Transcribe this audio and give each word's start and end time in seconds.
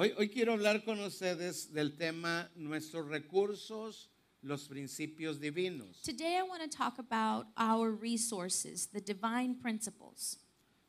Hoy, 0.00 0.14
hoy 0.16 0.30
quiero 0.30 0.54
hablar 0.54 0.82
con 0.82 0.98
ustedes 1.00 1.74
del 1.74 1.94
tema 1.94 2.50
nuestros 2.56 3.06
recursos, 3.08 4.08
los 4.40 4.66
principios 4.66 5.38
divinos. 5.38 6.00
Today, 6.00 6.38
I 6.38 6.42
want 6.42 6.62
to 6.62 6.74
talk 6.74 6.98
about 6.98 7.48
our 7.58 7.90
resources, 7.90 8.86
the 8.86 9.02
divine 9.02 9.56
principles. 9.60 10.38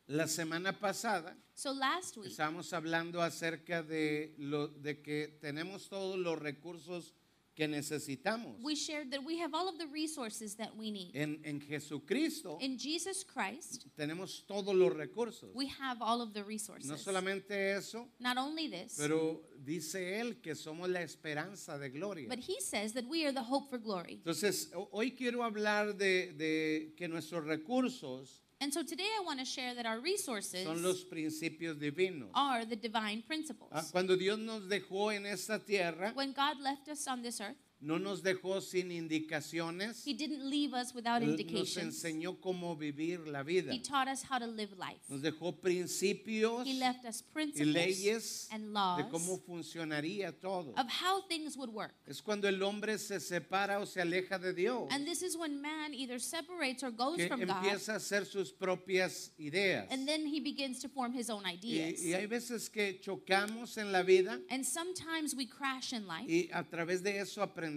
La 0.07 0.27
semana 0.27 0.79
pasada 0.79 1.35
So, 1.53 1.73
last 1.73 2.15
week, 2.15 2.31
estábamos 2.31 2.71
hablando 2.71 3.21
acerca 3.21 3.83
de, 3.83 4.33
lo, 4.37 4.69
de 4.69 5.01
que 5.01 5.37
tenemos 5.41 5.89
todos 5.89 6.17
los 6.17 6.39
recursos 6.39 7.13
que 7.61 7.67
necesitamos. 7.67 8.55
we 8.63 8.75
shared 8.75 9.11
that 9.11 9.23
we 9.23 9.37
have 9.39 9.53
all 9.53 9.67
of 9.69 9.77
the 9.77 9.85
resources 9.87 10.55
that 10.55 10.75
we 10.75 10.89
need. 10.89 11.11
En, 11.15 11.39
en 11.43 11.59
Jesucristo 11.61 12.57
In 12.59 12.77
Jesus 12.79 13.23
Christ, 13.23 13.85
tenemos 13.95 14.43
todos 14.47 14.73
los 14.73 14.91
recursos. 14.93 15.51
we 15.53 15.67
have 15.67 16.01
all 16.01 16.21
of 16.21 16.33
the 16.33 16.43
resources. 16.43 16.89
No 16.89 16.97
solamente 16.97 17.51
eso, 17.77 18.07
Not 18.19 18.37
only 18.37 18.67
this, 18.67 18.95
pero 18.97 19.43
dice 19.63 20.19
Él 20.19 20.41
que 20.41 20.55
somos 20.55 20.89
la 20.89 21.01
esperanza 21.01 21.77
de 21.77 21.89
gloria. 21.89 22.27
but 22.27 22.39
He 22.39 22.59
says 22.59 22.93
that 22.93 23.05
we 23.07 23.25
are 23.25 23.31
the 23.31 23.43
hope 23.43 23.69
for 23.69 23.77
glory. 23.77 24.15
Entonces, 24.25 24.71
ho- 24.73 24.89
hoy 24.91 25.11
quiero 25.11 25.43
hablar 25.43 25.95
de, 25.95 26.33
de 26.33 26.93
que 26.97 27.07
nuestros 27.07 27.45
recursos 27.45 28.40
And 28.61 28.71
so 28.71 28.83
today, 28.83 29.07
I 29.19 29.25
want 29.25 29.39
to 29.39 29.45
share 29.45 29.73
that 29.73 29.87
our 29.87 29.99
resources 29.99 30.65
son 30.65 30.83
los 30.83 31.03
principios 31.05 31.79
divinos. 31.79 32.29
are 32.35 32.63
the 32.63 32.75
divine 32.75 33.23
principles. 33.25 33.71
Ah, 33.73 33.83
Cuando 33.91 34.15
Dios 34.15 34.37
nos 34.37 34.61
dejó 34.69 35.11
en 35.11 35.25
esta 35.25 35.57
tierra, 35.57 36.11
When 36.13 36.31
God 36.31 36.59
left 36.61 36.87
us 36.87 37.07
on 37.07 37.23
this 37.23 37.41
earth, 37.41 37.57
no 37.81 37.97
nos 37.99 38.21
dejó 38.23 38.61
sin 38.61 38.91
indicaciones, 38.91 40.05
He 40.05 40.13
didn't 40.13 40.43
leave 40.49 40.73
us 40.73 40.93
without 40.93 41.21
nos 41.21 41.31
indications. 41.31 41.77
enseñó 42.03 42.39
cómo 42.39 42.75
vivir 42.75 43.27
la 43.27 43.43
vida. 43.43 43.71
He 43.73 43.79
taught 43.79 44.07
us 44.07 44.23
how 44.23 44.37
to 44.39 44.45
live 44.47 44.71
life. 44.77 45.01
Nos 45.09 45.21
dejó 45.21 45.59
principios 45.59 46.65
He 46.67 46.73
left 46.75 47.05
us 47.05 47.21
y 47.21 47.33
principles 47.33 47.67
leyes 47.73 48.47
and 48.51 48.65
de 48.65 48.69
laws 48.71 49.05
cómo 49.11 49.39
funcionaría 49.39 50.31
todo. 50.39 50.73
of 50.77 50.87
how 50.87 51.21
things 51.27 51.57
would 51.57 51.71
work. 51.73 51.93
Es 52.05 52.21
cuando 52.21 52.47
el 52.47 52.61
hombre 52.61 52.97
se 52.97 53.19
separa 53.19 53.79
o 53.79 53.85
se 53.85 54.01
aleja 54.01 54.37
de 54.39 54.53
Dios, 54.53 54.87
And 54.91 55.05
this 55.05 55.21
is 55.21 55.35
when 55.35 55.61
man 55.61 55.93
either 55.93 56.19
separates 56.19 56.83
or 56.83 56.91
goes 56.91 57.17
que 57.17 57.27
from 57.27 57.39
God, 57.41 57.49
empieza 57.63 57.93
a 57.93 57.95
hacer 57.97 58.25
sus 58.25 58.51
propias 58.51 59.31
ideas. 59.39 59.87
and 59.91 60.07
then 60.07 60.25
he 60.25 60.39
begins 60.39 60.79
to 60.79 60.87
form 60.89 61.13
his 61.13 61.29
own 61.29 61.43
Y, 61.45 61.53
ideas. 61.55 62.01
y 62.03 62.13
hay 62.13 62.27
veces 62.27 62.69
que 62.69 62.99
chocamos 63.01 63.77
en 63.77 63.91
la 63.91 64.03
vida 64.03 64.39
And 64.49 64.63
sometimes 64.65 65.35
we 65.35 65.45
crash 65.47 65.93
in 65.93 66.05
life, 66.07 66.25
y 66.29 66.49
a 66.53 66.63
través 66.63 67.01
de 67.01 67.19
eso 67.19 67.41
aprendemos. 67.41 67.70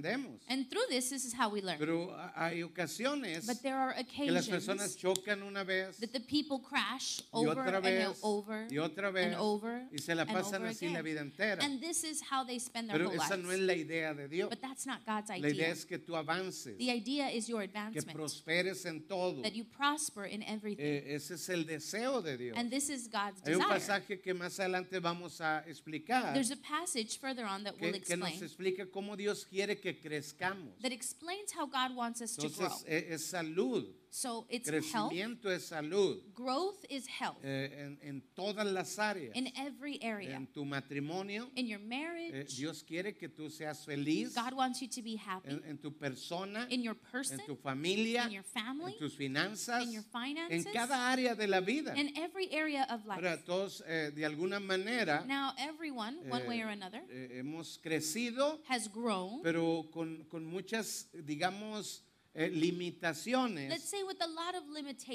And 0.49 0.69
through 0.71 0.87
this, 0.89 1.11
this 1.11 1.25
is 1.25 1.33
how 1.35 1.49
we 1.51 1.61
learn. 1.63 1.79
Pero 1.79 2.11
ha- 2.13 2.33
hay 2.49 2.63
ocasiones 2.63 3.47
But 3.47 3.63
there 3.63 3.77
are 3.77 3.95
que 4.05 4.31
las 4.31 4.49
personas 4.49 4.95
occasions 4.95 4.97
chocan 4.97 5.43
una 5.43 5.65
vez 5.65 5.99
that 5.99 6.13
the 6.13 6.21
people 6.21 6.59
crash 6.61 7.21
y 7.21 7.25
over 7.33 7.57
otra 7.63 7.77
and 7.77 7.85
vez 7.85 8.19
over 8.23 8.67
y 8.71 8.79
otra 8.79 9.11
vez 9.13 9.27
and 9.27 9.35
over 9.37 9.87
y 9.93 9.99
se 9.99 10.15
la 10.15 10.23
and 10.23 10.33
pasan 10.33 10.63
over 10.63 10.71
así 10.71 10.87
la 10.89 11.01
again. 11.01 11.05
vida 11.05 11.21
entera. 11.21 11.63
And 11.65 11.81
this 11.81 12.05
is 12.05 12.21
how 12.31 12.45
they 12.45 12.59
spend 12.59 12.89
their 12.89 12.99
Pero 12.99 13.11
whole 13.11 13.17
esa 13.23 13.37
no 13.37 13.51
es 13.51 13.59
lives. 13.61 13.67
la 13.67 13.75
idea 13.75 14.15
de 14.15 14.29
Dios. 14.29 14.49
But 14.51 14.61
that's 14.61 14.87
not 14.87 15.05
God's 15.07 15.29
La 15.31 15.37
idea 15.37 15.51
idea. 15.51 15.69
es 15.73 15.85
que 15.85 15.99
tú 15.99 16.17
avances, 16.17 16.77
The 16.79 16.91
idea 16.91 17.31
is 17.31 17.49
your 17.49 17.61
que 17.61 17.69
advancement, 17.69 18.17
prosperes 18.17 18.85
en 18.87 19.03
todo. 19.07 19.43
that 19.43 19.53
you 19.55 19.65
prosper 19.65 20.25
in 20.27 20.43
everything. 20.43 20.85
Eh, 20.85 21.15
ese 21.15 21.35
es 21.35 21.49
el 21.49 21.65
deseo 21.65 22.21
de 22.23 22.37
Dios. 22.37 22.57
And 22.59 22.71
this 22.71 22.89
is 22.91 23.09
God's 23.09 23.41
Hay 23.47 23.55
un 23.55 23.61
desire. 23.61 23.69
pasaje 23.69 24.21
que 24.21 24.35
más 24.35 24.59
adelante 24.59 24.99
vamos 25.01 25.41
a 25.41 25.65
explicar 25.67 26.33
There's 26.35 26.51
a 26.51 26.57
passage 26.57 27.19
further 27.19 27.45
on 27.45 27.65
that 27.65 27.75
will 27.81 27.93
que, 27.93 28.01
que 28.01 28.17
nos 28.17 28.29
explain 28.31 28.45
explica 28.45 28.87
cómo 28.91 29.17
Dios 29.17 29.45
quiere 29.47 29.79
que 29.85 30.01
crezcamos. 30.01 30.81
that 30.81 30.93
explains 30.93 31.53
how 31.53 31.67
God 31.67 31.95
wants 31.95 32.23
us 32.23 32.35
to 32.37 32.49
grow. 32.49 32.67
Entonces, 32.67 32.85
es 32.87 33.27
salud. 33.27 33.85
So 34.15 34.47
it's 34.49 34.69
health. 34.69 35.11
Crecimiento 35.11 35.51
es 35.51 35.71
salud. 35.71 36.23
Growth 36.33 36.85
is 36.89 37.05
health 37.09 37.39
eh, 37.43 37.69
en, 37.81 37.99
en 38.01 38.23
todas 38.37 38.65
las 38.65 38.97
áreas. 39.01 39.35
in 39.35 39.49
every 39.57 39.99
area. 40.05 40.37
En 40.37 40.47
tu 40.47 40.65
matrimonio, 40.65 41.51
In 41.57 41.67
your 41.67 41.81
eh, 41.81 41.85
marriage, 41.85 42.57
Dios 42.57 42.85
quiere 42.85 43.17
que 43.17 43.29
tú 43.29 43.51
seas 43.51 43.85
feliz. 43.85 44.33
God 44.33 44.55
wants 44.55 44.81
you 44.81 44.87
to 44.87 45.03
be 45.03 45.17
happy. 45.17 45.49
En, 45.49 45.65
en 45.69 45.79
tu 45.79 45.91
persona, 45.91 46.69
In 46.71 46.81
your 46.81 46.95
en 46.95 47.11
person, 47.11 47.41
tu 47.45 47.57
familia, 47.57 48.27
in 48.27 48.31
your 48.31 48.45
family, 48.45 48.93
en 48.93 48.99
tus 49.01 49.17
finanzas, 49.17 49.83
in 49.83 49.91
your 49.91 50.05
en 50.05 50.63
finances, 50.63 50.73
cada 50.73 51.11
área 51.11 51.35
de 51.35 51.49
la 51.49 51.59
vida. 51.59 51.93
in 51.97 52.17
every 52.17 52.49
area 52.55 52.87
of 52.91 53.05
life. 53.07 53.45
todos 53.45 53.83
eh, 53.85 54.13
de 54.15 54.25
alguna 54.25 54.61
manera 54.61 55.25
Now, 55.27 55.55
everyone, 55.59 56.19
one 56.31 56.47
way 56.47 56.63
or 56.63 56.69
another, 56.69 57.03
eh, 57.11 57.41
hemos 57.41 57.81
crecido, 57.83 58.61
has 58.69 58.87
grown, 58.87 59.43
pero 59.43 59.91
con, 59.93 60.25
con 60.31 60.45
muchas, 60.47 61.09
digamos, 61.13 62.05
eh, 62.37 62.49
let's 62.51 62.57
limitaciones, 62.57 63.79
say 63.81 64.03
with 64.03 64.21
a 64.21 64.27
lot 64.27 64.55
of 64.57 64.65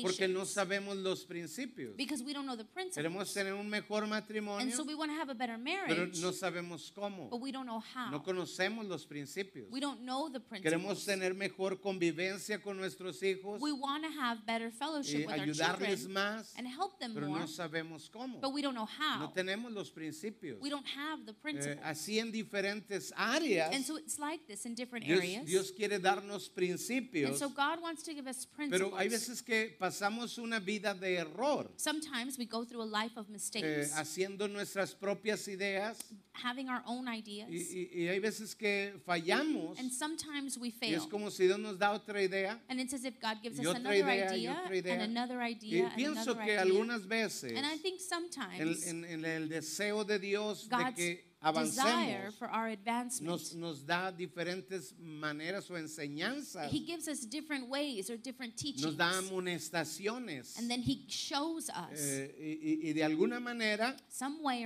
porque 0.02 0.28
no 0.28 0.40
limitations, 0.40 0.50
sabemos 0.50 0.96
los 0.98 1.26
principios. 1.26 1.96
because 1.98 2.24
we 2.24 2.34
don't 2.34 2.46
know 2.46 2.56
the 2.56 2.64
Queremos 2.64 2.94
principles. 2.94 3.34
tener 3.34 3.54
un 3.54 3.70
mejor 3.70 4.04
And 4.04 4.12
matrimonio, 4.12 4.76
so 4.76 4.84
we 4.84 4.96
want 4.96 5.12
to 5.12 5.18
have 5.18 5.30
a 5.30 5.34
better 5.36 5.58
pero 5.58 5.98
marriage, 5.98 6.22
no 6.22 6.32
sabemos 6.32 6.92
cómo. 6.94 7.30
but 7.30 7.42
we 7.42 7.52
don't 7.52 7.66
know 7.66 7.84
No 8.12 8.24
conocemos 8.24 8.86
los 8.88 9.06
principios. 9.06 9.68
We 9.70 9.80
don't 9.82 10.02
know 10.02 10.30
the 10.30 10.40
Queremos 10.40 11.04
principles. 11.04 11.06
tener 11.06 11.34
mejor 11.34 11.82
convivencia 11.82 12.62
con 12.62 12.78
nuestros 12.78 13.22
hijos 13.22 13.60
We 13.62 13.72
want 13.74 14.04
to 14.06 14.12
have 14.12 14.46
better 14.46 14.68
y 14.70 14.72
fellowship 14.72 15.18
with 15.28 15.30
our 15.30 15.40
ayudarles 15.42 16.00
children 16.04 16.14
más, 16.14 16.54
and 16.58 16.68
help 16.68 17.00
them 17.00 17.14
pero 17.14 17.28
more, 17.28 17.42
no 17.42 17.48
sabemos 17.48 18.10
cómo. 18.10 18.40
but 18.40 18.54
we 18.54 18.62
don't 18.62 18.76
know 18.76 18.86
No 19.20 19.32
tenemos 19.34 19.72
los 19.74 19.92
principios. 19.92 20.60
We 20.62 20.70
don't 20.70 20.88
have 20.88 21.26
the 21.26 21.34
Eh, 21.34 21.36
así 21.84 22.20
en 22.20 22.32
diferentes 22.32 23.12
áreas, 23.16 23.74
And 23.74 23.84
so 23.86 23.98
it's 23.98 24.18
like 24.20 24.46
this 24.48 24.66
in 24.66 24.74
different 24.76 25.06
Dios, 25.06 25.20
areas. 25.20 25.46
Dios 25.46 25.72
quiere 25.72 26.00
darnos 26.00 26.50
And 26.50 27.09
principios, 27.10 27.40
so 27.40 27.50
God 27.50 27.82
wants 27.82 28.04
to 28.04 28.14
give 28.14 28.28
us 28.28 28.46
pero 28.46 28.96
hay 28.96 29.08
principles. 29.10 29.12
veces 29.12 29.42
que 29.44 29.76
pasamos 29.80 30.38
una 30.38 30.60
vida 30.60 30.94
de 30.94 31.16
error, 31.18 31.70
Sometimes 31.78 32.38
we 32.38 32.46
go 32.46 32.66
through 32.66 32.82
a 32.82 32.86
life 33.04 33.18
of 33.18 33.28
eh, 33.30 33.32
mistakes, 33.32 33.92
haciendo 33.96 34.48
nuestras 34.48 34.94
propias 34.96 35.48
ideas 35.48 35.98
having 36.34 36.70
our 36.70 36.82
own 36.86 37.08
ideas, 37.08 37.50
y, 37.50 37.58
y- 37.58 38.04
y 38.04 38.08
hay 38.08 38.20
veces 38.20 38.56
que 38.56 38.94
fallamos 39.06 39.78
and 39.80 39.92
sometimes 39.92 40.58
we 40.58 40.70
y 40.70 40.72
fail. 40.72 40.96
es 40.96 41.08
como 41.08 41.30
si 41.30 41.46
Dios 41.48 41.60
nos 41.60 41.78
da 41.78 41.92
otra 41.92 42.22
idea 42.24 42.60
And 42.70 42.80
it's 42.80 42.94
as 42.94 43.04
if 43.04 43.20
God 43.20 43.42
gives 43.42 43.60
y 43.60 43.66
us 43.68 43.76
another 43.76 43.96
idea 44.06 44.36
y 44.36 44.40
idea 44.48 44.62
otra 44.64 44.76
idea. 44.78 44.94
and 44.94 45.02
another 45.04 45.42
y 45.42 45.52
idea 45.52 45.86
and 45.88 45.96
pienso 45.96 46.22
another 46.32 46.46
que 46.46 46.52
idea. 46.54 46.62
algunas 46.62 47.08
veces 47.08 47.54
And 47.58 47.66
I 47.66 47.78
think 47.78 48.00
en, 48.00 48.08
sometimes 48.08 48.88
en- 48.88 49.04
en 49.06 49.26
el 49.26 49.50
deseo 49.50 50.06
de 50.06 50.18
Dios 50.20 50.70
de 50.70 50.76
God's 50.78 50.96
que 50.96 51.02
desire 51.04 51.29
avancemos 51.42 52.34
for 52.38 52.50
our 52.50 52.68
advancement, 52.68 53.30
nos, 53.32 53.54
nos 53.56 53.82
da 53.86 54.12
diferentes 54.12 54.94
maneras 55.00 55.70
o 55.70 55.78
enseñanzas, 55.78 56.70
He 56.72 56.80
gives 56.80 57.08
us 57.08 57.26
different 57.26 57.70
ways 57.70 58.10
or 58.10 58.18
different 58.18 58.56
teachings. 58.58 58.84
nos 58.84 58.96
da 58.98 59.10
amonestaciones 59.18 60.58
And 60.60 60.70
then 60.70 60.82
He 60.82 61.06
shows 61.08 61.70
us 61.70 61.98
eh, 62.00 62.80
y, 62.84 62.94
de 62.94 63.04
alguna 63.04 63.40
manera 63.40 63.96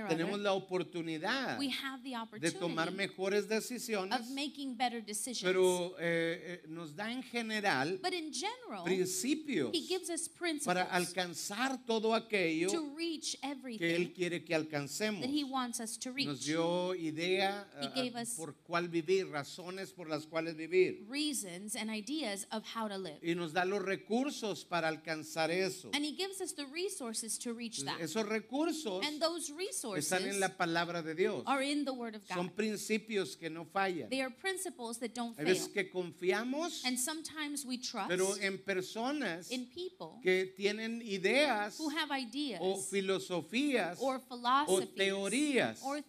tenemos 0.08 0.34
other, 0.34 0.42
la 0.42 0.52
oportunidad 0.54 1.58
we 1.58 1.68
have 1.70 2.02
the 2.02 2.14
de 2.40 2.50
tomar 2.50 2.90
mejores 2.90 3.46
decisiones, 3.48 4.12
of 4.18 4.28
making 4.30 4.74
better 4.76 5.00
decisions. 5.00 5.42
pero 5.42 5.94
eh, 5.98 6.60
eh, 6.64 6.68
nos 6.68 6.94
da 6.94 7.10
en 7.10 7.22
general 7.22 7.98
But 8.02 8.12
in 8.14 8.32
general, 8.32 8.84
principios 8.84 9.70
He 9.72 9.80
gives 9.86 10.10
us 10.10 10.28
principles 10.28 10.64
para 10.66 10.84
alcanzar 10.90 11.78
todo 11.86 12.14
aquello 12.14 12.68
to 12.70 12.94
reach 12.96 13.36
que 13.40 13.48
Él 13.48 13.52
everything 13.58 14.12
quiere 14.14 14.44
que 14.44 14.54
alcancemos. 14.54 15.20
that 15.20 15.30
He 15.30 15.44
wants 15.44 15.80
us 15.80 15.96
to 15.98 16.10
Nos 16.10 16.16
reach. 16.16 16.46
Dio 16.64 16.94
idea 16.94 17.66
He 17.80 17.88
gave 17.88 18.16
us- 18.20 18.34
por 18.36 18.54
cuál 18.66 18.88
vivir, 18.88 19.28
razones 19.30 19.92
por 19.92 20.08
las 20.08 20.26
cuales 20.26 20.56
vivir. 20.56 21.06
Reasons 21.08 21.76
and 21.76 21.90
ideas 21.90 22.46
of 22.52 22.64
how 22.74 22.88
to 22.88 22.96
live. 22.98 23.18
Y 23.22 23.34
nos 23.34 23.52
da 23.52 23.64
los 23.64 23.82
recursos 23.82 24.64
para 24.64 24.88
alcanzar 24.88 25.50
eso. 25.50 25.90
And 25.92 26.04
He 26.04 26.12
gives 26.16 26.40
us 26.40 26.52
the 26.54 26.66
resources 26.66 27.38
to 27.38 27.52
reach 27.52 27.84
that. 27.84 28.00
Esos 28.00 28.26
recursos 28.28 29.04
And 29.04 29.20
those 29.20 29.50
están 29.50 29.58
resources 29.58 30.12
en 30.12 30.40
la 30.40 30.48
palabra 30.56 31.02
de 31.02 31.14
Dios. 31.14 31.42
are 31.46 31.62
in 31.62 31.84
the 31.84 31.92
Word 31.92 32.14
of 32.16 32.26
Son 32.26 32.46
God. 32.48 32.56
principios 32.56 33.36
que 33.36 33.50
no 33.50 33.64
fallan. 33.64 34.08
They 34.10 34.20
are 34.22 34.30
principles 34.30 34.98
that 34.98 35.14
don't 35.14 35.36
fail. 35.36 35.46
veces 35.46 35.68
que 35.72 35.90
confiamos, 35.90 36.84
And 36.84 36.98
sometimes 36.98 37.64
we 37.64 37.78
trust 37.78 38.08
pero 38.08 38.34
en 38.36 38.58
personas 38.58 39.50
in 39.50 39.66
people 39.66 40.20
que 40.22 40.46
tienen 40.56 41.02
ideas 41.02 41.78
who 41.78 41.88
have 41.90 42.10
o 42.10 42.16
ideas 42.18 42.88
filosofías 42.90 43.98
or 44.00 44.16
o 44.16 44.20
philosophies 44.20 44.94
teorías 44.94 45.80
or 45.82 46.02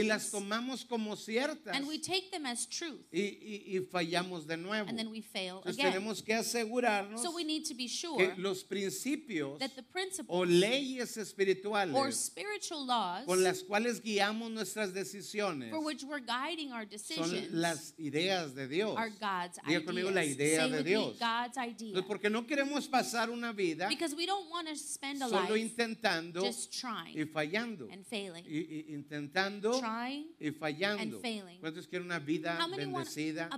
y 0.00 0.06
las 0.06 0.30
tomamos 0.30 0.84
como 0.84 1.16
ciertas 1.16 1.74
and 1.74 1.86
we 1.86 1.98
take 1.98 2.30
them 2.30 2.46
as 2.46 2.66
truth 2.68 3.00
y, 3.12 3.20
y- 3.20 3.76
y 3.76 3.80
fallamos 3.90 4.46
de 4.46 4.56
nuevo. 4.56 4.88
and 4.88 4.98
then 4.98 5.08
we 5.10 5.20
fail 5.20 5.56
Entonces 5.58 5.78
again. 5.78 5.92
tenemos 5.92 6.22
que 6.22 6.34
asegurarnos 6.34 7.22
So 7.22 7.30
we 7.34 7.44
need 7.44 7.64
to 7.66 7.74
be 7.74 7.84
que 7.84 7.88
sure 7.88 8.34
los 8.36 8.62
principios 8.64 9.58
that 9.58 9.70
the 9.74 9.82
o 9.82 9.92
principles 9.92 10.48
leyes 10.48 11.16
or 11.16 11.22
espirituales 11.22 12.14
spiritual 12.16 12.86
laws 12.86 13.24
con 13.26 13.42
las 13.42 13.62
cuales 13.62 14.00
guiamos 14.02 14.50
nuestras 14.50 14.92
decisiones 14.92 15.70
for 15.70 15.80
which 15.84 16.02
we're 16.04 16.20
guiding 16.24 16.72
our 16.72 16.82
son 16.82 16.88
decisions 16.90 17.52
las 17.52 17.94
ideas 17.98 18.54
de 18.54 18.66
Dios. 18.68 18.96
are 18.96 19.10
God's 19.10 19.58
Diga 19.66 19.84
conmigo 19.84 20.10
la 20.10 20.24
ideas. 20.24 20.36
idea 20.38 20.60
Say 20.62 20.70
de 20.70 20.76
me, 20.78 20.82
Dios. 20.82 21.18
God's 21.18 21.56
idea. 21.56 21.88
Entonces, 21.88 22.04
porque 22.06 22.30
no 22.30 22.46
queremos 22.46 22.88
pasar 22.88 23.30
una 23.30 23.52
vida 23.52 23.88
Because 23.88 24.14
we 24.14 24.26
don't 24.26 24.48
want 24.50 24.68
to 24.68 24.76
spend 24.76 25.22
a 25.22 25.28
solo 25.28 25.42
life 25.54 25.58
intentando 25.60 26.42
just 26.44 26.72
y 26.74 26.80
trying 26.80 27.28
fallando. 27.32 27.88
and 27.90 28.04
failing. 28.06 28.44
Y, 28.46 28.58
y 28.90 28.94
intentando 28.94 29.80
Trying 29.88 30.26
y 30.40 30.50
fallando. 30.50 31.02
and 31.02 31.20
failing. 31.22 31.60
¿Cuántos 31.60 31.86
quieren 31.88 32.06
una 32.06 32.18
vida 32.18 32.58
bendecida 32.76 33.48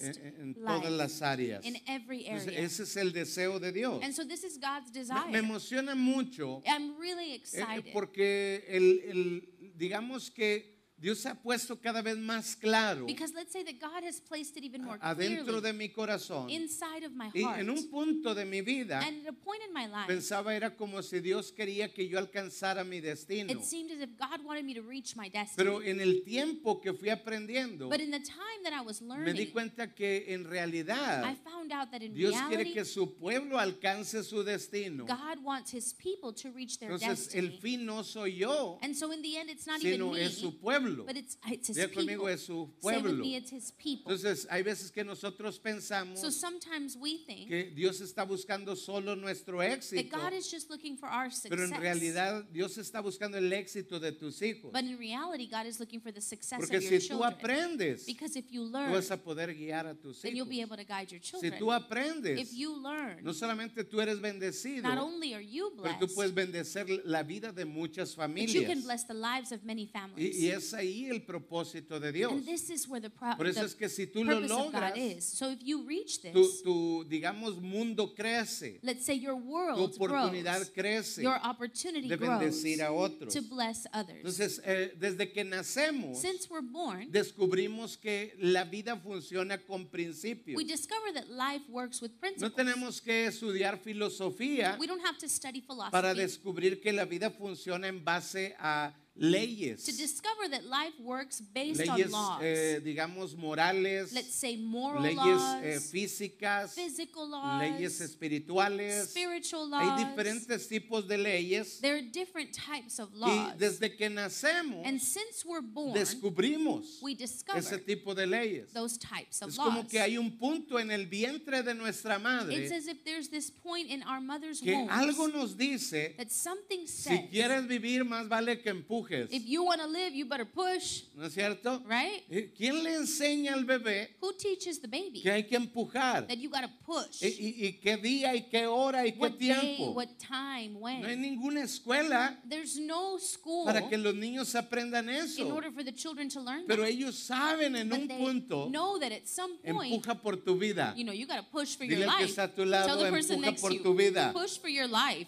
en, 0.00 0.40
en 0.40 0.54
todas 0.54 0.90
las 0.90 1.22
áreas? 1.22 1.64
in 1.64 1.76
every 1.86 2.26
Entonces, 2.26 2.48
area? 2.48 2.60
ese 2.64 2.82
es 2.82 2.96
el 2.96 3.12
deseo 3.12 3.58
de 3.60 3.72
Dios. 3.72 4.02
And 4.02 4.12
so 4.14 4.24
this 4.26 4.44
is 4.44 4.58
God's 4.58 4.92
Me, 4.92 5.00
desire. 5.00 5.30
me 5.30 5.38
emociona 5.38 5.94
mucho 5.94 6.62
I'm 6.66 6.96
really 6.98 7.32
eh, 7.32 7.36
excited 7.36 7.92
porque 7.92 8.64
el, 8.68 9.00
el- 9.08 9.72
digamos 9.76 10.30
que 10.30 10.77
Dios 11.00 11.24
ha 11.26 11.34
puesto 11.36 11.80
cada 11.80 12.02
vez 12.02 12.16
más 12.18 12.56
claro 12.56 13.06
Because 13.06 13.32
let's 13.34 13.52
say 13.52 13.62
that 13.62 13.78
God 13.80 14.02
has 14.04 14.20
placed 14.20 14.56
it 14.56 14.64
even 14.64 14.82
more 14.84 14.98
adentro 15.00 15.44
clearly 15.44 15.60
de 15.62 15.72
mi 15.72 15.88
corazón. 15.90 16.50
inside 16.50 17.04
of 17.04 17.12
my 17.12 17.30
Y 17.34 17.42
heart. 17.42 17.60
en 17.60 17.70
un 17.70 17.88
punto 17.88 18.34
de 18.34 18.44
mi 18.44 18.60
vida 18.62 18.98
And 19.00 19.24
at 19.26 19.28
a 19.28 19.32
point 19.32 19.60
in 19.66 19.72
my 19.72 19.86
life, 19.86 20.08
pensaba 20.08 20.54
era 20.56 20.74
como 20.76 21.00
si 21.02 21.20
Dios 21.20 21.52
quería 21.52 21.92
que 21.94 22.08
yo 22.08 22.18
alcanzara 22.18 22.84
mi 22.84 23.00
destino. 23.00 23.50
it 23.52 23.62
seemed 23.64 23.92
as 23.92 24.00
if 24.00 24.10
God 24.18 24.44
wanted 24.44 24.64
me 24.64 24.74
to 24.74 24.82
reach 24.82 25.14
my 25.16 25.28
destiny. 25.28 25.56
Pero 25.56 25.82
en 25.82 26.00
el 26.00 26.22
tiempo 26.24 26.80
que 26.80 26.92
fui 26.92 27.10
aprendiendo, 27.10 27.88
but 27.88 28.00
in 28.00 28.10
the 28.10 28.18
time 28.20 28.62
that 28.64 28.72
I 28.72 28.80
was 28.84 29.00
me 29.00 29.08
di 29.08 29.14
learning, 29.24 29.52
cuenta 29.52 29.94
que 29.94 30.24
en 30.28 30.46
I 30.46 30.48
realidad 30.48 31.36
found 31.44 31.72
out 31.72 31.90
that 31.92 32.02
in 32.02 32.12
Dios 32.12 32.32
quiere 32.48 32.64
reality, 32.64 32.72
que 32.74 32.84
su 32.84 33.14
pueblo 33.14 33.58
alcance 33.58 34.24
su 34.24 34.42
destino. 34.42 35.04
God 35.06 35.44
wants 35.44 35.70
his 35.72 35.92
people 35.94 36.32
to 36.32 36.50
reach 36.50 36.78
their 36.80 36.90
Entonces 36.90 37.34
el 37.34 37.50
destiny. 37.50 37.58
fin 37.60 37.86
no 37.86 38.02
soy 38.02 38.36
yo, 38.38 38.78
And 38.82 38.96
so 38.96 39.12
in 39.12 39.22
the 39.22 39.36
end, 39.36 39.48
it's 39.50 39.66
not 39.66 39.78
even 39.80 39.92
sino 40.00 40.12
me, 40.12 40.24
es 40.24 40.38
su 40.38 40.58
pueblo. 40.88 41.04
but 41.06 41.16
it's, 41.16 41.36
it's 41.46 41.68
his 41.68 41.76
Diga 41.76 41.92
conmigo, 41.94 42.24
people. 42.24 42.28
es 42.28 42.40
su 42.42 42.74
pueblo. 42.80 43.24
me, 43.24 43.36
it's 43.36 43.50
his 43.50 43.72
people. 43.72 44.12
Entonces 44.12 44.46
hay 44.50 44.62
veces 44.62 44.90
que 44.90 45.04
nosotros 45.04 45.58
pensamos 45.58 46.18
So 46.20 46.30
sometimes 46.30 46.96
we 46.96 47.18
think 47.26 47.48
que 47.48 47.72
Dios 47.74 48.00
está 48.00 48.24
buscando 48.24 48.76
solo 48.76 49.14
nuestro 49.14 49.58
that 49.58 49.78
éxito, 49.78 50.10
God 50.16 50.32
is 50.32 50.50
just 50.50 50.70
looking 50.70 50.96
for 50.96 51.08
our 51.08 51.28
pero 51.48 51.62
en 51.62 51.68
success. 51.70 51.80
realidad 51.80 52.44
Dios 52.52 52.76
está 52.78 53.00
buscando 53.00 53.36
el 53.38 53.52
éxito 53.52 54.00
de 54.00 54.12
tus 54.12 54.40
hijos. 54.42 54.72
But 54.72 54.84
in 54.84 54.98
reality, 54.98 55.46
God 55.48 55.66
is 55.66 55.78
looking 55.80 56.00
for 56.00 56.12
the 56.12 56.20
success 56.20 56.58
Porque 56.60 56.76
of 56.76 56.82
your 56.82 57.00
si 57.00 57.08
tú 57.08 57.18
children. 57.18 57.32
aprendes, 57.32 58.06
Because 58.06 58.36
if 58.36 58.50
you 58.50 58.62
tú 58.68 58.72
learn, 58.72 58.92
vas 58.92 59.10
a 59.10 59.16
poder 59.16 59.54
guiar 59.54 59.86
a 59.86 59.94
tus 59.94 60.20
then 60.22 60.34
you'll 60.36 60.46
be 60.46 60.56
hijos. 60.56 60.66
able 60.72 60.76
to 60.76 60.84
guide 60.84 61.10
your 61.10 61.20
Si 61.22 61.30
children. 61.30 61.58
tú 61.58 61.72
aprendes, 61.72 62.38
If 62.40 62.52
you 62.52 62.74
learn, 62.76 63.22
no 63.22 63.32
solamente 63.32 63.84
tú 63.84 64.00
eres 64.00 64.20
bendecido, 64.20 64.82
not 64.82 64.98
only 64.98 65.34
are 65.34 65.44
you 65.44 65.72
pero 65.82 65.94
tú 65.98 66.06
puedes 66.14 66.32
blessed, 66.34 66.52
bendecer 66.52 67.02
la 67.04 67.22
vida 67.22 67.52
de 67.52 67.64
muchas 67.64 68.14
but 68.16 68.28
you 68.28 68.62
can 68.62 68.80
familias. 68.80 68.84
bless 68.84 69.04
the 69.06 69.14
lives 69.14 69.52
of 69.52 69.62
many 69.64 69.86
families. 69.86 70.36
y 70.38 70.48
es 70.50 70.72
ahí 70.78 71.06
el 71.10 71.22
propósito 71.22 72.00
de 72.00 72.12
Dios. 72.12 72.32
And 72.32 72.44
this 72.44 72.70
is 72.70 72.88
where 72.88 73.00
the, 73.00 73.10
pro- 73.10 73.36
Por 73.36 73.46
eso 73.46 73.60
the 73.60 73.66
es 73.66 73.74
que 73.74 73.88
si 73.88 74.06
tú 74.06 74.24
lo 74.24 74.40
logras. 74.40 75.22
So 75.22 75.50
if 75.50 75.60
you 75.62 75.84
reach 75.86 76.20
tu, 76.22 76.32
this, 76.32 76.62
tu, 76.62 77.04
digamos, 77.08 77.60
mundo 77.60 78.14
crece, 78.14 78.78
let's 78.82 79.04
say 79.04 79.14
your 79.18 79.34
tu 79.40 79.48
world 79.48 79.78
oportunidad 79.94 80.56
grows, 80.58 80.70
crece 80.70 81.22
your 81.22 81.38
opportunity 81.44 82.08
de 82.08 82.16
bendecir 82.16 82.82
a 82.82 82.90
otros. 82.92 83.32
to 83.34 83.42
bless 83.42 83.86
others. 83.92 84.18
Entonces, 84.18 84.60
eh, 84.64 84.92
desde 84.98 85.30
que 85.32 85.44
nacemos, 85.44 86.18
Since 86.18 86.48
we're 86.50 86.62
born, 86.62 87.10
descubrimos 87.10 87.96
que 87.96 88.34
la 88.38 88.64
vida 88.64 88.96
funciona 88.96 89.58
con 89.58 89.86
principios. 89.88 90.56
we 90.56 90.64
discover 90.64 91.12
that 91.12 91.28
life 91.28 91.64
works 91.68 92.00
with 92.00 92.10
No 92.12 92.18
principles. 92.20 92.54
tenemos 92.54 93.00
que 93.00 93.26
estudiar 93.26 93.78
filosofía 93.78 94.76
We 94.78 94.86
don't 94.86 95.04
have 95.04 95.18
to 95.18 95.28
study 95.28 95.60
para 95.60 96.12
philosophy 96.14 96.20
descubrir 96.20 96.80
que 96.80 96.92
la 96.92 97.04
vida 97.04 97.30
funciona 97.30 97.88
en 97.88 98.04
base 98.04 98.54
a 98.58 98.92
leyes. 99.18 99.84
to 99.84 99.92
discover 99.96 100.48
that 100.50 100.64
life 100.66 100.94
works 101.02 101.40
based 101.40 101.80
Leyes, 101.80 102.06
on 102.06 102.10
laws. 102.12 102.42
eh, 102.42 102.80
digamos, 102.84 103.36
morales, 103.36 104.12
Let's 104.12 104.34
say 104.34 104.56
moral 104.56 105.02
leyes 105.02 105.16
laws, 105.16 105.62
eh, 105.64 105.78
físicas, 105.80 106.74
physical 106.74 107.28
laws, 107.28 107.60
leyes 107.60 108.00
espirituales. 108.00 109.08
spiritual 109.10 109.64
Hay 109.74 109.86
laws. 109.86 110.00
diferentes 110.00 110.68
tipos 110.68 111.06
de 111.08 111.18
leyes 111.18 111.80
There 111.80 111.96
are 111.96 112.02
different 112.02 112.52
types 112.52 112.98
of 112.98 113.10
y 113.14 113.18
laws. 113.18 113.58
desde 113.58 113.96
que 113.96 114.08
nacemos 114.08 114.86
and 114.86 115.00
since 115.00 115.44
we're 115.44 115.60
born, 115.62 115.94
descubrimos 115.94 117.00
we 117.02 117.14
discover 117.14 117.58
ese 117.58 117.78
tipo 117.84 118.14
de 118.14 118.26
leyes. 118.26 118.72
those 118.72 118.96
types 118.98 119.42
of 119.42 119.48
Es 119.50 119.58
laws. 119.58 119.68
como 119.68 119.86
que 119.88 120.00
hay 120.00 120.16
un 120.18 120.30
punto 120.38 120.78
en 120.78 120.90
el 120.90 121.06
vientre 121.06 121.62
de 121.62 121.74
nuestra 121.74 122.14
it's 122.16 122.22
madre 122.22 122.64
as 122.74 122.86
if 122.86 123.04
there's 123.04 123.28
this 123.28 123.50
point 123.50 123.88
in 123.90 124.02
our 124.04 124.20
mother's 124.20 124.60
que 124.60 124.72
womb 124.74 124.88
algo 124.90 125.28
nos 125.32 125.56
dice, 125.56 126.14
that 126.16 126.30
something 126.30 126.86
si 126.86 127.02
says, 127.16 127.20
quieres 127.30 127.66
vivir 127.66 128.04
más 128.04 128.28
vale 128.28 128.60
que 128.62 128.70
empujes. 128.70 129.07
If 129.10 129.46
you 129.46 129.62
want 129.64 129.80
to 129.80 129.86
live, 129.86 130.14
you 130.14 130.24
better 130.26 130.44
push, 130.46 131.02
¿No 131.16 131.26
es 131.26 131.34
cierto? 131.34 131.82
right? 131.86 132.22
Eh, 132.30 132.52
¿Quién 132.56 132.82
le 132.82 132.94
enseña 132.94 133.54
al 133.54 133.64
bebé 133.64 134.16
Who 134.20 134.32
teaches 134.34 134.80
the 134.80 134.88
baby 134.88 135.20
que 135.22 135.30
hay 135.30 135.44
que 135.44 135.56
empujar? 135.56 136.26
that 136.28 136.38
you 136.38 136.48
got 136.50 136.62
to 136.62 136.70
push? 136.84 137.22
¿Y, 137.22 137.26
y- 137.28 137.66
y 137.66 137.72
qué 137.80 137.96
día 137.96 138.34
y 138.34 138.42
qué 138.50 138.66
hora 138.66 139.06
y 139.06 139.12
qué 139.12 139.18
what 139.18 139.30
day, 139.38 139.76
tiempo? 139.76 139.92
what 139.92 140.08
time, 140.18 140.74
when? 140.80 141.02
No 141.02 141.08
hay 141.08 141.16
ninguna 141.16 141.62
escuela 141.62 142.38
There's 142.48 142.78
no 142.78 143.18
school 143.18 143.64
para 143.66 143.88
que 143.88 143.96
los 143.98 144.14
niños 144.14 144.54
aprendan 144.54 145.08
in 145.08 145.16
eso. 145.16 145.48
order 145.54 145.70
for 145.72 145.82
the 145.84 145.92
children 145.92 146.28
to 146.28 146.40
learn 146.40 146.64
Pero 146.66 146.82
that. 146.82 146.90
ellos 146.90 147.14
saben 147.16 147.76
en 147.76 147.88
But 147.88 147.98
un 148.00 148.08
punto, 148.08 148.68
know 148.70 148.98
that 148.98 149.12
at 149.12 149.26
some 149.26 149.56
point, 149.58 149.92
empuja 149.92 150.20
por 150.20 150.36
tu 150.36 150.56
vida. 150.58 150.94
you 150.96 151.04
know, 151.04 151.12
you 151.12 151.26
got 151.26 151.36
to 151.36 151.46
push 151.50 151.76
for 151.76 151.84
Dile 151.86 152.00
your 152.00 152.10
que 152.16 152.24
life. 152.24 152.30
está 152.30 152.44
a 152.44 152.48
tu 152.54 152.64
lado, 152.64 152.86
Tell 152.86 152.98
the 152.98 153.10
person 153.10 153.36
empuja 153.38 153.50
next 153.50 153.60
por 153.60 153.72
you, 153.72 153.82
tu 153.82 153.94
vida. 153.94 154.32
push 154.32 154.58
for 154.58 154.68
your 154.68 154.86
life. 154.88 155.26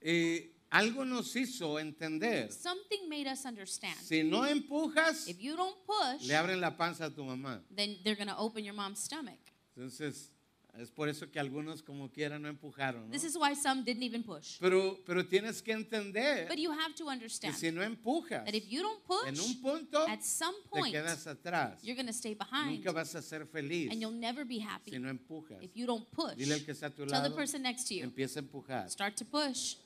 Eh, 0.00 0.54
algo 0.70 1.04
nos 1.04 1.34
hizo 1.34 1.78
entender. 1.78 2.52
Something 2.52 3.08
made 3.08 3.26
us 3.30 3.44
understand. 3.44 3.96
Si 4.00 4.22
no 4.22 4.46
empujas, 4.46 5.26
If 5.28 5.38
you 5.40 5.56
don't 5.56 5.76
push, 5.86 6.26
le 6.26 6.36
abren 6.36 6.60
la 6.60 6.76
panza 6.76 7.06
a 7.06 7.10
tu 7.10 7.24
mamá. 7.24 7.62
then 7.74 7.98
they're 8.04 8.16
going 8.16 8.28
to 8.28 8.36
open 8.38 8.64
your 8.64 8.74
mom's 8.74 9.00
stomach. 9.00 9.38
Entonces, 9.76 10.32
es 10.78 10.90
por 10.90 11.08
eso 11.08 11.28
que 11.30 11.40
algunos 11.40 11.82
como 11.82 12.10
quiera 12.10 12.38
no 12.38 12.48
empujaron. 12.48 13.06
¿no? 13.06 13.10
This 13.10 13.24
is 13.24 13.36
why 13.36 13.54
some 13.54 13.82
didn't 13.82 14.02
even 14.02 14.22
push. 14.22 14.58
Pero, 14.60 14.98
pero 15.06 15.26
tienes 15.26 15.62
que 15.62 15.72
entender 15.72 16.46
But 16.48 16.58
you 16.58 16.70
have 16.70 16.94
to 16.96 17.04
que 17.04 17.10
understand 17.10 17.54
si 17.56 17.70
no 17.72 17.82
empujas, 17.82 18.44
that 18.44 18.54
if 18.54 18.68
you 18.68 18.82
don't 18.82 19.00
en 19.26 19.34
push, 19.34 19.46
un 19.48 19.60
punto 19.62 20.06
at 20.06 20.20
some 20.22 20.54
te 20.64 20.68
point, 20.68 20.94
quedas 20.94 21.26
atrás. 21.26 21.82
you're 21.82 21.96
going 21.96 22.06
to 22.06 22.12
stay 22.12 22.34
behind 22.34 22.76
Nunca 22.76 22.92
vas 22.92 23.14
a 23.14 23.22
ser 23.22 23.46
feliz 23.46 23.90
and 23.90 24.00
you'll 24.00 24.12
never 24.12 24.44
be 24.44 24.58
happy 24.60 24.90
si 24.92 24.98
no 24.98 25.08
empujas. 25.08 25.62
if 25.62 25.74
you 25.74 25.86
don't 25.86 26.08
push. 26.12 26.36
Dile 26.36 26.54
al 26.54 26.60
que 26.64 26.72
está 26.72 26.86
a 26.86 26.90
tu 26.90 27.06
Tell 27.06 27.22
the 27.22 27.28
lado, 27.30 27.34
person 27.34 27.62
next 27.62 27.88
to 27.88 27.94
you, 27.94 28.04
empieza 28.04 28.38
a 28.38 28.42
empujar. 28.42 28.88
start 28.90 29.16
to 29.16 29.24
push. 29.24 29.76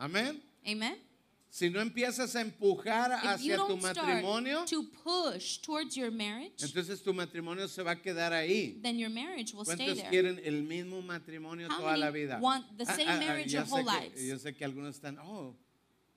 Amén. 0.00 0.40
Amen? 0.66 0.96
Si 1.52 1.68
no 1.68 1.80
empiezas 1.80 2.36
a 2.36 2.40
empujar 2.42 3.10
If 3.10 3.22
you 3.22 3.28
hacia 3.54 3.56
tu 3.56 3.66
don't 3.68 3.80
start 3.80 3.96
matrimonio, 3.96 4.64
to 4.66 4.84
push 5.02 5.58
towards 5.60 5.96
your 5.96 6.12
marriage, 6.12 6.62
entonces 6.62 7.02
tu 7.02 7.12
matrimonio 7.12 7.66
se 7.68 7.82
va 7.82 7.90
a 7.92 7.96
quedar 7.96 8.32
ahí. 8.32 8.80
then 8.82 8.96
your 8.98 9.10
marriage 9.10 9.52
will 9.52 9.64
stay 9.64 9.76
¿Cuántos 9.76 9.96
there. 9.96 10.08
quieren 10.10 10.40
el 10.44 10.62
mismo 10.62 11.02
matrimonio 11.02 11.66
How 11.68 11.78
toda 11.80 11.96
la 11.96 12.10
vida? 12.12 12.38
want 12.40 12.64
the 12.78 12.86
same 12.86 13.18
marriage 13.18 13.50
yo 13.50 13.60
your 13.64 13.68
whole 13.68 13.82
sé 13.84 13.90
que- 13.90 14.00
lives? 14.10 14.22
Yo 14.28 14.38
sé 14.38 14.54
que 14.56 14.64
algunos 14.64 14.94
están, 14.94 15.18
oh, 15.18 15.56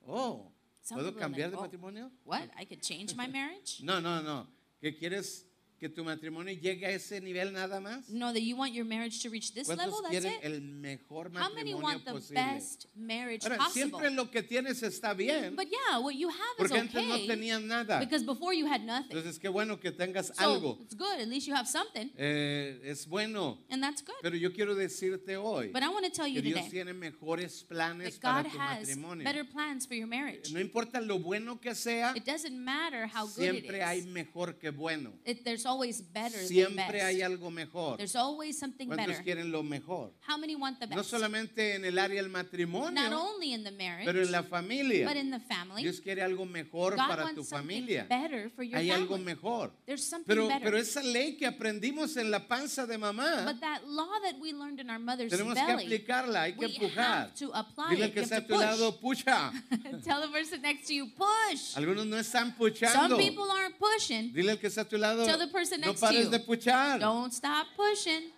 oh, 0.06 0.52
Some 0.82 1.00
¿puedo 1.00 1.10
people 1.10 1.24
are 1.24 1.32
cambiar 1.32 1.48
like, 1.50 1.50
de 1.50 1.56
"Oh, 1.56 1.62
matrimonio? 1.62 2.10
What? 2.24 2.48
I 2.56 2.64
could 2.64 2.80
change 2.80 3.16
my 3.16 3.26
marriage? 3.26 3.82
No, 3.82 4.00
no, 4.00 4.22
no. 4.22 4.46
¿Que 4.80 4.96
quieres 4.96 5.46
que 5.84 5.90
tu 5.90 6.02
matrimonio 6.02 6.54
llegue 6.54 6.86
a 6.86 6.90
ese 6.92 7.20
nivel 7.20 7.52
nada 7.52 7.78
más? 7.78 8.08
No, 8.08 8.32
that 8.32 8.40
you 8.40 8.56
want 8.56 8.72
your 8.72 8.86
marriage 8.86 9.20
to 9.22 9.28
reach 9.28 9.52
this 9.52 9.66
¿Cuántos 9.68 10.00
level? 10.02 10.02
That's 10.10 10.24
it? 10.24 10.40
el 10.42 10.62
mejor 10.62 11.26
How 11.34 11.52
many 11.54 11.74
matrimonio 11.74 11.82
want 11.82 12.04
the 12.06 12.12
posible? 12.12 12.40
best 12.42 12.86
marriage 12.96 13.44
Ahora, 13.44 13.58
possible? 13.58 13.82
siempre 13.90 14.10
lo 14.10 14.30
que 14.30 14.42
tienes 14.42 14.82
está 14.82 15.12
bien, 15.14 15.54
But 15.54 15.66
yeah, 15.68 15.98
what 15.98 16.14
you 16.14 16.30
have 16.30 16.38
is 16.38 16.56
porque 16.56 16.78
antes 16.78 16.94
no 17.06 17.14
okay 17.16 17.26
tenías 17.28 17.60
nada. 17.62 18.00
because 18.00 18.24
before 18.24 18.54
you 18.54 18.66
had 18.66 18.80
nothing. 18.80 19.10
Entonces, 19.14 19.38
qué 19.38 19.48
bueno 19.50 19.78
que 19.78 19.92
tengas 19.92 20.28
So 20.28 20.42
algo. 20.42 20.78
it's 20.80 20.94
good. 20.96 21.20
At 21.20 21.28
least 21.28 21.46
you 21.46 21.54
have 21.54 21.66
something, 21.68 22.10
Eh, 22.16 22.80
es 22.84 23.06
bueno, 23.06 23.58
and 23.68 23.82
that's 23.82 24.00
good. 24.02 24.14
pero 24.22 24.36
yo 24.36 24.54
quiero 24.54 24.74
decirte 24.74 25.36
hoy 25.36 25.68
But 25.70 25.82
I 25.82 25.88
want 25.88 26.06
to 26.06 26.10
tell 26.10 26.24
que 26.24 26.32
you 26.36 26.40
Dios 26.40 26.60
today 26.60 26.70
tiene 26.70 26.94
mejores 26.94 27.62
planes 27.64 28.18
that 28.18 28.22
para 28.22 28.42
God 28.48 28.52
tu 28.52 28.58
has 28.58 28.78
matrimonio. 28.88 29.24
better 29.24 29.44
plans 29.44 29.86
for 29.86 29.94
your 29.96 30.06
marriage. 30.08 30.50
No 30.50 30.60
importa 30.60 31.02
lo 31.02 31.18
bueno 31.18 31.60
que 31.60 31.74
sea, 31.74 32.14
It 32.16 32.24
doesn't 32.24 32.56
matter 32.56 33.06
how 33.06 33.26
good 33.26 33.44
it 33.44 33.50
siempre 33.64 33.82
hay 33.82 33.98
is. 33.98 34.06
mejor 34.06 34.54
que 34.58 34.70
bueno. 34.70 35.12
It, 35.26 35.44
there's 35.44 35.66
always 35.74 36.00
better 36.12 36.36
than 36.38 36.46
Siempre 36.48 37.02
hay 37.02 37.16
best. 37.18 37.26
algo 37.26 37.50
mejor. 37.50 37.96
There's 37.96 38.14
always 38.16 38.58
something 38.58 38.86
¿Cuántos 38.88 39.06
better. 39.06 39.24
quieren 39.24 39.50
lo 39.50 39.62
mejor? 39.62 40.12
How 40.28 40.36
many 40.38 40.54
want 40.54 40.78
the 40.80 40.86
No 40.86 40.96
best? 40.96 41.10
solamente 41.10 41.74
en 41.74 41.84
el 41.84 41.98
área 41.98 42.22
del 42.22 42.30
Not 42.30 42.44
matrimonio, 42.44 43.20
only 43.20 43.52
in 43.52 43.64
the 43.64 43.70
marriage, 43.72 44.04
pero 44.06 44.22
en 44.22 44.30
la 44.30 44.42
familia. 44.42 45.06
but 45.06 45.16
in 45.16 45.30
the 45.30 45.40
family. 45.40 45.82
Dios 45.82 46.00
quiere 46.00 46.22
algo 46.22 46.46
mejor 46.46 46.96
God 46.96 47.08
para 47.08 47.24
wants 47.24 47.36
tu 47.36 47.44
something 47.44 47.66
familia. 47.82 48.06
better 48.08 48.50
for 48.50 48.62
your 48.62 48.78
Hay 48.78 48.90
algo 48.90 49.16
family. 49.16 49.24
mejor. 49.24 49.72
There's 49.86 50.04
something 50.04 50.26
Pero, 50.26 50.48
better. 50.48 50.62
pero 50.64 50.78
esa 50.78 51.02
ley 51.02 51.36
que 51.36 51.46
aprendimos 51.46 52.16
en 52.16 52.30
la 52.30 52.46
panza 52.46 52.86
de 52.86 52.96
mamá, 52.98 53.44
but 53.44 53.60
that 53.60 53.82
law 53.86 54.08
that 54.22 54.38
we 54.40 54.52
learned 54.52 54.80
in 54.80 54.90
our 54.90 54.98
mother's 54.98 55.30
tenemos 55.32 55.54
que 55.54 55.64
belly, 55.66 55.84
aplicarla, 55.84 56.42
hay 56.42 56.52
que 56.52 56.66
we 56.66 56.74
empujar. 56.74 57.28
have 57.28 57.34
to 57.34 57.50
apply 57.54 57.90
Dile 57.96 58.04
al 58.04 58.08
it. 58.10 58.14
que 58.14 58.20
You 58.20 58.24
está 58.24 58.36
a 58.36 58.38
have 58.38 58.46
tu 58.48 58.54
lado, 58.58 59.00
pucha. 59.00 59.52
push. 59.70 60.02
Tell 60.04 60.20
the 60.20 60.28
person 60.28 60.62
next 60.62 60.86
to 60.86 60.94
you, 60.94 61.06
push. 61.16 61.76
Algunos 61.76 62.06
no 62.06 62.16
están 62.16 62.44
Some 62.44 62.52
puchando. 62.56 63.16
people 63.16 63.44
aren't 63.50 63.76
pushing. 63.78 64.32
Dile 64.32 64.52
al 64.52 64.58
que 64.58 64.68
está 64.68 64.82
a 64.82 64.84
tu 64.88 64.96
lado, 64.98 65.24
Tell 65.24 65.38
the 65.38 65.48
person 65.48 65.63
no 65.72 65.86
next 65.88 66.00
to 66.00 66.06
pares 66.06 66.24
you. 66.24 66.30
de 66.30 66.38
puchar. 66.40 67.00
Don't 67.00 67.32
stop 67.32 67.66
pushing. 67.76 68.30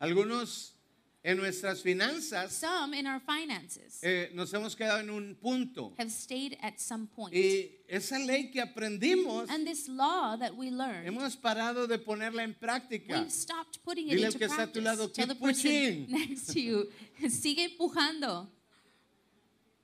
Algunos 0.00 0.72
en 1.22 1.36
nuestras 1.36 1.82
finanzas 1.82 2.52
Some 2.52 2.94
in 2.98 3.06
our 3.06 3.20
finances 3.20 3.98
eh, 4.02 4.30
nos 4.32 4.50
hemos 4.54 4.74
quedado 4.74 5.00
en 5.00 5.10
un 5.10 5.34
punto. 5.34 5.92
have 5.98 6.10
stayed 6.10 6.56
at 6.62 6.78
some 6.78 7.06
point. 7.06 7.34
Y 7.34 7.70
esa 7.86 8.18
ley 8.18 8.50
que 8.50 8.62
aprendimos, 8.62 9.50
And 9.50 9.66
this 9.66 9.86
law 9.88 10.36
that 10.38 10.56
we 10.56 10.70
learned, 10.70 11.06
hemos 11.06 11.36
parado 11.36 11.86
de 11.86 11.98
ponerla 11.98 12.42
en 12.42 12.54
práctica. 12.54 13.18
we've 13.20 13.30
stopped 13.30 13.82
putting 13.84 14.08
it 14.08 14.12
Dile 14.14 14.26
al 14.28 14.32
into 14.32 14.38
que 14.38 14.46
está 14.46 14.62
a 14.62 14.66
tu 14.72 14.80
practice. 14.80 14.84
lado, 14.84 15.08
Tell 15.10 15.26
the 15.28 15.34
"Keep 15.34 15.42
person 15.42 15.70
pushing." 15.70 16.06
next 16.30 16.46
to 16.54 16.60
you, 16.60 16.88
sigue 17.28 17.64
empujando. 17.76 18.48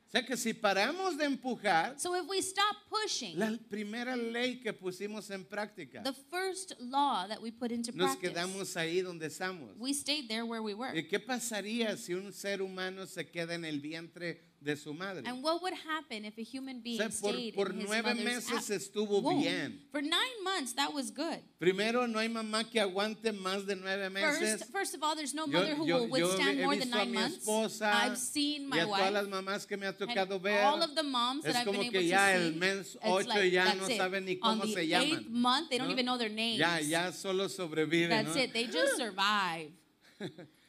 O 0.07 0.11
sea 0.11 0.25
que 0.25 0.37
si 0.37 0.55
paramos 0.55 1.19
de 1.19 1.25
empujar, 1.25 1.99
So 1.99 2.15
if 2.15 2.27
we 2.29 2.39
stop 2.39 2.77
pushing, 2.89 3.37
la 3.39 3.59
primera 3.69 4.17
ley 4.17 4.61
que 4.61 4.73
pusimos 4.73 5.31
en 5.31 5.45
práctica, 5.45 6.03
the 6.05 6.13
first 6.13 6.75
law 6.79 7.27
that 7.27 7.41
we 7.43 7.51
put 7.51 7.73
into 7.73 7.91
nos 7.93 8.17
practice, 8.17 8.31
quedamos 8.31 8.77
ahí 8.77 9.03
donde 9.03 9.27
estamos. 9.27 9.77
we 9.79 9.93
stayed 9.93 10.29
there 10.29 10.45
where 10.45 10.63
we 10.63 10.75
were. 10.75 10.97
¿Y 10.97 11.09
qué 11.09 11.19
pasaría 11.19 11.97
si 11.97 12.15
un 12.15 12.33
ser 12.33 12.63
humano 12.63 13.07
se 13.07 13.25
queda 13.29 13.55
en 13.55 13.65
el 13.65 13.81
vientre 13.81 14.41
de 14.67 14.77
su 14.77 14.93
madre? 14.93 15.23
And 15.25 15.43
what 15.43 15.63
would 15.63 15.73
happen 15.73 16.25
if 16.27 16.37
a 16.37 16.43
human 16.43 16.81
being 16.83 16.99
sea, 16.99 17.09
por- 17.23 17.33
stayed 17.33 17.55
por 17.55 17.71
in 17.71 17.79
his 17.81 17.89
nueve 17.89 18.05
mother's 18.05 18.25
meses 18.25 18.71
ab- 18.71 18.77
estuvo 18.77 19.23
womb? 19.23 19.41
bien. 19.41 19.81
For 19.93 20.03
nine 20.03 20.43
months, 20.45 20.75
that 20.75 20.93
was 20.93 21.11
good. 21.11 21.39
Primero, 21.59 22.07
no 22.07 22.19
hay 22.19 22.29
mamá 22.29 22.65
que 22.71 22.81
aguante 22.81 23.33
más 23.33 23.65
de 23.65 23.77
nueve 23.77 24.11
meses. 24.11 24.59
First, 24.61 24.73
first 24.73 24.95
of 24.97 25.03
all, 25.03 25.15
there's 25.15 25.33
no 25.33 25.47
mother 25.47 25.75
who 25.77 25.85
will 25.87 26.09
withstand 26.11 26.61
more 26.61 26.77
than 26.77 26.91
nine 26.91 27.15
months. 27.15 27.39
esposa 27.47 27.91
I've 28.05 28.19
seen 28.19 28.65
y 28.65 28.69
my 28.69 28.81
a 28.81 28.85
todas 28.87 29.13
las 29.13 29.25
wife. 29.27 29.31
mamás 29.35 29.67
que 29.67 29.77
me 29.77 29.87
ha 29.87 29.93
tocado 29.97 30.39
ver. 30.43 30.65
all 30.65 30.83
of 30.83 30.95
the 30.95 31.03
moms 31.03 31.45
that 31.45 31.51
Es 31.51 31.57
I've 31.57 31.65
been 31.65 31.75
como 31.75 31.83
able 31.85 31.93
que 31.93 32.01
to 32.01 32.05
ya 32.07 32.27
see, 32.27 32.33
el 32.47 32.53
mes 32.55 32.79
it's 32.95 32.97
ocho 33.03 33.29
like, 33.29 33.51
ya 33.53 33.65
that's 33.65 33.79
no 33.81 33.87
it. 33.89 33.99
saben 34.01 34.25
ni 34.25 34.39
On 34.43 34.59
cómo 34.59 34.63
the 34.67 34.73
se 34.75 34.81
eighth 34.81 34.91
llaman. 34.91 35.27
month, 35.33 35.71
they 35.71 35.79
don't 35.79 35.87
¿no? 35.89 35.93
even 35.93 36.05
know 36.07 36.19
their 36.19 36.29
names. 36.29 36.59
Ya, 36.59 36.79
ya 36.81 37.13
solo 37.13 37.47
sobreviven. 37.49 38.09
That's 38.11 38.35
¿no? 38.35 38.43
it. 38.43 38.53
They 38.53 38.65
just 38.67 38.97
survive. 38.99 39.71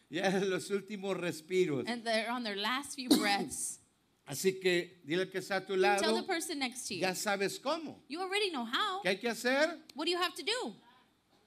Ya 0.09 0.29
los 0.39 0.69
últimos 0.69 1.17
respiros. 1.17 1.83
and 1.87 2.03
they're 2.05 2.31
on 2.31 2.43
their 2.43 2.55
last 2.55 2.95
few 2.95 3.09
breaths. 3.09 3.79
Así 4.27 4.59
que 4.59 4.99
dile 5.05 5.29
que 5.29 5.37
está 5.39 5.55
a 5.57 5.61
tu 5.65 5.73
Tell 5.73 5.81
lado. 5.81 6.15
the 6.15 6.23
person 6.23 6.59
next 6.59 6.85
to 6.87 6.95
you. 6.95 7.01
Ya 7.01 7.15
sabes 7.15 7.57
cómo. 7.59 8.03
You 8.09 8.19
already 8.21 8.49
know 8.51 8.65
how. 8.65 9.01
¿Qué 9.01 9.09
hay 9.09 9.17
que 9.17 9.29
hacer? 9.29 9.79
What 9.95 10.05
do 10.05 10.11
you 10.11 10.17
have 10.17 10.35
to 10.35 10.43
do? 10.43 10.75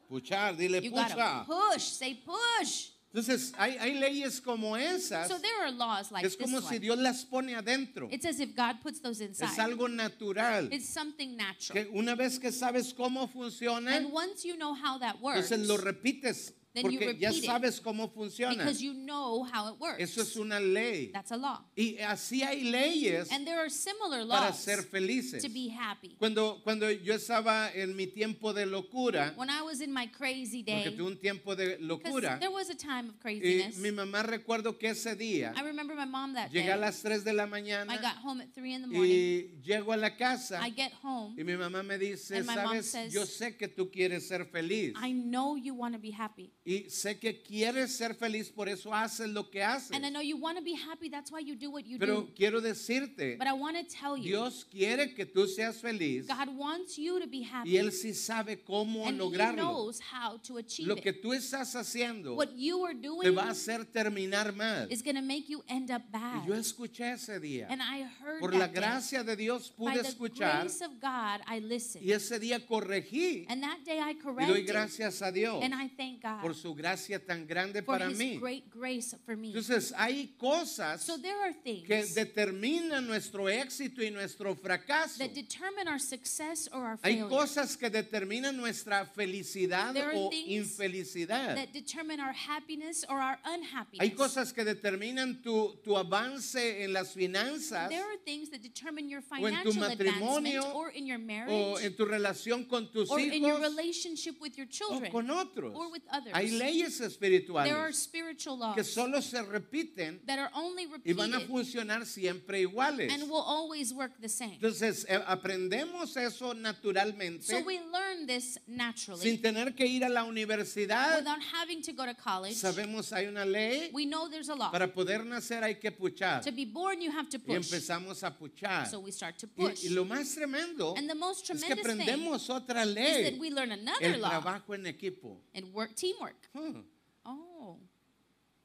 Puchar, 0.09 0.57
dile 0.57 0.81
You 0.83 0.91
pucha. 0.91 1.45
push. 1.47 1.83
Say 1.83 2.15
push. 2.25 2.89
Entonces, 3.13 3.53
hay, 3.59 3.77
hay 3.77 3.95
leyes 3.99 4.41
como 4.41 4.77
esas. 4.77 5.27
So 5.29 5.37
there 5.39 5.63
are 5.63 5.73
laws 5.73 6.13
like 6.13 6.25
Es 6.25 6.37
como 6.37 6.61
si. 6.61 6.79
Dios 6.79 6.97
las 6.97 7.25
pone 7.25 7.55
adentro. 7.57 8.09
It's 8.11 8.25
as 8.25 8.39
if 8.39 8.55
God 8.55 8.77
puts 8.83 9.01
those 9.01 9.21
Es 9.21 9.41
inside. 9.41 9.59
algo 9.61 9.89
natural. 9.89 10.73
It's 10.73 10.89
something 10.89 11.37
natural. 11.37 11.75
Que 11.85 11.91
una 11.93 12.15
vez 12.15 12.39
que 12.39 12.53
sabes 12.53 12.95
cómo 12.95 13.29
funciona, 13.29 13.97
And 13.97 14.13
once 14.13 14.45
you 14.45 14.57
know 14.57 14.75
how 14.75 14.99
that 15.01 15.21
works, 15.21 15.51
entonces 15.51 15.67
lo 15.67 15.77
repites 15.77 16.55
Then 16.73 16.91
you 16.93 16.99
porque 17.01 17.19
ya 17.19 17.31
it. 17.31 17.45
sabes 17.45 17.81
cómo 17.81 18.09
funciona. 18.13 18.57
because 18.57 18.81
you 18.81 18.93
know 18.95 19.43
how 19.45 19.73
it 19.73 19.81
works. 19.81 20.01
Eso 20.01 20.23
es 20.23 20.37
una 20.37 20.61
ley. 20.61 21.11
That's 21.13 21.33
a 21.33 21.37
law. 21.37 21.65
Y 21.77 21.97
así 21.99 22.43
hay 22.43 22.63
leyes 22.71 23.31
And 23.33 23.45
there 23.45 23.59
are 23.59 23.69
similar 23.69 24.27
para 24.29 24.51
laws 24.51 24.59
ser 24.63 24.83
felices. 24.83 25.43
to 25.43 25.49
be 25.49 25.69
happy. 25.69 26.15
Cuando, 26.19 26.61
cuando 26.63 26.89
yo 26.91 27.15
estaba 27.15 27.71
en 27.75 27.97
mi 27.97 28.07
tiempo 28.07 28.53
de 28.53 28.67
locura, 28.67 29.35
When 29.37 29.51
I 29.51 29.63
was 29.63 29.81
in 29.81 29.93
my 29.93 30.07
crazy 30.07 30.63
porque 30.63 30.85
day, 30.91 30.97
tuve 30.97 31.07
un 31.09 31.17
tiempo 31.19 31.57
de 31.57 31.79
locura, 31.81 32.39
there 32.39 32.53
was 32.53 32.71
a 32.71 32.77
time 32.77 33.09
of 33.09 33.17
y 33.17 33.21
craziness. 33.21 33.79
mi 33.79 33.91
mamá 33.91 34.23
recuerdo 34.23 34.79
que 34.79 34.91
ese 34.91 35.17
día 35.17 35.53
I 35.57 35.63
remember 35.63 35.97
my 35.97 36.07
mom 36.07 36.35
that 36.35 36.51
llegué 36.51 36.71
a 36.71 36.77
day. 36.77 36.81
las 36.81 37.03
3 37.03 37.25
de 37.25 37.33
la 37.33 37.45
I 37.45 37.51
mañana 37.51 37.97
got 38.01 38.17
home 38.23 38.43
at 38.43 38.55
3 38.55 38.75
in 38.75 38.83
the 38.83 38.87
morning. 38.87 39.11
y 39.11 39.61
llego 39.65 39.93
a 39.93 39.97
la 39.97 40.17
casa 40.17 40.61
I 40.65 40.71
get 40.71 40.93
home. 41.03 41.35
y 41.37 41.43
mi 41.43 41.57
mamá 41.57 41.83
me 41.83 41.99
dice, 41.99 42.37
And 42.37 42.47
my 42.47 42.55
mom 42.55 42.67
sabes, 42.77 42.91
says, 42.91 43.13
yo 43.13 43.27
sé 43.27 43.57
que 43.57 43.67
tú 43.67 43.91
quieres 43.91 44.29
ser 44.29 44.45
feliz 44.47 44.95
I 44.97 45.11
know 45.13 45.57
you 45.57 45.75
want 45.75 45.95
to 45.95 46.01
be 46.01 46.13
happy. 46.13 46.53
Y 46.63 46.91
sé 46.91 47.19
que 47.19 47.41
quieres 47.43 47.97
ser 47.97 48.15
feliz, 48.15 48.51
por 48.51 48.69
eso 48.69 48.93
haces 48.95 49.29
lo 49.31 49.49
que 49.51 49.63
haces. 49.63 49.93
And 49.93 50.05
I 50.05 50.11
know 50.11 50.21
you 50.21 50.37
want 50.37 50.59
to 50.59 50.63
be 50.63 50.75
happy. 50.75 51.09
That's 51.09 51.33
why 51.33 51.41
you 51.41 51.57
do 51.57 51.71
what 51.71 51.85
you 51.87 51.99
Pero 51.99 52.23
do. 52.23 52.35
quiero 52.37 52.61
decirte, 52.61 53.37
But 53.39 53.47
I 53.49 53.55
want 53.55 53.79
to 53.79 53.85
tell 53.85 54.15
you, 54.17 54.25
Dios 54.25 54.65
quiere 54.71 55.15
que 55.15 55.25
tú 55.25 55.47
seas 55.49 55.81
feliz 55.81 56.27
God 56.29 56.55
wants 56.57 56.99
you 56.99 57.19
to 57.19 57.27
be 57.27 57.43
happy. 57.43 57.71
y 57.71 57.77
Él 57.79 57.91
sí 57.93 58.13
sabe 58.13 58.63
cómo 58.63 59.07
and 59.07 59.17
He 59.17 59.19
lograrlo. 59.19 59.57
knows 59.57 60.01
how 60.01 60.37
to 60.39 60.59
achieve 60.59 60.87
Lo 60.87 60.97
que 60.97 61.15
tú 61.15 61.33
estás 61.33 61.75
haciendo 61.75 62.35
What 62.37 62.51
you 62.57 62.85
are 62.85 62.95
te 62.95 63.09
doing 63.09 63.35
va 63.35 63.45
a 63.45 63.51
hacer 63.53 63.87
terminar 63.87 64.53
mal. 64.55 64.87
is 64.93 65.03
going 65.03 65.17
to 65.17 65.23
make 65.23 65.49
you 65.49 65.63
end 65.67 65.91
up 65.91 66.03
bad. 66.13 66.45
Y 66.45 66.49
yo 66.49 66.55
escuché 66.55 67.13
ese 67.15 67.41
día. 67.41 67.69
And 67.71 67.81
I 67.81 68.03
heard 68.03 68.39
Por 68.41 68.53
la 68.55 68.67
day. 68.67 68.75
gracia 68.75 69.25
de 69.25 69.35
Dios 69.35 69.71
By 69.79 69.95
pude 69.95 70.03
the 70.03 70.09
escuchar 70.09 70.61
grace 70.65 70.83
of 70.85 70.93
God, 71.01 71.41
I 71.49 71.61
listened. 71.61 72.05
y 72.05 72.13
ese 72.13 72.39
día 72.39 72.67
corregí 72.67 73.47
And 73.49 73.63
that 73.63 73.79
day 73.87 73.99
I 73.99 74.11
y 74.11 74.15
doy 74.15 74.21
corrected. 74.23 74.67
gracias 74.67 75.23
a 75.23 75.33
Dios 75.33 75.65
And 75.65 75.73
I 75.75 75.89
thank 75.97 76.21
God 76.23 76.50
por 76.51 76.57
su 76.57 76.75
gracia 76.75 77.19
tan 77.25 77.47
grande 77.47 77.81
for 77.83 77.99
para 77.99 78.11
His 78.11 78.19
mí. 78.19 78.39
great 78.41 78.65
grace 78.75 79.15
for 79.25 79.37
me. 79.37 79.49
Entonces 79.49 79.93
hay 79.97 80.35
cosas 80.37 81.03
So 81.03 81.17
there 81.17 81.37
are 81.41 81.53
things 81.63 81.87
que 81.87 82.05
determinan 82.07 83.07
nuestro 83.07 83.49
éxito 83.49 84.03
y 84.03 84.11
nuestro 84.11 84.55
fracaso. 84.57 85.19
that 85.19 85.33
determine 85.35 85.87
our 85.89 86.01
success 86.01 86.69
or 86.73 86.85
our 86.85 86.99
Hay 87.03 87.21
cosas 87.29 87.77
que 87.77 87.89
determinan 87.91 88.57
nuestra 88.57 89.07
felicidad 89.07 89.93
There 89.93 90.11
o 90.15 90.31
infelicidad. 90.33 91.55
that 91.55 91.73
determine 91.73 92.21
our 92.21 92.33
happiness 92.33 93.05
or 93.09 93.19
our 93.21 93.39
unhappiness. 93.45 94.01
Hay 94.01 94.11
cosas 94.11 94.53
que 94.53 94.65
determinan 94.65 95.43
tu, 95.43 95.77
tu 95.85 95.97
avance 95.97 96.83
en 96.83 96.93
las 96.93 97.13
finanzas 97.15 97.89
There 97.89 98.03
are 98.03 98.19
things 98.25 98.51
that 98.51 98.61
determine 98.63 99.09
your 99.09 99.23
o 99.31 99.47
en 99.47 99.63
tu 99.63 99.73
matrimonio 99.75 100.63
or 100.75 100.91
in 100.91 101.07
your 101.07 101.19
o 101.19 101.23
marriage 101.23 101.85
en 101.85 101.95
tu 101.97 102.05
relación 102.05 102.65
con 102.69 102.91
tus 102.91 103.09
or 103.11 103.21
in 103.21 103.33
your 103.43 103.59
hijos 103.59 103.61
relationship 103.61 104.41
with 104.41 104.57
your 104.57 104.67
o 104.67 104.71
children 104.71 105.13
con 105.13 105.31
otros. 105.31 105.75
or 105.75 105.91
with 105.93 106.03
others. 106.11 106.33
Hay 106.41 106.51
leyes 106.51 106.99
There 106.99 107.07
are 107.07 107.11
espirituales 107.11 107.97
spiritual 107.97 108.59
que 108.75 108.83
laws 108.83 108.93
solo 108.93 109.21
se 109.21 109.43
repiten 109.43 110.21
that 110.27 110.39
are 110.39 110.51
only 110.55 110.89
y 111.05 111.13
van 111.13 111.35
a 111.35 111.41
funcionar 111.41 112.07
siempre 112.07 112.61
iguales. 112.61 113.13
and 113.13 113.25
will 113.31 113.43
always 113.45 113.93
work 113.93 114.13
the 114.21 114.29
same. 114.29 114.55
Entonces 114.55 115.05
eh, 115.09 115.21
aprendemos 115.27 116.17
eso 116.17 116.55
naturalmente 116.55 117.43
So 117.47 117.61
we 117.65 117.79
learn 117.93 118.27
this 118.27 118.59
naturally 118.67 119.21
sin 119.23 119.41
tener 119.41 119.75
que 119.75 119.87
ir 119.87 120.05
a 120.05 120.09
la 120.09 120.25
universidad. 120.25 121.19
without 121.19 121.41
having 121.53 121.83
to 121.83 121.93
go 121.93 122.05
to 122.07 122.15
college. 122.15 122.55
Sabemos 122.55 123.13
hay 123.13 123.27
una 123.27 123.45
ley. 123.45 123.91
We 123.93 124.05
know 124.07 124.29
there's 124.29 124.49
a 124.49 124.55
law. 124.55 124.71
Para 124.71 124.93
poder 124.93 125.25
nacer 125.25 125.63
hay 125.63 125.75
que 125.77 125.91
puchar. 125.91 126.43
To 126.43 126.53
be 126.53 126.65
born, 126.65 127.01
you 127.01 127.11
have 127.11 127.29
to 127.31 127.39
Y 127.39 127.41
push. 127.41 127.57
empezamos 127.73 128.23
a 128.23 128.31
puchar. 128.37 128.87
So 128.91 129.01
we 129.01 129.11
start 129.13 129.39
to 129.39 129.47
Y, 129.57 129.69
push. 129.69 129.85
y 129.85 129.89
lo 129.91 130.05
más 130.05 130.35
tremendo 130.35 130.95
And 130.97 131.09
the 131.09 131.15
most 131.15 131.49
es 131.51 131.63
que 131.65 131.73
aprendemos 131.75 132.49
otra 132.51 132.85
is 132.85 132.95
that 132.95 133.33
ley. 133.33 133.39
we 133.39 133.51
learn 133.51 133.73
another 133.73 134.03
El 134.15 134.21
law 134.21 134.31
trabajo 134.31 134.75
en 134.75 134.87
equipo. 134.87 135.41
and 135.55 135.73
work 135.73 135.95
teamwork. 135.95 136.30
Hmm. 136.55 136.81
Oh, 137.25 137.79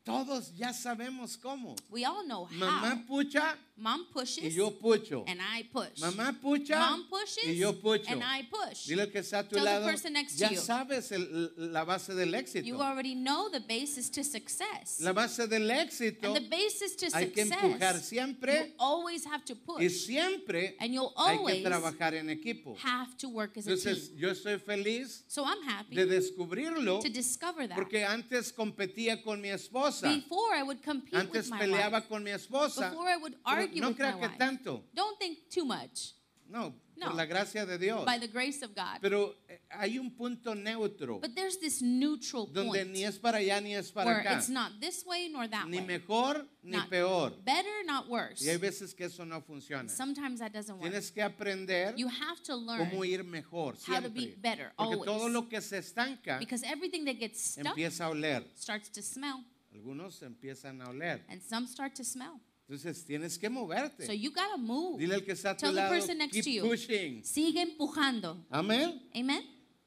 Todos 0.04 0.54
ya 0.56 0.72
sabemos 0.74 1.38
cómo. 1.38 1.76
we 1.90 2.06
all 2.06 2.24
know 2.26 2.46
how. 2.46 2.54
Mamá 2.60 3.06
pucha 3.08 3.58
Mom 3.78 4.02
y 4.10 4.14
pushes 4.14 4.54
yo 4.56 4.72
pucho. 4.72 5.26
and 5.28 5.40
I 5.42 5.64
push. 5.64 6.00
Mamá 6.00 6.34
pucha 6.42 6.80
Mom 6.80 7.08
pushes 7.10 7.44
y 7.46 7.58
yo 7.58 7.74
pucho. 7.74 8.10
and 8.10 8.24
I 8.24 8.44
push. 8.50 8.88
Dile 8.88 9.12
que 9.12 9.20
está 9.20 9.40
a 9.40 9.44
tu 9.44 9.56
Tell 9.56 9.66
the 9.66 9.72
lado. 9.72 9.86
person 9.86 10.14
next 10.14 10.34
to 10.36 10.40
Ya 10.40 10.50
you. 10.52 10.60
sabes 10.62 11.12
el- 11.12 11.52
la 11.58 11.84
base 11.84 12.14
del 12.14 12.34
éxito. 12.34 12.66
You 12.66 12.82
already 12.82 13.16
know 13.16 13.50
the 13.50 13.60
basis 13.60 14.10
to 14.12 14.24
success. 14.24 15.02
La 15.02 15.12
base 15.12 15.46
del 15.48 15.70
éxito 15.70 16.24
And 16.28 16.36
the 16.38 16.50
basis 16.50 16.96
to 16.96 17.08
hay 17.14 17.32
que 17.32 17.42
empujar 17.44 17.96
success, 17.96 18.08
siempre 18.08 18.54
you 18.54 18.74
always 18.80 19.26
have 19.26 19.44
to 19.46 19.54
y 19.54 19.58
push. 19.66 20.06
siempre 20.06 20.78
And 20.80 20.94
you'll 20.94 21.14
hay 21.18 21.36
que 21.36 21.40
always 21.40 21.64
trabajar 21.64 22.14
en 22.14 22.30
equipo. 22.30 22.78
have 22.78 23.18
to 23.18 23.28
work 23.28 23.58
as 23.58 23.68
a 23.68 23.72
Entonces 23.72 24.08
team. 24.10 24.18
yo 24.20 24.30
estoy 24.32 24.58
feliz 24.58 25.26
So 25.28 25.44
I'm 25.44 25.62
happy 25.64 25.96
de 25.96 26.06
descubrirlo 26.06 27.02
to 27.02 27.10
discover 27.10 27.68
that. 27.68 27.76
porque 27.76 28.06
antes 28.06 28.54
competía 28.54 29.22
con 29.22 29.42
mi 29.42 29.50
esposa. 29.50 30.08
Before 30.08 30.56
I 30.56 30.64
would 30.64 30.82
compete 30.82 31.14
Antes 31.18 31.48
with 31.48 31.52
my 31.52 31.60
peleaba 31.60 31.98
wife. 32.00 32.08
con 32.08 32.24
mi 32.24 32.32
esposa. 32.32 32.90
Before 32.90 33.10
I 33.10 33.18
would 33.18 33.36
Pero 33.44 33.65
argue 33.68 33.82
no 33.82 33.90
with 33.90 34.00
my 34.00 34.12
que 34.14 34.28
wife. 34.28 34.38
tanto. 34.38 34.84
Don't 34.94 35.18
think 35.20 35.50
too 35.50 35.66
much. 35.66 36.14
No, 36.48 36.76
No. 36.96 37.08
por 37.08 37.16
la 37.16 37.26
gracia 37.26 37.66
de 37.66 37.78
Dios. 37.80 38.06
By 38.06 38.20
the 38.20 38.28
grace 38.28 38.62
of 38.64 38.76
God. 38.76 39.00
Pero 39.02 39.36
eh, 39.50 39.60
hay 39.72 39.98
un 39.98 40.12
punto 40.12 40.54
neutro 40.54 41.20
But 41.20 41.34
there's 41.34 41.58
this 41.60 41.82
neutral 41.82 42.46
donde 42.54 42.68
point 42.84 42.92
ni 42.92 43.04
es 43.04 43.18
para 43.18 43.40
allá 43.40 43.60
ni 43.62 43.74
es 43.74 43.92
para 43.92 44.06
where 44.12 44.22
acá. 44.22 44.38
it's 44.38 44.48
not 44.48 44.80
this 44.80 45.04
way 45.08 45.28
nor 45.28 45.48
that 45.50 45.68
Ni 45.68 45.78
way. 45.80 45.86
mejor 45.88 46.46
ni 46.62 46.78
Not 46.78 46.90
peor. 46.92 47.32
Better, 47.44 47.84
not 47.88 48.08
worse. 48.08 48.46
Y 48.46 48.50
hay 48.50 48.58
veces 48.58 48.94
que 48.94 49.06
eso 49.08 49.26
no 49.26 49.42
funciona. 49.42 49.90
Sometimes 49.90 50.40
that 50.40 50.54
doesn't 50.54 50.76
work. 50.78 50.84
Tienes 50.84 51.12
que 51.12 51.24
aprender 51.24 51.96
You 51.98 52.08
have 52.10 52.40
to 52.44 52.56
learn 52.56 52.92
cómo 52.92 53.04
ir 53.04 53.24
mejor 53.24 53.74
how 53.88 54.00
to 54.00 54.10
be 54.12 54.20
siempre. 54.22 54.42
better 54.42 54.72
Porque 54.78 54.94
always. 54.94 55.06
todo 55.06 55.28
lo 55.30 55.50
que 55.50 55.60
se 55.62 55.80
estanca 55.80 56.38
because 56.38 56.64
everything 56.64 57.06
that 57.06 57.18
gets 57.18 57.42
stuck 57.54 57.66
empieza 57.76 58.06
a 58.06 58.10
oler. 58.12 58.44
starts 58.56 58.90
to 58.92 59.02
smell, 59.02 59.44
Algunos 59.74 60.22
empiezan 60.22 60.80
a 60.84 60.90
oler. 60.92 61.26
and 61.28 61.42
some 61.42 61.66
start 61.68 61.96
to 61.96 62.04
smell. 62.04 62.40
Entonces 62.68 63.06
tienes 63.06 63.38
que 63.38 63.48
moverte. 63.50 64.06
So 64.08 64.14
you 64.14 64.32
gotta 64.32 64.58
move. 64.58 64.98
Dile 65.00 65.16
al 65.16 65.24
que 65.24 65.34
está 65.34 65.52
a 65.52 65.56
tu 65.58 65.62
Tell 65.62 65.70
the 65.76 65.82
lado, 65.82 65.94
person 65.94 66.18
next 66.18 66.36
to 66.36 66.42
keep 66.42 66.56
you. 66.56 66.64
pushing. 66.68 67.24
Sigue 67.24 67.62
empujando. 67.62 68.44
Amén. 68.50 69.02
Amen. 69.16 69.44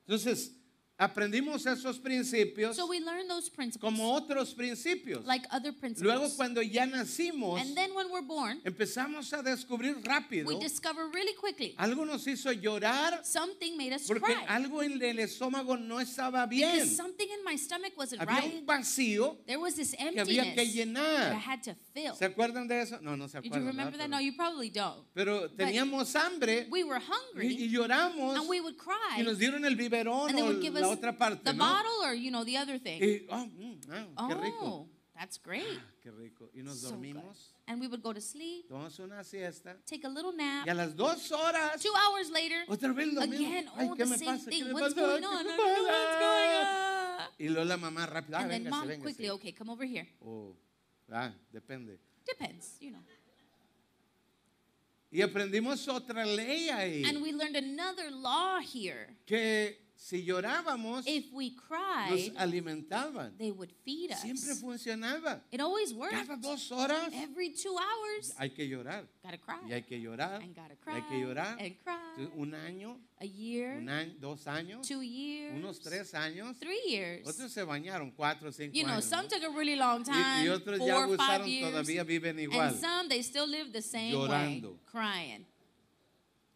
Entonces, 0.06 0.52
aprendimos 0.98 1.64
esos 1.66 1.98
principios 1.98 2.74
So 2.76 2.86
we 2.86 2.98
learn 3.00 3.28
those 3.28 3.48
principles 3.48 3.80
como 3.94 4.12
otros 4.14 4.52
principios. 4.54 5.24
like 5.24 5.46
other 5.50 5.72
principles. 5.72 6.02
Luego 6.02 6.28
cuando 6.36 6.60
ya 6.60 6.86
nacimos, 6.86 7.60
and 7.60 7.76
then 7.76 7.94
when 7.94 8.10
we're 8.10 8.20
born, 8.26 8.60
empezamos 8.64 9.32
a 9.32 9.42
descubrir 9.42 9.96
rápido. 10.04 10.46
we 10.48 10.58
discover 10.58 11.08
really 11.14 11.34
quickly 11.34 11.74
Algo 11.78 12.04
nos 12.04 12.26
hizo 12.26 12.50
llorar 12.52 13.20
something 13.24 13.76
made 13.76 13.92
us 13.94 14.06
porque 14.06 14.24
cry. 14.34 14.44
algo 14.48 14.82
en 14.82 15.00
el 15.00 15.18
estómago 15.20 15.76
no 15.78 16.00
estaba 16.00 16.46
bien. 16.48 16.72
Because 16.72 16.96
something 16.96 17.28
in 17.28 17.44
my 17.44 17.56
stomach 17.56 17.92
wasn't 17.96 18.20
Había 18.20 18.40
right. 18.42 18.54
un 18.54 18.66
vacío 18.66 19.36
There 19.46 19.58
was 19.58 19.74
this 19.76 19.92
que 19.92 20.20
había 20.20 20.42
que 20.42 20.56
that 20.56 20.62
I 20.62 20.66
llenar. 20.66 21.32
had 21.38 21.62
to 21.62 21.74
fill. 21.94 22.14
¿Se 22.16 22.24
acuerdan 22.24 22.66
de 22.66 22.80
eso? 22.82 22.98
No, 23.00 23.16
no 23.16 23.28
se 23.28 23.38
acuerdan. 23.38 23.92
you 23.92 23.98
that? 23.98 24.08
No, 24.10 24.18
you 24.18 24.32
probably 24.34 24.70
don't. 24.70 25.04
Pero, 25.14 25.48
teníamos 25.50 26.14
hambre 26.16 26.66
We 26.70 26.82
were 26.84 26.98
y, 26.98 27.02
hungry 27.04 27.56
y 27.64 27.68
lloramos 27.70 28.36
and 28.36 28.48
we 28.48 28.60
would 28.60 28.76
cry. 28.76 29.18
y 29.18 29.22
nos 29.22 29.38
dieron 29.38 29.64
el 29.64 29.76
biberón 29.76 30.28
and 30.30 30.36
they 30.38 30.42
o 30.42 30.46
would 30.46 30.60
give 30.60 30.76
la 30.88 30.94
otra 30.94 31.16
parte, 31.16 31.42
the 31.44 31.52
¿no? 31.52 31.64
bottle 31.64 32.04
or, 32.04 32.14
you 32.14 32.30
know, 32.30 32.44
the 32.44 32.56
other 32.56 32.78
thing. 32.78 33.00
Y, 33.02 33.26
oh, 33.30 33.46
mm, 33.46 33.80
ah, 34.16 34.28
qué 34.28 34.34
rico. 34.34 34.58
Oh, 34.62 34.88
That's 35.14 35.36
great. 35.36 35.80
Qué 36.00 36.12
rico. 36.12 36.48
Y 36.54 36.62
nos 36.62 36.78
So 36.80 36.90
good. 36.90 36.94
dormimos, 36.96 37.54
And 37.66 37.80
we 37.80 37.88
would 37.88 38.02
go 38.02 38.12
to 38.12 38.20
sleep, 38.20 38.68
tomamos 38.68 38.98
una 39.00 39.22
siesta. 39.24 39.76
take 39.84 40.04
a 40.04 40.08
little 40.08 40.32
nap. 40.32 40.64
Y 40.66 40.70
a 40.70 40.74
las 40.74 40.94
dos 40.94 41.30
horas, 41.32 41.82
Two 41.82 41.92
hours 41.92 42.30
later, 42.30 42.64
otra 42.68 42.92
vez 42.94 43.12
lo 43.12 43.20
mismo. 43.26 43.34
again, 43.46 43.68
Ay, 43.76 43.88
oh, 43.90 43.94
¿qué 43.96 44.04
the 44.04 44.10
me 44.10 44.16
same 44.18 44.30
pasa? 44.38 44.44
¿Qué 44.44 44.50
thing. 44.56 44.64
me 44.68 44.72
What's 44.74 44.94
pasa? 44.94 45.06
going 45.06 45.20
¿Qué 45.22 45.26
on? 45.26 45.44
me 45.44 45.50
don't 45.50 45.56
know 45.56 45.82
what's 45.82 46.18
going 46.18 46.62
pasa? 46.62 47.24
on. 47.24 47.34
Y 47.40 47.48
luego 47.48 47.64
la 47.64 47.76
mamá 47.76 48.06
rápido, 48.06 48.36
ah, 48.38 48.42
And 48.42 48.50
then 48.50 48.64
véngase, 48.64 48.70
mom 48.70 48.86
véngase. 48.88 49.02
quickly, 49.02 49.30
okay, 49.30 49.52
come 49.52 49.70
over 49.70 49.84
here. 49.84 50.06
Oh, 50.24 50.54
ah, 51.12 51.32
depende. 51.52 51.98
Depends, 52.24 52.76
you 52.80 52.90
know. 52.92 53.00
Y 55.10 55.22
aprendimos 55.22 55.88
otra 55.88 56.24
ley 56.26 56.68
ahí. 56.70 57.04
And 57.04 57.22
we 57.22 57.32
learned 57.32 57.56
another 57.56 58.10
law 58.10 58.60
here. 58.60 59.16
que 59.26 59.78
si 60.00 60.22
llorábamos, 60.24 61.04
If 61.08 61.32
we 61.32 61.50
nos 61.50 61.60
cried, 61.66 62.32
alimentaban. 62.36 63.36
they 63.36 63.50
would 63.50 63.72
feed 63.84 64.14
Siempre 64.14 64.52
us. 64.52 64.60
funcionaba. 64.60 65.42
It 65.50 65.60
always 65.60 65.92
worked. 65.92 66.14
Cada 66.14 66.36
dos 66.36 66.70
horas 66.70 67.12
Every 67.12 67.50
two 67.52 67.76
hours, 67.76 68.32
hay 68.38 68.50
que 68.50 68.68
llorar. 68.68 69.08
gotta 69.24 69.38
Y 69.66 69.72
hay 69.72 69.82
cry. 69.82 69.88
que 69.88 70.00
llorar. 70.00 70.40
And 70.40 70.54
gotta 70.54 70.74
y 70.74 70.76
cry. 70.76 70.92
hay 70.94 71.02
que 71.08 71.20
llorar. 71.20 71.58
And 71.60 71.76
cry. 71.82 72.30
Un 72.36 72.54
año, 72.54 73.00
A 73.20 73.24
year, 73.24 73.78
un 73.78 73.88
año, 73.88 74.14
dos 74.20 74.46
años, 74.46 74.86
two 74.86 75.02
years, 75.02 75.52
unos 75.56 75.80
tres 75.80 76.14
años. 76.14 76.56
three 76.60 76.80
years. 76.86 77.26
Otros 77.26 77.50
se 77.50 77.64
bañaron 77.64 78.12
cuatro 78.12 78.52
cinco 78.52 78.72
You 78.76 78.84
know, 78.84 78.94
años. 78.98 79.04
some 79.04 79.26
took 79.28 79.42
a 79.42 79.48
really 79.50 79.74
long 79.74 80.02
Y, 80.02 80.04
time, 80.12 80.44
y 80.44 80.48
otros 80.48 80.78
ya 80.78 80.94
four 80.94 81.16
five 81.16 81.42
abusaron, 81.42 81.48
years. 81.48 81.70
todavía 81.72 82.04
viven 82.04 82.38
igual. 82.38 82.68
And 82.68 82.76
some, 82.80 83.08
they 83.08 83.22
still 83.22 83.48
live 83.48 83.72
the 83.72 83.82
same 83.82 84.12
Llorando. 84.14 84.70
way, 84.74 84.78
crying. 84.86 85.44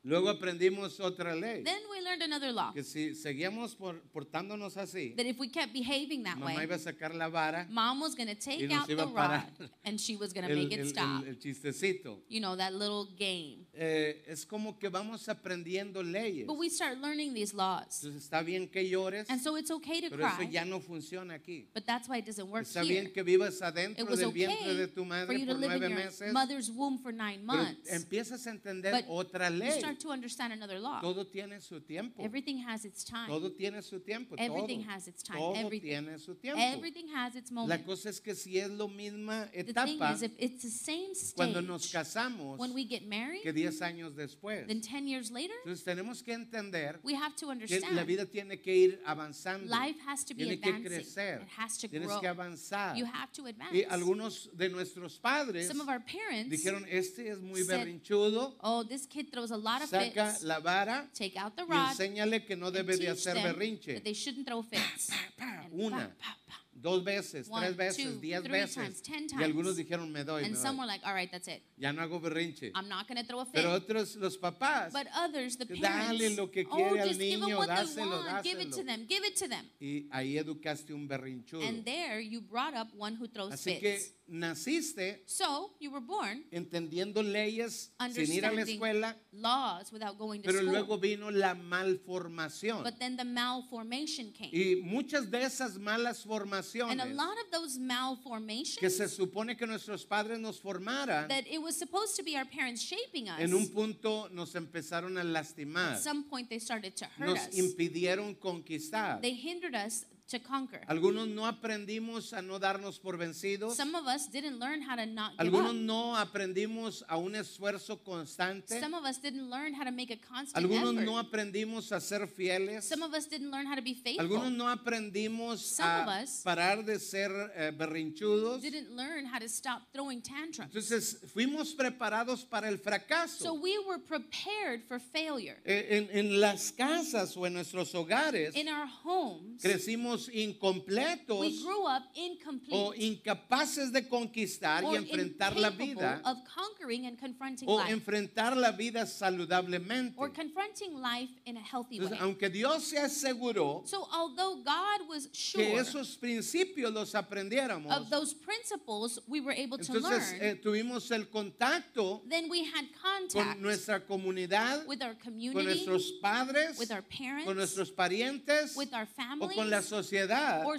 Luego 0.04 0.28
aprendimos 0.30 0.98
otra 0.98 1.32
ley. 1.36 1.62
Then 1.62 1.78
we 1.88 2.00
learned 2.00 2.22
another 2.24 2.50
law. 2.52 2.72
Que 2.72 2.82
si 2.82 3.14
seguíamos 3.14 3.76
por- 3.76 4.00
portándonos 4.12 4.76
así, 4.76 5.14
That 5.16 5.26
if 5.26 5.38
we 5.38 5.48
kept 5.48 5.72
behaving 5.72 6.24
that 6.24 6.36
mamá 6.38 6.56
way, 6.56 6.64
iba 6.66 6.74
a 6.74 6.78
sacar 6.78 7.14
la 7.14 7.28
vara, 7.28 7.68
mom 7.70 8.00
was 8.00 8.16
going 8.16 8.26
to 8.26 8.34
take 8.34 8.66
nos 8.68 8.78
out 8.80 8.88
the 8.88 8.96
parar 8.96 9.46
rod 9.60 9.70
and 9.84 10.00
she 10.00 10.16
was 10.16 10.32
going 10.32 10.44
to 10.44 10.52
el, 10.52 10.58
make 10.58 10.72
it 10.74 10.80
el- 10.80 10.86
stop. 10.88 11.22
el- 11.22 11.28
el 11.28 11.38
chistecito. 11.38 12.18
You 12.28 12.40
know, 12.40 12.56
that 12.56 12.72
little 12.72 13.06
game. 13.16 13.64
Eh, 13.74 14.24
es 14.26 14.44
como 14.44 14.76
que 14.76 14.88
vamos 14.88 15.28
aprendiendo 15.28 16.02
leyes. 16.02 16.48
But 16.48 16.58
we 16.58 16.68
start 16.68 16.98
learning 16.98 17.32
these 17.32 17.54
laws. 17.54 18.02
Entonces 18.02 18.24
está 18.24 18.42
bien 18.44 18.66
que 18.68 18.82
llores, 18.90 19.30
And 19.30 19.40
so 19.40 19.56
it's 19.56 19.70
okay 19.70 20.00
to 20.00 20.10
pero 20.10 20.26
eso 20.26 20.36
cry. 20.38 20.50
ya 20.50 20.64
no 20.64 20.80
funciona 20.80 21.34
aquí. 21.34 21.68
But 21.72 21.84
that's 21.86 22.08
why 22.08 22.18
it 22.18 22.26
doesn't 22.26 22.50
work 22.50 22.64
Está 22.66 22.82
here. 22.82 23.02
bien 23.02 23.12
que 23.12 23.22
vivas 23.22 23.58
It 23.58 23.62
adentro 23.62 24.04
was 24.06 24.18
del 24.18 24.32
vientre 24.32 24.74
de 24.74 24.82
okay 24.84 24.94
tu 24.94 25.02
for 25.02 25.06
madre 25.06 25.38
you 25.38 25.46
to 25.46 25.52
por 25.52 25.60
live 25.60 25.72
in 25.74 25.78
nueve 25.80 25.94
your 25.94 26.04
meses, 26.06 26.32
mother's 26.32 26.70
womb 26.72 26.98
for 27.00 27.12
nine 27.12 27.44
pero 27.46 27.62
months. 27.62 27.88
empiezas 27.88 28.44
a 28.48 28.50
entender 28.50 28.90
But 28.92 29.04
otra 29.08 29.48
You 29.48 29.56
ley. 29.58 29.78
start 29.78 29.91
to 29.98 30.10
understand 30.10 30.52
another 30.52 30.78
law. 30.78 31.00
Todo 31.00 31.24
tiene 31.26 31.60
su 31.60 31.80
tiempo. 31.80 32.22
Everything 32.22 32.58
has 32.66 32.84
its 32.84 33.04
time. 33.04 33.28
Todo 33.28 33.50
tiene 33.52 33.82
su 33.82 33.98
tiempo. 34.00 34.34
Everything 34.38 34.82
todo. 34.82 34.90
has 34.92 35.08
its 35.08 35.22
time. 35.22 35.38
Todo 35.38 35.54
Everything. 35.56 35.88
tiene 35.88 36.18
su 36.18 36.34
tiempo. 36.34 36.60
Everything 36.60 37.08
has 37.14 37.34
its 37.36 37.50
La 37.50 37.54
moment. 37.62 37.84
cosa 37.86 38.08
es 38.10 38.20
que 38.20 38.34
si 38.34 38.58
es 38.58 38.70
lo 38.70 38.88
misma 38.88 39.48
The 39.52 39.72
thing 39.72 40.00
is, 40.14 40.22
if 40.22 40.32
it's 40.38 40.62
the 40.62 40.70
same 40.70 41.12
cuando 41.36 41.60
nos 41.60 41.84
stage 41.84 41.92
casamos 42.04 42.58
when 42.58 42.72
we 42.74 42.84
get 42.84 43.06
married, 43.06 43.42
que 43.42 43.52
10 43.52 43.80
años 43.82 44.14
después. 44.14 44.66
then 44.66 44.80
10 44.80 45.06
years 45.06 45.30
later, 45.30 45.54
Entonces 45.64 45.84
tenemos 45.84 46.22
que 46.22 46.32
entender 46.32 46.98
we 47.02 47.14
have 47.14 47.34
to 47.36 47.40
que 47.40 47.46
la 47.46 47.52
understand 47.52 48.06
vida 48.06 48.26
tiene 48.26 48.60
que 48.60 48.74
ir 48.74 49.00
avanzando. 49.06 49.66
life 49.68 49.98
has 50.06 50.24
to 50.24 50.34
be 50.34 50.44
Tiene 50.44 50.60
que 50.60 50.68
advancing. 50.70 50.84
crecer. 50.88 51.42
It 51.42 51.48
has 51.58 51.78
to 51.78 51.88
Tienes 51.88 52.08
grow. 52.08 52.20
que 52.20 52.28
avanzar. 52.28 52.96
You 52.96 53.04
have 53.06 53.32
to 53.32 53.46
advance. 53.46 53.74
Y 53.76 53.84
algunos 53.84 54.48
de 54.56 54.68
nuestros 54.68 55.18
padres 55.18 55.66
Some 55.68 55.80
of 55.80 55.88
our 55.88 56.00
parents 56.00 56.50
dijeron, 56.50 56.86
este 56.88 57.28
es 57.28 57.40
muy 57.40 57.62
said, 57.62 57.78
berrinchudo, 57.80 58.56
oh, 58.62 58.82
this 58.84 59.06
kid 59.06 59.30
throws 59.30 59.50
a 59.50 59.56
lot 59.56 59.81
saca 59.86 60.36
la 60.42 60.58
vara 60.60 61.08
Take 61.16 61.36
out 61.38 61.54
the 61.56 61.62
y 61.62 61.66
rod 61.68 61.90
enséñale 61.90 62.44
que 62.44 62.56
no 62.56 62.70
debe 62.70 62.96
de 62.96 63.08
hacer 63.08 63.34
berrinche. 63.36 63.94
that 63.94 64.04
they 64.04 64.14
shouldn't 64.14 64.46
throw 64.46 64.62
fits. 64.62 65.08
pa, 65.36 65.64
And 65.64 65.72
una. 65.80 65.96
pa, 66.08 66.14
pa, 66.18 66.36
pa. 66.46 66.58
Dos 66.74 67.04
veces, 67.04 67.48
One, 67.48 67.60
tres 67.66 67.76
veces, 67.76 67.96
two, 68.04 68.20
diez 68.20 68.42
veces. 68.42 68.74
times, 68.74 69.02
ten 69.02 69.26
Y 69.38 69.44
algunos 69.44 69.76
times. 69.76 69.76
dijeron, 69.76 70.10
me 70.10 70.24
doy, 70.24 70.40
me 70.42 70.48
And 70.48 70.56
some 70.56 70.74
doy. 70.76 70.80
were 70.80 70.86
like, 70.86 71.00
all 71.06 71.14
right, 71.14 71.30
that's 71.30 71.46
it. 71.46 71.62
Ya 71.78 71.92
no 71.92 72.02
hago 72.02 72.18
berrinche. 72.20 72.72
I'm 72.74 72.88
not 72.88 73.06
going 73.06 73.18
to 73.20 73.24
throw 73.24 73.38
a 73.40 73.44
fit. 73.44 73.54
Pero 73.54 73.72
otros, 73.72 74.16
los 74.16 74.36
papás, 74.36 74.92
But 74.92 75.06
others, 75.14 75.56
the 75.58 75.66
parents, 75.66 76.18
dale 76.18 76.30
lo 76.34 76.50
que 76.50 76.64
oh, 76.68 76.74
quiere 76.74 77.00
al 77.02 77.08
give 77.14 77.18
them 77.18 77.40
niño, 77.42 77.66
dáselo, 77.66 78.24
want. 78.24 78.42
Give 78.42 78.58
it 78.60 78.72
to 78.72 78.82
dáselo. 78.82 78.86
them. 78.86 79.06
Give 79.06 79.24
it 79.24 79.36
to 79.36 79.48
them. 79.48 79.64
y 79.80 80.08
ahí 80.10 80.36
educaste 80.38 80.92
un 80.92 81.06
berrinchudo. 81.06 81.62
And 81.64 81.84
there 81.84 82.18
you 82.20 82.40
brought 82.40 82.74
up 82.74 82.88
one 82.96 83.14
who 83.16 83.28
throws 83.28 83.52
Así 83.52 83.78
que. 83.78 84.00
Naciste 84.32 85.22
So 85.26 85.72
you 85.78 85.90
were 85.90 86.00
born 86.04 86.44
entendiendo 86.50 87.22
leyes 87.22 87.92
sin 88.12 88.32
ir 88.32 88.44
a 88.46 88.52
la 88.52 88.62
escuela, 88.62 89.16
laws 89.32 89.92
without 89.92 90.18
going 90.18 90.40
to 90.42 90.46
pero 90.48 90.60
school. 90.60 90.72
luego 90.72 90.98
vino 90.98 91.30
la 91.30 91.54
malformación. 91.54 92.82
But 92.82 92.98
then 92.98 93.16
the 93.16 93.24
malformation 93.24 94.32
came. 94.32 94.50
Y 94.52 94.80
muchas 94.82 95.30
de 95.30 95.42
esas 95.42 95.78
malas 95.78 96.24
And 96.24 96.32
a 96.32 96.38
formaciones 96.38 97.14
lot 97.14 97.36
of 97.44 97.50
those 97.52 97.76
que 97.76 97.84
malformations 97.84 98.96
se 98.96 99.08
supone 99.08 99.56
que 99.56 99.66
nuestros 99.66 100.04
padres 100.04 100.38
nos 100.38 100.60
formaran, 100.60 101.28
that 101.28 101.44
it 101.50 101.60
was 101.60 101.76
supposed 101.76 102.16
to 102.16 102.22
be 102.22 102.36
our 102.36 102.44
parents 102.46 102.82
shaping 102.82 103.28
us. 103.28 103.38
en 103.38 103.52
un 103.54 103.68
punto 103.68 104.28
nos 104.32 104.54
empezaron 104.54 105.18
a 105.18 105.24
lastimar, 105.24 105.94
At 105.94 106.00
some 106.00 106.24
point 106.24 106.48
they 106.48 106.58
started 106.58 106.96
to 106.96 107.04
hurt 107.18 107.26
nos 107.28 107.38
us. 107.38 107.58
impidieron 107.58 108.34
conquistar. 108.38 109.20
They 109.20 109.34
hindered 109.34 109.74
us 109.74 110.04
to 110.28 110.38
conquer. 110.40 110.80
Algunos 110.88 111.28
no 111.28 111.46
aprendimos 111.46 112.32
a 112.32 112.40
no 112.40 112.58
darnos 112.58 112.98
por 112.98 113.16
vencidos. 113.18 113.76
Some 113.76 113.94
of 113.94 114.06
us 114.06 114.28
didn't 114.30 114.58
learn 114.58 114.80
how 114.82 114.96
to 114.96 115.04
not 115.06 115.32
give 115.32 115.40
Algunos 115.40 115.70
up. 115.74 115.80
no 115.80 116.16
aprendimos 116.16 117.04
a 117.08 117.16
un 117.18 117.34
esfuerzo 117.34 118.02
constante. 118.02 118.80
Some 118.80 118.94
of 118.94 119.04
us 119.04 119.18
didn't 119.20 119.50
learn 119.50 119.74
how 119.74 119.84
to 119.84 119.90
make 119.92 120.10
a 120.10 120.16
constant 120.16 120.56
Algunos 120.56 120.94
effort. 120.94 121.04
no 121.04 121.18
aprendimos 121.18 121.92
a 121.92 122.00
ser 122.00 122.26
fieles. 122.26 122.84
Some 122.88 123.02
of 123.02 123.12
us 123.14 123.26
didn't 123.28 123.50
learn 123.50 123.66
how 123.66 123.74
to 123.74 123.82
be 123.82 123.94
faithful. 123.94 124.20
Algunos 124.24 124.52
no 124.52 124.68
aprendimos 124.68 125.58
Some 125.60 125.86
of 126.02 126.08
a 126.08 126.22
us 126.22 126.42
parar 126.44 126.84
de 126.84 126.98
ser 126.98 127.30
eh, 127.54 127.70
berrinchudos. 127.76 128.62
didn't 128.62 128.90
learn 128.96 129.26
how 129.26 129.38
to 129.38 129.48
stop 129.48 129.82
throwing 129.92 130.22
tantrums. 130.22 130.72
Entonces 130.74 131.18
fuimos 131.32 131.74
preparados 131.74 132.44
para 132.48 132.68
el 132.68 132.76
So 132.78 132.82
fracaso. 132.82 133.54
we 133.60 133.78
were 133.86 133.98
prepared 133.98 134.82
for 134.88 134.98
failure. 134.98 135.58
Eh, 135.64 135.88
En, 135.90 136.08
en 136.16 136.40
las 136.40 136.72
casas 136.72 137.36
o 137.36 137.46
en 137.46 137.54
nuestros 137.54 137.94
hogares 137.94 138.54
In 138.56 138.68
our 138.68 138.86
homes, 139.04 139.60
crecimos 139.62 140.11
incompletos 140.32 141.40
we 141.40 141.62
grew 141.62 141.86
up 141.86 142.02
o 142.02 142.94
incomplete 142.94 143.04
incapaces 143.04 143.92
de 143.92 144.08
conquistar 144.08 144.84
y 144.84 144.96
enfrentar 144.96 145.56
la 145.56 145.70
vida 145.70 146.20
of 146.24 146.38
conquering 146.44 147.06
and 147.06 147.18
confronting 147.18 147.68
o 147.68 147.78
life 147.78 147.92
enfrentar 147.92 148.56
la 148.56 148.72
vida 148.72 149.06
saludablemente. 149.06 150.14
or 150.16 150.30
confronting 150.30 151.00
life 151.00 151.30
in 151.44 151.56
a 151.56 151.60
healthy 151.60 152.00
way. 152.00 152.18
Aunque 152.20 152.48
Dios 152.48 152.84
se 152.84 152.98
aseguró 152.98 153.82
So 153.86 154.08
although 154.12 154.56
God 154.56 155.08
was 155.08 155.26
que 155.26 155.34
sure 155.34 155.80
esos 155.80 156.16
principios 156.16 156.92
los 156.92 157.14
aprendiéramos, 157.14 157.90
of 157.92 158.10
those 158.10 158.34
principles 158.34 159.18
we 159.26 159.40
were 159.40 159.52
able 159.52 159.78
to 159.78 159.92
entonces 159.92 160.32
learn, 160.32 160.42
eh, 160.42 160.54
tuvimos 160.56 161.10
el 161.10 161.28
contacto 161.28 162.22
then 162.28 162.48
we 162.48 162.64
had 162.64 162.86
con 163.00 163.28
contact 163.28 163.60
nuestra 163.60 164.00
comunidad, 164.00 164.86
with 164.86 165.02
our 165.02 165.14
con 165.14 165.32
community, 165.32 165.64
nuestros 165.64 166.12
padres, 166.20 166.78
with 166.78 166.90
our 166.90 167.02
parents, 167.02 167.44
con 167.44 167.56
nuestros 167.56 167.90
parientes 167.90 168.76
with 168.76 168.92
our 168.94 169.06
o 169.40 169.48
con 169.48 169.70
la 169.70 169.80
sociedad 170.02 170.64
or 170.66 170.78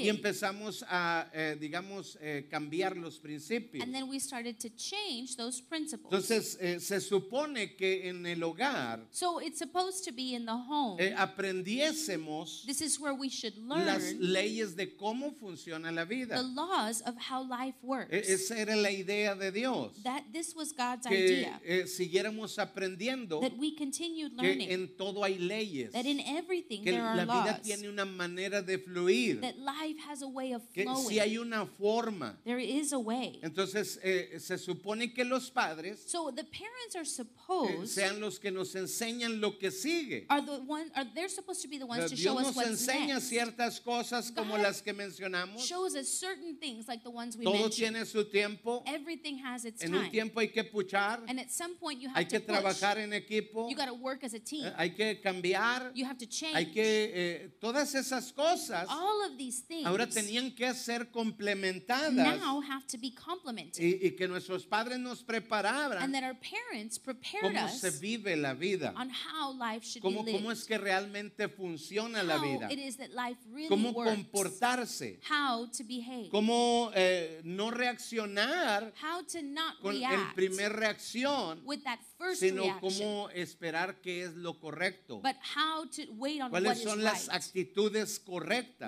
y 0.00 0.08
empezamos 0.08 0.84
a, 0.88 1.28
eh, 1.32 1.56
digamos, 1.60 2.16
eh, 2.20 2.46
cambiar 2.50 2.96
los 2.96 3.18
principios. 3.18 3.82
And 3.84 3.92
then 3.94 4.08
we 4.08 4.18
started 4.18 4.58
to 4.60 4.68
change 4.70 5.36
those 5.36 5.60
principles. 5.60 6.12
Entonces, 6.12 6.56
eh, 6.60 6.80
se 6.80 7.00
supone 7.00 7.76
que 7.76 8.08
en 8.08 8.24
el 8.26 8.42
hogar 8.42 9.06
So 9.10 9.40
it's 9.40 9.58
supposed 9.58 10.04
to 10.04 10.12
be 10.12 10.34
in 10.34 10.44
the 10.46 10.52
home. 10.52 11.00
eh, 11.00 11.14
aprendiésemos 11.16 12.64
This 12.66 12.80
is 12.80 12.98
where 13.00 13.14
we 13.14 13.28
should 13.28 13.56
las 13.58 14.02
learn 14.12 14.32
leyes 14.32 14.76
de 14.76 14.94
cómo 14.96 15.32
funciona 15.38 15.90
la 15.92 16.04
the 16.04 16.14
vida. 16.14 16.42
laws 16.42 17.02
of 17.06 17.14
how 17.30 17.42
life 17.42 17.76
works. 17.82 18.12
E- 18.12 18.32
Esa 18.34 18.58
era 18.58 18.76
la 18.76 18.90
idea 18.90 19.34
de 19.34 19.50
Dios. 19.52 20.02
That 20.02 20.24
this 20.32 20.54
was 20.54 20.72
God's 20.72 21.06
que 21.06 21.16
idea. 21.16 21.60
eh, 21.64 21.86
siguiéramos 21.86 22.58
aprendiendo 22.58 23.40
That 23.40 23.56
we 23.58 23.74
continued 23.76 24.32
que 24.36 24.42
learning. 24.42 24.70
en 24.70 24.96
todo 24.96 25.22
hay 25.24 25.38
leyes, 25.38 25.92
That 25.92 26.06
in 26.06 26.20
everything 26.20 26.82
que 26.82 26.90
there 26.92 27.02
are 27.02 27.16
la 27.16 27.24
vida 27.24 27.52
laws. 27.52 27.62
tiene 27.62 27.88
una 27.88 28.04
manera 28.04 28.53
de 28.62 28.78
fluir, 28.78 29.40
That 29.40 29.56
life 29.58 29.98
has 30.08 30.22
a 30.22 30.28
way 30.28 30.52
of 30.54 30.62
que 30.72 30.84
si 31.08 31.18
hay 31.18 31.38
una 31.38 31.66
forma. 31.66 32.36
There 32.44 32.58
is 32.62 32.92
a 32.92 32.98
way. 32.98 33.40
Entonces 33.42 33.98
eh, 34.02 34.38
se 34.38 34.58
supone 34.58 35.12
que 35.14 35.24
los 35.24 35.50
padres 35.50 36.00
So 36.06 36.30
the 36.30 36.44
parents 36.44 36.94
are 36.96 37.02
eh, 37.02 37.04
supposed 37.04 37.86
sean 37.88 38.20
los 38.20 38.38
que 38.38 38.50
nos 38.50 38.74
enseñan 38.74 39.40
lo 39.40 39.58
que 39.58 39.70
sigue. 39.70 40.26
are 40.28 40.40
the 40.44 40.60
one 40.66 40.90
are 40.94 41.04
they're 41.14 41.28
supposed 41.28 41.62
to 41.62 41.68
be 41.68 41.78
the 41.78 41.86
ones 41.86 42.10
to 42.10 42.16
Dios 42.16 42.20
show 42.20 42.38
us 42.38 42.46
nos 42.46 42.56
what's 42.56 42.68
enseña 42.70 43.14
next. 43.14 43.28
ciertas 43.28 43.80
cosas 43.80 44.30
como 44.30 44.56
God 44.56 44.62
las 44.62 44.82
que 44.82 44.92
mencionamos. 44.92 45.60
Shows 45.66 45.94
us 45.94 46.08
certain 46.08 46.56
things 46.58 46.86
like 46.88 47.02
the 47.02 47.10
ones 47.10 47.36
we 47.36 47.44
Todo 47.44 47.54
mentioned. 47.54 47.94
tiene 47.94 48.04
su 48.06 48.24
tiempo. 48.24 48.82
Everything 48.86 49.38
has 49.38 49.64
its 49.64 49.82
En 49.82 49.94
un 49.94 50.00
time. 50.02 50.10
tiempo 50.10 50.40
hay 50.40 50.48
que 50.48 50.64
puchar, 50.64 51.22
And 51.28 51.38
at 51.40 51.50
some 51.50 51.74
point 51.76 52.00
you 52.00 52.08
have 52.08 52.16
hay 52.16 52.24
to 52.24 52.30
que 52.30 52.40
push. 52.40 52.46
trabajar 52.56 52.98
en 52.98 53.12
equipo, 53.12 53.68
You 53.68 53.76
got 53.76 53.86
to 53.86 53.94
work 53.94 54.24
as 54.24 54.34
a 54.34 54.38
team. 54.40 54.64
eh, 54.64 54.72
hay 54.76 54.90
que 54.90 55.20
cambiar, 55.22 55.90
You 55.94 56.04
have 56.06 56.18
to 56.18 56.26
change. 56.26 56.54
hay 56.56 56.66
que 56.66 57.10
eh, 57.14 57.48
todas 57.60 57.94
esas 57.94 58.28
you 58.28 58.34
cosas 58.44 58.86
all 58.88 59.22
of 59.30 59.36
these 59.38 59.62
things 59.66 59.86
ahora 59.86 60.06
tenían 60.06 60.54
que 60.54 60.72
ser 60.74 61.10
complementadas 61.10 62.12
now 62.40 62.60
have 62.60 62.86
to 62.86 62.98
be 62.98 63.12
complemented. 63.14 63.82
y, 63.82 64.06
y 64.06 64.10
que 64.16 64.28
nuestros 64.28 64.66
padres 64.66 64.98
nos 64.98 65.22
prepararan 65.22 66.02
And 66.02 66.14
that 66.14 66.22
our 66.24 66.34
parents 66.36 66.98
prepared 66.98 67.42
cómo 67.54 67.68
se 67.68 67.88
us 67.88 68.00
vive 68.00 68.36
la 68.36 68.54
vida, 68.54 68.92
on 68.96 69.10
how 69.10 69.52
life 69.52 69.84
should 69.84 70.02
cómo, 70.02 70.24
be 70.24 70.32
cómo 70.32 70.50
es 70.50 70.64
que 70.64 70.78
realmente 70.78 71.48
funciona 71.48 72.22
la 72.22 72.36
How 72.38 72.42
vida, 72.42 72.68
it 72.72 72.78
is 72.78 72.96
that 72.96 73.10
life 73.10 73.38
really 73.52 73.68
cómo 73.68 73.92
works. 73.92 74.10
comportarse, 74.10 75.18
How 75.28 75.66
to 75.66 75.84
behave. 75.84 76.28
cómo 76.30 76.90
eh, 76.94 77.40
no 77.44 77.70
reaccionar 77.70 78.92
How 79.02 79.22
to 79.24 79.42
not 79.42 79.80
con 79.80 79.94
el 79.94 80.00
react 80.00 80.34
primer 80.34 80.72
reacción, 80.72 81.60
with 81.64 81.82
that 81.84 81.98
first 82.18 82.40
sino 82.40 82.62
reaction. 82.62 82.80
cómo 82.90 83.30
esperar 83.30 84.00
que 84.00 84.22
es 84.24 84.34
lo 84.34 84.58
correcto. 84.60 85.20
But 85.22 85.36
how 85.56 85.84
to 85.86 86.02
wait 86.12 86.40
on 86.40 86.50
what 86.50 86.62
¿Cuáles 86.62 86.78
is 86.78 86.84
son 86.84 87.02
las 87.02 87.28
right. 87.28 87.36
actitudes 87.36 88.18
correctas? 88.18 88.33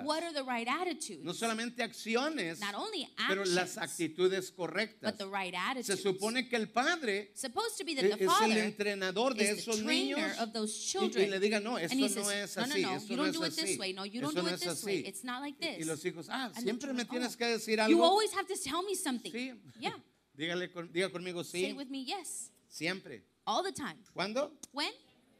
What 0.05 0.23
are 0.23 0.33
the 0.33 0.43
right 0.43 0.67
attitudes? 0.67 1.23
No 1.23 1.33
solamente 1.33 1.81
acciones, 1.83 2.59
Not 2.59 2.75
only 2.75 3.07
pero 3.27 3.43
las 3.45 3.77
actions, 3.77 3.91
actitudes 3.91 4.51
correctas. 4.51 5.11
but 5.11 5.17
the 5.17 5.27
right 5.27 5.53
Se 5.53 5.93
attitudes. 5.93 6.01
supone 6.01 6.47
que 6.49 6.55
el 6.55 6.69
padre 6.69 7.31
Supposed 7.35 7.77
to 7.77 7.85
be 7.85 7.93
e- 7.93 7.95
that 7.95 8.05
es 8.05 8.17
the 8.17 8.23
el 8.25 8.29
father 8.29 8.57
entrenador 8.57 9.35
de 9.35 9.49
esos 9.51 9.81
niños 9.83 10.37
of 10.39 10.51
those 10.53 10.73
y, 10.73 10.77
y 10.77 10.91
children. 10.91 11.29
le 11.31 11.39
diga, 11.39 11.59
no, 11.59 11.77
esto 11.77 11.95
no 11.97 12.07
says, 12.09 12.17
es 12.17 12.57
no, 12.57 12.65
no, 12.67 12.73
así, 12.73 12.81
no, 12.81 12.95
esto 12.95 13.07
you 13.07 13.15
no 13.17 13.45
es 13.45 13.55
this 13.55 13.63
así, 13.63 13.77
way. 13.79 13.93
No, 13.93 14.05
you 14.05 14.21
don't 14.21 14.33
eso 14.33 14.41
do 14.41 14.47
no 14.49 14.55
it 14.55 14.61
es 14.61 14.69
this 14.75 14.83
way. 14.83 14.99
así. 15.01 15.07
It's 15.07 15.23
not 15.23 15.41
like 15.41 15.57
Y- 15.59 15.67
this. 15.77 15.79
Y 15.79 15.83
los 15.85 16.03
hijos, 16.05 16.27
ah, 16.29 16.51
And 16.55 16.63
siempre 16.63 16.93
me 16.93 17.03
children, 17.03 17.07
tienes 17.21 17.35
oh, 17.35 17.37
que 17.37 17.45
decir 17.47 17.77
You 17.77 17.83
algo. 17.83 18.03
always 18.05 18.31
have 18.33 18.47
to 18.47 18.55
tell 18.61 18.83
me 18.83 18.95
something. 18.95 19.31
Sí. 19.31 19.53
Yeah. 19.79 19.95
Dígale, 20.35 20.71
con- 20.71 20.91
diga 20.91 21.09
conmigo, 21.09 21.43
Say 21.43 21.61
sí, 21.63 21.69
it 21.71 21.75
with 21.77 21.87
me, 21.89 22.03
yes. 22.05 22.51
siempre. 22.69 23.23
All 23.45 23.63
the 23.63 23.71
time. 23.71 23.97
¿Cuándo? 24.13 24.51
When? 24.73 24.91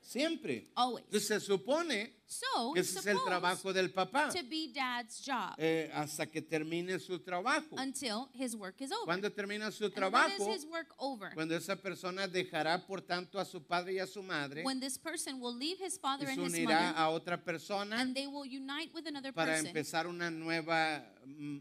Siempre. 0.07 0.71
Always. 0.75 1.03
Entonces 1.05 1.27
se 1.27 1.39
supone 1.41 2.13
So 2.29 2.73
que 2.73 2.79
ese 2.81 2.99
es 2.99 3.05
el 3.07 3.17
trabajo 3.25 3.71
del 3.73 3.91
papá 3.91 4.29
to 4.29 4.43
be 4.49 4.69
dad's 4.73 5.21
job 5.25 5.53
eh, 5.57 5.89
hasta 5.93 6.25
que 6.25 6.41
termine 6.41 6.99
su 6.99 7.19
trabajo. 7.19 7.75
until 7.77 8.27
his 8.33 8.53
work 8.55 8.81
is 8.81 8.91
over. 8.91 9.05
¿Cuándo 9.05 9.31
termina 9.31 9.71
su 9.71 9.89
trabajo? 9.89 10.49
is 10.49 10.63
his 10.63 10.65
work 10.65 10.93
over? 10.97 11.33
Cuando 11.33 11.55
esa 11.55 11.75
persona 11.75 12.27
dejará 12.27 12.85
por 12.85 13.01
tanto 13.01 13.39
a 13.39 13.45
su 13.45 13.65
padre 13.65 13.93
y 13.93 13.99
a 13.99 14.07
su 14.07 14.21
madre 14.23 14.63
When 14.63 14.79
this 14.79 14.97
person 14.97 15.41
will 15.41 15.57
leave 15.57 15.77
his 15.79 15.95
y 15.97 15.99
father 16.01 16.25
se 16.27 16.33
and 16.33 16.41
his 16.41 16.53
unirá 16.53 16.81
mother 16.81 16.93
a 16.97 17.09
otra 17.09 17.37
persona 17.43 17.99
and 17.99 18.13
they 18.13 18.27
will 18.27 18.45
unite 18.45 18.93
with 18.93 19.07
another 19.07 19.33
para 19.33 19.53
person 19.53 19.67
empezar 19.67 20.07
una 20.07 20.29
nueva 20.29 21.05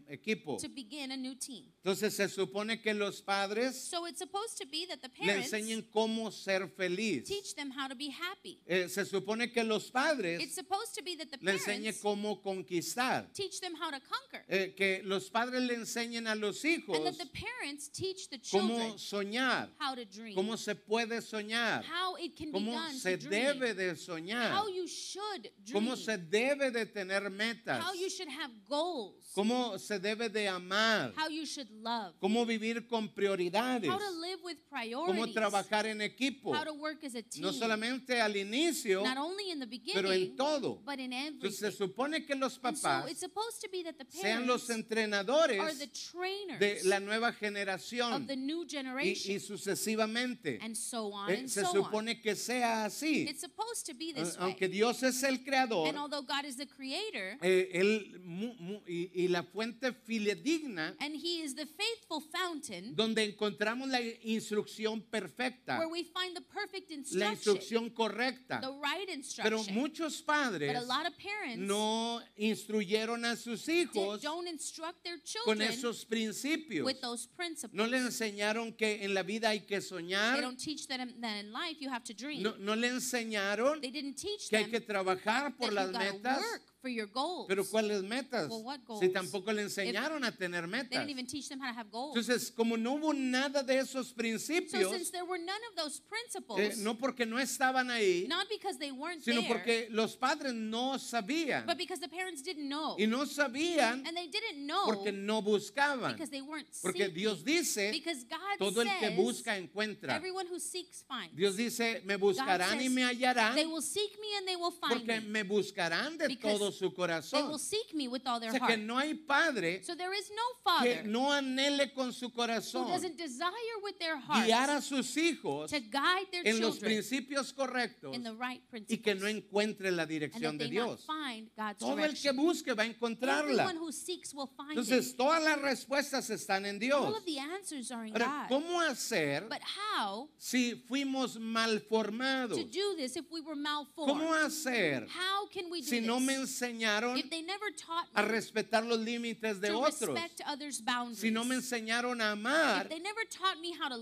equipo. 0.09 0.57
to 0.59 0.67
begin 0.69 1.11
a 1.11 1.17
new 1.17 1.35
team. 1.35 1.65
Entonces 1.83 2.13
se 2.15 2.27
supone 2.27 2.81
que 2.81 2.93
los 2.93 3.21
padres 3.21 3.75
So 3.89 4.05
it's 4.07 4.19
supposed 4.19 4.57
to 4.59 4.65
be 4.67 4.85
that 4.87 5.01
the 5.01 5.09
le 5.19 5.25
parents 5.27 5.53
enseñen 5.53 5.83
cómo 5.91 6.31
ser 6.31 6.67
feliz. 6.75 7.27
teach 7.27 7.55
them 7.55 7.71
how 7.71 7.87
to 7.87 7.95
be 7.95 8.09
happy. 8.09 8.59
Eh, 8.67 8.87
se 8.89 9.05
supone 9.05 9.51
que 9.51 9.63
los 9.63 9.83
It's 9.83 9.91
padres 9.91 10.53
supposed 10.55 10.93
to 10.95 11.03
be 11.03 11.15
that 11.15 11.29
the 11.31 11.37
le 11.41 11.53
enseñen 11.53 11.93
parents 11.93 12.01
cómo 12.01 12.41
conquistar. 12.41 13.31
teach 13.33 13.59
them 13.61 13.73
how 13.75 13.89
to 13.91 13.99
conquer. 13.99 14.43
Eh, 14.49 14.73
que 14.75 15.01
los 15.03 15.29
padres 15.29 15.61
le 15.61 15.75
enseñen 15.75 16.27
a 16.27 16.35
los 16.35 16.63
hijos 16.65 16.95
And 16.97 17.05
that 17.05 17.17
the 17.17 17.29
parents 17.33 17.87
teach 17.89 18.29
the 18.29 18.37
children 18.37 18.91
cómo 18.91 18.97
soñar, 18.97 19.69
how 19.79 19.95
to 19.95 20.05
dream. 20.05 20.35
cómo 20.35 20.57
se 20.57 20.75
puede 20.75 21.21
soñar, 21.21 21.83
How 21.85 22.15
it 22.17 22.35
can 22.35 22.51
be 22.51 22.59
cómo 22.59 22.71
done 22.73 22.93
se 22.97 23.17
to 23.17 23.27
dream. 23.29 23.59
debe 23.59 23.73
de 23.73 23.95
soñar, 23.95 24.51
How 24.53 24.67
you 24.67 24.87
should 24.87 25.49
dream. 25.63 25.73
cómo 25.73 25.95
se 25.95 26.17
debe 26.17 26.71
de 26.71 26.85
tener 26.85 27.29
metas, 27.29 27.81
How 27.83 27.93
you 27.93 28.09
should 28.09 28.29
have 28.29 28.51
goals. 28.67 29.31
cómo 29.33 29.56
se 29.77 29.99
debe 29.99 30.29
de 30.29 30.47
amar, 30.47 31.13
How 31.17 31.29
you 31.29 31.45
should 31.45 31.69
love. 31.83 32.13
cómo 32.19 32.45
vivir 32.45 32.87
con 32.87 33.09
prioridades, 33.09 33.89
How 33.89 33.97
to 33.99 34.11
live 34.21 34.39
with 34.43 34.57
cómo 34.69 34.69
priorities. 34.69 35.33
trabajar 35.35 35.85
en 35.85 36.01
equipo, 36.01 36.53
How 36.55 36.63
to 36.63 36.73
work 36.73 37.03
as 37.03 37.15
a 37.15 37.21
team. 37.21 37.43
no 37.43 37.51
solamente 37.51 38.19
al 38.21 38.35
inicio, 38.35 39.03
Not 39.03 39.17
only 39.17 39.51
in 39.51 39.59
the 39.59 39.67
pero 39.93 40.11
en 40.11 40.19
beginning, 40.19 40.35
todo. 40.37 40.81
but 40.85 40.99
in 40.99 41.11
Entonces 41.13 41.57
se 41.59 41.65
everything. 41.67 41.87
supone 41.87 42.25
que 42.25 42.35
los 42.35 42.53
so 42.53 42.61
papás 42.61 43.09
it's 43.09 43.19
supposed 43.19 43.61
to 43.61 43.67
be 43.71 43.83
that 43.83 43.97
the 43.97 44.05
sean 44.09 44.45
los 44.47 44.65
parents 44.65 44.69
are 44.69 44.77
entrenadores 45.01 45.79
the 45.79 45.87
trainers 45.87 46.59
de 46.59 46.79
la 46.85 46.99
nueva 46.99 47.29
of 47.29 47.35
generación 47.39 48.25
the 48.27 48.35
new 48.35 48.61
y, 48.61 48.65
y 48.65 48.69
generation. 48.69 49.39
sucesivamente. 49.39 50.59
And 50.61 50.75
so 50.75 51.11
on 51.13 51.29
Eh, 51.29 51.39
and 51.39 51.49
se 51.49 51.61
so 51.61 51.67
on. 51.69 51.73
supone 51.83 52.19
que 52.21 52.35
sea 52.35 52.85
así. 52.85 53.27
It's 53.29 53.41
supposed 53.41 53.85
to 53.85 53.93
be 53.93 54.13
this 54.13 54.35
Aunque 54.39 54.65
way. 54.67 54.71
Dios 54.73 55.03
es 55.03 55.23
el 55.23 55.43
creador, 55.43 55.87
And 55.87 55.97
although 55.97 56.21
God 56.21 56.45
is 56.45 56.55
the 56.57 56.65
creator, 56.67 57.37
eh, 57.41 57.69
él 57.73 58.19
mu- 58.23 58.53
mu- 58.59 58.81
y, 58.87 59.09
y 59.13 59.27
la 59.27 59.43
fuente 59.51 59.91
fidedigna 59.93 60.95
and 60.99 61.15
He 61.15 61.41
is 61.43 61.55
the 61.55 61.65
faithful 61.65 62.21
fountain 62.31 62.95
donde 62.95 63.23
encontramos 63.23 63.87
la 63.89 63.99
instrucción 64.23 65.01
perfecta, 65.01 65.77
where 65.79 65.87
we 65.89 66.03
find 66.03 66.35
the 66.35 66.41
perfect 66.41 66.89
la 66.89 66.95
instruction, 66.97 67.31
instrucción 67.31 67.89
correcta. 67.93 68.59
the 68.61 68.71
right 68.81 69.07
Pero 69.07 69.13
instruction. 69.59 69.73
muchos 69.75 70.17
But 70.21 70.25
padres 70.27 70.75
a 70.75 70.81
lot 70.81 71.05
of 71.07 71.13
parents 71.17 71.57
no 71.57 72.21
instruyeron 72.37 73.25
a 73.25 73.35
sus 73.35 73.67
hijos 73.67 74.21
don't 74.21 74.47
instruct 74.47 75.03
their 75.03 75.17
con 75.17 75.57
children 75.57 75.61
esos 75.71 76.05
principios. 76.05 76.85
with 76.85 76.99
those 77.01 77.27
principles. 77.35 77.73
No 77.73 77.85
le 77.87 77.97
enseñaron 77.97 78.73
que 78.75 79.03
en 79.03 79.13
la 79.13 79.23
vida 79.23 79.49
hay 79.49 79.61
que 79.61 79.79
They 79.79 79.81
soñar. 79.81 80.41
don't 80.41 80.57
teach 80.59 80.87
them 80.87 81.19
that 81.21 81.37
in 81.39 81.51
life 81.51 81.77
you 81.79 81.89
have 81.89 82.03
to 82.03 82.13
dream. 82.13 82.43
No, 82.43 82.55
no 82.57 82.75
le 82.75 82.87
enseñaron 82.87 83.79
They 83.81 83.91
didn't 83.91 84.15
teach 84.17 84.49
que 84.49 84.57
hay 84.57 84.69
que 84.69 84.81
trabajar 84.81 85.55
por 85.57 85.71
las 85.71 85.91
metas. 85.91 86.41
Work 86.87 86.89
for 86.89 86.89
your 86.89 87.07
goals. 87.07 87.47
Pero 87.47 87.63
¿cuáles 87.65 88.03
metas? 88.03 88.49
Well, 88.49 88.63
what 88.63 88.79
Si 88.99 89.09
tampoco 89.09 89.51
le 89.53 89.63
enseñaron 89.63 90.23
a 90.23 90.31
tener 90.31 90.61
They 90.63 90.69
metas. 90.69 90.89
didn't 90.89 91.09
even 91.09 91.25
teach 91.25 91.49
them 91.49 91.59
how 91.59 91.71
to 91.71 91.77
have 91.77 91.91
goals. 91.91 92.15
Entonces, 92.15 92.51
como 92.51 92.77
no 92.77 92.95
hubo 92.95 93.13
nada 93.13 93.63
de 93.63 93.77
esos 93.79 94.07
So 94.09 94.15
principios, 94.15 94.91
since 94.91 95.11
there 95.11 95.25
were 95.25 95.37
none 95.39 95.59
of 95.69 95.75
those 95.75 95.99
principles, 96.01 96.59
eh, 96.59 96.73
no 96.83 96.95
porque 96.95 97.25
no 97.25 97.37
estaban 97.37 97.89
ahí, 97.89 98.27
not 98.27 98.47
because 98.49 98.77
they 98.77 98.91
weren't 98.91 99.23
sino 99.23 99.41
there, 99.41 99.47
porque 99.53 99.87
los 99.91 100.15
padres 100.15 100.53
no 100.53 100.97
sabían. 100.97 101.65
but 101.65 101.77
because 101.77 101.99
the 101.99 102.09
parents 102.09 102.41
didn't 102.41 102.67
know. 102.67 102.95
Y 102.97 103.05
no 103.05 103.25
sabían 103.25 104.05
and 104.05 104.15
they 104.15 104.27
didn't 104.27 104.65
know 104.65 104.85
porque 104.85 105.11
no 105.11 105.41
buscaban. 105.41 106.13
because 106.13 106.29
they 106.29 106.41
weren't 106.41 106.67
Porque 106.81 107.05
seeking. 107.05 107.13
Dios 107.15 107.43
dice, 107.43 107.91
because 107.91 108.23
God 108.23 108.57
todo 108.57 108.81
el 108.81 108.87
que 108.99 109.07
says, 109.09 109.17
busca 109.17 109.57
encuentra. 109.57 110.15
everyone 110.15 110.47
who 110.47 110.59
seeks 110.59 111.03
finds. 111.07 111.35
Dios 111.35 111.55
dice, 111.55 112.01
me 112.05 112.15
buscarán 112.15 112.77
y 112.79 112.83
says, 112.83 112.91
me 112.91 113.01
hallarán 113.03 113.55
They 113.55 113.65
will 113.65 113.81
seek 113.81 114.17
me 114.19 114.27
and 114.37 114.47
they 114.47 114.55
will 114.55 114.71
find 114.71 114.93
porque 114.93 115.21
me. 115.21 115.27
me 115.27 115.43
buscarán 115.43 116.17
de 116.17 116.27
Because 116.27 116.57
todo 116.59 116.71
su 116.77 116.91
They 116.91 117.41
will 117.43 117.59
seek 117.59 117.93
me 117.93 118.07
with 118.07 118.21
all 118.25 118.37
O 118.37 118.39
their 118.39 118.51
sea 118.51 118.59
que 118.59 118.75
heart. 118.75 118.79
no 118.85 118.97
hay 118.97 119.13
padre 119.15 119.83
So 119.83 119.95
there 119.95 120.13
is 120.17 120.29
no 120.31 120.81
que 120.83 121.03
no 121.03 121.31
anhele 121.31 121.93
con 121.93 122.13
su 122.13 122.27
who 122.27 122.33
corazón 122.33 122.87
doesn't 122.87 123.17
desire 123.17 123.75
with 123.83 123.97
their 123.99 124.17
heart 124.19 124.45
guiar 124.45 124.69
a 124.69 124.81
sus 124.81 125.15
hijos 125.17 125.69
to 125.71 125.79
guide 125.79 126.27
their 126.31 126.45
en 126.47 126.59
los 126.61 126.75
children 126.75 126.91
principios 126.93 127.53
correctos 127.53 128.15
in 128.15 128.23
the 128.23 128.33
right 128.35 128.61
y 128.87 128.97
que 128.97 129.15
no 129.15 129.21
principles. 129.21 129.35
encuentre 129.45 129.91
la 129.91 130.03
and 130.03 130.11
dirección 130.11 130.57
de 130.57 130.67
Dios. 130.69 131.05
find 131.05 131.49
God's 131.55 131.79
Todo 131.79 131.99
el 132.03 132.13
que 132.19 132.31
busque 132.31 132.73
va 132.73 132.83
a 132.83 132.85
encontrarla. 132.85 133.63
Everyone 133.63 133.77
who 133.77 133.91
seeks 133.91 134.33
will 134.33 134.47
find 134.55 134.71
Entonces, 134.71 135.11
it. 135.11 135.17
todas 135.17 135.41
las 135.43 135.59
respuestas 135.61 136.29
están 136.29 136.65
en 136.65 136.75
All 136.75 136.79
Dios. 136.79 137.17
of 137.17 137.25
the 137.25 137.39
answers 137.39 137.91
are 137.91 138.05
in 138.07 138.13
Ahora, 138.13 138.47
God. 138.49 138.55
¿cómo 138.61 138.81
hacer 138.81 139.47
But 139.49 139.61
how 139.63 140.29
si 140.37 140.75
fuimos 140.87 141.39
mal 141.39 141.79
formados? 141.81 142.57
to 142.57 142.63
do 142.65 142.95
this 142.95 143.15
if 143.15 143.25
we 143.31 143.41
were 143.41 143.55
¿Cómo 143.55 144.15
malformed? 144.15 144.45
hacer 144.45 145.07
How 145.07 145.47
can 145.51 145.69
we 145.69 145.81
do 145.81 145.87
si 145.87 145.99
no 146.01 146.19
me 146.19 146.35
this 146.35 146.56
enseñaron 146.57 147.17
if 147.17 147.29
they 147.29 147.41
never 147.41 147.71
taught 147.75 148.07
a 148.13 148.21
me 148.23 148.29
respetar 148.29 148.85
los 148.85 148.99
límites 148.99 149.59
de 149.59 149.69
to 149.69 149.77
otros? 149.79 150.01
respect 150.01 150.41
others' 150.47 150.81
boundaries? 150.81 151.19
Si 151.19 151.31
no 151.31 151.43
me 151.45 151.55
enseñaron 151.55 152.21
a 152.21 152.31
amar, 152.31 152.89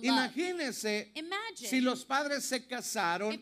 imagínense 0.01 1.11
si 1.55 1.81
los 1.81 2.05
padres 2.05 2.43
se 2.45 2.65
casaron 2.67 3.41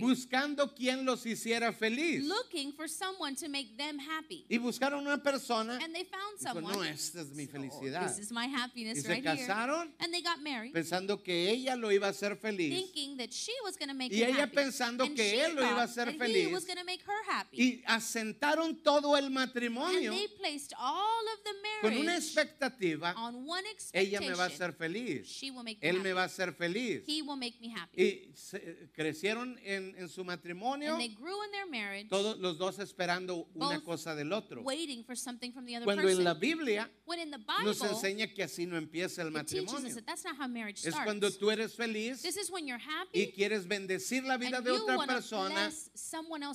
buscando 0.00 0.74
quien 0.74 1.04
los 1.04 1.24
hiciera 1.26 1.72
feliz 1.72 2.24
looking 2.24 2.72
for 2.72 2.88
someone 2.88 3.34
to 3.34 3.48
make 3.48 3.76
them 3.76 3.98
happy 3.98 4.44
y 4.48 4.58
buscaron 4.58 5.06
una 5.06 5.18
persona 5.22 5.78
and 5.82 5.94
they 5.94 6.04
found 6.04 6.38
dijo, 6.38 6.60
no, 6.60 6.82
esta 6.84 7.20
es 7.20 7.30
mi 7.34 7.44
"Oh, 7.44 7.48
felicidad. 7.48 8.06
this 8.08 8.18
is 8.18 8.32
my 8.32 8.46
Y 8.46 8.54
happiness 8.54 9.02
se 9.02 9.08
right 9.08 9.24
here 9.24 9.36
casaron 9.36 9.92
and 10.00 10.12
they 10.12 10.22
got 10.22 10.40
married 10.42 10.72
pensando 10.72 11.22
que 11.22 11.50
ella 11.50 11.76
lo 11.76 11.90
iba 11.90 12.06
a 12.08 12.10
hacer 12.10 12.36
feliz 12.36 12.72
that 13.16 13.32
she 13.32 13.52
was 13.64 13.76
make 13.94 14.12
Y 14.12 14.22
ella 14.22 14.42
happy 14.44 14.56
pensando 14.56 15.04
and 15.04 15.16
que 15.16 15.44
él 15.44 15.54
lo 15.54 15.62
iba 15.62 15.80
a 15.80 15.84
hacer 15.84 16.16
feliz. 16.18 16.52
was 16.52 16.64
make 16.84 17.02
her 17.02 17.22
happy 17.30 17.56
y 17.56 17.82
asentaron 17.96 18.82
todo 18.82 19.16
el 19.16 19.26
and 19.26 19.34
matrimonio 19.34 20.12
they 20.12 20.28
placed 20.38 20.72
all 20.78 21.24
of 21.34 21.42
the 21.44 21.52
con 21.82 21.92
una 21.92 22.04
marriage 22.04 22.24
expectativa, 22.24 23.14
on 23.16 23.46
one 23.46 23.64
ella 23.92 24.20
me 24.20 24.32
va 24.34 24.44
a 24.44 24.46
hacer 24.46 24.72
feliz, 24.72 25.26
me 25.64 25.76
él 25.80 25.96
happy. 25.96 26.02
me 26.02 26.12
va 26.12 26.22
a 26.22 26.26
hacer 26.26 26.52
feliz. 26.54 27.02
he 27.06 27.22
will 27.22 27.36
make 27.36 27.58
me 27.60 27.68
happy 27.74 28.02
Y 28.02 28.32
se- 28.34 28.88
crecieron 28.94 29.58
en, 29.64 29.94
en 29.98 30.08
su 30.08 30.24
matrimonio, 30.24 30.92
and 30.92 31.00
they 31.00 31.08
grew 31.08 31.42
in 31.44 31.50
their 31.50 31.66
marriage 31.68 32.08
todos 32.08 32.38
los 32.38 32.58
dos 32.58 32.78
esperando 32.78 33.48
una 33.54 33.80
cosa 33.82 34.14
del 34.14 34.32
otro. 34.32 34.62
waiting 34.62 35.04
for 35.04 35.16
something 35.16 35.52
from 35.52 35.64
the 35.66 35.76
other 35.76 35.84
Cuando 35.84 36.02
person 36.02 36.18
en 36.20 36.24
la 36.24 36.34
Biblia 36.34 36.90
when 37.04 37.18
in 37.20 37.30
the 37.30 37.38
Bible 37.38 37.64
nos 37.64 37.80
enseña 37.82 38.32
que 38.32 38.42
así 38.44 38.66
no 38.66 38.76
empieza 38.76 39.22
el 39.22 39.30
matrimonio. 39.30 39.94
that 39.94 40.06
that's 40.06 40.24
not 40.24 40.36
how 40.36 40.46
marriage 40.48 40.86
Es 40.86 40.94
cuando 40.94 41.30
tú 41.30 41.50
eres 41.50 41.74
feliz 41.74 42.22
this 42.22 42.36
is 42.36 42.50
when 42.50 42.66
you're 42.66 42.80
y 42.80 43.22
happy 43.22 43.32
quieres 43.32 43.66
bendecir 43.66 44.24
la 44.24 44.36
vida 44.36 44.60
de 44.60 44.70
otra 44.70 44.96
persona 45.06 45.70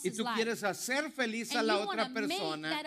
y 0.04 0.12
tú 0.12 0.24
life 0.24 0.36
quieres 0.36 0.64
hacer 0.64 1.06
and 1.06 1.14
feliz 1.28 1.56
a 1.56 1.64
la 1.64 1.78
otra 1.80 2.14
persona, 2.14 2.82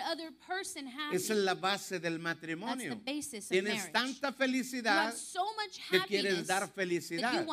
person 0.47 0.89
esa 1.13 1.33
es 1.33 1.39
la 1.39 1.55
base 1.55 2.01
del 2.01 2.19
matrimonio. 2.19 3.01
Tienes 3.05 3.45
marriage. 3.53 3.93
tanta 3.93 4.33
felicidad 4.33 5.15
so 5.15 5.45
que 5.91 6.01
quieres 6.01 6.47
dar 6.47 6.69
felicidad. 6.69 7.47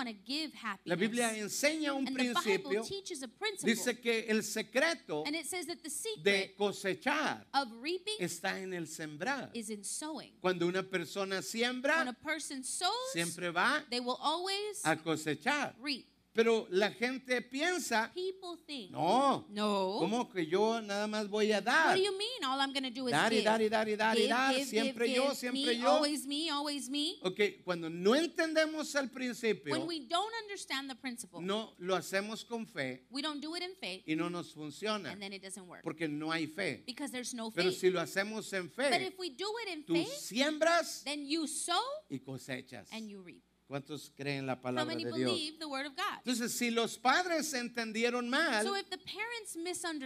La 0.86 0.96
Biblia 0.96 1.38
enseña 1.38 1.94
un 1.94 2.08
and 2.08 2.16
principio, 2.16 2.84
teaches 2.84 3.24
a 3.24 3.28
principle. 3.28 3.74
dice 3.74 4.00
que 4.00 4.26
el 4.30 4.44
secreto 4.44 5.24
and 5.26 5.36
it 5.36 5.46
says 5.46 5.66
that 5.68 5.78
the 5.84 5.90
de 6.24 6.54
cosechar 6.58 7.46
of 7.54 7.68
reaping 7.82 8.16
está 8.20 8.60
en 8.60 8.74
el 8.74 8.88
sembrar. 8.88 9.50
is 9.54 9.70
in 9.70 9.84
sowing. 9.84 10.34
Cuando 10.42 10.68
una 10.68 10.84
persona 10.84 11.28
When 11.28 11.40
a 11.40 11.42
siembra, 11.42 12.16
person 12.24 12.64
sows, 12.64 13.12
siempre 13.14 13.52
va 13.52 13.84
they 13.90 14.00
will 14.00 14.18
always 14.22 14.82
a 14.84 14.96
cosechar. 14.96 15.74
reap. 15.82 16.06
Pero 16.38 16.68
la 16.70 16.92
gente 16.92 17.42
piensa, 17.42 18.12
People 18.14 18.62
think, 18.68 18.92
no, 18.92 19.48
no. 19.50 19.96
¿cómo 19.98 20.30
que 20.30 20.46
yo 20.46 20.80
nada 20.84 21.08
más 21.08 21.28
voy 21.28 21.52
a 21.52 21.58
What 21.58 21.64
dar? 21.66 21.98
do 21.98 22.04
you 22.04 22.12
mean? 22.16 22.44
All 22.46 22.62
I'm 22.62 22.72
going 22.72 22.84
to 22.84 22.92
do 22.92 23.08
is 23.08 23.12
Dar 23.12 23.34
y 23.34 23.38
give. 23.38 23.44
dar 23.46 23.60
y 23.60 23.70
dar 23.70 23.90
y 23.90 23.96
dar 23.96 24.16
y 24.20 24.28
dar, 24.28 24.54
give, 24.54 24.66
siempre 24.68 25.12
yo, 25.12 25.34
siempre 25.34 25.66
me, 25.66 25.78
yo. 25.80 25.88
Always 25.90 26.28
me, 26.28 26.48
always 26.52 26.90
me. 26.90 27.16
Ok, 27.24 27.64
cuando 27.64 27.90
no 27.90 28.14
entendemos 28.14 28.94
el 28.94 29.10
principio, 29.10 29.74
When 29.74 29.88
we 29.88 30.02
don't 30.08 30.32
understand 30.44 30.88
the 30.92 30.96
principle, 30.96 31.42
no 31.42 31.74
lo 31.80 31.96
hacemos 31.96 32.46
con 32.46 32.68
fe 32.68 33.08
we 33.10 33.24
don't 33.24 33.42
do 33.42 33.56
it 33.56 33.64
in 33.64 33.74
faith, 33.82 34.04
y 34.08 34.14
no 34.16 34.30
nos 34.30 34.54
funciona 34.54 35.10
and 35.12 35.20
then 35.20 35.34
it 35.34 35.42
doesn't 35.42 35.66
work 35.68 35.82
porque 35.84 36.08
no 36.08 36.30
hay 36.32 36.46
fe. 36.46 36.84
because 36.86 37.12
there's 37.12 37.34
no 37.34 37.50
Pero 37.50 37.72
faith. 37.72 37.80
si 37.80 37.90
lo 37.90 38.00
hacemos 38.00 38.54
en 38.54 38.68
But 38.68 38.76
fe, 38.92 39.08
if 39.08 39.18
we 39.18 39.32
do 39.32 39.52
it 39.66 39.74
in 39.74 39.84
tú 39.84 39.94
faith, 39.96 40.14
siembras 40.14 41.04
then 41.04 41.26
you 41.26 41.48
sow 41.48 41.82
y 42.12 42.20
cosechas. 42.20 42.88
and 42.92 43.10
you 43.10 43.24
reap. 43.24 43.42
¿Cuántos 43.68 44.14
creen 44.16 44.46
la 44.46 44.56
palabra 44.56 44.96
de 44.96 45.04
Dios? 45.04 45.14
believe 45.14 45.60
the 45.60 45.68
word 45.68 45.88
of 45.88 45.94
God? 45.94 46.20
Entonces, 46.24 46.54
si 46.54 46.72
los 46.72 46.98
padres 46.98 47.54
entendieron 47.54 48.30
mal 48.30 48.64
So 48.64 48.78
if 48.78 48.90
the 48.90 48.98
parents 48.98 49.58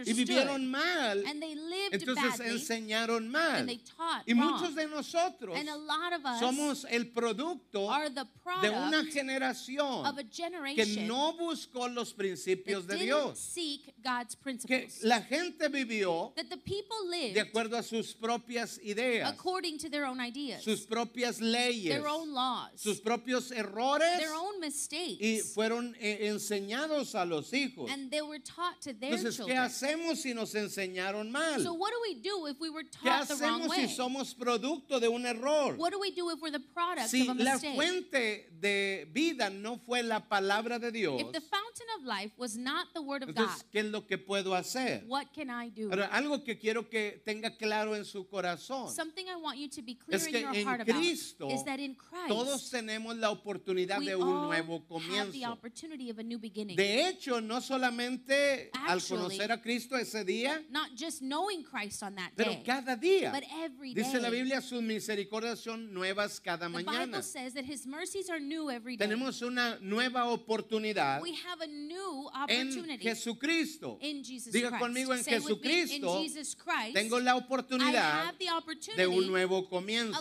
y 0.04 0.12
vivieron 0.12 0.68
mal, 0.68 1.24
and 1.24 1.40
they 1.40 1.54
lived 1.54 1.94
entonces 1.94 2.38
badly 2.38 2.54
enseñaron 2.54 3.18
and 3.18 3.30
mal. 3.30 3.68
Y 4.26 4.34
muchos 4.34 4.74
de 4.74 4.88
nosotros 4.88 5.56
somos 6.40 6.84
el 6.90 7.12
producto 7.12 7.88
de 8.60 8.70
una 8.70 9.04
generación 9.04 10.04
que 10.74 11.06
no 11.06 11.34
buscó 11.34 11.86
los 11.86 12.12
principios 12.12 12.84
de 12.88 12.96
Dios. 12.96 13.52
Que 13.54 13.94
principles. 14.42 15.04
la 15.04 15.22
gente 15.22 15.68
vivió 15.68 16.34
de 16.34 17.40
acuerdo 17.40 17.76
a 17.76 17.82
sus 17.84 18.12
propias 18.12 18.80
ideas, 18.82 19.36
sus 20.64 20.80
propias 20.80 21.40
leyes, 21.40 22.02
sus 22.74 23.00
propios 23.00 23.51
errores 23.52 24.18
their 24.18 24.32
own 24.34 24.54
y 24.56 24.60
mistakes, 24.60 25.52
fueron 25.54 25.94
eh, 26.00 26.28
enseñados 26.28 27.14
a 27.14 27.24
los 27.24 27.52
hijos. 27.52 27.90
and 27.90 28.10
they 28.10 28.22
were 28.22 28.38
taught 28.40 28.80
to 28.80 28.92
their 28.92 29.12
Entonces, 29.14 29.44
¿qué 29.46 29.56
hacemos 29.56 30.18
si 30.22 30.34
nos 30.34 30.54
enseñaron 30.54 31.30
mal? 31.30 31.60
So 31.62 31.72
what 31.74 31.90
do 31.90 31.98
we 32.02 32.14
do 32.20 32.46
if 32.46 32.58
we 32.60 32.70
were 32.70 32.84
¿Qué 32.84 33.08
taught 33.10 33.28
the 33.28 33.36
wrong 33.36 33.62
hacemos 33.62 33.74
si 33.74 33.82
way? 33.86 33.94
somos 33.94 34.34
producto 34.34 35.00
de 35.00 35.08
un 35.08 35.24
error? 35.26 35.74
What 35.76 35.92
do 35.92 35.98
we 36.00 36.10
do 36.10 36.30
if 36.30 36.40
we're 36.40 36.50
the 36.50 36.60
product 36.74 37.08
Si 37.08 37.22
of 37.28 37.38
a 37.38 37.42
la 37.42 37.52
mistake? 37.54 37.74
fuente 37.74 38.48
de 38.60 39.06
vida 39.12 39.50
no 39.50 39.78
fue 39.78 40.02
la 40.02 40.20
palabra 40.20 40.78
de 40.78 40.90
Dios, 40.92 41.20
If 41.20 41.32
the 41.32 41.40
fountain 41.40 41.86
of 41.98 42.04
life 42.04 42.32
was 42.36 42.56
not 42.56 42.88
the 42.94 43.02
word 43.02 43.22
of 43.22 43.34
God, 43.34 43.44
entonces, 43.44 43.64
¿qué 43.72 43.80
es 43.80 43.86
lo 43.86 44.06
que 44.06 44.18
puedo 44.18 44.54
hacer? 44.54 45.04
what 45.06 45.26
can 45.34 45.50
I 45.50 45.68
do? 45.68 45.88
Ahora, 45.90 46.06
algo 46.12 46.42
que 46.44 46.58
quiero 46.58 46.88
que 46.88 47.22
tenga 47.24 47.56
claro 47.56 47.94
en 47.94 48.04
su 48.04 48.26
corazón 48.28 48.90
Something 48.90 49.26
I 49.28 49.36
want 49.36 49.58
you 49.58 49.68
to 49.68 49.82
be 49.82 49.94
clear 49.94 50.16
es 50.20 50.26
in 50.26 50.32
que 50.32 50.40
your 50.40 50.54
en 50.54 50.66
heart 50.66 50.80
about 50.82 50.96
Cristo 50.96 51.48
is 51.50 51.64
that 51.64 51.78
in 51.80 51.94
Christ 51.94 52.28
todos 52.28 52.70
tenemos 52.70 53.16
la 53.16 53.30
oportunidad 53.42 53.98
we 53.98 54.06
de 54.06 54.16
un 54.16 54.42
nuevo 54.42 54.86
comienzo. 54.86 55.58
De 56.76 57.08
hecho, 57.08 57.40
no 57.40 57.60
solamente 57.60 58.70
al 58.72 58.98
Actually, 58.98 59.22
conocer 59.22 59.52
a 59.52 59.60
Cristo 59.60 59.96
ese 59.96 60.24
día, 60.24 60.62
not 60.70 60.90
just 60.96 61.20
knowing 61.20 61.62
Christ 61.64 62.02
on 62.02 62.14
that 62.14 62.32
pero 62.36 62.52
day, 62.52 62.62
cada 62.64 62.96
día. 62.96 63.32
but 63.32 63.44
every 63.64 63.94
day. 63.94 64.02
Dice 64.02 64.20
la 64.20 64.30
Biblia, 64.30 64.60
sus 64.60 64.82
misericordias 64.82 65.58
son 65.60 65.92
nuevas 65.92 66.40
cada 66.40 66.68
the 66.68 66.72
mañana. 66.72 67.06
Bible 67.06 67.22
says 67.22 67.54
that 67.54 67.64
his 67.64 67.86
mercies 67.86 68.30
are 68.30 68.40
new 68.40 68.70
every 68.70 68.96
day. 68.96 69.06
Tenemos 69.06 69.42
una 69.42 69.78
nueva 69.80 70.26
oportunidad 70.26 71.20
we 71.20 71.34
have 71.34 71.60
a 71.60 71.66
new 71.66 72.30
en 72.48 72.98
Jesucristo. 72.98 73.98
in 74.00 74.22
Jesus 74.22 74.52
Diga 74.52 74.78
conmigo, 74.78 75.12
en 75.12 75.24
Say 75.24 75.34
Jesucristo 75.34 76.20
Christ, 76.20 76.94
Tengo 76.94 77.20
la 77.20 77.36
oportunidad 77.36 78.34
de 78.96 79.06
un 79.06 79.26
nuevo 79.26 79.68
comienzo. 79.68 80.18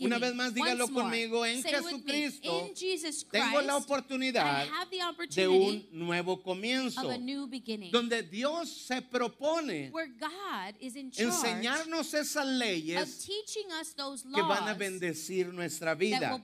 Una 0.00 0.18
vez 0.18 0.34
más, 0.34 0.54
dígalo 0.54 0.88
conmigo, 0.88 1.44
en 1.44 1.62
Jesucristo 1.62 2.45
in 2.46 2.74
Jesus 2.74 3.24
Christ, 3.24 3.44
tengo 3.44 3.60
la 3.62 3.76
oportunidad 3.76 4.66
de 5.34 5.48
un 5.48 5.86
nuevo 5.92 6.42
comienzo. 6.42 7.02
Donde 7.90 8.22
Dios 8.22 8.70
se 8.70 9.02
propone 9.02 9.90
where 9.92 10.08
God 10.18 10.74
is 10.80 10.96
in 10.96 11.10
charge 11.10 11.26
enseñarnos 11.26 12.14
esas 12.14 12.46
leyes 12.46 13.24
teaching 13.24 13.70
us 13.80 13.94
those 13.94 14.22
que 14.22 14.42
van 14.42 14.64
a 14.64 14.66
laws 14.66 14.78
bendecir 14.78 15.52
nuestra 15.52 15.94
vida. 15.94 16.40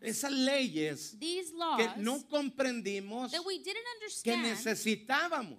Esas 0.00 0.32
leyes 0.32 1.16
que 1.18 1.88
no 1.96 2.22
comprendimos 2.28 3.30
that 3.32 3.44
we 3.44 3.58
didn't 3.58 3.84
que 4.22 4.32
understand 4.32 4.44
necesitábamos 4.44 5.56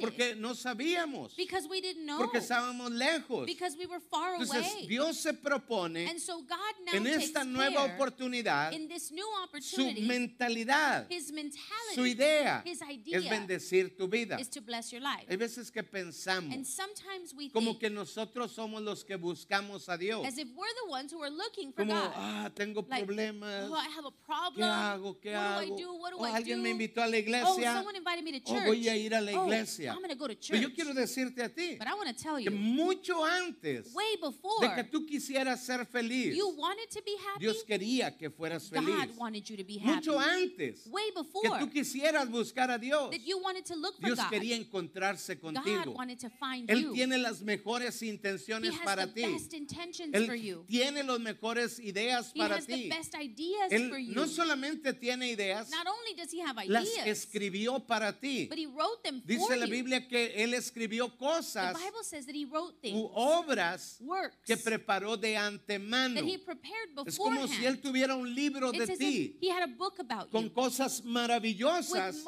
porque 0.00 0.34
no 0.36 0.54
sabíamos, 0.54 1.34
because 1.36 1.66
we 1.68 1.80
didn't 1.80 2.04
know 2.04 2.18
porque 2.18 2.38
estábamos 2.38 2.90
lejos. 2.90 3.46
because 3.46 3.76
we 3.76 3.86
were 3.86 4.00
far 4.00 4.34
Entonces 4.34 4.72
away. 4.72 4.86
Dios 4.86 5.18
se 5.18 5.32
propone 5.32 6.08
and 6.08 6.20
so 6.20 6.42
God 6.42 6.58
now 6.84 6.94
en 6.94 7.06
esta 7.06 7.44
nueva 7.44 7.84
oportunidad 7.84 8.72
in 8.82 8.88
this 8.88 9.10
new 9.10 9.24
su 9.24 9.42
opportunity 9.44 10.02
mentalidad, 10.02 11.06
his 11.10 11.32
mentality 11.32 11.94
su 11.94 12.04
idea 12.04 12.62
his 12.64 12.80
es 12.82 12.88
idea 12.88 13.20
bendecir 13.30 13.96
tu 13.96 14.08
vida. 14.08 14.38
is 14.40 14.48
to 14.48 14.60
bless 14.60 14.92
your 14.92 15.00
life. 15.02 15.24
Hay 15.28 15.36
veces 15.36 15.70
que 15.70 15.80
And 15.80 15.90
pensamos 15.90 16.66
sometimes 16.66 17.34
we 17.36 17.48
como 17.50 17.72
think 17.72 17.80
que 17.80 17.90
nosotros 17.90 18.52
somos 18.52 18.82
los 18.82 19.04
que 19.04 19.16
buscamos 19.16 19.88
a 19.88 19.96
Dios. 19.96 20.26
as 20.26 20.38
if 20.38 20.48
we're 20.56 20.66
the 20.84 20.90
ones 20.90 21.12
who 21.12 21.22
are 21.22 21.30
looking 21.30 21.72
for 21.72 21.84
Como, 21.86 21.94
God. 22.00 22.12
ah, 22.14 22.50
tengo 22.54 22.84
Like, 22.88 23.06
problemas. 23.06 23.70
oh, 23.70 23.74
I 23.74 23.88
have 23.88 24.04
a 24.06 24.10
¿Qué 24.10 24.24
problem. 24.26 24.68
hago? 24.70 25.20
¿Qué 25.20 25.32
what 25.32 25.64
hago? 25.64 25.66
do 25.66 25.74
I 25.74 25.82
do? 25.82 25.94
What 25.94 26.10
do 26.12 26.16
O 26.18 26.24
I 26.26 26.30
alguien 26.36 26.58
do? 26.58 26.62
me 26.62 26.70
invitó 26.70 27.02
a 27.02 27.06
la 27.06 27.16
Oh, 27.16 27.20
iglesia. 27.20 27.72
someone 27.74 27.96
invited 27.96 28.24
me 28.24 28.32
to 28.32 28.40
church. 28.40 28.66
voy 28.66 28.88
a 28.88 28.96
ir 28.96 29.14
a 29.14 29.20
la 29.20 29.32
Oh, 29.40 29.44
iglesia. 29.44 29.92
I'm 29.92 29.98
going 29.98 30.10
to 30.10 30.16
go 30.16 30.26
to 30.26 30.34
church. 30.34 30.50
Pero 30.50 30.68
yo 30.68 30.74
quiero 30.74 30.92
decirte 30.94 31.42
a 31.42 31.48
ti 31.48 31.76
But 31.78 31.86
I 31.88 31.94
want 31.94 32.08
to 32.08 32.14
tell 32.22 32.36
que 32.36 32.44
you, 32.44 32.50
mucho 32.50 33.24
antes 33.24 33.92
way 33.94 34.16
before 34.20 34.66
de 34.68 34.74
que 34.74 34.84
tú 34.84 35.06
quisieras 35.06 35.60
ser 35.64 35.84
feliz, 35.86 36.34
you 36.36 36.48
wanted 36.56 36.88
to 36.90 37.02
be 37.04 37.12
happy, 37.16 37.40
Dios 37.40 37.64
quería 37.64 38.16
que 38.16 38.30
fueras 38.30 38.70
God 38.80 39.08
wanted 39.18 39.48
you 39.48 39.56
to 39.56 39.64
be 39.64 39.78
happy. 39.78 40.08
Mucho 40.08 40.18
antes 40.18 40.86
way 40.90 41.02
que 41.42 41.50
tú 41.50 41.70
quisieras 41.70 42.28
buscar 42.30 42.70
a 42.70 42.78
Dios, 42.78 43.10
that 43.10 43.20
you 43.26 43.38
wanted 43.38 43.64
to 43.66 43.74
look 43.76 43.94
for 44.00 44.06
Dios 44.06 44.18
God. 44.18 44.30
quería 44.30 44.56
encontrarse 44.56 45.34
God 45.40 45.54
contigo. 45.54 45.94
wanted 45.94 46.18
to 46.18 46.30
find 46.30 46.68
Él 46.68 46.82
you. 46.82 46.92
tiene 46.94 47.18
las 47.18 47.40
mejores 47.42 48.00
he 48.02 48.08
intenciones 48.08 48.72
has 48.74 48.80
para 48.84 49.06
the 49.06 49.12
ti. 49.12 49.32
best 49.32 49.52
intentions 49.54 50.10
for 50.26 50.34
Él 50.34 50.42
you. 50.42 50.64
tiene 50.68 51.02
las 51.02 51.18
mejores 51.20 51.78
ideas 51.80 52.32
He 52.34 52.38
para 52.40 52.56
has 52.56 52.66
the 52.66 52.74
ti. 52.74 52.88
best 52.88 53.14
ideas 53.14 53.70
Él 53.70 53.88
for 53.90 53.98
you. 53.98 54.14
no 54.14 54.26
solamente 54.26 54.92
tiene 54.98 55.30
ideas, 55.30 55.70
Not 55.70 55.86
only 55.86 56.14
does 56.16 56.32
he 56.32 56.40
have 56.40 56.56
las 56.68 56.84
ideas, 56.88 57.06
escribió 57.06 57.86
para 57.86 58.12
ti. 58.12 58.46
but 58.48 58.58
he 58.58 58.66
wrote 58.66 59.02
them 59.04 59.20
for 59.20 59.26
Dice 59.28 59.56
la 59.56 59.66
you. 59.66 59.70
Biblia 59.72 60.06
que 60.08 60.32
Él 60.42 60.54
escribió 60.54 61.10
the 61.10 61.16
cosas 61.18 61.74
Bible 61.74 62.02
says 62.04 62.26
that 62.26 62.34
he 62.34 62.44
wrote 62.44 62.74
u 62.74 62.80
things, 62.80 63.10
obras 63.14 63.96
works 64.00 64.36
que 64.46 64.56
preparó 64.56 65.16
de 65.16 65.36
antemano. 65.36 66.14
that 66.14 66.24
he 66.24 66.38
prepared 66.38 66.90
Es 67.06 67.16
como 67.16 67.46
si 67.46 67.64
Él 67.64 67.80
tuviera 67.80 68.14
un 68.14 68.32
libro 68.34 68.51
de 68.52 68.78
It's 68.78 68.90
as 68.90 68.98
ti 68.98 69.24
if 69.24 69.40
he 69.40 69.50
had 69.50 69.62
a 69.62 69.74
book 69.76 69.98
about 69.98 70.30
con 70.30 70.48
cosas 70.50 71.02
maravillosas, 71.04 72.22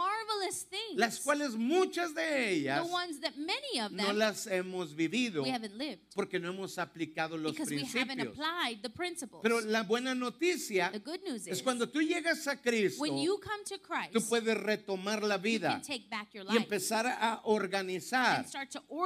things, 0.70 0.96
las 0.96 1.20
cuales 1.20 1.54
muchas 1.56 2.14
de 2.14 2.50
ellas 2.50 2.86
the 2.86 2.92
ones 2.92 3.20
that 3.20 3.36
many 3.36 3.80
of 3.80 3.92
no 3.92 4.06
them 4.06 4.18
las 4.18 4.46
hemos 4.46 4.94
vivido 4.94 5.44
porque 6.14 6.38
no 6.38 6.48
hemos 6.48 6.78
aplicado 6.78 7.36
los 7.36 7.54
principios. 7.54 8.32
Pero 9.42 9.60
la 9.60 9.82
buena 9.82 10.14
noticia 10.14 10.90
news 11.24 11.46
es 11.46 11.58
is 11.58 11.62
cuando 11.62 11.88
tú 11.88 12.00
llegas 12.00 12.46
a 12.46 12.60
Cristo, 12.60 13.04
Christ, 13.04 14.12
tú 14.12 14.20
puedes 14.28 14.56
retomar 14.56 15.22
la 15.22 15.38
vida 15.38 15.80
y 15.88 16.56
empezar 16.56 17.06
a 17.06 17.40
organizar. 17.44 18.46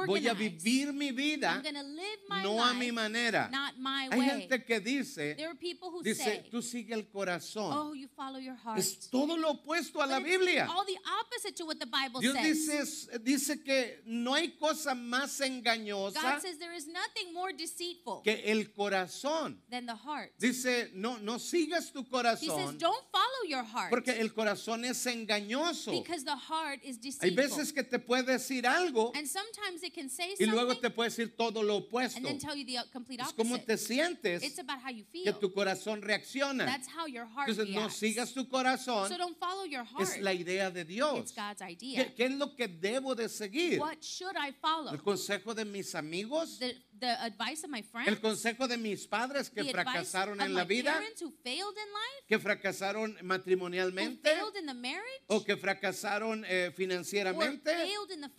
Voy 0.05 0.27
a 0.27 0.33
vivir 0.33 0.93
mi 0.93 1.11
vida 1.11 1.61
no 2.43 2.63
a 2.63 2.73
mi 2.73 2.91
manera. 2.91 3.49
Hay 4.11 4.21
gente 4.21 4.63
que 4.63 4.79
dice, 4.79 5.35
dice, 6.03 6.23
say, 6.23 6.49
tú 6.49 6.61
sigue 6.61 6.93
el 6.93 7.08
corazón. 7.11 7.73
oh, 7.75 7.93
you 7.93 8.07
follow 8.15 8.39
your 8.39 8.55
heart. 8.55 8.79
Es 8.79 9.09
todo 9.09 9.35
lo 9.37 9.51
opuesto 9.51 10.01
a 10.01 10.07
la 10.07 10.19
But 10.19 10.27
it's 10.27 10.37
Biblia. 10.37 10.67
all 10.69 10.85
the 10.85 10.97
opposite 11.21 11.55
to 11.57 11.65
what 11.65 11.79
the 11.79 11.85
Bible 11.85 12.21
Dios 12.21 12.35
says. 12.35 13.07
dice, 13.07 13.19
dice 13.23 13.63
que 13.63 14.01
no 14.05 14.33
hay 14.33 14.49
cosa 14.59 14.93
más 14.95 15.39
engañosa 15.41 16.21
God 16.21 16.41
says 16.41 16.57
there 16.59 16.73
is 16.73 16.87
nothing 16.87 17.33
more 17.33 17.51
deceitful 17.53 18.21
que 18.23 18.41
el 18.45 18.65
corazón. 18.75 19.57
than 19.69 19.85
the 19.85 19.95
heart. 19.95 20.31
Dice, 20.39 20.89
no, 20.95 21.17
no 21.17 21.37
sigas 21.37 21.91
tu 21.91 21.99
He 21.99 22.03
says, 22.03 22.09
corazón 22.11 22.77
don't 22.77 23.03
follow 23.11 23.43
your 23.47 23.63
heart 23.63 23.89
porque 23.89 24.09
el 24.19 24.29
corazón 24.33 24.85
es 24.85 25.05
engañoso. 25.05 25.91
because 25.91 26.23
the 26.23 26.35
heart 26.35 26.79
is 26.83 26.97
Hay 27.21 27.29
deceitful. 27.31 27.35
veces 27.35 27.73
que 27.73 27.83
te 27.83 27.99
puede 27.99 28.23
decir 28.23 28.65
algo 28.67 29.11
and 29.15 29.27
sometimes 29.27 29.83
it 29.83 29.93
can 29.93 30.09
say 30.09 30.35
y 30.39 30.45
luego 30.45 30.75
te 30.79 30.89
puede 30.89 31.09
decir 31.09 31.35
todo 31.35 31.61
lo 31.63 31.77
opuesto. 31.81 32.17
and 32.17 32.25
then 32.25 32.37
tell 32.39 32.55
you 32.55 32.65
the 32.65 32.77
complete 32.91 33.21
Es 33.21 33.29
opposite. 33.29 33.37
como 33.37 33.57
te 33.63 33.77
sientes 33.77 34.43
it's 34.43 34.59
about 34.59 34.79
how 34.83 34.89
you 34.89 35.03
que 35.11 35.23
feel. 35.23 35.33
tu 35.39 35.51
corazón 35.53 36.01
reacciona. 36.01 36.65
That's 36.65 36.87
how 36.87 36.98
how 36.99 37.07
your 37.07 37.25
heart 37.25 37.49
Entonces 37.49 37.73
no 37.73 37.81
reacts. 37.81 37.97
sigas 37.97 38.33
tu 38.33 38.47
corazón, 38.47 39.07
so 39.07 39.17
don't 39.17 39.37
follow 39.37 39.65
your 39.65 39.83
heart. 39.85 40.01
es 40.01 40.21
la 40.21 40.33
idea 40.33 40.69
de 40.69 40.81
it's 40.81 40.89
Dios. 40.89 41.33
God's 41.33 41.61
idea. 41.61 42.05
¿Qué, 42.05 42.13
qué 42.15 42.25
es 42.25 42.31
lo 42.31 42.55
que 42.55 42.67
debo 42.67 43.15
de 43.15 43.29
seguir? 43.29 43.79
What 43.79 44.01
should 44.01 44.35
I 44.35 44.51
follow? 44.61 44.91
¿El 44.93 45.01
consejo 45.01 45.53
de 45.53 45.65
mis 45.65 45.95
amigos? 45.95 46.59
The, 46.59 46.75
the 46.99 47.21
advice 47.23 47.63
of 47.63 47.69
my 47.69 47.81
friends? 47.81 48.07
¿El 48.09 48.19
consejo 48.19 48.67
de 48.67 48.77
mis 48.77 49.07
padres 49.07 49.49
que 49.49 49.63
the 49.63 49.69
advice 49.69 49.83
fracasaron 50.11 50.39
of 50.39 50.45
en 50.45 50.53
la 50.53 50.63
vida? 50.65 50.91
parents 50.93 51.21
who 51.21 51.31
failed 51.43 51.75
in 51.77 51.91
life? 51.91 52.25
¿Que 52.27 52.39
fracasaron 52.39 53.15
Who 53.19 53.23
matrimonialmente? 53.25 54.21
failed 54.23 54.55
in 54.57 54.65
the 54.65 54.73
marriage? 54.73 55.23
¿O 55.27 55.43
que 55.43 55.55
fracasaron 55.57 56.45
eh, 56.47 56.67
or 56.67 56.71
financieramente? 56.73 57.65
failed 57.71 58.11
in 58.11 58.21
the 58.21 58.29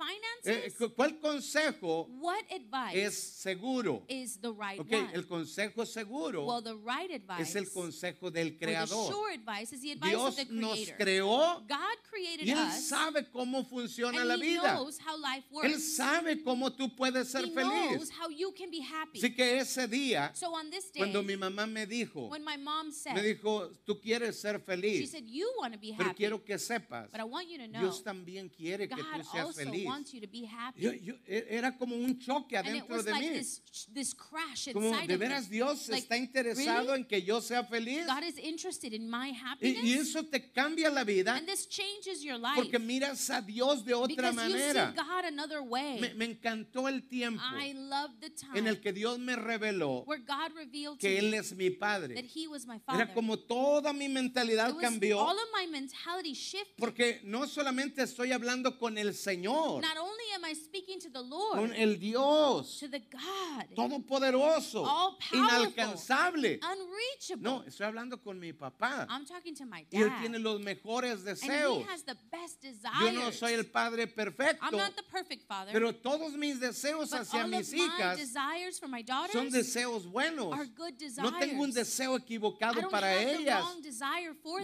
Eh, 0.45 0.71
finances? 0.71 0.75
cu- 0.79 0.95
¿Cuál 0.95 1.19
consejo 1.21 2.07
what 2.21 2.45
advice 2.51 2.95
es 3.07 3.15
seguro? 3.19 4.05
is 4.09 4.39
the 4.41 4.53
right 4.53 4.79
Ok, 4.81 4.93
one? 4.93 5.11
el 5.15 5.27
consejo 5.27 5.85
seguro 5.87 6.45
well, 6.47 6.63
the 6.63 6.77
right 6.77 7.11
advice 7.11 7.43
es 7.43 7.57
el 7.57 7.71
consejo 7.71 8.31
del 8.31 8.57
creador. 8.59 9.13
sure 9.13 9.33
advice 9.35 9.73
is 9.75 9.81
the 9.83 9.93
advice 9.93 10.11
Dios 10.11 10.39
of 10.39 10.49
the 10.49 10.55
nos 10.55 10.75
creator. 10.75 10.97
creó 10.99 11.61
God 11.69 11.97
created 12.09 12.47
y 12.47 12.51
Él 12.53 12.59
us 12.59 12.89
sabe 12.89 13.27
cómo 13.31 13.65
funciona 13.65 14.19
and 14.21 14.29
la 14.29 14.35
he 14.35 14.39
vida. 14.41 14.75
knows 14.75 14.99
how 14.99 15.17
life 15.17 15.45
Él 15.51 15.73
works. 15.73 15.97
sabe 15.97 16.43
cómo 16.43 16.71
tú 16.73 16.95
puedes 16.97 17.29
ser 17.31 17.45
he 17.45 17.51
knows 17.51 18.09
feliz. 18.09 18.11
how 18.19 18.29
you 18.29 18.50
can 18.53 18.71
be 18.71 18.81
happy. 18.81 19.19
Así 19.19 19.35
que 19.35 19.59
ese 19.59 19.87
día, 19.89 20.31
so 20.35 20.53
on 20.55 20.71
this 20.71 20.91
day, 20.93 21.01
cuando 21.01 21.23
mi 21.23 21.37
mamá 21.37 21.67
me 21.67 21.87
dijo, 21.87 22.29
when 22.29 22.45
my 22.45 22.57
mom 22.57 22.91
said, 22.93 23.15
me 23.15 23.23
dijo, 23.23 23.71
tú 23.87 24.01
quieres 24.01 24.41
ser 24.41 24.59
she 24.59 24.65
feliz, 24.65 25.11
said, 25.11 25.25
you 25.27 25.51
want 25.59 25.73
to 25.73 25.79
be 25.79 25.93
pero 25.97 26.11
happy, 26.11 26.17
quiero 26.17 26.39
que 26.45 26.57
sepas, 26.59 27.11
but 27.11 27.21
I 27.21 27.25
want 27.25 27.49
you 27.49 27.59
to 27.59 27.67
know 27.69 27.81
Dios 27.81 28.03
también 28.03 28.49
quiere 28.51 28.89
que 28.89 28.97
God 28.97 29.05
tú 29.21 29.25
seas 29.33 29.47
also 29.47 29.61
feliz. 29.65 29.85
wants 29.87 30.13
you 30.15 30.21
to 30.21 30.29
be 30.29 30.45
happy. 30.45 30.81
Yo- 30.83 30.93
yo- 30.93 31.15
e- 31.27 31.47
era 31.51 31.77
como 31.77 31.95
un 31.97 32.19
choque 32.19 32.57
and 32.57 32.67
it 32.69 32.71
adentro 32.83 32.97
was 32.97 33.05
de 33.05 33.11
like 33.13 33.25
mí. 33.31 33.39
this, 33.39 33.61
this 33.93 34.15
crash 34.15 34.69
Como 34.73 34.91
de 35.07 35.17
veras 35.17 35.49
Dios 35.49 35.89
Like, 35.89 36.03
está 36.05 36.17
interesado 36.17 36.87
really? 36.89 37.01
en 37.01 37.05
que 37.05 37.23
yo 37.23 37.41
sea 37.41 37.63
feliz. 37.65 38.07
God 38.07 38.23
is 38.25 38.39
interested 38.39 38.93
in 38.93 39.09
my 39.11 39.31
happiness. 39.33 39.85
y 39.85 39.93
eso 39.95 40.25
te 40.25 40.51
cambia 40.53 40.91
la 40.91 41.05
vida 41.05 41.35
and 41.37 41.47
this 41.47 41.67
changes 41.67 42.23
your 42.23 42.39
life. 42.39 42.57
porque 42.57 42.79
miras 42.79 43.29
a 43.31 43.41
Dios 43.41 43.85
de 43.85 43.95
otra 43.95 44.09
because 44.09 44.31
you 44.35 44.37
manera. 44.55 44.91
see 44.91 44.97
God 44.97 45.25
another 45.27 45.63
way. 45.63 46.01
Me, 46.01 46.15
me 46.15 46.25
encantó 46.27 46.89
el 46.89 47.03
tiempo 47.09 47.41
I 47.43 47.73
love 47.73 48.11
the 48.21 48.31
time 48.41 48.59
en 48.59 48.67
el 48.67 48.81
que 48.81 48.93
Dios 48.93 49.19
me 49.19 49.37
reveló 49.37 50.05
where 50.07 50.23
God 50.27 50.53
revealed 50.57 50.95
to 50.95 50.99
que 51.01 51.19
Él 51.19 51.31
me 51.31 51.37
es 51.39 51.53
mi 51.55 51.71
that 51.71 51.79
Padre. 51.79 52.23
He 52.35 52.47
was 52.49 52.67
my 52.67 52.79
Father. 52.79 53.03
Era 53.03 53.15
como 53.15 53.37
toda 53.39 53.93
mi 53.93 54.07
It 54.07 54.11
mentalidad 54.11 54.73
was 54.75 54.83
cambió 54.83 55.19
all 55.21 55.37
of 55.37 55.49
my 55.55 55.67
mentality 55.67 56.33
shifted. 56.35 56.77
porque 56.79 57.21
no 57.25 57.47
solamente 57.47 58.03
estoy 58.03 58.33
hablando 58.33 58.79
con 58.79 58.97
el 58.99 59.15
Señor, 59.15 59.81
Not 59.83 59.97
only 59.99 60.25
am 60.35 60.45
I 60.45 60.55
speaking 60.55 60.99
to 61.01 61.11
the 61.11 61.23
Lord, 61.23 61.59
con 61.59 61.73
el 61.75 61.99
Dios 61.99 62.79
to 62.81 62.89
the 62.89 63.01
God, 63.01 63.65
todopoderoso, 63.77 64.85
All 64.87 65.17
powerful. 65.19 65.39
inalcanzable. 65.39 66.61
unreachable. 66.63 67.43
No, 67.43 67.63
estoy 67.65 67.87
hablando 67.87 68.23
con 68.23 68.39
mi 68.39 68.53
papá. 68.53 69.07
I'm 69.09 69.25
talking 69.27 69.55
to 69.57 69.65
my 69.67 69.87
Y 69.91 69.99
Él 70.03 70.09
dad. 70.09 70.21
tiene 70.21 70.39
los 70.39 70.61
mejores 70.61 71.19
and 71.21 71.25
deseos. 71.27 71.79
he 71.85 71.93
has 71.93 72.03
the 72.05 72.17
best 72.31 72.61
desires. 72.63 73.01
Yo 73.01 73.13
no 73.13 73.31
soy 73.33 73.53
el 73.55 73.65
padre 73.67 74.03
I'm 74.05 74.13
perfecto, 74.15 74.71
not 74.77 74.95
the 74.97 75.03
perfect 75.11 75.47
father. 75.47 75.73
pero 75.73 75.93
todos 75.95 76.33
mis 76.35 76.59
deseos 76.61 77.11
but 77.11 77.21
hacia 77.21 77.43
all 77.45 77.49
mis 77.49 77.73
my 77.73 77.79
hijas 77.79 78.17
desires 78.31 78.79
for 78.79 78.89
my 78.89 79.03
daughters 79.03 79.33
son 79.33 79.51
deseos 79.51 80.07
buenos. 80.07 80.53
are 80.53 80.67
good 80.77 80.93
desires. 80.99 81.31
No 81.31 81.39
tengo 81.39 81.63
un 81.63 81.73
deseo 81.73 82.17
equivocado 82.17 82.89
para 82.91 83.15
ellas. 83.21 83.65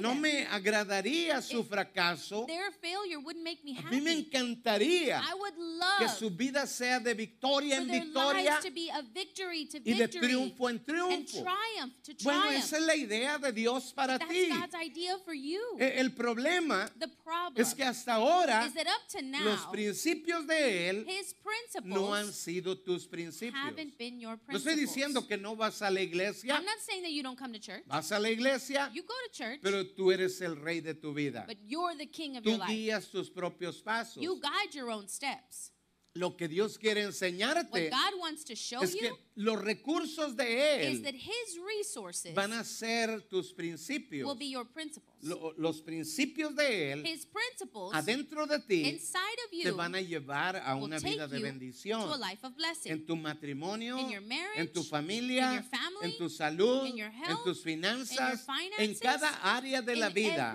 No 0.00 0.11
them. 0.12 0.20
me 0.20 0.46
agradaría 0.46 1.40
su 1.42 1.64
fracaso. 1.64 2.46
Their 2.46 2.70
failure 2.81 3.18
wouldn't 3.18 3.42
make 3.44 3.64
me 3.64 3.76
A 3.79 3.83
mí 3.90 4.00
me 4.00 4.12
happy. 4.12 4.26
encantaría 4.26 5.20
I 5.20 5.35
would 5.35 5.55
que 5.55 6.05
love 6.07 6.18
su 6.18 6.31
vida 6.31 6.66
sea 6.66 7.00
de 7.00 7.14
victoria 7.14 7.76
en 7.79 7.88
victoria 7.90 8.61
to 8.62 8.70
be 8.70 8.88
a 8.90 9.02
victory 9.02 9.66
to 9.66 9.79
y 9.79 9.94
de 9.94 10.07
victory 10.07 10.26
triunfo 10.26 10.68
en 10.70 10.85
triunfo. 10.85 11.42
triumph 11.42 11.94
to 12.02 12.12
Bueno, 12.22 12.42
triumph. 12.42 12.64
esa 12.64 12.76
es 12.79 12.83
la 12.85 12.94
idea 12.96 13.38
de 13.38 13.52
Dios 13.52 13.92
para 13.92 14.18
That's 14.18 14.31
ti. 14.31 14.48
God's 14.48 14.74
idea 14.83 15.18
for 15.24 15.35
you. 15.35 15.61
E- 15.79 15.98
El 16.00 16.12
problema 16.14 16.88
the 16.98 17.09
problem 17.09 17.61
es 17.62 17.74
que 17.74 17.85
hasta 17.85 18.14
ahora 18.14 18.66
is 18.66 18.74
that 18.74 18.87
up 18.87 19.09
to 19.09 19.22
now, 19.22 19.44
los 19.44 19.61
principios 19.66 20.46
de 20.46 20.88
Él 20.90 21.07
his 21.09 21.35
principles 21.35 21.85
no 21.94 22.14
han 22.14 22.33
sido 22.33 22.76
tus 22.79 23.07
principios. 23.07 23.56
Haven't 23.64 23.99
been 23.99 24.21
your 24.21 24.33
No 24.33 24.38
principles. 24.38 24.66
estoy 24.66 24.77
diciendo 24.87 25.27
que 25.27 25.37
no 25.37 25.57
vas 25.57 25.81
a 25.83 25.90
la 25.90 26.01
iglesia, 26.01 26.55
I'm 26.55 26.64
not 26.64 26.79
saying 26.81 27.03
that 27.03 27.12
you 27.12 27.23
don't 27.23 27.38
come 27.38 27.53
to 27.53 27.59
church. 27.59 27.83
vas 27.88 28.11
a 28.12 28.19
la 28.19 28.29
iglesia, 28.29 28.90
You 28.92 29.03
go 29.03 29.14
to 29.27 29.33
church, 29.33 29.61
pero 29.62 29.85
tú 29.97 30.12
eres 30.12 30.40
el 30.40 30.57
rey 30.57 30.81
de 30.81 30.95
tu 30.95 31.12
vida. 31.12 31.45
but 31.47 31.57
you're 31.66 31.95
the 31.97 32.07
king 32.07 32.37
of 32.37 32.45
Tú 32.45 32.51
your 32.51 32.59
life. 32.59 32.69
guías 32.71 33.11
tus 33.11 33.31
propios 33.31 33.83
pasos. 33.83 34.23
You 34.23 34.40
guide 34.40 34.75
your 34.75 34.90
own 34.90 35.09
steps. 35.09 35.73
Lo 36.19 36.31
que 36.35 36.49
Dios 36.49 36.79
quiere 36.79 37.05
What 37.05 37.09
enseñarte 37.12 37.90
God 37.90 38.19
wants 38.19 38.42
to 38.45 38.55
show 38.55 38.81
es 38.83 38.95
que 38.95 39.09
you 39.09 39.19
los 39.37 39.61
recursos 39.61 40.35
de 40.35 40.90
is 40.90 41.03
that 41.03 41.12
Él 41.12 41.21
his 41.21 41.59
resources 41.79 42.35
van 42.35 42.55
a 42.55 42.64
ser 42.64 43.21
tus 43.29 43.53
principios. 43.53 44.25
will 44.27 44.35
be 44.35 44.47
your 44.47 44.64
principles. 44.64 45.15
Lo- 45.22 45.55
los 45.57 45.81
principios 45.81 46.55
de 46.55 46.92
Él 46.92 47.07
His 47.07 47.26
principles 47.26 47.94
adentro 47.94 48.46
de 48.46 48.59
ti 48.61 49.00
of 49.46 49.50
te 49.50 49.68
you 49.68 49.74
van 49.74 49.94
a 49.94 50.00
llevar 50.00 50.57
a 50.57 50.74
una 50.76 50.98
vida 50.98 51.26
de 51.26 51.40
bendición. 51.40 52.11
En 52.85 53.07
tu 53.07 53.16
matrimonio, 53.16 53.98
In 53.98 54.11
your 54.11 54.20
marriage, 54.20 54.61
en 54.61 54.72
tu 54.72 54.83
familia, 54.85 55.48
in 55.48 55.55
your 55.55 55.62
family, 55.64 56.05
en 56.05 56.18
tu 56.18 56.29
salud, 56.29 56.87
in 56.87 56.96
your 56.96 57.09
en 57.09 57.14
health, 57.14 57.44
tus 57.44 57.62
finanzas, 57.62 58.11
in 58.11 58.16
your 58.16 58.79
en 58.79 58.94
finances, 58.94 59.00
cada 59.00 59.31
área 59.42 59.83
de 59.83 59.96
la 59.96 60.11
vida. 60.11 60.55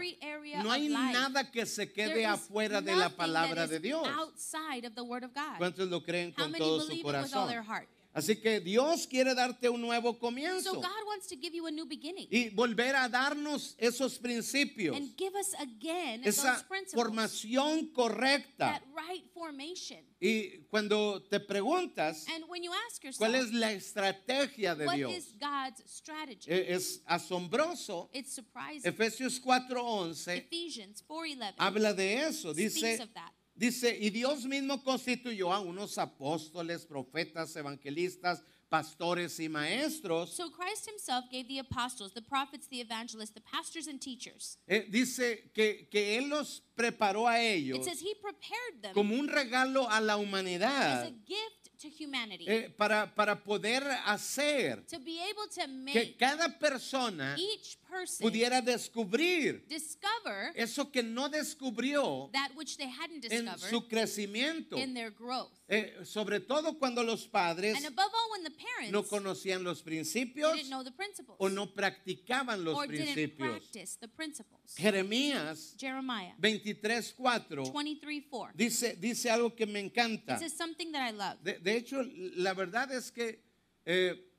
No 0.64 0.72
hay 0.72 0.90
nada 0.90 1.52
que 1.52 1.66
se 1.66 1.92
quede 1.92 2.26
afuera 2.26 2.82
de 2.82 2.96
la 2.96 3.10
palabra 3.10 3.68
de 3.68 3.80
Dios. 3.80 4.08
outside 4.08 4.86
of 4.86 4.94
the 4.96 5.04
word 5.04 5.24
of 5.24 5.34
God. 5.34 5.58
¿Cuántos 5.58 5.90
lo 5.90 6.02
creen 6.04 6.32
con 6.32 6.52
todo 6.54 6.82
su 6.82 6.88
believe 6.90 7.00
it 7.02 7.06
with 7.06 7.34
all 7.34 7.48
their 7.48 7.64
corazón? 7.64 7.88
Así 8.14 8.36
que 8.36 8.60
Dios 8.60 9.08
quiere 9.08 9.34
darte 9.34 9.70
un 9.70 9.80
nuevo 9.80 10.12
So 10.14 10.20
comienzo 10.20 10.74
God 10.74 11.06
wants 11.08 11.28
to 11.28 11.36
give 11.38 11.56
you 11.56 11.66
a 11.68 11.72
new 11.72 11.86
beginning 11.86 12.28
y 12.30 12.50
volver 12.50 12.94
a 12.96 13.08
darnos 13.08 13.74
esos 13.78 14.20
principios, 14.20 14.98
and 14.98 15.16
give 15.18 15.34
us 15.36 15.54
again 15.60 16.22
esa 16.26 16.62
formación 16.94 17.94
correcta. 17.94 18.58
that 18.58 18.84
right 18.94 19.24
formation. 19.34 20.00
Y 20.20 20.66
cuando 20.70 21.22
te 21.24 21.40
preguntas 21.40 22.26
And 22.36 22.44
when 22.50 22.64
you 22.64 22.72
ask 22.88 23.02
yourself, 23.04 23.18
cuál 23.32 23.36
es 23.36 23.52
la 23.54 23.72
estrategia 23.72 24.76
de 24.76 24.86
what 24.86 24.96
Dios, 24.98 25.14
is 25.14 25.34
God's 25.40 25.82
strategy? 25.88 26.52
e- 26.52 26.74
es 26.74 27.02
asombroso. 27.08 28.10
it's 28.14 28.34
surprising. 28.34 28.92
Efesios 28.92 29.40
4:11 29.40 30.36
Ephesians 30.38 31.02
4:11 31.08 31.54
habla 31.58 31.94
de 31.94 32.16
eso. 32.28 32.54
speaks 32.54 32.74
Dice, 32.76 33.00
of 33.04 33.14
that. 33.14 33.32
Dice, 33.62 33.96
y 34.00 34.10
Dios 34.10 34.46
mismo 34.46 34.84
constituyó 34.84 35.54
a 35.54 35.60
unos 35.60 35.98
apóstoles, 36.00 36.84
profetas, 36.86 37.56
evangelistas, 37.56 38.44
pastores 38.70 39.40
y 39.40 39.50
maestros. 39.50 40.34
So 40.36 40.50
Christ 40.50 40.88
himself 40.88 41.26
gave 41.30 41.48
the 41.48 41.60
apostles, 41.60 42.14
the 42.14 42.22
prophets, 42.22 42.68
the 42.68 42.82
evangelists, 42.82 43.34
the 43.34 43.42
pastors 43.42 43.88
and 43.88 44.00
teachers. 44.00 44.58
Eh, 44.68 44.88
dice 44.90 45.52
que, 45.54 45.88
que 45.92 46.18
Él 46.18 46.30
los 46.30 46.64
preparó 46.74 47.28
a 47.28 47.40
It 47.40 47.58
ellos 47.58 47.86
says 47.86 48.02
he 48.02 48.16
prepared 48.16 48.82
them 48.82 48.94
como 48.94 49.14
un 49.14 49.28
regalo 49.28 49.88
a 49.90 50.02
la 50.02 50.14
as 50.14 50.20
humanidad 50.20 51.06
a 51.06 51.12
gift 51.26 51.70
to 51.80 51.90
humanity 51.90 52.46
eh, 52.48 52.70
para, 52.76 53.14
para 53.14 53.44
poder 53.44 53.84
hacer 54.06 54.86
to 54.88 55.00
be 55.00 55.20
able 55.20 55.48
to 55.54 55.62
que 55.62 55.68
make 55.68 56.18
cada 56.18 56.58
persona 56.58 57.36
each 57.38 57.78
person 57.92 58.24
pudiera 58.24 58.62
descubrir 58.62 59.66
discover 59.68 60.52
eso 60.56 60.90
que 60.92 61.04
no 61.04 61.28
descubrió 61.30 62.30
that 62.32 62.52
which 62.56 62.78
they 62.78 62.88
hadn't 62.90 63.24
en 63.26 63.46
discovered 63.46 63.70
su 63.70 63.88
crecimiento. 63.88 64.78
in 64.78 64.94
their 64.94 65.12
growth. 65.12 65.52
Eh, 65.68 65.94
sobre 66.04 66.40
todo 66.40 66.78
cuando 66.80 67.04
los 67.04 67.28
padres 67.28 67.76
And 67.78 67.86
above 67.86 68.12
all, 68.14 68.32
when 68.32 68.44
the 68.44 68.52
parents 68.52 68.92
no 68.92 69.04
conocían 69.04 69.64
los 69.64 69.82
principios 69.84 70.54
didn't 70.56 70.70
know 70.70 70.84
the 70.84 70.92
principles 70.92 71.38
o 71.40 71.50
no 71.50 71.68
practicaban 71.74 72.64
los 72.64 72.76
or 72.76 72.88
didn't 72.88 73.14
principios. 73.14 73.60
practice 73.60 73.98
the 74.00 74.08
principles. 74.08 74.76
Jeremías 74.78 75.76
Jeremiah 75.78 76.34
23:4 76.40 77.72
23 77.72 78.26
4. 78.30 78.52
dice, 78.56 78.96
dice 79.00 79.30
algo 79.30 79.56
que 79.56 79.66
me 79.66 79.80
encanta. 79.80 80.38
This 80.38 80.52
is 80.52 80.58
something 80.58 80.92
that 80.92 81.08
I 81.08 81.12
love. 81.12 81.38
De, 81.44 81.60
de 81.60 81.76
hecho, 81.78 82.02
la 82.38 82.54
verdad 82.54 82.92
es 82.92 83.12
que 83.12 83.44
eh, 83.86 84.31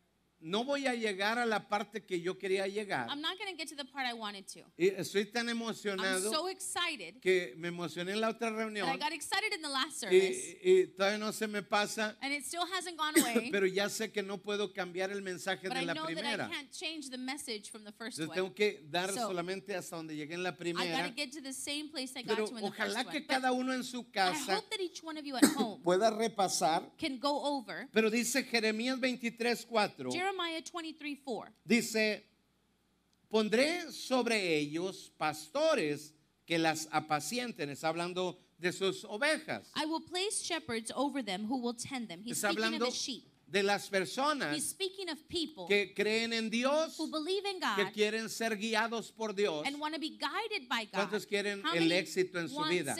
no 0.42 0.64
voy 0.64 0.86
a 0.86 0.94
llegar 0.94 1.38
a 1.38 1.46
la 1.46 1.68
parte 1.68 2.04
que 2.04 2.20
yo 2.20 2.36
quería 2.38 2.66
llegar. 2.66 3.08
I'm 3.08 3.20
not 3.20 3.38
going 3.38 3.50
to 3.50 3.56
get 3.56 3.68
to 3.68 3.76
the 3.76 3.84
part 3.84 4.06
I 4.06 4.12
wanted 4.14 4.46
to. 4.54 4.60
Y 4.76 4.88
estoy 4.88 5.26
tan 5.26 5.48
I'm 5.48 5.56
emocionado 5.56 6.30
so 6.30 6.48
excited 6.48 7.20
que 7.20 7.54
me 7.56 7.68
emocioné 7.68 8.12
en 8.12 8.20
la 8.20 8.28
otra 8.30 8.50
that 8.50 8.56
reunión 8.56 8.88
I 8.88 8.96
got 8.98 9.12
excited 9.12 9.52
in 9.54 9.62
the 9.62 9.68
last 9.68 10.00
service 10.00 10.58
y 10.62 10.86
todavía 10.96 11.18
no 11.18 11.32
se 11.32 11.46
me 11.46 11.62
pasa, 11.62 12.16
and 12.20 12.32
it 12.32 12.44
still 12.44 12.64
hasn't 12.72 12.96
gone 12.98 13.14
away. 13.20 13.50
pero 13.52 13.66
ya 13.66 13.88
sé 13.88 14.10
que 14.12 14.22
no 14.22 14.38
puedo 14.38 14.72
cambiar 14.72 15.10
el 15.10 15.22
mensaje 15.22 15.68
But 15.68 15.76
de 15.76 15.82
I 15.82 15.86
la 15.86 15.94
know 15.94 16.04
that 16.06 16.10
I 16.12 16.14
primera. 16.14 16.48
can't 16.48 16.70
change 16.72 17.10
the 17.10 17.18
message 17.18 17.70
from 17.70 17.84
the 17.84 17.92
first 17.92 18.18
Entonces 18.18 18.34
tengo 18.34 18.54
que 18.54 18.80
dar 18.90 19.10
So, 19.12 19.28
solamente 19.28 19.74
hasta 19.74 19.96
donde 19.96 20.14
llegué 20.16 20.34
en 20.34 20.42
la 20.42 20.50
I 20.50 20.52
got 20.52 20.58
primera. 20.58 21.08
to 21.08 21.14
get 21.14 21.32
to 21.32 21.40
the 21.40 21.52
same 21.52 21.88
place 21.90 22.12
I 22.16 22.22
got 22.22 22.36
Pero 22.36 22.46
to 22.48 22.56
in 22.58 22.62
the 22.64 22.70
first 22.72 22.96
ojalá 22.96 23.10
que 23.10 23.26
cada 23.26 23.52
uno 23.52 23.72
en 23.72 23.84
su 23.84 24.00
I 24.00 24.04
casa 24.12 24.56
hope 24.56 24.68
that 24.70 24.80
each 24.80 25.02
one 25.02 25.18
of 25.18 25.24
you 25.24 25.36
at 25.36 25.44
home 25.56 25.80
pueda 25.82 26.10
repasar. 26.10 26.82
can 26.98 27.18
go 27.18 27.42
over 27.58 27.88
Pero 27.92 28.10
dice 28.10 28.42
Jeremías 28.44 28.98
23:4. 28.98 30.10
Jeremiah 30.32 30.62
23 30.62 31.16
4. 31.24 31.52
Dice, 31.64 32.24
pondré 33.28 33.90
sobre 33.92 34.56
ellos 34.56 35.12
pastores 35.18 36.14
que 36.46 36.58
las 36.58 36.88
apacienten. 36.90 37.70
Está 37.70 37.88
hablando 37.88 38.38
de 38.58 38.72
sus 38.72 39.04
ovejas. 39.04 39.70
I 39.76 39.86
will 39.86 40.00
place 40.00 40.42
shepherds 40.42 40.90
over 40.94 41.22
them 41.22 41.46
who 41.46 41.58
will 41.58 41.74
tend 41.74 42.08
them. 42.08 42.20
He's 42.22 42.38
Está 42.38 42.52
speaking 42.52 42.58
of 42.58 42.72
hablando 42.74 42.86
his 42.86 42.94
sheep. 42.94 43.31
De 43.52 43.62
las 43.62 43.84
He's 43.84 43.90
personas 43.90 44.62
speaking 44.62 45.10
of 45.10 45.18
people 45.28 45.66
que 45.68 45.92
creen 45.94 46.32
en 46.32 46.48
Dios, 46.48 46.98
who 46.98 47.10
believe 47.10 47.44
in 47.46 47.60
que 47.60 47.84
God 47.84 47.92
quieren 47.92 48.28
ser 48.30 48.56
guiados 48.56 49.12
por 49.12 49.34
Dios. 49.34 49.66
and 49.66 49.78
want 49.78 49.94
to 49.94 50.00
be 50.00 50.16
guided 50.18 50.68
by 50.68 50.86
God. 50.86 51.10
¿Cuántos 51.10 51.26
quieren 51.26 51.62
el 51.74 51.92
éxito 51.92 52.38
en 52.38 52.48
su 52.48 52.64
vida? 52.64 52.96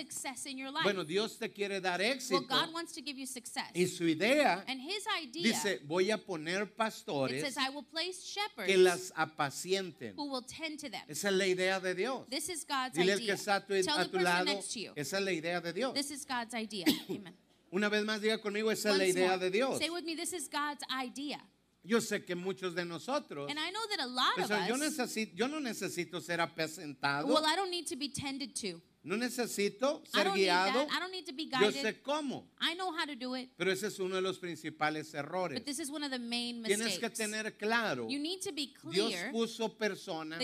Bueno, 0.82 1.04
Dios 1.04 1.38
te 1.38 1.50
quiere 1.50 1.80
dar 1.80 2.00
well, 2.00 2.12
éxito 2.12 2.46
God 2.46 2.72
wants 2.72 2.92
to 2.92 3.00
give 3.00 3.18
you 3.18 3.26
success. 3.26 3.70
y 3.74 3.86
su 3.86 4.04
idea 4.04 4.62
and 4.68 4.80
his 4.80 5.04
idea, 5.22 5.42
dice, 5.42 5.80
voy 5.84 6.10
a 6.10 6.18
poner 6.18 6.66
pastores 6.66 7.40
says, 7.42 7.56
I 7.56 7.70
will 7.70 7.84
place 7.84 8.22
shepherds 8.22 8.66
que 8.66 8.76
las 8.76 9.12
apacienten. 9.16 10.14
who 10.16 10.30
will 10.30 10.42
tend 10.42 10.78
to 10.80 10.90
them. 10.90 11.02
Esa 11.08 11.28
es 11.28 11.34
la 11.34 11.46
idea 11.46 11.80
de 11.80 11.94
Dios. 11.94 12.26
This 12.28 12.50
is 12.50 12.66
God's 12.66 12.94
Dile 12.94 13.12
al 13.12 13.18
que 13.18 13.24
idea. 13.24 13.34
está 13.34 13.56
a 13.56 13.66
tu, 13.66 13.72
a 13.72 14.22
lado, 14.22 14.60
esa 14.96 15.16
es 15.18 15.24
la 15.24 15.32
idea 15.32 15.60
de 15.62 15.72
Dios. 15.72 15.94
This 15.94 16.10
is 16.10 16.26
God's 16.26 16.54
idea. 16.54 16.84
Amen. 17.08 17.41
Una 17.72 17.88
vez 17.88 18.04
más 18.04 18.20
diga 18.20 18.38
conmigo, 18.38 18.70
esa 18.70 18.90
es 18.90 18.98
la 18.98 19.04
Once 19.04 19.18
idea 19.18 19.28
more. 19.30 19.38
de 19.40 19.50
Dios. 19.50 19.78
Say 19.78 19.88
with 19.88 20.04
me, 20.04 20.14
this 20.14 20.34
is 20.34 20.48
God's 20.48 20.84
idea. 20.90 21.40
Yo 21.82 22.00
sé 22.00 22.24
que 22.24 22.36
muchos 22.36 22.74
de 22.74 22.84
nosotros, 22.84 23.50
And 23.50 23.58
I 23.58 23.70
know 23.70 23.80
that 23.88 24.00
a 24.00 24.06
lot 24.06 24.34
pues, 24.36 24.50
of 24.50 24.68
yo, 24.68 24.74
us, 24.74 24.80
necesito, 24.80 25.32
yo 25.34 25.48
no 25.48 25.58
necesito 25.58 26.20
ser 26.20 26.40
apacentado, 26.40 27.26
well, 27.26 27.44
I 27.44 27.56
don't 27.56 27.70
need 27.70 27.86
to 27.86 27.96
be 27.96 28.08
tended 28.08 28.54
to. 28.56 28.80
No 29.04 29.16
necesito 29.16 30.02
I 30.04 30.08
ser 30.18 30.24
don't 30.24 30.34
need 30.36 30.44
guiado, 30.44 30.86
that. 30.86 30.88
I 30.92 31.00
don't 31.00 31.10
need 31.12 31.26
to 31.26 31.32
be 31.32 31.44
yo 31.44 31.58
guided. 31.58 31.82
sé 31.84 32.02
cómo, 32.02 32.46
I 32.60 32.74
know 32.74 32.92
how 32.92 33.04
to 33.06 33.14
do 33.16 33.34
it, 33.36 33.50
pero 33.56 33.70
ese 33.72 33.88
es 33.88 33.98
uno 33.98 34.14
de 34.16 34.20
los 34.22 34.38
principales 34.38 35.12
errores. 35.14 35.58
but 35.58 35.64
this 35.66 35.78
is 35.78 35.90
one 35.90 36.04
of 36.04 36.10
the 36.10 36.18
main 36.18 36.62
Tienes 36.62 36.84
mistakes. 36.84 36.98
que 37.00 37.10
tener 37.10 37.56
claro, 37.58 38.08
you 38.08 38.18
need 38.18 38.40
to 38.40 38.52
be 38.52 38.72
Dios 38.90 39.10
clear 39.12 39.32
puso 39.32 39.76
personas 39.76 40.40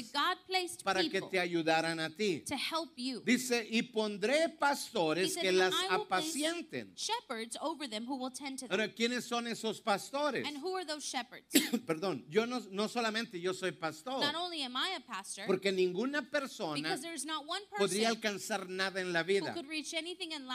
para 0.84 1.02
que 1.08 1.20
te 1.22 1.38
ayudaran 1.38 2.00
a 2.00 2.10
ti. 2.10 2.40
to 2.46 2.56
help 2.56 2.90
you. 2.96 3.20
Dice, 3.24 3.66
y 3.70 3.82
pondré 3.82 4.48
pastores 4.58 5.34
said, 5.34 5.42
que 5.42 5.48
"And 5.50 5.58
las 5.58 5.74
apacienten. 5.90 6.92
shepherds 6.96 7.56
over 7.60 7.86
them 7.88 8.06
who 8.06 8.16
will 8.16 8.30
tend 8.32 8.58
to 8.58 8.66
them. 8.68 8.72
Ahora, 8.80 8.92
¿quiénes 8.92 9.24
son 9.24 9.46
esos 9.46 9.80
pastores? 9.80 10.46
And 10.46 10.58
who 10.58 10.74
are 10.76 10.84
those 10.84 11.04
shepherds? 11.04 11.46
Perdón, 11.86 12.24
yo 12.28 12.46
no, 12.46 12.60
no 12.70 12.88
solamente 12.88 13.40
yo 13.40 13.52
soy 13.52 13.72
pastor, 13.72 14.20
Not 14.20 14.34
only 14.34 14.62
am 14.62 14.76
I 14.76 14.94
a 14.96 15.00
pastor, 15.00 15.46
porque 15.46 15.72
ninguna 15.72 16.22
persona 16.30 16.74
because 16.74 17.00
there's 17.02 17.24
not 17.24 17.46
one 17.46 17.60
podría 17.78 18.08
person 18.08 18.20
alcanzar 18.50 18.68
nada 18.68 19.00
en 19.00 19.12
la 19.12 19.22
vida. 19.22 19.54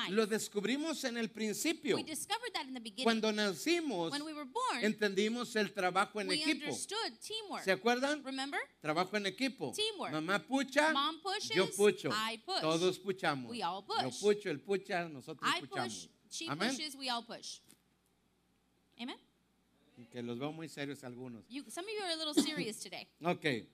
Lo 0.10 0.26
descubrimos 0.26 1.04
en 1.04 1.18
el 1.18 1.30
principio. 1.30 1.96
We 1.96 2.04
discovered 2.04 2.54
that 2.54 2.66
in 2.66 2.74
the 2.74 2.80
beginning. 2.80 3.04
Cuando 3.04 3.32
nacimos, 3.32 4.12
when 4.12 4.24
we 4.24 4.34
were 4.34 4.46
born, 4.46 4.84
entendimos 4.84 5.56
el 5.56 5.74
trabajo 5.74 6.20
en 6.22 6.32
equipo. 6.32 6.72
¿Se 7.64 7.72
acuerdan? 7.72 8.24
Remember? 8.24 8.60
Trabajo 8.82 9.16
en 9.18 9.26
equipo. 9.28 9.74
Teamwork. 9.76 10.12
Mamá 10.14 10.40
pucha, 10.40 10.94
Mom 10.94 11.22
pushes, 11.22 11.56
yo 11.56 11.70
pucho. 11.72 12.10
Todos 12.62 13.00
puchamos. 13.00 13.52
We 13.52 13.62
all 13.64 13.84
Yo 14.02 14.10
pucho, 14.20 14.50
él 14.50 14.60
pucha, 14.60 15.08
nosotros 15.10 15.50
I 15.50 15.62
puchamos. 15.62 15.94
push, 15.94 16.08
she 16.30 16.48
Amén. 16.50 16.70
pushes, 16.70 16.96
we 16.96 17.10
all 17.10 17.24
push. 17.24 17.60
Amen? 19.00 19.18
Que 20.12 20.22
los 20.22 20.38
veo 20.38 20.52
muy 20.52 20.68
serios 20.68 21.04
algunos. 21.04 21.46
You, 21.50 21.64
some 21.70 21.86
of 21.86 21.92
you 21.92 22.04
are 22.04 22.12
a 22.12 22.16
little 22.16 22.34
serious 22.34 22.80
today. 22.80 23.08
Ok. 23.24 23.68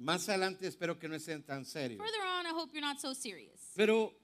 Más 0.00 0.28
adelante 0.30 0.66
espero 0.66 0.98
que 0.98 1.08
no 1.08 1.14
estén 1.14 1.42
tan 1.44 1.64
serios. 1.66 1.98
Further 2.00 2.22
on, 2.22 2.46
I 2.46 2.50
hope 2.58 2.72
you're 2.72 2.80
not 2.80 2.98
so 2.98 3.12
serious. 3.14 3.60
Pero 3.76 4.14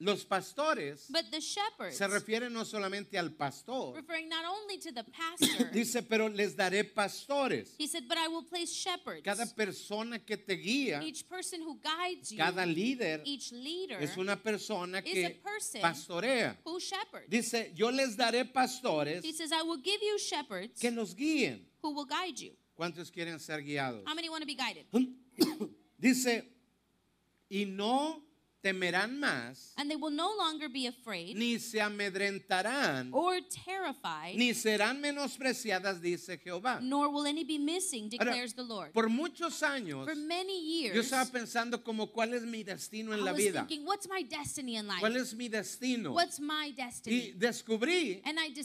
los 0.00 0.24
pastores 0.24 1.06
But 1.08 1.30
the 1.30 1.40
shepherds, 1.40 1.96
se 1.96 2.08
refieren 2.08 2.52
no 2.52 2.64
solamente 2.64 3.16
al 3.16 3.30
pastor. 3.36 3.94
referring 3.94 4.28
not 4.28 4.44
only 4.44 4.78
to 4.78 4.90
the 4.92 5.04
pastor, 5.04 5.70
Dice, 5.72 6.02
pero 6.02 6.28
les 6.28 6.56
daré 6.56 6.82
pastores. 6.82 7.76
he 7.78 7.86
said, 7.86 8.08
but 8.08 8.18
I 8.18 8.26
will 8.26 8.42
place 8.42 8.72
shepherds. 8.72 9.22
Cada 9.22 9.46
persona 9.54 10.18
que 10.18 10.36
te 10.36 10.56
guía, 10.56 11.00
Each 11.00 11.24
person 11.28 11.60
who 11.62 11.78
guides 11.80 12.32
you, 12.32 12.38
cada 12.38 12.66
líder 12.66 13.22
each 13.24 13.52
leader, 13.52 14.02
es 14.02 14.16
una 14.16 14.34
persona 14.36 14.98
is 15.04 15.24
a 15.24 15.28
que 15.28 15.40
person 15.44 15.80
pastorea. 15.80 16.56
who 16.64 16.80
shepherds. 16.80 17.28
Dice, 17.28 17.70
yo 17.76 17.90
les 17.90 18.16
daré 18.16 18.44
pastores 18.52 19.22
He 19.22 19.32
says, 19.32 19.52
I 19.52 19.62
will 19.62 19.80
give 19.80 20.00
you 20.02 20.18
shepherds 20.18 20.80
que 20.80 20.90
los 20.90 21.14
guíen. 21.14 21.60
who 21.82 21.94
will 21.94 22.06
guide 22.06 22.36
you. 22.40 22.50
¿Cuántos 22.80 23.10
quieren 23.10 23.38
ser 23.38 23.62
guiados? 23.62 24.04
How 24.06 24.14
many 24.14 24.30
want 24.30 24.40
to 24.40 24.46
be 24.46 24.54
guided? 24.54 24.86
Dice, 25.98 26.50
y 27.50 27.66
no 27.66 28.24
temerán 28.62 29.18
más, 29.18 29.72
And 29.76 29.90
they 29.90 29.96
will 29.96 30.14
no 30.14 30.30
longer 30.36 30.68
be 30.68 30.86
afraid 30.86 31.36
ni 31.36 31.58
se 31.58 31.80
amedrentarán, 31.80 33.10
or 33.12 33.40
terrified, 33.64 34.36
ni 34.36 34.52
serán 34.54 35.00
menospreciadas, 35.00 36.00
dice 36.00 36.38
Jehová. 36.38 36.80
nor 36.82 37.08
will 37.08 37.26
any 37.26 37.44
be 37.44 37.58
missing, 37.58 38.10
Ahora, 38.18 38.32
declares 38.32 38.54
the 38.54 38.62
Lord. 38.62 38.92
Por 38.92 39.08
muchos 39.08 39.62
años, 39.62 40.04
For 40.04 40.14
many 40.16 40.82
yo 40.82 40.92
years, 40.92 41.06
estaba 41.06 41.30
pensando 41.30 41.82
como 41.82 42.08
cuál 42.12 42.34
es 42.34 42.42
mi 42.42 42.62
destino 42.62 43.12
en 43.12 43.20
I 43.20 43.22
la 43.22 43.32
was 43.32 43.38
vida. 43.40 43.60
thinking, 43.66 43.86
what's 43.86 44.08
my 44.08 44.22
destiny 44.22 44.76
in 44.76 44.86
life? 44.86 45.00
¿Cuál 45.00 45.16
es 45.16 45.34
mi 45.34 45.48
destino? 45.48 46.12
What's 46.12 46.38
my 46.40 46.68
Y 46.68 46.72
destiny? 46.72 47.32
descubrí 47.36 48.20
And 48.24 48.38
I 48.38 48.52
que 48.52 48.60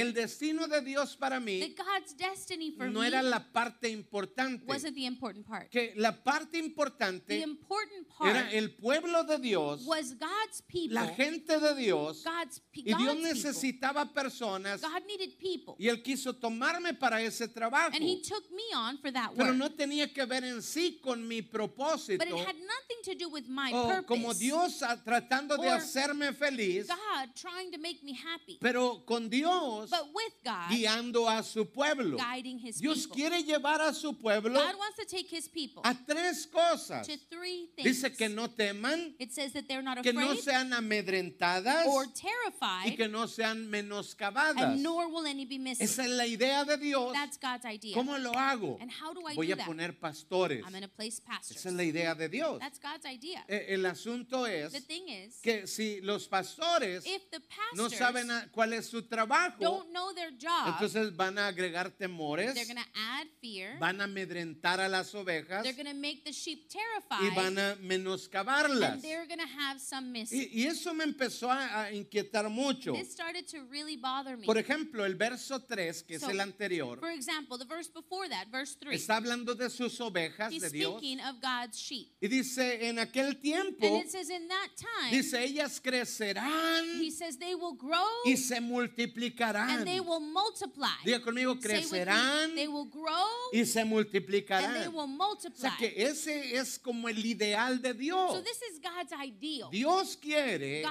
el 0.00 0.12
discovered 0.12 0.14
destino 0.14 0.66
de 0.68 0.80
Dios 0.82 1.16
para 1.16 1.40
mí 1.40 1.60
that 1.60 1.76
God's 1.84 2.14
destiny 2.16 2.70
for 2.72 2.88
no 2.88 3.00
me 3.00 3.06
era 3.08 3.22
la 3.22 3.40
parte 3.52 3.88
importante. 3.88 4.66
wasn't 4.66 4.94
the 4.94 5.06
important 5.06 5.46
part. 5.46 5.70
Que 5.70 5.92
la 5.96 6.12
parte 6.12 6.50
The 6.52 6.58
importante 6.58 7.40
important 7.40 8.06
part 8.08 8.30
era 8.30 8.50
el 8.52 8.74
pueblo 8.74 9.24
de 9.24 9.29
Dios, 9.38 9.84
was 9.86 10.14
God's 10.14 10.60
people, 10.68 10.94
la 10.94 11.06
gente 11.08 11.58
de 11.58 11.74
Dios, 11.74 12.22
God's, 12.24 12.60
y 12.74 12.82
Dios 12.82 12.98
God's 12.98 13.14
people. 13.14 13.28
necesitaba 13.28 14.12
personas 14.12 14.80
God 14.80 15.02
needed 15.06 15.38
people. 15.38 15.74
y 15.78 15.88
Él 15.88 16.02
quiso 16.02 16.32
tomarme 16.34 16.94
para 16.94 17.22
ese 17.22 17.48
trabajo. 17.48 17.94
And 17.94 18.02
he 18.02 18.20
took 18.22 18.44
me 18.50 18.74
on 18.74 18.98
for 18.98 19.10
that 19.10 19.30
Pero 19.36 19.52
no 19.52 19.68
tenía 19.70 20.12
que 20.12 20.24
ver 20.26 20.44
en 20.44 20.62
sí 20.62 21.00
con 21.02 21.26
mi 21.26 21.42
propósito 21.42 22.18
But 22.18 22.28
it 22.28 22.46
had 22.46 22.56
nothing 22.56 23.02
to 23.04 23.14
do 23.14 23.28
with 23.28 23.48
my 23.48 23.70
o 23.72 24.02
como 24.06 24.32
Dios 24.34 24.80
tratando 25.04 25.56
de 25.56 25.68
hacerme 25.68 26.32
feliz, 26.34 26.86
God 26.88 27.28
trying 27.34 27.70
to 27.72 27.78
make 27.78 28.02
me 28.02 28.14
happy. 28.14 28.58
pero 28.60 29.02
con 29.06 29.28
Dios 29.28 29.90
But 29.90 30.08
with 30.14 30.32
God 30.44 30.70
guiando 30.70 31.28
a 31.28 31.42
su 31.42 31.64
pueblo. 31.66 32.16
guiding 32.16 32.58
his 32.58 32.80
Dios 32.80 33.06
people. 33.06 33.16
quiere 33.16 33.42
llevar 33.42 33.80
a 33.80 33.92
su 33.92 34.12
pueblo 34.14 34.54
God 34.54 34.76
wants 34.78 34.96
to 34.98 35.04
take 35.04 35.28
his 35.28 35.48
people 35.48 35.82
a 35.84 35.94
tres 36.06 36.46
cosas. 36.46 37.06
to 37.06 37.16
three 37.30 37.68
things. 37.76 38.02
Dice 38.02 38.16
que 38.16 38.28
no 38.28 38.48
teman, 38.48 39.14
it 39.20 39.32
says 39.32 39.52
that 39.52 39.68
they're 39.68 39.82
not 39.82 40.02
que 40.02 40.12
no 40.12 40.22
afraid 40.32 40.42
sean 40.42 40.72
amedrentadas 40.72 41.86
or 41.86 42.06
y 42.06 42.12
terrified, 42.14 42.96
que 42.96 43.06
no 43.08 43.26
sean 43.26 43.70
menoscabadas. 43.70 44.56
and 44.74 44.82
nor 44.82 45.08
will 45.08 45.26
any 45.26 45.44
be 45.44 45.58
missing. 45.58 45.84
Esa 45.84 46.02
es 46.04 46.10
la 46.10 46.26
idea 46.26 46.64
de 46.64 46.76
Dios. 46.78 47.12
That's 47.12 47.36
God's 47.38 47.64
idea. 47.66 47.94
¿Cómo 47.94 48.18
lo 48.18 48.32
hago? 48.32 48.78
And 48.80 48.90
how 48.90 49.12
do 49.12 49.20
I 49.28 49.34
Voy 49.34 49.46
do 49.48 49.52
a 49.52 49.56
that? 49.56 49.66
poner 49.66 49.92
pastores. 49.98 50.62
I'm 50.64 50.70
going 50.72 50.82
to 50.82 50.88
place 50.88 51.20
pastors. 51.20 51.56
Esa 51.58 51.68
es 51.68 51.74
la 51.74 51.84
idea 51.84 52.14
de 52.14 52.28
Dios. 52.28 52.58
That's 52.60 52.78
God's 52.80 53.04
idea. 53.06 53.44
Eh, 53.48 53.66
El 53.74 53.84
asunto 53.86 54.46
es 54.46 54.72
the 54.72 54.80
thing 54.80 55.08
is, 55.08 55.36
que 55.42 55.66
si 55.66 56.00
los 56.00 56.26
pastores 56.28 57.04
if 57.06 57.30
the 57.30 57.38
no 57.74 57.84
pastors 57.88 57.98
saben 57.98 58.30
a- 58.30 58.48
cuál 58.50 58.72
es 58.72 58.86
su 58.88 59.02
trabajo, 59.02 59.58
don't 59.60 59.90
know 59.90 60.12
their 60.14 60.30
job, 60.38 60.68
entonces 60.68 61.14
van 61.14 61.38
a 61.38 61.46
agregar 61.48 61.90
temores, 61.90 62.54
they're 62.54 62.64
going 62.66 62.82
to 62.82 62.90
add 62.94 63.26
fear. 63.40 63.76
van 63.78 64.00
a 64.00 64.04
amedrentar 64.04 64.80
a 64.80 64.88
las 64.88 65.14
ovejas 65.14 65.62
They're 65.62 65.74
going 65.74 65.86
to 65.86 65.94
make 66.00 66.24
the 66.24 66.32
sheep 66.32 66.64
y 66.64 66.78
terrified. 66.78 67.34
van 67.34 67.58
a 67.58 67.76
menoscabarlas. 67.82 68.92
and 68.94 69.02
they're 69.10 69.26
going 69.26 69.40
to 69.40 69.46
have 69.60 69.80
some 69.80 70.12
missing. 70.12 70.40
Y, 70.40 70.62
y 70.62 70.66
eso 70.66 70.94
me 70.94 71.04
empezó 71.04 71.50
a, 71.50 71.82
a 71.86 71.92
inquietar 71.92 72.48
mucho. 72.50 72.92
This 72.92 73.10
started 73.12 73.46
to 73.48 73.58
really 73.70 73.96
bother 73.96 74.36
me. 74.36 74.46
Por 74.46 74.56
ejemplo, 74.56 75.04
el 75.04 75.14
verso 75.14 75.58
3, 75.60 76.02
que 76.04 76.16
es 76.16 76.22
el 76.22 76.40
anterior, 76.40 76.98
For 76.98 77.10
example, 77.10 77.58
the 77.58 77.64
verse 77.64 77.88
before 77.88 78.28
that, 78.28 78.46
verse 78.50 78.76
3, 78.80 78.94
está 78.94 79.16
hablando 79.16 79.54
de 79.56 79.68
sus 79.70 80.00
ovejas 80.00 80.52
he's 80.52 80.62
de 80.62 80.70
Dios. 80.70 80.98
speaking 80.98 81.20
of 81.20 81.40
God's 81.40 81.76
sheep. 81.78 82.08
Y 82.20 82.28
dice, 82.28 82.86
en 82.88 82.98
aquel 82.98 83.30
And 83.30 83.40
tiempo, 83.40 83.86
it 83.98 84.10
says, 84.10 84.30
in 84.30 84.46
that 84.48 84.68
time, 84.76 85.10
dice, 85.10 85.34
ellas 85.34 85.80
crecerán 85.80 87.00
he 87.00 87.10
says, 87.10 87.36
they 87.38 87.54
will 87.54 87.74
grow 87.74 88.06
y 88.26 88.34
se 88.36 88.60
multiplicarán. 88.60 89.78
and 89.78 89.86
they 89.86 90.00
will 90.00 90.20
multiply. 90.20 90.88
Diga 91.04 91.20
conmigo, 91.22 91.54
me, 91.54 91.60
crecerán 91.60 92.54
they 92.54 92.68
will 92.68 92.84
grow 92.86 93.26
y 93.52 93.64
se 93.64 93.80
and 93.80 93.90
multiplicarán. 93.90 94.74
they 94.82 94.88
will 94.88 95.00
O 95.00 95.06
multiply. 95.06 95.70
sea 95.70 95.76
que 95.78 95.94
ese 95.96 96.54
es 96.56 96.78
como 96.78 97.08
el 97.08 97.24
ideal 97.24 97.80
de 97.80 97.94
Dios. 97.94 98.32
So 98.32 98.42
this 98.42 98.60
is 98.70 98.78
God's 98.78 98.99
ideal. 99.12 99.70
Dios 99.70 100.16
quiere 100.16 100.82
God 100.82 100.90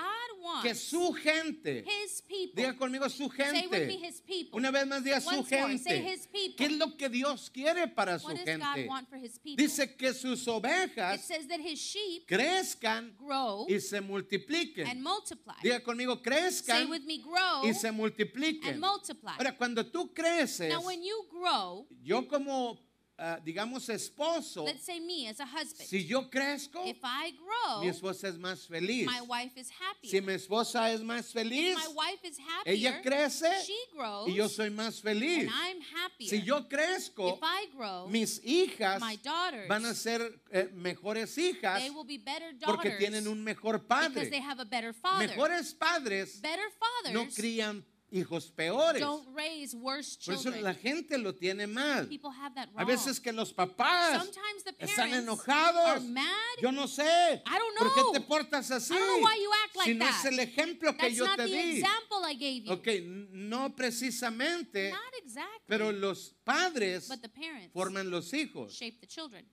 que 0.61 0.69
wants 0.69 0.79
su 0.83 1.13
gente, 1.13 1.83
his 1.85 2.21
people. 2.21 2.55
diga 2.63 2.77
conmigo 2.77 3.09
su 3.09 3.29
Say 3.29 3.67
with 3.67 3.87
me 3.87 3.97
gente, 3.97 4.07
his 4.07 4.21
people. 4.21 4.57
una 4.59 4.71
vez 4.71 4.87
más 4.87 5.03
diga 5.03 5.19
su 5.21 5.29
Once 5.29 5.51
more, 5.59 5.77
say 5.77 5.97
gente. 5.97 6.13
his 6.13 6.27
people. 6.27 6.55
¿Qué 6.57 6.65
es 6.65 6.71
lo 6.77 6.95
que 6.97 7.09
Dios 7.09 7.49
quiere 7.49 7.87
para 7.87 8.17
su 8.19 8.27
What 8.27 8.35
does 8.37 8.57
God 8.57 8.63
gente? 8.75 8.87
want 8.87 9.09
for 9.09 9.17
his 9.17 9.37
people? 9.37 9.63
Dice 9.63 9.95
que 9.97 10.13
sus 10.13 10.41
it 10.43 10.47
ovejas 10.49 11.21
says 11.25 11.47
that 11.47 11.59
his 11.59 11.79
sheep 11.79 12.25
crezcan 12.27 13.15
grow 13.17 13.65
y 13.69 13.79
se 13.79 13.97
and 13.97 14.07
multipliquen. 14.09 15.01
multiply. 15.01 15.55
Diga 15.61 15.81
conmigo, 15.83 16.15
Say 16.15 16.23
crezcan 16.23 16.89
with 16.89 17.03
me, 17.05 17.17
grow 17.19 17.63
y 17.63 17.73
se 17.73 17.91
multipliquen. 17.91 18.69
and 18.73 18.79
multiply. 18.79 19.33
Ahora, 19.37 19.55
cuando 19.57 19.85
tú 19.85 20.13
creces, 20.13 20.69
Now, 20.69 20.81
when 20.81 21.03
you 21.03 21.27
grow, 21.29 21.85
yo 22.01 22.27
como, 22.27 22.79
ah, 23.19 23.39
digamos, 23.43 23.89
esposo, 23.89 24.65
let's 24.65 24.85
say 24.85 24.99
me 24.99 25.27
as 25.27 25.39
a 25.39 25.45
husband, 25.45 25.87
si 25.87 26.05
yo 26.05 26.29
crezco, 26.29 26.85
if 26.85 26.99
I 27.03 27.31
grow, 27.31 27.81
mi 27.81 27.89
esposa 27.89 28.27
es 28.27 28.37
más 28.37 28.65
feliz. 28.67 29.05
my 29.05 29.21
wife 29.21 29.57
is 29.57 29.69
happier. 29.69 30.09
Si 30.09 30.21
mi 30.21 30.33
esposa 30.33 30.91
es 30.91 31.01
más 31.01 31.31
feliz, 31.31 31.75
my 31.75 31.93
wife 31.93 32.23
is 32.23 32.37
happier. 32.39 32.75
ella 32.75 33.01
crece 33.01 33.51
she 33.65 33.77
grows, 33.93 34.29
y 34.29 34.35
yo 34.35 34.47
soy 34.47 34.69
más 34.69 35.01
feliz. 35.01 35.41
and 35.41 35.49
I'm 35.49 35.81
happier. 35.81 36.29
Si 36.29 36.41
yo 36.41 36.67
crezco, 36.67 37.33
if 37.33 37.43
I 37.43 37.67
grow, 37.75 38.07
mis 38.07 38.39
hijas 38.43 38.99
my 39.01 39.17
daughters, 39.17 39.67
van 39.67 39.85
a 39.85 39.93
ser 39.93 40.21
eh, 40.51 40.69
mejores 40.73 41.37
hijas 41.37 41.79
they 41.79 41.89
will 41.89 42.05
be 42.05 42.17
better 42.17 42.53
porque 42.65 42.89
daughters 42.89 42.97
tienen 42.99 43.27
un 43.27 43.43
mejor 43.43 43.79
because 43.79 44.09
padre. 44.13 44.29
they 44.29 44.41
have 44.41 44.59
a 44.59 44.65
better 44.65 44.93
father. 44.93 45.27
Mejores 45.27 45.73
padres 45.73 46.41
better 46.41 46.69
fathers 46.79 47.13
no 47.13 47.25
crían 47.27 47.83
hijos 48.11 48.51
peores. 48.51 49.01
Don't 49.01 49.27
raise 49.35 49.75
worse 49.75 50.17
Por 50.25 50.33
eso 50.35 50.43
children. 50.43 50.63
la 50.63 50.73
gente 50.73 51.17
lo 51.17 51.33
tiene 51.33 51.67
mal. 51.67 52.07
People 52.07 52.31
have 52.31 52.53
that 52.55 52.69
A 52.75 52.83
veces 52.85 53.19
que 53.19 53.31
los 53.31 53.53
papás 53.53 54.17
Sometimes 54.23 54.63
the 54.63 54.71
están 54.85 55.13
enojados. 55.13 55.85
are 55.89 55.99
mad. 56.01 56.25
Yo 56.61 56.71
no 56.71 56.87
sé. 56.87 57.03
I 57.45 57.57
don't 57.57 57.77
¿Por 57.77 57.93
qué 57.93 58.01
know. 58.01 58.11
te 58.13 58.21
portas 58.21 58.71
así? 58.71 58.93
I 58.93 58.97
don't 58.97 59.07
know 59.21 59.27
why 59.27 59.35
you 59.41 59.49
act 59.65 59.75
like 59.75 59.91
si 59.91 59.93
no 59.97 60.05
es 60.07 60.23
that. 60.23 60.31
el 60.33 60.39
ejemplo 60.39 60.91
que 60.93 61.03
That's 61.03 61.15
yo 61.15 61.25
not 61.25 61.37
te 61.37 61.43
the 61.45 61.51
di. 61.51 61.77
example 61.79 62.25
I 62.25 62.33
gave 62.33 62.65
you. 62.65 62.73
Ok, 62.73 62.87
no 63.31 63.75
precisamente, 63.75 64.91
Not 64.91 64.99
exactly. 65.23 65.65
pero 65.67 65.91
los 65.91 66.35
padres 66.43 67.07
but 67.07 67.21
the 67.21 67.29
parents 67.29 67.71
forman 67.73 68.09
los 68.09 68.33
hijos. 68.33 68.73
shape 68.73 68.99
the 69.01 69.07
children. 69.07 69.45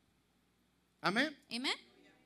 Amén. 1.03 1.37
Amen? 1.53 1.75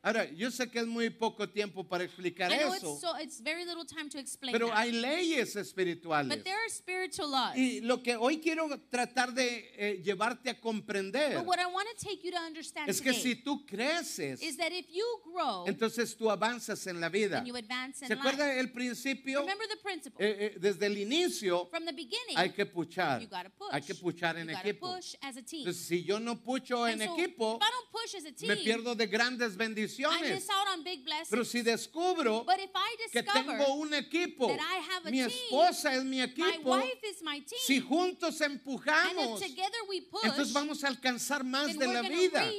Ahora, 0.02 0.24
yo 0.32 0.50
sé 0.50 0.70
que 0.70 0.78
es 0.78 0.86
muy 0.86 1.10
poco 1.10 1.46
tiempo 1.46 1.84
para 1.84 2.04
explicar 2.04 2.50
I 2.50 2.56
know 2.56 2.74
eso, 2.74 2.92
it's, 2.92 3.00
so, 3.02 3.16
it's 3.18 3.40
very 3.42 3.66
little 3.66 3.84
time 3.84 4.08
to 4.08 4.18
explain 4.18 4.52
pero 4.52 4.68
that. 4.68 4.78
hay 4.78 4.92
leyes 4.92 5.56
espirituales. 5.56 6.34
but 6.34 6.42
there 6.42 6.56
are 6.56 6.70
spiritual 6.70 7.30
laws. 7.30 7.54
Y 7.54 7.80
lo 7.82 8.02
que 8.02 8.16
hoy 8.16 8.40
quiero 8.40 8.66
tratar 8.90 9.34
de 9.34 9.70
eh, 9.76 10.02
llevarte 10.02 10.48
a 10.48 10.58
comprender 10.58 11.36
but 11.36 11.46
what 11.46 11.58
I 11.58 11.66
want 11.66 11.86
to 11.94 12.02
take 12.02 12.24
you 12.24 12.30
to 12.30 12.38
understand 12.38 12.88
es 12.88 12.98
que 12.98 13.12
today 13.12 13.22
si 13.22 13.34
tú 13.42 13.66
creces, 13.66 14.40
is 14.42 14.56
that 14.56 14.72
if 14.72 14.86
you 14.90 15.04
grow, 15.22 15.66
entonces 15.66 16.16
tú 16.16 16.30
avanzas 16.30 16.86
en 16.86 16.98
la 16.98 17.10
vida. 17.10 17.36
then 17.36 17.46
you 17.46 17.56
advance 17.56 18.00
in 18.00 18.08
¿Se 18.08 18.14
life. 18.14 18.26
acuerda 18.26 18.58
el 18.58 18.72
principio? 18.72 19.40
Remember 19.40 19.68
the 19.68 19.82
principle. 19.82 20.24
Eh, 20.24 20.36
eh, 20.46 20.58
desde 20.58 20.86
el 20.86 20.96
inicio 20.96 21.66
From 21.68 21.84
the 21.84 21.92
beginning, 21.92 22.36
hay 22.36 22.52
que 22.52 22.64
puchar. 22.64 23.20
you 23.20 23.28
gotta 23.28 23.50
push. 23.50 23.68
Hay 23.70 23.82
que 23.82 23.94
puchar 23.94 24.38
en 24.38 24.48
you 24.48 24.56
equipo. 24.56 24.94
push 24.94 25.14
as 25.20 25.36
a 25.36 25.42
team. 25.42 25.60
Entonces, 25.66 25.84
si 25.86 26.02
yo 26.04 26.18
no 26.18 26.36
pucho 26.42 26.88
en 26.88 27.02
And 27.02 27.10
so, 27.10 27.18
equipo, 27.18 27.56
if 27.56 27.62
I 27.62 27.70
don't 27.70 27.90
push 27.92 28.14
as 28.14 28.24
a 28.24 28.32
team, 28.32 28.48
me 28.48 28.56
pierdo 28.56 28.94
de 28.94 29.06
grandes 29.06 29.58
I 29.58 29.89
bendiciones. 29.98 30.34
miss 30.34 30.48
out 30.50 30.68
on 30.72 30.82
big 30.84 31.04
blessings. 31.04 31.30
Pero 31.30 31.44
si 31.44 31.62
descubro 31.62 32.44
but 32.44 32.58
if 32.58 32.70
I 32.74 32.96
que 33.10 33.22
tengo 33.22 33.74
un 33.74 33.94
equipo, 33.94 34.48
that 34.48 34.60
I 34.60 34.76
have 34.94 35.06
a 35.06 35.10
mi 35.10 35.18
team, 35.18 35.30
esposa 35.30 35.94
es 35.94 36.04
mi 36.04 36.18
my 36.18 36.24
equipo, 36.24 36.70
wife 36.70 37.04
is 37.04 37.22
my 37.22 37.38
team, 37.40 37.60
si 37.60 37.80
juntos 37.80 38.40
and 38.40 38.60
empujamos, 38.60 39.40
if 39.40 39.48
together 39.48 39.78
we 39.88 40.00
push, 40.02 40.24
entonces 40.24 40.52
vamos 40.52 40.84
a 40.84 40.88
alcanzar 40.88 41.44
más 41.44 41.76
de 41.76 41.86
la 41.86 42.02
vida. 42.02 42.50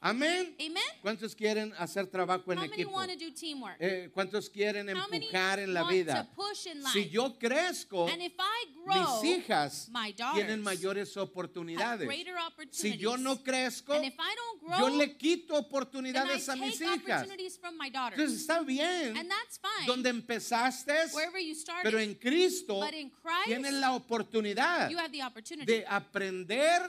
Amén. 0.00 0.56
¿Cuántos 1.02 1.34
quieren 1.34 1.72
hacer 1.78 2.06
trabajo 2.06 2.52
en 2.52 2.58
How 2.58 2.64
many 2.64 2.74
equipo? 2.74 2.92
want 2.92 3.10
to 3.10 3.16
do 3.16 3.30
teamwork? 3.32 3.76
Eh, 3.80 4.10
¿Cuántos 4.12 4.50
quieren 4.50 4.88
empujar 4.88 5.58
en 5.60 5.72
la 5.72 5.84
vida? 5.84 6.28
Si 6.92 7.08
yo 7.08 7.38
crezco, 7.38 8.08
and 8.08 8.22
if 8.22 8.34
I 8.38 8.66
grow, 8.84 9.22
mis 9.22 9.30
hijas 9.30 9.90
tienen 10.34 10.62
mayores 10.62 11.16
oportunidades. 11.16 12.08
Si 12.70 12.96
yo 12.96 13.16
no 13.16 13.42
crezco, 13.42 13.94
yo 14.78 14.88
le 14.90 15.16
quito 15.16 15.58
I 15.58 16.17
oportunidades 16.18 16.48
a 16.48 16.56
mis 16.56 16.80
hijas. 16.80 17.28
Entonces 18.12 18.40
está 18.40 18.60
bien 18.60 19.16
and 19.16 19.28
that's 19.28 19.58
fine. 19.58 19.86
donde 19.86 20.10
empezaste, 20.10 20.92
started. 21.08 21.82
pero 21.82 21.98
en 21.98 22.14
Cristo 22.14 22.80
Christ, 22.80 23.46
tienes 23.46 23.72
la 23.74 23.94
oportunidad 23.94 24.90
you 24.90 24.98
have 24.98 25.10
the 25.10 25.22
opportunity 25.22 25.66
de 25.66 25.84
aprender 25.86 26.88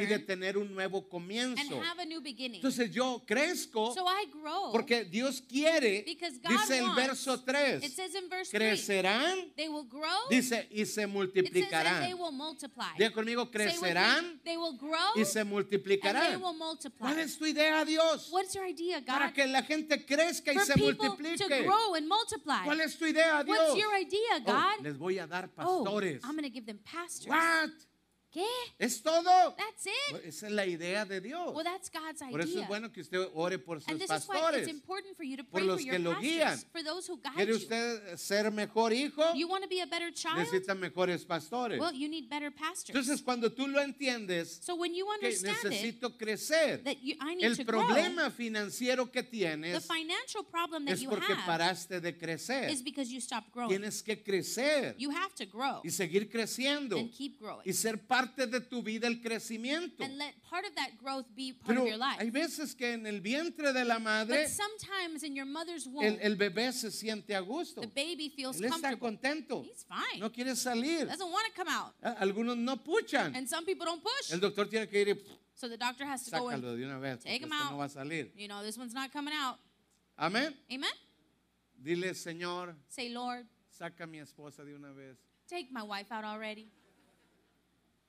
y 0.00 0.06
de 0.06 0.18
tener 0.20 0.56
un 0.56 0.74
nuevo 0.74 0.98
and 0.98 1.08
comienzo. 1.08 1.82
have 1.82 2.00
a 2.00 2.04
new 2.04 2.20
beginning. 2.20 2.56
Entonces 2.56 2.90
yo 2.90 3.22
crezco 3.26 3.94
so 3.94 4.06
I 4.06 4.26
grow 4.30 4.72
porque 4.72 5.04
Dios 5.04 5.40
quiere, 5.40 6.04
dice 6.04 6.78
el 6.78 6.94
verso 6.94 7.40
3, 7.40 7.82
It 7.82 7.92
says 7.92 8.14
in 8.14 8.28
verse 8.28 8.50
3, 8.50 8.58
crecerán, 8.58 9.52
dice, 10.30 10.66
y 10.70 10.84
se 10.86 11.06
multiplicarán. 11.06 12.04
Diga 12.96 13.12
conmigo, 13.12 13.50
crecerán 13.50 14.40
they 14.44 14.56
will 14.56 14.76
grow 14.76 15.12
y 15.16 15.24
se 15.24 15.40
and 15.40 15.48
they 15.48 15.54
multiplicarán. 15.54 16.40
¿Cuál 16.98 17.18
es 17.18 17.38
tu 17.38 17.46
idea, 17.46 17.84
Dios? 17.84 18.30
What's 18.56 18.78
your 18.78 18.88
idea, 18.88 19.00
God? 19.00 19.18
Para 19.18 19.32
que 19.32 19.46
la 19.46 19.62
gente 19.62 20.06
crezca 20.06 20.52
y 20.52 20.54
For 20.54 20.64
se 20.64 20.74
people 20.74 21.16
to 21.36 21.62
grow 21.62 21.94
and 21.94 22.08
multiply. 22.08 22.64
¿Cuál 22.64 22.80
es 22.80 22.96
tu 22.98 23.06
idea, 23.06 23.42
Dios? 23.44 23.58
What's 23.58 23.76
your 23.76 23.94
idea, 23.94 24.40
Oh, 24.46 24.52
God? 24.52 24.82
les 24.82 24.96
voy 24.96 25.18
a 25.18 25.26
dar 25.26 25.50
oh. 25.58 25.84
I'm 26.24 26.36
going 26.36 26.42
to 26.42 26.50
give 26.50 26.66
them 26.66 26.78
pastors. 26.84 27.28
What? 27.28 27.70
¿Qué? 28.36 28.44
¿Es 28.78 29.00
todo? 29.02 29.54
That's 29.56 29.86
it. 29.86 30.24
Esa 30.26 30.46
es 30.48 30.52
la 30.52 30.66
idea 30.66 31.06
de 31.06 31.22
Dios. 31.22 31.54
Well, 31.54 31.64
that's 31.64 31.88
God's 31.90 32.20
idea. 32.20 32.30
Por 32.30 32.40
eso 32.42 32.60
es 32.60 32.68
bueno 32.68 32.92
que 32.92 33.00
usted 33.00 33.26
ore 33.32 33.58
por 33.58 33.80
sus 33.80 33.88
and 33.88 33.98
this 33.98 34.10
is 34.10 34.28
why 34.28 34.34
pastores. 34.40 34.62
it's 34.68 34.68
important 34.70 35.16
for 35.16 35.24
you 35.24 35.38
to 35.38 35.44
por 35.44 35.60
pray 35.60 35.66
los 35.66 35.80
for 35.80 35.84
que 35.90 35.92
your 35.92 36.00
lo 36.00 36.10
pastors, 36.12 36.30
guían. 36.32 36.64
for 36.70 36.82
those 36.82 37.06
who 37.10 37.16
guide 37.16 37.34
¿Quiere 37.34 37.52
you. 37.52 37.56
usted 37.56 38.16
ser 38.18 38.50
mejor 38.50 38.92
hijo? 38.92 39.22
You 39.34 39.48
want 39.48 39.62
to 39.62 39.68
be 39.70 39.80
a 39.80 39.86
better 39.86 40.12
child? 40.12 40.36
Necesita 40.38 40.74
mejores 40.74 41.24
pastores. 41.24 41.80
Well, 41.80 41.94
you 41.94 42.08
need 42.10 42.28
better 42.28 42.50
pastors. 42.50 42.90
Entonces, 42.94 43.22
cuando 43.22 43.50
tú 43.50 43.66
lo 43.68 43.80
entiendes, 43.80 44.60
so 44.62 44.74
when 44.74 44.94
you 44.94 45.06
que 45.06 45.26
understand 45.28 45.56
it, 45.56 45.70
necesito 45.72 46.18
crecer, 46.18 46.84
that 46.84 46.98
you, 47.02 47.16
I 47.20 47.36
need 47.36 47.44
el 47.46 47.56
to 47.56 47.64
problema 47.64 48.30
financiero 48.30 49.10
que 49.10 49.22
grow, 49.22 49.30
the 49.30 49.36
tienes 49.38 49.86
financial 49.86 50.44
problem 50.44 50.84
that 50.84 50.92
es 50.94 51.00
you 51.00 51.08
porque 51.08 51.32
have 51.32 51.46
paraste 51.46 52.00
de 52.02 52.12
crecer. 52.18 52.68
is 52.70 52.82
because 52.82 53.10
you 53.10 53.20
stopped 53.20 53.50
growing. 53.52 53.70
Tienes 53.70 54.02
que 54.02 54.22
crecer 54.22 54.94
You 54.98 55.10
have 55.10 55.34
to 55.36 55.46
grow 55.46 55.80
y 55.82 55.88
seguir 55.90 56.28
creciendo 56.28 56.98
and 56.98 57.10
keep 57.10 57.38
growing. 57.40 57.62
y 57.64 57.72
ser 57.72 57.96
parte 57.96 58.25
de 58.34 58.60
tu 58.60 58.82
vida 58.82 59.06
el 59.06 59.20
crecimiento. 59.20 60.02
And 60.02 60.16
let 60.18 60.34
part 60.48 60.64
of 60.66 60.74
that 60.74 60.96
growth 61.00 61.26
be 61.34 61.52
part 61.52 61.68
Pero 61.68 61.82
of 61.82 61.88
your 61.88 61.98
life. 61.98 62.16
hay 62.18 62.30
veces 62.30 62.74
que 62.74 62.92
en 62.94 63.06
el 63.06 63.20
vientre 63.20 63.72
de 63.72 63.84
la 63.84 63.98
madre 63.98 64.42
But 64.42 64.48
sometimes 64.50 65.22
in 65.22 65.34
your 65.36 65.46
mother's 65.46 65.86
womb, 65.86 66.04
el, 66.04 66.18
el 66.20 66.36
bebé 66.36 66.72
se 66.72 66.90
siente 66.90 67.34
a 67.34 67.40
gusto. 67.40 67.80
the 67.80 67.86
baby 67.88 68.28
feels 68.34 68.58
Él 68.58 68.64
está 68.66 68.90
comfortable. 68.90 68.98
contento. 68.98 69.62
He's 69.64 69.84
fine. 69.84 70.20
No 70.20 70.30
quiere 70.30 70.56
salir. 70.56 71.06
Doesn't 71.06 71.30
want 71.30 71.46
to 71.46 71.52
come 71.54 71.68
out. 71.68 71.94
Ah, 72.02 72.16
Algunos 72.20 72.56
no 72.56 72.76
puchan. 72.76 73.34
And 73.36 73.48
some 73.48 73.64
people 73.64 73.84
don't 73.86 74.02
push. 74.02 74.32
El 74.32 74.40
doctor 74.40 74.66
tiene 74.68 74.88
que 74.88 75.00
ir 75.00 75.08
y 75.08 75.16
So 75.54 75.68
the 75.68 75.78
doctor 75.78 76.04
has 76.04 76.22
to 76.24 76.30
go 76.32 76.48
sácalo 76.48 76.68
and, 76.72 76.78
de 76.78 76.84
una 76.84 76.98
vez. 76.98 77.20
Take 77.24 77.40
porque 77.40 77.44
him 77.46 77.52
este 77.52 77.64
out. 77.64 77.70
no 77.72 77.78
va 77.78 77.84
a 77.84 77.88
salir. 77.88 78.30
you 78.36 78.46
know, 78.48 78.62
this 78.62 78.76
one's 78.76 78.92
not 78.92 79.10
coming 79.12 79.32
out. 79.34 79.58
Amén. 80.18 80.54
Amen? 80.70 80.90
Dile, 81.78 82.14
Señor, 82.14 82.74
Say, 82.88 83.10
Lord, 83.10 83.46
saca 83.70 84.04
a 84.04 84.06
mi 84.06 84.18
esposa 84.18 84.64
de 84.64 84.74
una 84.74 84.92
vez. 84.92 85.16
take 85.48 85.68
my 85.70 85.82
wife 85.82 86.10
out 86.10 86.24
already, 86.24 86.68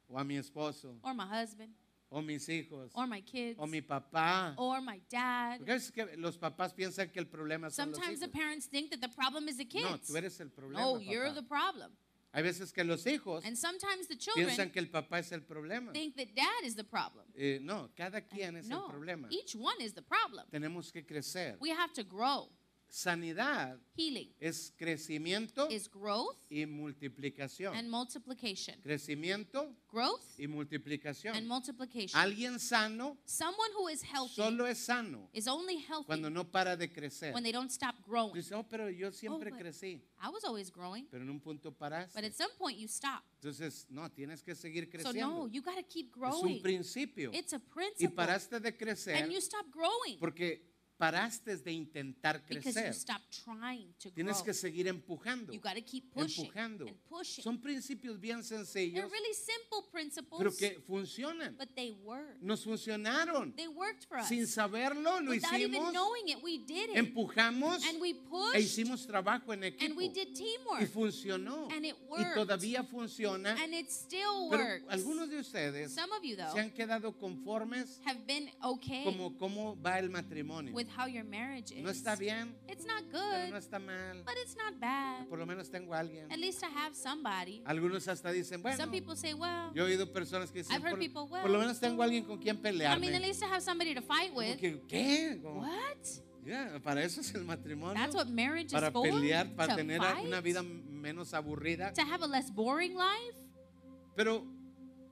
O 0.09 0.17
a 0.17 0.23
mi 0.23 0.35
esposo. 0.37 0.97
or 1.03 1.13
my 1.13 1.25
husband, 1.25 1.73
O 2.09 2.21
mis 2.21 2.47
hijos. 2.47 2.91
or 2.95 3.05
my 3.07 3.21
kids, 3.21 3.57
O 3.59 3.65
mi 3.67 3.81
papá. 3.81 4.53
or 4.57 4.79
my 4.81 5.01
dad. 5.09 5.57
Porque 5.59 5.71
a 5.71 5.75
veces 5.75 5.91
que 5.91 6.05
los 6.17 6.37
papás 6.37 6.73
piensan 6.73 7.11
que 7.11 7.19
el 7.19 7.27
problema 7.27 7.69
son 7.69 7.89
los 7.89 7.97
Sometimes 7.97 8.19
the 8.21 8.27
hijos. 8.27 8.33
parents 8.39 8.65
think 8.67 8.89
that 8.91 9.01
the 9.01 9.09
problem 9.09 9.47
is 9.49 9.57
the 9.57 9.65
kids. 9.65 9.83
No, 9.83 9.97
tú 9.97 10.15
eres 10.17 10.39
el 10.39 10.49
problema. 10.49 10.79
No, 10.81 10.97
you're 10.99 11.25
papá. 11.29 11.35
the 11.35 11.43
problem. 11.43 11.91
Hay 12.33 12.43
veces 12.43 12.71
que 12.71 12.83
los 12.83 13.05
hijos 13.07 13.43
And 13.45 13.57
sometimes 13.57 14.07
the 14.07 14.15
piensan 14.15 14.45
children 14.47 14.71
que 14.71 14.79
el 14.79 14.87
papá 14.89 15.19
es 15.19 15.31
el 15.31 15.41
problema. 15.41 15.91
think 15.91 16.15
that 16.17 16.33
dad 16.35 16.63
is 16.63 16.75
the 16.75 16.83
problem. 16.83 17.25
Eh, 17.35 17.59
no, 17.61 17.89
cada 17.97 18.21
quien 18.21 18.57
es 18.57 18.65
el 18.69 18.77
No, 18.77 18.87
problema. 18.89 19.27
each 19.31 19.55
one 19.55 19.75
is 19.81 19.93
the 19.93 20.01
problem. 20.03 20.45
Tenemos 20.51 20.91
que 20.91 21.03
crecer. 21.05 21.57
We 21.59 21.71
have 21.71 21.91
to 21.93 22.03
grow. 22.03 22.49
Sanidad 22.89 23.77
Healing 23.95 24.33
es 24.39 24.73
crecimiento 24.77 25.69
is 25.69 25.89
growth 25.89 26.37
y 26.49 26.65
multiplicación. 26.65 27.75
and 27.75 27.89
multiplication. 27.89 28.79
Crecimiento 28.81 29.75
Growth 29.91 30.21
y 30.39 30.47
multiplicación. 30.47 31.35
and 31.35 31.47
multiplication. 31.47 32.19
Alguien 32.19 32.59
sano 32.59 33.17
Someone 33.25 33.69
who 33.77 33.89
is 33.89 34.01
healthy 34.03 34.35
solo 34.35 34.65
es 34.65 34.77
sano 34.79 35.29
is 35.33 35.47
only 35.47 35.77
healthy 35.77 36.05
cuando 36.07 36.29
no 36.29 36.43
para 36.49 36.75
de 36.77 36.91
crecer. 36.91 37.33
when 37.33 37.43
they 37.43 37.51
don't 37.51 37.71
stop 37.71 37.95
growing. 38.05 38.33
Dice, 38.33 38.53
oh, 38.55 38.63
pero 38.63 38.89
yo 38.89 39.11
siempre 39.11 39.51
but- 39.51 39.59
crecí. 39.59 40.01
I 40.21 40.29
was 40.29 40.43
always 40.43 40.71
growing, 40.71 41.05
Pero 41.11 41.23
en 41.23 41.29
un 41.29 41.39
punto 41.39 41.71
paraste. 41.71 42.13
but 42.15 42.23
at 42.23 42.33
some 42.33 42.51
point 42.57 42.77
you 42.79 42.87
stop. 42.87 43.23
Entonces, 43.41 43.85
no, 43.89 44.09
tienes 44.09 44.41
que 44.41 44.55
seguir 44.55 44.85
So 44.85 44.91
creciendo. 45.11 45.27
no, 45.27 45.47
you 45.47 45.61
got 45.61 45.75
to 45.75 45.83
keep 45.83 46.07
es 46.07 46.13
un 46.15 46.19
growing. 46.21 46.61
principio. 46.61 47.31
It's 47.33 47.53
a 47.53 47.57
Y 47.57 47.59
principle. 47.73 48.15
paraste 48.15 48.59
de 48.59 48.75
crecer 48.75 49.15
And 49.23 49.31
you 49.31 49.39
stop 49.41 49.65
growing 49.71 50.17
porque 50.19 50.76
paraste 50.97 51.57
de 51.57 51.71
intentar 51.71 52.43
crecer. 52.45 52.93
Tienes 54.13 54.41
que 54.41 54.53
seguir 54.53 54.87
empujando. 54.87 55.53
You 55.53 55.59
got 55.61 55.75
to 55.75 55.81
keep 55.81 56.11
pushing 56.13 56.45
Empujando. 56.45 56.85
and. 57.09 57.43
Son 57.43 57.57
principios 57.61 58.19
bien 58.19 58.41
They're 58.41 58.65
sencillos, 58.65 59.11
really 59.11 59.33
simple 59.33 59.89
principles, 59.91 60.37
pero 60.39 60.51
que 60.55 60.79
funcionan. 60.81 61.55
but 61.57 61.69
they. 61.75 61.95
Nos 62.41 62.63
funcionaron. 62.63 63.53
They 63.55 63.67
worked 63.67 64.05
for 64.07 64.17
us. 64.17 64.27
Sin 64.27 64.47
saberlo, 64.47 65.21
lo 65.21 65.31
Without 65.31 65.53
hicimos, 65.53 65.93
it, 66.29 66.37
we 66.43 66.57
did 66.59 66.89
it. 66.89 66.95
empujamos 66.97 67.83
and 67.87 68.01
we 68.01 68.09
e 68.09 68.13
pushed 68.15 68.55
hicimos 68.59 69.05
trabajo 69.05 69.53
en 69.53 69.63
and 69.63 69.73
equipo. 69.75 69.95
we 69.97 70.09
did 70.09 70.29
Y 70.29 70.33
teamwork. 70.33 70.87
funcionó. 70.91 71.67
And 71.71 71.85
it 71.85 71.95
Y 72.09 72.23
todavía 72.33 72.83
funciona. 72.83 73.51
And 73.61 73.73
it 73.73 73.89
still 73.91 74.49
Pero 74.49 74.63
works. 74.63 74.85
algunos 74.89 75.29
de 75.29 75.39
ustedes 75.39 75.93
Some 75.93 76.11
of 76.11 76.23
you, 76.23 76.35
though, 76.35 76.51
se 76.53 76.59
han 76.59 76.71
quedado 76.71 77.13
conformes 77.17 77.99
have 78.05 78.25
been 78.25 78.49
okay 78.63 79.03
como 79.03 79.37
cómo 79.37 79.79
va 79.81 79.99
el 79.99 80.09
matrimonio. 80.09 80.73
with 80.73 80.86
how 80.89 81.07
your 81.07 81.23
marriage 81.23 81.71
is. 81.71 81.83
No 81.83 81.89
está 81.89 82.15
bien, 82.15 82.55
It's 82.67 82.85
not 82.85 83.03
pero 83.11 83.19
good, 83.23 83.51
no 83.51 83.57
está 83.57 83.79
mal. 83.79 84.23
but 84.25 84.35
it's 84.41 84.55
not 84.55 84.79
bad. 84.79 85.27
Por 85.27 85.39
lo 85.39 85.45
menos 85.45 85.69
tengo 85.69 85.93
a 85.93 85.99
alguien. 85.99 86.31
At 86.31 86.39
least 86.39 86.63
I 86.63 86.67
have 86.67 86.95
somebody. 86.95 87.61
Algunos 87.65 88.07
hasta 88.07 88.31
dicen, 88.31 88.61
bueno, 88.61 88.77
Some 88.77 88.91
people 88.91 89.15
say, 89.15 89.33
well, 89.33 89.71
yo 89.73 89.85
he 89.87 89.93
oído 89.95 90.11
personas 90.11 90.51
que 90.51 90.59
dicen, 90.59 90.75
I've 90.75 90.83
heard 90.83 90.91
por, 90.91 90.99
people, 90.99 91.21
well, 91.29 91.41
por 91.41 91.49
lo 91.51 91.59
menos 91.59 91.79
tengo 91.79 92.01
a 92.01 92.05
alguien 92.05 92.23
con 92.25 92.37
quien 92.37 92.55
I 92.57 92.59
mean, 92.59 92.65
at 92.85 92.99
pelearme. 92.99 93.19
least 93.19 93.43
I 93.43 93.47
have 93.47 93.61
somebody 93.61 93.93
to 93.95 94.01
fight 94.01 94.33
with. 94.35 94.57
que, 94.57 94.81
¿Qué? 94.87 95.39
Como, 95.41 95.61
What? 95.61 95.97
ya, 96.45 96.79
para 96.83 97.03
eso 97.03 97.21
es 97.21 97.33
el 97.35 97.43
matrimonio. 97.43 97.95
That's 97.95 98.15
what 98.15 98.27
marriage 98.27 98.71
Para 98.71 98.87
is 98.87 98.93
for? 98.93 99.03
pelear, 99.03 99.53
para 99.55 99.73
to 99.73 99.75
tener 99.77 99.99
fight? 99.99 100.25
una 100.25 100.41
vida 100.41 100.61
menos 100.63 101.33
aburrida. 101.33 101.93
To 101.93 102.01
have 102.03 102.21
a 102.23 102.27
less 102.27 102.49
boring 102.53 102.95
life? 102.95 103.37
Pero, 104.15 104.45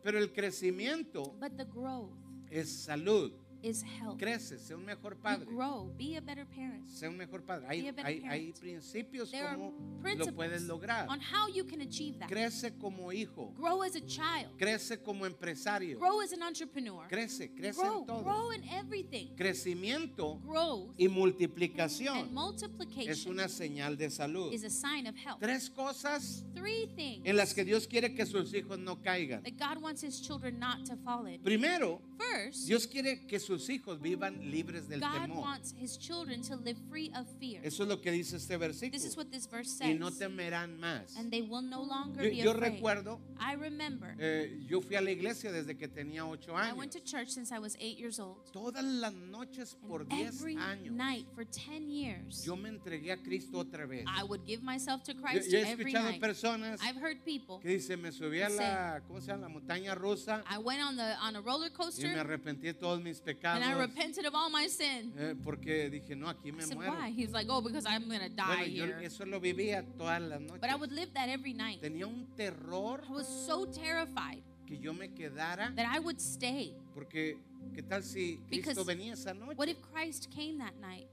pero 0.03 0.17
el 0.17 0.32
crecimiento 0.32 1.36
But 1.39 1.57
the 1.57 1.65
growth 1.65 2.11
es 2.49 2.69
salud. 2.86 3.32
Is 3.66 3.82
health. 3.84 4.18
Crece, 4.20 4.59
sea 4.59 4.76
un 4.76 4.86
mejor 4.86 5.13
You 5.16 5.22
padre. 5.22 5.45
grow. 5.45 5.91
Be 5.97 6.16
a 6.18 6.22
better 6.22 6.45
parent. 6.45 6.88
Sea 6.89 7.07
un 7.09 7.18
mejor 7.18 7.41
padre. 7.41 7.66
Hay, 7.68 7.91
hay, 8.03 8.22
hay 8.28 8.53
principios 8.53 9.32
There 9.32 9.53
como 9.55 9.74
lo 10.03 10.26
puedes 10.34 10.61
lograr. 10.63 11.07
on 11.09 11.20
how 11.20 11.47
you 11.47 11.63
can 11.63 11.82
achieve 11.82 12.20
that. 12.20 12.30
Crece 12.30 12.78
como 12.80 13.11
hijo. 13.11 13.53
Grow 13.57 13.82
as 13.84 13.95
a 13.95 14.01
child. 14.01 14.55
Crece 14.57 15.01
como 15.03 15.26
empresario. 15.26 15.97
Grow 15.99 16.22
as 16.22 16.32
an 16.32 16.43
entrepreneur. 16.43 17.07
Crece, 17.09 17.51
crece 17.55 17.76
Grow. 17.82 17.99
en 18.01 18.05
todo. 18.05 18.24
Grow 18.24 18.51
in 18.51 18.63
everything. 18.70 19.36
Crecimiento 19.36 20.39
Growth 20.45 20.93
y 20.97 21.05
and 21.05 21.13
multiplicación 21.16 22.18
es 22.18 22.32
multiplication 22.32 23.32
una 23.32 23.47
señal 23.47 23.97
de 23.97 24.09
salud. 24.09 24.53
is 24.53 24.63
a 24.63 24.70
sign 24.70 25.07
of 25.07 25.16
health. 25.16 25.39
Tres 25.39 25.70
cosas 25.70 26.43
Three 26.53 26.88
things 26.95 27.26
en 27.26 27.36
las 27.36 27.53
que 27.53 27.63
Dios 27.63 27.88
quiere 27.88 28.13
que 28.13 28.26
sus 28.26 28.53
hijos 28.53 28.78
no 28.80 29.01
caigan. 29.01 29.43
that 29.43 29.57
God 29.57 29.82
wants 29.82 30.03
His 30.03 30.22
children 30.22 30.59
not 30.59 30.86
to 30.86 30.95
fall 30.97 31.26
in. 31.26 31.39
Primero, 31.41 32.01
First, 32.18 32.68
Dios 32.68 32.86
quiere 32.88 33.26
que 33.28 33.39
sus 33.39 33.55
hijos 33.70 33.99
vivan 34.01 34.51
libres 34.51 34.88
del 34.88 34.99
God 34.99 35.14
temor. 35.22 35.38
wants 35.41 35.74
His 35.80 35.97
children 35.97 36.41
to 36.43 36.56
live 36.58 36.78
free 36.89 37.12
of 37.16 37.26
fear. 37.39 37.62
Eso 37.64 37.84
es 37.84 37.89
lo 37.89 38.01
que 38.01 38.12
dice 38.12 38.36
este 38.38 38.58
versículo. 38.58 38.91
This 38.91 39.06
is 39.06 39.18
what 39.18 39.28
this 39.32 39.47
verse 39.49 39.76
Y 39.84 39.88
says. 39.91 39.99
no 39.99 40.12
temerán 40.12 40.78
más. 40.80 41.16
And 41.18 41.32
they 41.32 41.41
will 41.41 41.62
no 41.62 41.82
longer 41.84 42.24
Yo, 42.24 42.30
be 42.30 42.36
yo 42.38 42.51
afraid. 42.51 42.74
recuerdo, 42.74 43.20
I 43.39 43.56
remember 43.56 44.16
eh, 44.20 44.60
yo 44.68 44.82
fui 44.82 44.95
a 44.95 45.01
la 45.01 45.12
iglesia 45.12 45.51
desde 45.51 45.78
que 45.78 45.88
tenía 45.88 46.26
ocho 46.26 46.53
I 46.53 46.70
años. 46.70 46.78
went 46.78 46.91
to 46.93 46.99
church 46.99 47.30
since 47.30 47.51
I 47.51 47.60
was 47.60 47.76
eight 47.80 47.97
years 47.97 48.20
old. 48.20 48.38
Todas 48.51 48.84
las 48.84 49.14
noches 49.14 49.76
por 49.88 50.01
And 50.01 50.10
diez 50.10 50.36
every 50.39 50.56
años 50.58 50.91
night 50.93 51.26
for 51.34 51.45
10 51.45 51.89
years, 51.89 52.43
yo 52.45 52.56
me 52.56 52.70
entregué 52.70 53.12
a 53.12 53.18
Cristo 53.18 53.60
otra 53.60 53.86
vez. 53.88 54.06
I 54.08 54.24
would 54.24 54.45
give 54.45 54.62
myself 54.64 55.03
to 55.03 55.14
Yo, 55.14 55.22
Christ 55.22 55.49
yo 55.51 55.60
he 55.60 55.62
every 55.72 55.86
escuchado 55.91 56.10
night. 56.12 56.22
personas 56.22 56.80
I've 56.82 56.97
heard 57.01 57.24
people. 57.26 57.60
que 57.62 57.70
dicen, 57.70 58.01
me 58.01 58.12
subí 58.12 58.41
a 58.41 58.49
Say- 58.49 58.58
la, 58.58 59.01
¿cómo 59.08 59.20
se 59.22 59.28
llama? 59.28 59.43
La 59.47 59.49
montaña 59.49 59.95
rusa 59.95 60.43
I 60.49 60.58
went 60.58 60.82
on 60.82 60.95
the 60.97 61.16
on 61.22 61.36
a 61.36 61.41
roller 61.41 61.68
y 61.68 61.70
me 61.72 61.76
coaster 61.76 62.18
arrepentí 62.20 62.64
de 62.68 62.74
todos 62.74 63.01
mis 63.01 63.20
and 63.43 63.63
I 63.63 63.73
repented 63.73 64.25
of 64.25 64.33
all 64.36 64.49
my 64.49 64.67
sin. 64.67 65.13
eh, 65.17 65.33
porque 65.43 65.89
dije, 65.89 66.15
no, 66.15 66.27
aquí 66.27 66.51
I 66.57 66.61
said, 66.61 66.77
muero. 66.77 66.93
why? 66.97 67.09
He's 67.11 67.31
like, 67.31 67.47
oh, 67.49 67.61
because 67.61 67.86
I'm 67.86 68.07
gonna 68.07 68.29
die 68.29 68.45
Bueno, 68.45 68.65
yo 68.65 68.86
here. 68.86 68.99
eso 69.03 69.25
lo 69.25 69.39
vivía 69.39 69.83
todas 69.97 70.21
las 70.21 70.39
noches. 70.41 70.59
But 70.61 70.69
I 70.69 70.75
would 70.75 70.91
live 70.91 71.13
that 71.13 71.29
every 71.29 71.53
night. 71.53 71.81
Tenía 71.81 72.07
un 72.07 72.27
terror 72.36 73.01
I 73.09 73.11
was 73.11 73.27
so 73.27 73.65
terrified 73.65 74.41
que 74.67 74.77
yo 74.77 74.93
me 74.93 75.09
quedara 75.09 75.75
that 75.75 75.86
I 75.88 75.99
would 75.99 76.19
stay. 76.19 76.73
porque 76.93 77.38
¿qué 77.73 77.83
tal 77.83 78.03
si 78.03 78.38
Cristo 78.47 78.71
Because 78.71 78.83
venía 78.86 79.13
esa 79.13 79.33
noche? 79.33 79.55
What 79.57 79.67
if 79.69 79.77
Christ 79.93 80.29
came 80.31 80.57
that 80.59 80.73
night? 80.81 81.07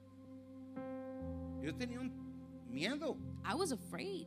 Yo 1.62 1.72
tenía 1.74 2.00
un 2.00 2.10
miedo. 2.70 3.16
I 3.44 3.54
was 3.54 3.72
afraid. 3.72 4.26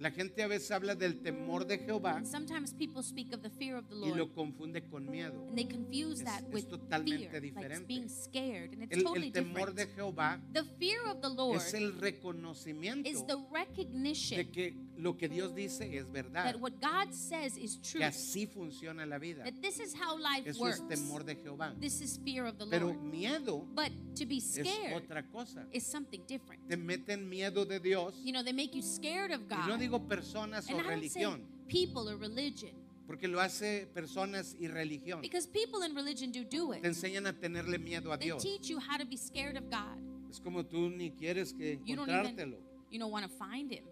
La 0.00 0.10
gente 0.10 0.42
a 0.42 0.46
veces 0.48 0.70
habla 0.70 0.94
del 0.94 1.20
temor 1.20 1.66
de 1.66 1.76
Jehová 1.78 2.16
And 2.16 2.26
sometimes 2.26 2.72
people 2.72 3.02
speak 3.02 3.34
of 3.34 3.42
the 3.42 3.50
fear 3.50 3.76
of 3.76 3.86
the 3.90 3.96
y 3.96 4.14
lo 4.16 4.32
confunde 4.32 4.82
con 4.88 5.08
miedo. 5.10 5.46
and 5.48 5.54
they 5.56 5.66
confuse 5.66 6.20
Es- 6.20 6.24
that 6.24 6.42
es 6.48 6.54
with 6.54 6.68
totalmente 6.70 7.38
diferente. 7.38 7.86
being 7.86 8.08
scared, 8.08 8.72
and 8.72 8.82
it's 8.84 8.96
El, 8.96 9.02
totally 9.04 9.26
el 9.26 9.32
temor 9.34 9.74
different. 9.74 9.76
de 9.90 9.94
Jehová 9.94 10.40
The 10.54 10.64
fear 10.78 11.06
of 11.06 11.20
the 11.20 11.28
Lord 11.28 11.56
es 11.58 11.74
el 11.74 11.90
is 11.90 11.94
reconocimiento 11.98 13.26
the 13.26 13.36
recognition 13.52 14.38
de 14.38 14.50
que 14.50 14.74
lo 14.96 15.16
que 15.18 15.28
Dios 15.28 15.54
dice 15.54 15.94
es 15.96 16.10
verdad, 16.10 16.44
that 16.52 16.60
what 16.60 16.72
God 16.80 17.12
says 17.12 17.56
is 17.58 17.78
true. 17.82 18.00
que 18.00 18.04
así 18.06 18.46
funciona 18.46 19.04
la 19.06 19.18
vida. 19.18 19.44
That 19.44 19.60
this 19.60 19.80
is 19.80 19.94
how 19.94 20.16
life 20.18 20.48
Eso 20.48 20.60
works. 20.60 20.80
es 20.80 20.88
temor 20.88 21.24
de 21.24 21.36
Jehová. 21.36 21.74
This 21.78 22.00
is 22.00 22.18
fear 22.24 22.46
of 22.46 22.56
the 22.58 22.66
Pero 22.66 22.86
Lord. 22.88 23.02
miedo 23.02 23.66
But 23.74 23.92
to 24.18 24.26
be 24.26 24.38
es 24.38 24.54
scared 24.54 24.94
otra 24.94 25.22
cosa. 25.30 25.66
is 25.72 25.84
something 25.84 26.22
different. 26.26 26.66
Te 26.68 26.76
meten 26.76 27.28
miedo 27.28 27.66
de 27.66 27.78
Dios 27.80 28.14
You 28.24 28.32
know, 28.32 28.42
they 28.42 28.52
make 28.54 28.74
you 28.74 28.82
scared 28.82 29.30
of 29.32 29.42
y 29.50 29.66
no 29.66 29.76
God. 29.76 29.80
Digo 29.90 30.08
personas 30.08 30.68
And 30.68 30.76
o 30.76 30.80
I 30.80 30.82
don't 30.82 31.10
say 31.10 31.20
religión, 31.24 31.40
people 31.68 32.08
or 32.08 32.16
religion. 32.16 32.70
porque 33.06 33.26
lo 33.28 33.40
hace 33.40 33.86
personas 33.92 34.56
y 34.60 34.68
religión. 34.68 35.20
Because 35.20 35.46
people 35.48 35.82
in 35.84 35.94
religion 35.94 36.30
do 36.32 36.44
do 36.44 36.72
Te 36.72 36.78
it. 36.78 36.84
enseñan 36.84 37.26
a 37.26 37.32
tenerle 37.32 37.78
miedo 37.78 38.12
a 38.12 38.18
They 38.18 38.26
Dios. 38.26 38.42
teach 38.42 38.68
you 38.70 38.78
how 38.78 38.96
to 38.96 39.04
be 39.04 39.16
scared 39.16 39.56
of 39.56 39.68
God. 39.70 39.98
Es 40.30 40.38
como 40.40 40.62
tú 40.64 40.88
ni 40.90 41.10
quieres 41.10 41.52
que 41.52 41.80
You 41.84 41.96
don't 41.96 42.08
encontrártelo, 42.08 42.56
even, 42.56 42.90
you 42.90 42.98
don't 43.00 43.10
want 43.12 43.24
to 43.26 43.32
find 43.36 43.72
him. 43.72 43.84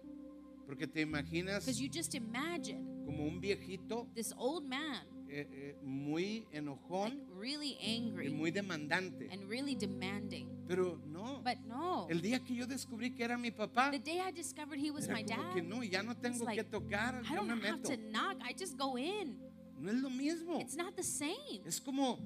porque 0.65 0.87
te 0.87 1.01
imaginas 1.01 1.65
Because 1.65 1.81
you 1.81 1.89
just 1.89 2.15
imagine 2.15 2.85
como 3.05 3.23
un 3.25 3.41
viejito 3.41 4.07
this 4.15 4.31
old 4.37 4.65
man, 4.65 5.05
eh, 5.29 5.47
eh, 5.51 5.75
muy 5.83 6.47
like 6.51 6.57
enojón 6.57 7.23
really 7.39 7.77
y 7.79 7.97
angry 7.97 8.29
muy 8.29 8.51
demandante. 8.51 9.29
and 9.31 9.47
really 9.49 9.75
demanding. 9.75 10.47
Pero 10.67 10.99
no, 11.05 11.41
But 11.43 11.57
no. 11.67 12.07
el 12.09 12.21
día 12.21 12.39
que 12.43 12.55
yo 12.55 12.65
descubrí 12.67 13.13
que 13.15 13.23
era 13.23 13.37
mi 13.37 13.51
papá, 13.51 13.91
The 13.91 13.99
day 13.99 14.19
I 14.19 14.31
discovered 14.31 14.79
he 14.79 14.91
was 14.91 15.05
era 15.05 15.15
my 15.15 15.23
como 15.23 15.43
dad, 15.43 15.53
que 15.53 15.61
no, 15.61 15.83
ya 15.83 16.01
no 16.03 16.15
tengo 16.15 16.43
like, 16.45 16.57
que 16.63 16.63
tocar, 16.69 17.21
I 17.25 17.29
yo 17.29 17.35
don't 17.35 17.47
me 17.61 17.67
have 17.67 17.79
meto. 17.79 17.89
to 17.89 17.97
knock. 18.11 18.37
I 18.41 18.53
just 18.57 18.77
go 18.77 18.97
in. 18.97 19.37
No 19.77 19.89
es 19.89 20.01
lo 20.01 20.09
mismo. 20.09 20.59
It's 20.59 20.75
not 20.75 20.95
the 20.95 21.03
same. 21.03 21.61
Es 21.65 21.79
como, 21.79 22.19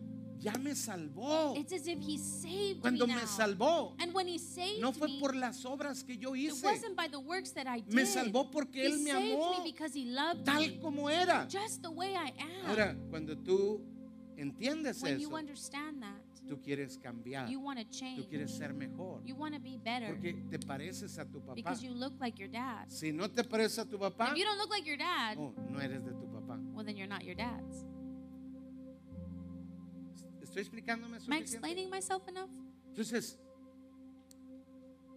ya 0.44 0.54
me 0.60 0.72
salvó. 0.76 1.56
It's 1.58 1.72
as 1.74 1.88
if 1.88 2.00
he 2.00 2.18
saved 2.18 2.82
Cuando 2.82 3.08
me 3.08 3.14
salvó, 3.26 3.96
And 4.00 4.14
when 4.14 4.28
he 4.28 4.38
saved 4.38 4.82
no 4.82 4.92
fue 4.92 5.08
me, 5.08 5.20
por 5.20 5.34
las 5.36 5.64
obras 5.66 6.04
que 6.04 6.18
yo 6.18 6.34
it 6.36 6.52
hice, 6.52 6.64
wasn't 6.64 6.96
by 6.96 7.08
the 7.08 7.20
works 7.20 7.52
that 7.54 7.66
I 7.68 7.80
did. 7.82 7.94
me 7.94 8.04
salvó 8.06 8.50
porque 8.52 8.76
he 8.84 8.92
Él 8.92 9.00
me 9.04 9.12
amó 9.12 9.58
me 9.64 9.72
because 9.72 9.94
he 9.98 10.06
loved 10.06 10.44
tal 10.46 10.60
me 10.60 10.78
como 10.82 11.08
era. 11.10 11.48
just 11.50 11.82
the 11.82 11.90
way 11.92 12.16
I 12.16 12.34
am. 12.40 12.70
Ahora, 12.70 12.96
cuando 13.10 13.36
tú 13.38 13.82
entiendes 14.38 15.02
when 15.02 15.20
you 15.20 15.28
eso, 15.30 15.38
understand 15.38 16.02
that, 16.02 16.20
tú 16.50 16.60
quieres 16.62 16.98
cambiar, 16.98 17.48
you 17.50 17.60
want 17.60 17.80
to 17.80 17.86
tú 17.86 17.92
change. 18.00 18.28
quieres 18.28 18.52
ser 18.52 18.74
mejor, 18.74 19.22
You 19.26 19.36
want 19.36 19.54
to 19.54 19.60
be 19.62 19.78
better 19.78 20.08
porque 20.08 20.34
te 20.50 20.58
pareces 20.60 21.18
a 21.20 21.26
tu 21.26 21.40
papá. 21.40 21.56
because 21.56 21.84
you 21.84 21.92
look 21.94 22.14
like 22.20 22.38
your 22.40 22.50
dad. 22.50 22.86
Si 22.90 23.12
no 23.12 23.28
te 23.30 23.44
pareces 23.44 23.80
a 23.80 23.86
tu 23.86 23.98
papá, 23.98 24.32
If 24.32 24.38
you 24.38 24.44
don't 24.46 24.58
look 24.58 24.70
like 24.72 24.86
your 24.86 24.98
dad, 24.98 25.38
oh, 25.38 25.54
no 25.70 25.80
eres 25.80 26.04
de 26.04 26.12
tu 26.12 26.26
papá. 26.28 26.60
well, 26.74 26.84
then 26.86 26.98
you're 26.98 27.08
not 27.08 27.24
your 27.24 27.36
dad's. 27.36 27.83
¿Estoy 30.54 30.62
explicándome 30.62 31.16
Am 31.18 31.22
I 31.22 31.26
suficiente? 31.26 31.52
explaining 31.56 31.90
myself 31.90 32.28
enough? 32.28 32.50
Entonces, 32.90 33.40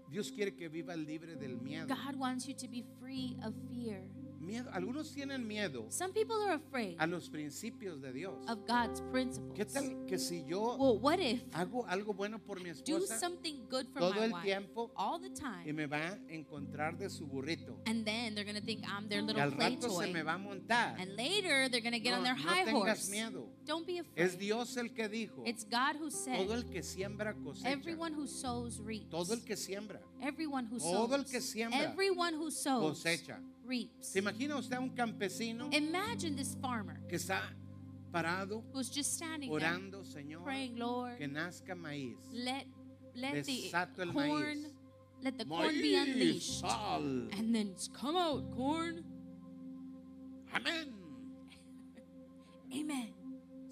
Dios 0.09 0.33
quiere 0.33 0.55
que 0.55 0.67
vivas 0.69 0.97
libre 0.97 1.37
del 1.37 1.59
miedo. 1.61 1.89
God 1.89 2.17
wants 2.17 2.47
you 2.47 2.55
to 2.55 2.67
be 2.69 2.83
free 3.01 3.37
of 3.45 3.53
fear. 3.69 4.01
miedo. 4.41 4.71
Algunos 4.73 5.13
tienen 5.13 5.47
miedo 5.47 5.87
Some 5.91 6.13
people 6.15 6.37
are 6.47 6.55
afraid 6.55 6.95
a 6.99 7.07
los 7.07 7.29
principios 7.29 8.01
de 8.01 8.13
Dios. 8.13 8.35
of 8.49 8.61
God's 8.67 9.03
principles. 9.11 9.53
¿Qué 9.55 9.65
tal 9.67 10.07
que 10.07 10.19
si 10.19 10.43
yo 10.47 10.77
Well, 10.79 10.99
what 11.01 11.19
if 11.19 11.43
hago 11.53 11.85
algo 11.87 12.15
bueno 12.15 12.39
por 12.39 12.61
mi 12.61 12.71
do 12.71 12.99
esposa 12.99 13.19
something 13.19 13.67
good 13.69 13.87
for 13.93 14.01
todo 14.01 14.15
my 14.15 14.25
el 14.27 14.33
wife 14.33 14.43
tiempo 14.45 14.91
all 14.97 15.21
the 15.21 15.29
y 15.29 15.35
time, 15.35 15.73
me 15.75 15.87
va 15.87 16.13
a 16.13 16.19
encontrar 16.33 16.97
de 16.97 17.11
su 17.11 17.27
burrito? 17.27 17.79
and 17.87 18.07
then 18.07 18.35
they're 18.35 18.45
gonna 18.47 18.61
think 18.65 18.85
I'm 18.87 19.09
their 19.09 19.21
Y 19.23 19.27
little 19.27 19.43
al 19.43 19.53
play 19.53 19.75
rato 19.75 19.89
se 19.91 19.95
toy, 20.07 20.13
me 20.13 20.23
va 20.23 20.35
a 20.35 20.39
montar. 20.39 20.97
and 20.99 21.15
later 21.17 21.69
they're 21.69 21.83
gonna 21.83 21.99
get 21.99 22.13
No, 22.13 22.19
on 22.19 22.23
their 22.25 22.37
no 22.37 22.43
high 22.43 22.65
tengas 22.65 22.73
horse. 23.01 23.11
miedo. 23.11 23.49
Don't 23.67 23.87
be 23.87 23.99
Es 23.99 24.07
afraid. 24.35 24.39
Dios 24.39 24.77
el 24.77 24.93
que 24.95 25.09
dijo, 25.09 25.43
It's 25.45 25.65
God 25.65 25.97
who 26.01 26.11
said, 26.11 26.37
todo 26.47 26.55
el 26.55 26.65
que 26.71 26.83
siembra 26.83 27.35
cosecha. 27.35 27.69
"Everyone 27.71 28.15
who 28.15 28.27
sows 28.27 28.79
reaps." 28.79 29.11
Todo 29.11 29.35
el 29.35 29.43
que 29.45 29.57
siembra 29.57 30.01
Everyone 30.23 30.67
who 30.71 30.79
todo 30.79 31.15
el 31.17 31.23
sows, 31.25 31.31
que 31.33 31.41
siembra 31.41 31.79
everyone 31.83 32.35
who 32.37 32.51
sows 32.51 32.83
cosecha. 32.99 33.41
reaps. 33.67 34.07
¿Se 34.13 34.21
imagina 34.21 34.57
usted 34.57 34.79
un 34.79 34.91
campesino 34.91 35.69
Imagine 35.73 36.37
this 36.37 36.55
farmer 36.61 37.01
que 37.09 37.17
está 37.17 37.41
parado 38.13 38.63
who's 38.73 38.89
just 38.89 39.15
standing 39.15 39.51
there 39.51 39.67
orando, 39.67 40.05
Señor, 40.05 40.45
praying, 40.45 40.79
Lord, 40.79 41.19
que 41.19 41.27
nazca 41.27 41.75
maíz? 41.75 42.17
let 42.33 42.67
let 43.15 43.43
the 43.45 43.71
Desato 43.71 44.03
el 44.03 44.13
corn, 44.13 44.63
maíz. 44.63 44.73
let 45.23 45.37
the 45.39 45.45
corn 45.45 45.75
be 45.75 45.95
Maíz, 45.97 46.07
unleashed, 46.09 46.61
sal. 46.61 47.03
and 47.33 47.53
then 47.55 47.75
come 47.93 48.17
out 48.17 48.49
corn. 48.55 49.03
Amén. 50.55 50.93
Amen. 52.73 53.13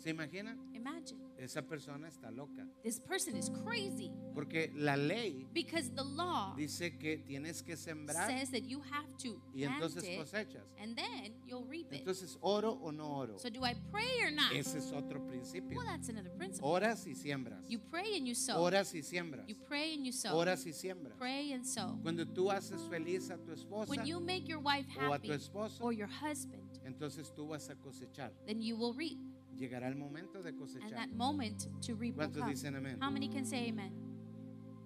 ¿Se 0.05 0.11
imagina? 0.11 0.55
Imagine 0.75 1.25
Esa 1.39 1.63
persona 1.63 2.09
está 2.09 2.31
loca. 2.31 2.67
this 2.83 3.01
person 3.01 3.37
is 3.39 3.51
crazy 3.65 4.13
Porque 4.35 4.71
la 4.75 4.97
ley 4.97 5.47
because 5.55 5.91
the 5.95 6.05
law 6.05 6.55
dice 6.55 6.99
que 6.99 7.17
tienes 7.27 7.63
que 7.63 7.75
sembrar 7.75 8.29
says 8.29 8.51
that 8.51 8.65
you 8.69 8.83
have 8.83 9.07
to 9.17 9.41
y 9.55 9.63
entonces 9.65 10.05
it, 10.05 10.19
cosechas. 10.19 10.63
and 10.79 10.95
then 10.95 11.33
you'll 11.47 11.65
reap 11.65 11.91
it. 11.91 12.01
Entonces, 12.01 12.37
oro 12.43 12.79
o 12.83 12.91
no 12.91 13.17
oro. 13.17 13.39
So 13.39 13.49
do 13.49 13.65
I 13.65 13.75
pray 13.91 14.23
or 14.23 14.31
not? 14.31 14.53
Ese 14.53 14.77
es 14.77 14.93
otro 14.93 15.27
principio. 15.27 15.79
Well, 15.79 15.87
that's 15.87 16.11
another 16.11 16.31
principle. 16.37 16.69
Oras 16.69 17.07
y 17.07 17.15
siembras. 17.15 17.65
You 17.67 17.79
pray 17.79 18.19
and 18.19 18.27
you 18.27 18.35
sow. 18.35 18.59
Oras 18.61 18.95
y 18.95 19.01
siembras. 19.01 19.49
You 19.49 19.57
pray 19.67 19.95
and 19.95 20.05
you 20.05 20.13
sow. 20.13 20.37
Oras 20.37 20.67
y 20.67 20.73
siembras. 20.73 21.17
Pray 21.17 21.53
and 21.55 21.65
sow. 21.65 21.99
Cuando 22.03 22.27
tú 22.27 22.51
haces 22.51 22.83
feliz 22.91 23.31
a 23.31 23.39
tu 23.39 23.53
esposa 23.53 23.89
When 23.89 24.05
you 24.05 24.21
make 24.21 24.47
your 24.47 24.61
wife 24.61 24.87
o 24.99 25.01
a 25.01 25.15
happy 25.15 25.29
tu 25.29 25.35
esposo, 25.35 25.81
or 25.83 25.95
your 25.95 26.09
husband, 26.09 26.63
entonces 26.85 27.33
tú 27.35 27.49
vas 27.49 27.71
a 27.71 27.75
cosechar. 27.77 28.33
then 28.47 28.61
you 28.61 28.77
will 28.77 28.93
reap. 28.93 29.19
Llegará 29.57 29.89
el 29.89 29.97
momento 29.97 30.43
de 30.43 30.51
And 30.51 30.59
cosechar. 30.59 30.91
that 30.91 31.11
moment 31.11 31.67
to 31.87 31.95
reap 31.95 32.17
will 32.17 32.27
¿Cuántos 32.29 32.41
come. 32.43 32.53
dicen 32.53 32.75
amén? 32.77 32.99
How 33.01 33.11
many 33.11 33.29
can 33.29 33.45
say 33.45 33.69
amen? 33.69 33.93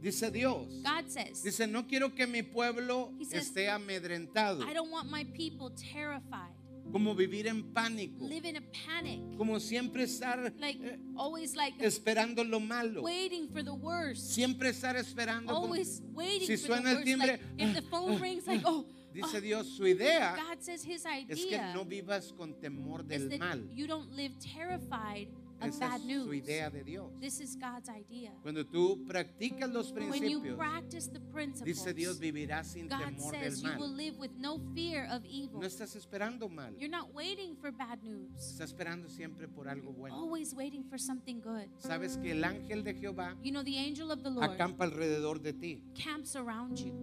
Dice 0.01 0.31
Dios. 0.31 0.67
God 0.85 1.09
says, 1.09 1.43
Dice, 1.43 1.67
no 1.67 1.87
quiero 1.89 2.15
que 2.15 2.27
mi 2.27 2.43
pueblo 2.43 3.13
He 3.19 3.25
says, 3.25 3.49
esté 3.51 3.69
amedrentado, 3.69 4.63
I 4.65 4.73
don't 4.73 4.91
want 4.93 5.11
my 5.11 5.25
people 5.25 5.71
terrified, 5.71 6.55
como 6.93 7.15
vivir 7.17 7.49
en 7.49 7.65
pánico, 7.75 8.25
live 8.29 8.47
in 8.49 8.57
a 8.59 8.63
panic, 8.87 9.37
como 9.37 9.59
siempre 9.59 10.05
estar 10.05 10.53
like 10.61 10.79
eh, 10.85 10.99
always 11.17 11.57
like 11.57 11.75
esperando 11.85 12.45
lo 12.45 12.61
malo, 12.61 13.03
waiting 13.03 13.49
for 13.49 13.65
the 13.65 13.75
worst, 13.75 14.21
siempre 14.35 14.69
estar 14.71 14.95
esperando. 14.97 15.53
como- 15.53 15.67
always 15.67 16.01
waiting 16.15 16.47
Si 16.47 16.57
for 16.59 16.69
the 16.69 16.75
suena 16.77 16.91
el 16.91 16.95
worst. 16.99 17.05
timbre, 17.07 17.27
Like, 17.27 17.43
if 17.59 17.75
the 17.75 17.83
phone 17.91 18.19
rings, 18.23 18.47
like, 18.47 18.63
oh, 18.67 18.87
Dice 19.19 19.39
oh, 19.39 19.41
Dios, 19.41 19.67
su 19.77 19.85
idea 19.85 20.37
God 20.37 20.61
says 20.61 20.85
his 20.85 21.05
es 21.29 21.45
que 21.45 21.59
no 21.75 21.85
vivas 21.85 22.33
con 22.33 22.55
temor 22.55 23.01
is 23.01 23.09
del 23.09 23.29
that 23.31 23.39
mal. 23.41 23.69
you 23.75 23.87
don't 23.89 24.13
live 24.13 24.33
terrified 24.39 25.29
of 25.61 25.69
Esa 25.71 25.81
bad 25.81 26.01
es 26.01 26.07
news. 26.07 26.25
su 26.27 26.35
idea 26.35 26.71
de 26.71 26.85
Dios. 26.85 27.11
This 27.21 27.41
is 27.41 27.57
God's 27.57 27.89
idea. 27.89 28.33
Cuando 28.43 28.65
tú 28.65 29.05
practicas 29.07 29.69
los 29.73 29.91
When 29.93 30.23
you 30.23 30.41
principios, 30.41 30.57
practice 30.57 31.09
the 31.09 31.65
dice 31.65 31.93
Dios, 31.95 32.19
vivirás 32.21 32.67
sin 32.69 32.89
God 32.89 33.01
temor 33.01 33.33
del 33.33 33.51
says 33.51 33.63
you 33.63 33.71
will 33.71 33.89
mal. 33.89 33.97
live 33.97 34.19
with 34.19 34.31
no 34.39 34.61
fear 34.73 35.09
of 35.11 35.25
evil. 35.25 35.61
No 35.61 35.67
estás 35.67 35.97
esperando 35.97 36.49
mal. 36.49 36.75
You're 36.79 36.89
not 36.89 37.13
waiting 37.13 37.57
for 37.57 37.73
bad 37.73 38.03
news. 38.03 38.31
Estás 38.37 38.71
esperando 38.71 39.09
siempre 39.09 39.49
por 39.49 39.69
algo 39.69 39.93
bueno. 39.93 40.15
Always 40.15 40.55
waiting 40.55 40.85
for 40.85 40.99
something 40.99 41.41
good. 41.41 41.69
Sabes 41.79 42.17
que 42.19 42.31
el 42.33 42.45
ángel 42.45 42.85
de 42.85 42.95
Jehová 42.95 43.37
You 43.43 43.51
know, 43.51 43.65
the 43.65 43.79
angel 43.79 44.13
of 44.13 44.23
the 44.23 44.31
Lord 44.31 44.51
acampa 44.51 44.85
alrededor 44.85 45.41
de 45.41 45.53
ti. 45.53 45.83
camps 45.95 46.37
around 46.37 46.79
you. 46.79 46.95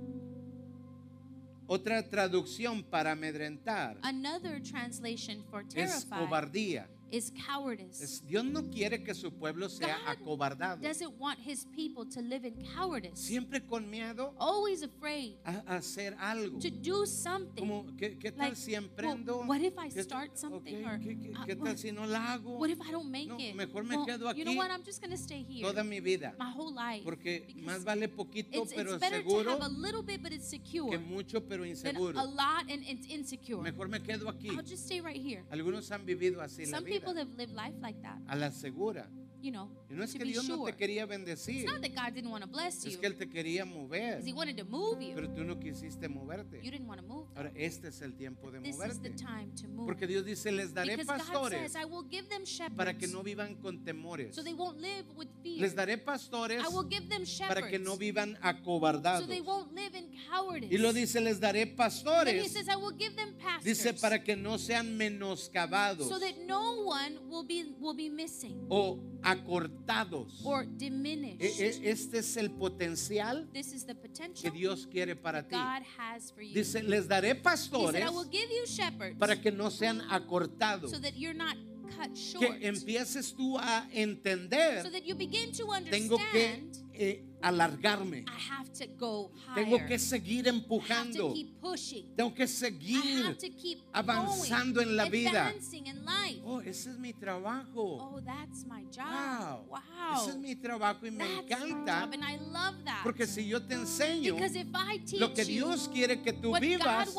Otra 1.68 2.08
traducción 2.08 2.84
para 2.84 3.12
amedrentar 3.12 3.98
Another 4.04 4.62
translation 4.62 5.44
for 5.50 5.64
es 5.64 5.74
terrified 5.74 6.20
cobardía. 6.20 6.88
Is 7.16 7.32
cowardice. 7.48 8.04
Es- 8.04 8.22
Dios 8.28 8.44
no 8.44 8.64
quiere 8.70 9.04
que 9.04 9.14
su 9.14 9.32
pueblo 9.32 9.70
sea 9.70 9.98
God 10.06 10.08
acobardado. 10.18 10.82
doesn't 10.82 11.18
want 11.20 11.40
his 11.40 11.66
people 11.76 12.06
to 12.06 12.22
live 12.22 12.46
in 12.46 12.56
cowardice. 12.76 13.16
Siempre 13.16 13.62
con 13.66 13.90
miedo 13.90 14.34
Always 14.38 14.84
afraid 14.84 15.38
a, 15.46 15.64
a 15.68 15.76
hacer 15.78 16.16
algo. 16.20 16.60
to 16.60 16.70
do 16.70 17.06
something. 17.06 17.60
Como, 17.62 17.86
¿qué, 17.98 18.18
qué 18.18 18.32
tal 18.32 18.50
Like, 18.50 18.56
si 18.56 18.74
emprendo? 18.76 19.38
well, 19.40 19.48
what 19.48 19.62
if 19.62 19.74
I 19.78 19.90
¿Qué- 19.90 20.04
start 20.04 20.38
something? 20.38 20.84
Or, 20.86 21.00
¿qué, 21.00 21.18
qué- 21.20 21.32
uh, 21.32 21.46
qué 21.46 21.54
what- 21.56 21.64
tal 21.64 21.78
si 21.78 21.92
no 21.92 22.06
la 22.06 22.34
hago 22.34 22.58
What 22.58 22.70
if 22.70 22.80
I 22.82 22.92
don't 22.92 23.10
make 23.10 23.28
No, 23.28 23.38
it? 23.40 23.56
mejor 23.56 23.84
me 23.84 23.96
Well, 23.96 24.06
quedo 24.06 24.34
You 24.36 24.44
know 24.44 24.52
aquí 24.52 24.58
what? 24.58 24.72
I'm 24.72 24.84
just 24.84 25.00
going 25.02 25.12
to 25.12 25.18
stay 25.18 25.44
here 25.44 25.62
toda 25.68 25.84
mi 25.84 26.00
vida? 26.00 26.34
my 26.38 26.52
whole 26.52 26.74
life. 26.74 27.04
Porque 27.04 27.44
because 27.48 27.64
más 27.64 27.84
vale 27.86 28.08
poquito 28.10 28.64
it's, 28.64 28.74
pero 28.74 28.92
it's 28.96 29.00
better 29.00 29.24
to 29.24 29.30
seguro 29.30 29.52
have 29.52 29.62
a 29.62 29.70
little 29.70 30.02
bit, 30.04 30.22
but 30.22 30.32
it's 30.34 30.48
secure, 30.48 30.90
que 30.90 30.98
mucho 31.00 31.40
pero 31.42 31.64
than 31.64 31.72
inseguro. 31.72 32.20
a 32.20 32.24
lot 32.26 32.70
and 32.70 32.84
it's 32.88 33.08
insecure. 33.08 33.62
Mejor 33.62 33.88
me 33.88 34.00
quedo 34.02 34.28
aquí. 34.30 34.50
I'll 34.50 34.62
just 34.64 34.84
stay 34.86 35.00
right 35.02 35.22
here. 35.22 35.44
Algunos 35.52 35.90
han 35.92 36.06
vivido 36.06 36.42
así 36.42 36.66
la 36.66 36.78
Some 36.80 36.90
people 37.06 37.20
have 37.20 37.38
lived 37.38 37.54
life 37.54 37.74
like 37.82 38.02
that, 38.02 38.18
a 38.30 38.36
la 38.36 38.50
segura. 38.50 39.08
You 39.46 39.52
know, 39.52 39.70
Y 39.90 39.94
no 39.94 40.04
es 40.04 40.12
to 40.12 40.18
que 40.18 40.26
be 40.26 40.32
Dios 40.32 40.50
no 40.50 40.66
te 40.66 40.74
quería 40.74 41.04
It's 41.04 41.10
bendecir, 41.10 41.66
not 41.66 41.82
that 41.82 41.94
God 41.94 42.14
didn't 42.16 42.32
want 42.32 42.44
to 42.44 42.50
bless 42.50 42.84
es 42.84 42.94
you, 42.94 43.00
que 43.00 43.06
Él 43.08 43.16
te 43.16 43.28
quería 43.30 43.64
mover, 43.64 44.22
He 44.26 44.34
wanted 44.34 44.58
to 44.58 44.66
move 44.66 45.00
you. 45.02 45.14
pero 45.14 45.30
tú 45.32 45.44
no 45.44 45.60
quisiste 45.60 46.10
moverte. 46.10 46.60
You 46.64 46.72
didn't 46.72 46.88
want 46.88 47.00
to 47.02 47.08
move. 47.08 47.28
Ahora, 47.36 47.52
este 47.56 47.90
es 47.90 48.02
el 48.02 48.16
tiempo 48.16 48.50
de 48.52 48.60
This 48.62 48.76
is 48.76 49.00
the 49.02 49.10
moverte. 49.12 49.16
time 49.24 49.52
to 49.62 49.68
move. 49.68 49.86
Porque 49.86 50.08
Dios 50.08 50.26
dice, 50.26 50.52
les 50.52 50.74
daré 50.74 50.98
Because 50.98 51.06
God 51.08 51.18
pastores 51.28 51.72
says, 51.72 51.76
I 51.76 51.86
will 51.86 52.08
give 52.10 52.28
them 52.28 52.44
para 52.76 52.94
que 52.94 53.08
shepherds 53.08 53.14
no 53.14 53.24
vivan 53.24 53.56
con 53.62 53.84
temores. 53.86 54.34
so 54.34 54.44
they 54.44 54.54
won't 54.54 54.80
live 54.80 55.06
with 55.16 55.28
fear. 55.44 55.62
Les 55.62 55.76
daré 55.76 55.98
pastores 55.98 56.64
I 56.64 56.68
will 56.76 56.88
give 56.90 57.08
them 57.08 57.24
para 57.48 57.62
que 57.62 57.78
shepherds 57.78 57.86
no 57.86 57.96
vivan 57.98 58.34
so 58.34 58.40
acobardados. 58.42 59.28
they 59.28 59.42
won't 59.42 59.72
live 59.74 59.96
in 59.96 60.12
cowardice. 60.30 60.74
Y 60.74 60.78
lo 60.80 60.92
dice, 60.92 61.22
les 61.22 61.40
daré 61.40 61.66
Then 61.66 61.70
He 61.70 61.76
pastores, 61.76 62.52
says, 62.52 62.68
I 62.68 62.76
will 62.76 62.96
give 62.98 63.16
them 63.16 63.36
pastors 63.38 63.64
dice, 63.64 63.94
para 63.94 64.24
que 64.24 64.36
no 64.36 64.58
sean 64.58 64.98
menoscabados 64.98 66.08
so 66.10 66.20
that 66.20 66.36
no 66.48 66.84
one 66.86 67.20
will 67.30 67.44
be 67.44 67.76
will 67.80 67.94
be 67.96 68.10
missing 68.10 68.66
o 68.70 69.00
acortados. 69.42 70.42
or 70.44 70.66
diminished. 70.66 71.42
E- 71.42 71.90
Este 71.90 72.20
es 72.20 72.38
el 72.38 72.50
potencial 72.52 73.48
this 73.54 73.74
is 73.74 73.86
the 73.86 73.94
que 74.42 74.52
Dios 74.52 74.86
quiere 74.88 75.16
para 75.16 75.44
ti. 75.44 75.56
God 75.56 75.84
has 75.98 76.32
for 76.32 76.42
you. 76.42 76.54
Dice, 76.54 76.82
les 76.84 77.08
daré 77.08 77.30
said, 77.34 77.44
pastores 77.44 78.02
I 78.02 78.10
will 78.10 78.30
give 78.30 78.50
you 78.50 78.66
shepherds 78.66 79.18
para 79.20 79.36
que 79.40 79.52
no 79.52 79.70
sean 79.70 80.02
acortados. 80.10 80.92
so 80.92 81.00
that 81.00 81.16
you're 81.18 81.34
not 81.38 81.56
cut 81.98 82.10
Que 82.14 82.40
short. 82.48 82.64
empieces 82.64 83.34
tú 83.36 83.58
a 83.58 83.82
so 83.84 83.90
entender, 83.94 84.84
that 84.92 85.04
you 85.06 85.16
begin 85.16 85.52
to 85.52 85.66
tengo 85.90 86.18
que 86.18 86.24
understand 86.26 86.78
eh, 86.98 87.24
alargarme. 87.42 88.26
I 88.28 88.52
have 88.52 88.72
to 88.74 88.88
go. 88.98 89.32
Tengo 89.54 89.78
que 89.86 90.00
seguir 90.00 90.46
I 90.46 90.50
have 90.50 90.58
to 90.60 90.64
empujando. 90.64 91.34
keep 91.34 91.60
pushing. 91.62 92.16
Tengo 92.16 92.34
que 92.34 92.44
I 92.44 92.48
seguir 92.48 93.26
have 93.26 93.38
to 93.38 93.50
keep 93.50 93.80
avanzando 93.94 94.76
going, 94.82 94.90
en 94.90 94.96
la 94.98 95.06
vida. 95.10 95.54
in 95.74 96.06
life. 96.06 96.42
Oh, 96.46 96.60
ese 96.62 96.90
es 96.92 96.98
mi 96.98 97.14
trabajo. 97.14 97.98
Oh, 98.02 98.22
that's 98.26 98.66
my 98.66 98.84
job. 98.92 99.06
Wow. 99.10 99.66
Wow. 99.70 100.22
Ese 100.22 100.30
es 100.32 100.38
mi 100.38 100.56
trabajo 100.56 101.06
y 101.06 101.12
me 101.12 101.18
That's 101.20 101.62
my 101.62 101.70
encanta. 101.70 102.02
job, 102.02 102.14
and 102.14 102.24
I 102.24 102.38
love 102.38 102.84
that. 102.86 103.04
Porque 103.04 103.28
si 103.28 103.48
yo 103.48 103.62
te 103.62 103.76
enseño 103.76 104.36
because 104.36 104.56
if 104.56 104.68
I 104.74 104.98
teach 105.00 105.20
lo 105.20 105.34
que 105.34 105.44
you 105.44 105.66
Dios 105.66 105.88
quiere 105.88 106.22
que 106.22 106.34
tú 106.34 106.54
vivas, 106.60 107.10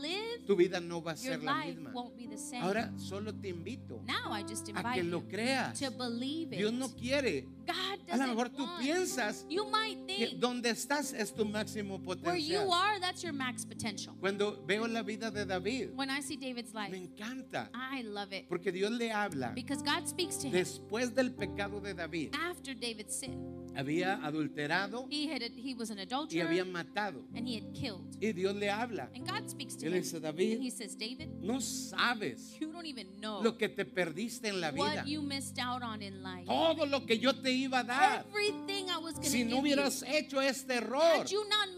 live, 0.00 0.44
tu 0.46 0.56
vida 0.56 0.80
no 0.80 1.02
va 1.02 1.12
a 1.12 1.16
ser 1.16 1.42
la 1.42 1.64
misma. 1.64 1.92
won't 1.92 2.16
be 2.16 2.26
the 2.26 2.38
same. 2.38 2.62
Ahora 2.62 2.92
solo 2.98 3.34
te 3.34 3.48
invito 3.48 4.02
now 4.06 4.32
I 4.32 4.42
just 4.42 4.68
a 4.74 4.92
que 4.94 5.02
lo 5.02 5.22
creas. 5.28 5.78
to 5.78 5.90
believe 5.90 6.52
it. 6.52 6.58
Dios 6.58 6.72
no 6.72 6.88
quiere. 6.94 7.46
God 7.68 8.00
A 8.10 8.16
lo 8.16 8.26
mejor 8.28 8.48
tú 8.48 8.62
want. 8.64 8.80
piensas 8.80 9.44
You 9.48 9.66
might 9.70 9.98
que 10.06 10.26
think 10.28 10.40
donde 10.40 10.70
estás 10.70 11.12
es 11.12 11.32
tu 11.34 11.44
máximo 11.44 11.98
where 12.22 12.36
you 12.36 12.72
are, 12.72 12.98
that's 12.98 13.22
your 13.22 13.32
max 13.34 13.64
potential. 13.64 14.14
Cuando 14.20 14.62
veo 14.66 14.86
la 14.86 15.02
vida 15.02 15.30
de 15.30 15.44
David, 15.44 15.90
When 15.94 16.08
I 16.10 16.20
see 16.20 16.36
David's 16.36 16.72
life, 16.74 16.90
me 16.90 16.98
encanta. 16.98 17.68
I 17.74 18.02
love 18.02 18.32
it 18.32 18.48
Porque 18.48 18.72
Dios 18.72 18.90
le 18.90 19.10
habla. 19.12 19.52
because 19.54 19.82
God 19.82 20.08
speaks 20.08 20.36
to 20.38 20.46
him 20.48 20.52
Después 20.54 21.14
del 21.14 21.30
pecado 21.32 21.80
de 21.80 21.92
David, 21.94 22.34
after 22.34 22.74
David's 22.74 23.14
sin. 23.14 23.57
Había 23.76 24.14
adulterado 24.24 25.06
He 25.10 25.28
had 25.32 25.42
he 25.42 25.74
was 25.74 25.90
an 25.90 25.98
y 25.98 26.02
adulterer 26.02 26.46
había 26.46 26.64
matado. 26.64 27.22
and 27.34 27.46
he 27.46 27.56
had 27.56 27.72
killed. 27.74 28.04
Y 28.20 28.32
Dios 28.32 28.54
le 28.56 28.68
habla. 28.70 29.08
And 29.14 29.26
God 29.26 29.48
speaks 29.48 29.76
to 29.76 29.86
Y 29.86 29.90
le 29.90 29.96
him. 29.98 30.02
dice, 30.02 30.20
David, 30.20 30.52
and 30.54 30.62
he 30.62 30.70
says, 30.70 30.96
David, 30.96 31.28
No 31.40 31.60
sabes 31.60 32.56
you 32.60 32.72
don't 32.72 32.86
even 32.86 33.20
know 33.20 33.42
lo 33.42 33.56
que 33.56 33.68
te 33.68 33.84
perdiste 33.84 34.48
en 34.48 34.60
la 34.60 34.70
vida. 34.70 34.82
what 34.84 35.06
you 35.06 35.22
missed 35.22 35.58
out 35.58 35.82
on 35.82 36.02
in 36.02 36.22
life. 36.22 36.46
Todo 36.46 36.86
lo 36.86 37.04
que 37.06 37.18
yo 37.18 37.32
te 37.32 37.50
iba 37.52 37.80
a 37.80 37.84
dar. 37.84 38.26
Everything 38.30 38.90
I 38.90 38.98
was 38.98 39.14
going 39.14 39.24
to 39.24 39.30
Si 39.30 39.44
no 39.44 39.58
hubieras 39.60 40.00
you. 40.02 40.06
hecho 40.14 40.40
este 40.40 40.70
error, 40.76 41.00
Had 41.20 41.28
you 41.30 41.44
not 41.48 41.68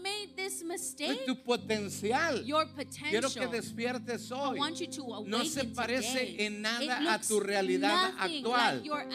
this 0.51 0.63
mistake, 0.63 1.25
tu 1.25 1.35
potencial. 1.35 2.43
your 2.45 2.65
Quiero 3.09 3.29
que 3.29 3.47
despiertes 3.47 4.31
I 4.31 4.35
hoy. 4.35 4.57
want 4.59 4.79
you 4.79 4.87
to 4.87 5.23
No 5.27 5.43
se 5.43 5.61
today. 5.61 5.73
parece 5.75 6.35
en 6.45 6.61
nada 6.61 7.13
a 7.13 7.19
tu 7.19 7.39
realidad 7.39 8.13
actual. 8.17 8.75
Like 8.77 8.85
your 8.85 9.05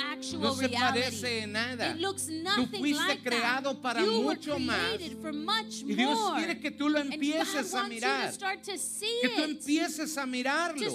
No 0.41 0.55
se 0.55 0.69
reality. 0.69 0.77
parece 0.77 1.39
en 1.43 1.53
nada. 1.53 1.91
It 1.91 2.01
looks 2.01 2.27
Tú 2.27 2.67
fuiste 2.79 3.07
like 3.07 3.23
creado 3.23 3.75
that. 3.75 3.83
para 3.83 4.01
you 4.03 4.23
mucho 4.23 4.59
más. 4.59 5.01
Y 5.01 5.95
Dios 5.95 6.19
quiere 6.37 6.61
que 6.61 6.71
tú 6.71 6.89
lo 6.89 6.99
empieces 7.01 7.75
a 7.75 7.89
mirar. 7.89 8.33
Que 8.37 9.29
tú 9.29 9.43
empieces 9.43 10.17
a 10.17 10.27
mirarlo. 10.27 10.87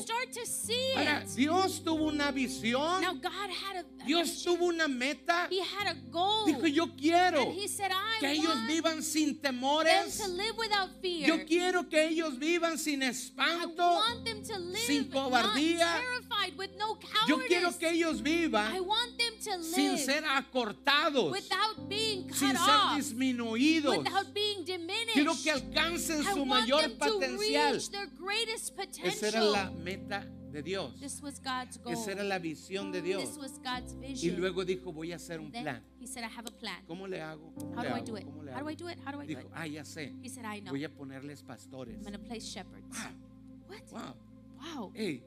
Ahora. 0.95 1.25
Dios 1.35 1.83
tuvo 1.83 2.05
una 2.05 2.31
visión. 2.31 3.01
Now 3.01 3.13
God 3.13 3.31
had 3.49 3.77
a 3.77 4.05
Dios 4.05 4.43
tuvo 4.43 4.65
una 4.65 4.87
meta. 4.87 5.47
He 5.49 5.61
had 5.61 5.87
a 5.87 5.93
goal. 6.09 6.45
Dijo, 6.47 6.67
yo 6.67 6.87
quiero 6.95 7.53
said, 7.67 7.91
I 7.91 8.19
que 8.19 8.31
ellos 8.31 8.55
vivan 8.67 9.03
sin 9.03 9.39
temores. 9.39 10.19
To 10.31 10.37
live 10.37 10.57
without 10.57 10.89
fear. 11.01 11.27
Yo 11.27 11.45
quiero 11.45 11.89
que 11.89 12.07
ellos 12.07 12.37
vivan 12.39 12.77
sin 12.77 13.03
I 13.03 13.07
espanto. 13.09 13.77
want 13.77 14.25
them 14.25 14.43
to 14.43 14.57
live 14.57 14.77
sin 14.79 15.05
cobardía. 15.09 15.79
not 15.79 16.01
terrified 16.01 16.57
with 16.57 16.71
no. 16.77 16.97
Yo 17.27 17.39
quiero 17.47 17.71
que 17.77 17.89
ellos 17.89 18.19
I 18.19 18.21
vivan 18.23 18.85
want 18.85 19.17
them 19.17 19.33
to 19.43 19.63
sin 19.63 19.91
live 19.91 19.99
ser 19.99 20.23
acortados, 20.25 21.31
without 21.31 21.89
being 21.89 22.27
cut 22.27 22.37
sin 22.37 22.55
ser 22.55 22.69
off, 22.69 22.97
disminuidos. 22.97 23.97
without 23.97 24.33
being 24.33 24.63
diminished. 24.65 25.13
Quiero 25.13 25.33
que 25.41 25.51
alcancen 25.51 26.21
I 26.21 26.33
su 26.33 26.39
want 26.43 26.49
mayor 26.49 26.81
them 26.81 26.91
to 26.91 26.97
potencial. 26.97 27.73
reach 27.73 27.89
their 27.91 28.07
greatest 28.17 28.73
Esa 29.03 29.27
era 29.27 29.43
la 29.43 29.69
meta 29.71 30.25
de 30.51 30.61
Dios. 30.61 30.99
This 30.99 31.21
was 31.21 31.39
God's 31.39 31.77
goal. 31.77 31.93
Esa 31.93 32.11
era 32.11 32.23
la 32.23 32.39
visión 32.39 32.91
de 32.91 33.01
Dios. 33.01 33.23
This 33.23 33.37
was 33.37 33.59
God's 33.59 33.93
Y 33.93 34.07
vision. 34.07 34.39
luego 34.39 34.63
dijo, 34.65 34.91
voy 34.91 35.11
a 35.11 35.15
hacer 35.15 35.39
un 35.39 35.51
then 35.51 35.63
plan. 35.63 35.83
he 35.99 36.07
said, 36.07 36.23
I 36.23 36.27
have 36.27 36.47
a 36.47 36.51
plan. 36.51 36.81
¿Cómo 36.87 37.07
le 37.07 37.21
hago? 37.21 37.53
¿Cómo 37.55 37.75
How 37.75 37.83
le 37.83 37.89
do 37.89 37.95
I 37.95 37.99
hago? 37.99 38.05
do 38.05 38.17
it? 38.17 38.25
¿Cómo 38.25 38.43
le 38.43 38.51
How 38.51 38.59
do 38.59 38.65
hago? 38.65 38.69
I 38.71 38.75
do 38.75 38.87
it? 38.89 38.97
How 39.05 39.11
do 39.11 39.21
I 39.21 39.25
do 39.25 39.33
Dijo, 39.35 39.45
it? 39.47 39.51
ah, 39.55 39.65
ya 39.65 39.83
sé. 39.83 40.13
He 40.21 40.29
said, 40.29 40.45
I 40.45 40.59
know. 40.61 40.71
Voy 40.71 40.83
a 40.83 40.89
ponerles 40.89 41.43
pastores. 41.43 41.95
I'm 41.97 42.01
going 42.03 42.13
to 42.13 42.19
place 42.19 42.45
shepherds. 42.45 42.87
Wow, 42.97 43.11
What? 43.67 43.91
wow. 43.91 44.15
Wow. 44.59 44.91
Hey, 44.93 45.23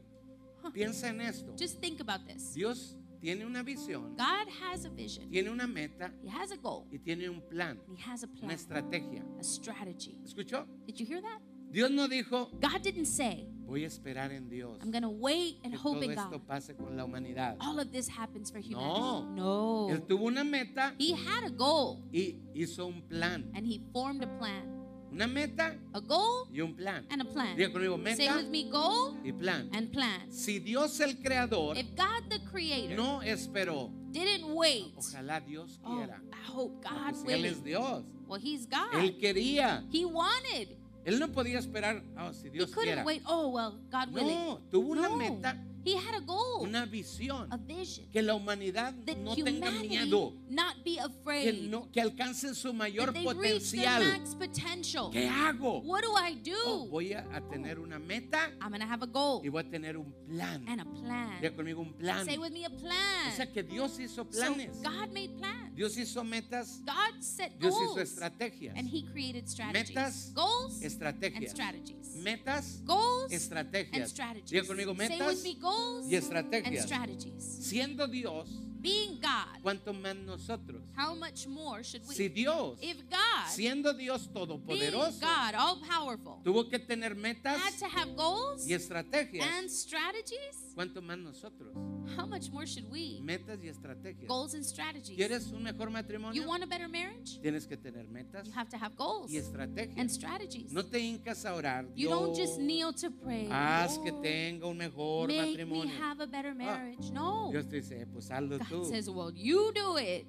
Huh. 0.63 0.71
piensa 0.73 1.09
en 1.09 1.21
esto. 1.21 1.53
Just 1.59 1.79
think 1.81 2.01
about 2.01 2.27
this. 2.27 2.55
Dios 2.55 2.97
tiene 3.21 3.45
una 3.45 3.63
visión, 3.63 4.17
God 4.17 4.49
has 4.63 4.85
a 4.87 4.91
vision. 4.91 5.29
tiene 5.31 5.51
una 5.51 5.67
meta 5.67 6.11
He 6.23 6.29
has 6.31 6.51
a 6.53 6.57
goal. 6.57 6.87
y 6.91 6.99
tiene 6.99 7.29
un 7.29 7.41
plan, 7.43 7.79
he 7.89 8.01
has 8.11 8.23
a 8.23 8.27
una 8.27 8.35
plan, 8.41 8.51
estrategia. 8.53 9.23
a 9.39 9.43
strategy. 9.43 10.17
¿Escuchó? 10.25 10.67
Did 10.87 10.97
you 10.99 11.07
hear 11.07 11.21
that? 11.21 11.41
Dios 11.71 11.91
no 11.91 12.07
dijo, 12.09 12.51
God 12.61 12.83
didn't 12.83 13.07
say, 13.07 13.47
voy 13.67 13.85
a 13.85 13.87
esperar 13.87 14.31
en 14.33 14.49
Dios 14.49 14.79
I'm 14.83 14.91
going 14.91 15.03
to 15.03 15.09
wait 15.09 15.59
and 15.65 15.73
que 15.73 15.79
hope 15.79 16.01
todo 16.01 16.03
in 16.05 16.11
esto 16.13 16.31
God. 16.31 16.47
pase 16.47 16.75
con 16.77 16.97
la 16.97 17.05
humanidad. 17.05 17.57
All 17.61 17.79
of 17.81 17.91
this 17.93 18.09
happens 18.09 18.51
for 18.51 18.61
No. 18.61 19.23
humanity. 19.23 19.41
No. 19.41 19.89
Él 19.91 20.03
tuvo 20.07 20.27
una 20.27 20.45
meta 20.45 20.95
He 20.99 21.13
had 21.15 21.45
a 21.45 21.51
goal 21.51 22.03
y 22.13 22.37
hizo 22.55 22.87
un 22.87 23.03
plan. 23.03 23.51
and 23.55 23.67
he 23.67 23.81
formed 23.93 24.23
a 24.23 24.39
plan. 24.39 24.71
Una 25.13 25.29
meta 25.29 25.77
A 25.93 26.01
goal 26.01 26.49
y 26.53 26.61
un 26.61 26.75
plan. 26.75 27.07
and 27.09 27.23
a 27.23 27.25
plan. 27.25 27.57
Diga 27.57 27.73
conmigo, 27.73 27.97
Say 28.17 28.29
with 28.35 28.49
me, 28.51 28.69
goal 28.69 29.17
y 29.25 29.31
plan. 29.33 29.71
and 29.73 29.93
plan. 29.93 30.31
Si 30.33 30.59
Dios 30.59 30.99
el 31.01 31.15
creador 31.23 31.77
If 31.79 31.95
God 31.95 32.29
the 32.31 32.41
creator 32.51 32.97
no 32.97 33.21
esperó, 33.23 33.91
didn't 34.11 34.53
wait, 34.55 34.93
ojalá 34.97 35.41
Dios 35.47 35.79
oh. 35.85 36.01
I 36.03 36.51
hope 36.51 36.83
God 36.83 37.13
Pues 37.23 37.39
Él 37.39 37.45
es. 37.45 37.63
Dios. 37.63 38.03
Well, 38.27 38.41
he's 38.41 38.67
God. 38.67 38.93
Él 38.95 39.17
quería. 39.19 39.85
He 39.93 40.05
wanted. 40.05 40.77
Él 41.05 41.19
no 41.19 41.29
podía 41.33 41.59
esperar, 41.59 42.03
oh, 42.19 42.33
si 42.33 42.49
He 42.49 42.51
Dios 42.51 42.71
couldn't 42.71 42.85
quiera. 42.85 43.05
wait. 43.05 43.23
Oh, 43.27 43.49
well, 43.49 43.79
God 43.91 44.13
willing. 44.13 44.39
No, 44.39 44.61
tuvo 44.71 44.93
una 44.93 45.09
No. 45.09 45.17
meta 45.17 45.57
He 45.87 45.95
had 45.99 46.15
a 46.15 46.21
goal, 46.21 46.63
una 46.67 46.87
visión, 46.87 47.47
a 47.53 47.59
vision. 47.59 48.07
que 48.11 48.23
la 48.23 48.35
humanidad 48.35 48.95
That 49.05 49.19
no 49.19 49.35
tenga 49.35 49.51
humanity 49.69 49.89
miedo, 49.91 50.33
not 50.49 50.83
be 50.83 50.95
que, 50.95 51.01
afraid. 51.01 51.69
no, 51.69 51.91
que 51.93 52.01
alcancen 52.01 52.55
su 52.55 52.73
mayor 52.73 53.13
that 53.13 53.13
they 53.13 53.27
reach 53.35 53.71
their 53.73 53.85
potencial. 53.85 54.19
max 54.19 54.35
potential. 54.35 55.11
¿Qué 55.13 55.29
hago? 55.29 55.83
What 55.83 56.01
do 56.05 56.15
I 56.17 56.37
do? 56.37 56.57
Oh, 56.65 56.87
voy 56.87 57.13
a, 57.13 57.27
a 57.31 57.43
tener 57.51 57.79
una 57.79 57.99
meta 57.99 58.51
I'm 58.63 58.73
to 58.73 58.87
have 58.87 59.03
a 59.03 59.07
goal 59.07 59.43
y 59.45 59.51
voy 59.51 59.61
a 59.61 59.69
tener 59.71 59.99
un 59.99 60.11
plan. 60.27 60.65
and 60.67 60.81
a 60.81 60.85
plan. 60.87 61.39
Diga 61.43 61.55
conmigo 61.55 61.83
un 61.83 61.93
plan. 61.93 62.25
Say 62.25 62.39
with 62.39 62.53
me 62.53 62.65
a 62.65 62.69
O 62.71 62.77
plan. 62.79 63.33
sea 63.37 63.53
que 63.53 63.63
Dios 63.63 63.99
hizo 64.01 64.25
so 64.25 64.25
planes. 64.25 64.79
God 64.83 65.13
made 65.13 65.37
plans. 65.37 65.74
Dios 65.75 65.97
hizo 65.97 66.23
metas. 66.25 66.81
God 66.85 67.21
set 67.21 67.59
Dios 67.59 67.75
goals. 67.75 67.91
hizo 67.93 68.01
estrategias. 68.01 68.75
and 68.77 68.89
he 68.89 69.03
created 69.13 69.49
strategies. 69.49 69.95
Metas, 69.95 70.33
goals 70.35 70.75
and 70.75 70.85
Estrategias. 70.85 71.51
strategies. 71.51 72.15
Metas 72.23 72.81
goals 72.85 73.33
and 73.33 73.41
estrategias. 73.41 74.09
strategies. 74.11 74.51
Diga 74.51 74.67
conmigo 74.67 74.95
Say 74.97 75.09
metas 75.09 75.35
with 75.35 75.43
me 75.45 75.55
goals 75.61 76.07
y 76.07 76.15
and 76.17 76.25
estrategias. 76.25 76.83
strategies. 76.85 77.43
Siendo 77.45 78.07
Dios, 78.07 78.49
Being 78.85 79.19
God, 79.19 79.63
¿cuánto 79.63 79.95
más 79.95 80.15
nosotros? 80.15 80.83
how 80.95 81.15
much 81.15 81.47
more 81.47 81.83
should 81.83 82.07
we? 82.07 82.15
Si 82.15 82.29
Dios, 82.29 82.79
if 82.83 82.99
God, 83.09 83.49
siendo 83.49 83.95
Dios 83.95 84.29
todopoderoso, 84.31 85.21
God, 85.21 85.55
all 85.57 85.81
powerful, 85.81 86.43
tuvo 86.45 86.69
que 86.69 86.79
tener 86.79 87.15
metas 87.15 87.59
had 87.63 87.79
to 87.79 87.87
have 87.87 88.15
goals 88.15 88.67
y 88.69 88.75
estrategias, 88.75 89.47
and 89.59 89.71
strategies, 89.71 90.73
¿cuánto 90.75 91.01
más 91.01 91.17
nosotros? 91.19 91.73
how 92.19 92.27
much 92.27 92.51
more 92.51 92.67
should 92.67 92.85
we? 92.91 93.19
Metas 93.23 93.59
y 93.63 93.69
estrategias. 93.69 94.29
Goals 94.29 94.53
and 94.55 94.63
strategies. 94.65 95.17
¿Quieres 95.17 95.51
un 95.51 95.63
mejor 95.63 95.87
You 95.89 95.93
matrimonio? 95.95 96.47
want 96.47 96.63
a 96.63 96.67
better 96.67 96.87
marriage? 96.89 97.41
Tienes 97.41 97.67
que 97.67 97.79
tener 97.79 98.07
metas 98.07 98.47
You 98.47 98.53
have 98.55 98.69
to 98.69 98.77
have 98.77 98.95
goals 98.97 99.31
y 99.33 99.39
and 99.39 99.47
estrategias. 99.47 100.11
strategies. 100.11 100.73
No 100.73 100.83
te 100.85 100.99
hincas 101.01 101.47
a 101.47 101.55
orar. 101.55 101.87
You 101.97 102.11
don't 102.11 102.37
just 102.37 102.59
kneel 102.59 102.93
to 102.93 103.11
pray. 103.11 103.49
haz 103.51 103.97
que 103.99 104.11
"Lord, 104.11 104.23
tenga 104.23 104.67
un 104.67 104.77
mejor 104.77 105.29
make 105.29 105.41
me 105.41 105.47
matrimonio. 105.53 105.95
have 105.99 106.21
a 106.23 106.27
better 106.27 106.55
marriage. 106.55 107.11
no. 107.11 107.49
Dios 107.51 107.67
te 107.69 107.77
dice, 107.77 108.07
pues 108.13 108.31
hazlo 108.31 108.59
tú. 108.83 108.85
says, 108.87 109.09
well, 109.11 109.31
you 109.35 109.73
do 109.73 109.97
it. 109.99 110.27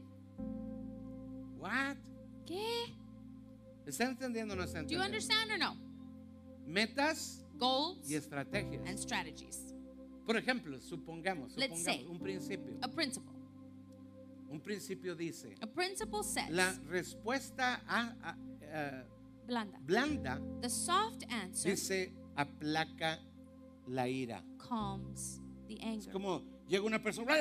What? 1.57 1.97
¿Qué? 2.45 2.93
¿Está 3.85 4.05
entendiendo 4.05 4.53
o 4.53 4.57
no 4.57 4.63
está 4.63 4.81
Do 4.83 4.89
you 4.89 5.01
entendiendo? 5.01 5.05
understand 5.05 5.51
or 5.51 5.57
no? 5.57 5.75
Metas 6.67 7.43
Goals 7.57 8.09
y 8.09 8.15
estrategias. 8.15 8.87
and 8.87 8.97
strategies. 8.99 9.73
Por 10.25 10.35
ejemplo, 10.37 10.79
supongamos, 10.81 11.53
supongamos 11.53 11.83
say- 11.83 12.05
un 12.09 12.19
principio. 12.19 12.77
A 12.81 12.87
principle. 12.87 13.31
Un 14.49 14.59
principio 14.59 15.15
dice, 15.15 15.55
A 15.61 15.67
principle 15.67 16.23
says, 16.23 16.49
la 16.49 16.71
respuesta 16.89 17.81
a, 17.87 18.15
a- 18.23 18.37
a- 18.73 19.03
blanda. 19.45 19.79
blanda 19.85 20.41
The 20.61 20.69
soft 20.69 21.23
answer 21.29 21.71
dice 21.71 22.13
aplaca 22.35 23.19
la 23.87 24.07
ira. 24.07 24.43
calms 24.57 25.39
the 25.67 25.75
Es 25.75 25.83
anger. 25.83 26.11
como 26.11 26.41
llega 26.67 26.83
una 26.85 27.01
persona 27.01 27.33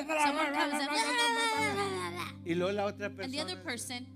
y 2.44 2.54
luego 2.54 2.72
la 2.72 2.84
otra 2.86 3.06
and 3.06 3.32
the 3.32 3.40
other 3.40 3.56
persona. 3.62 3.64
person, 3.64 4.06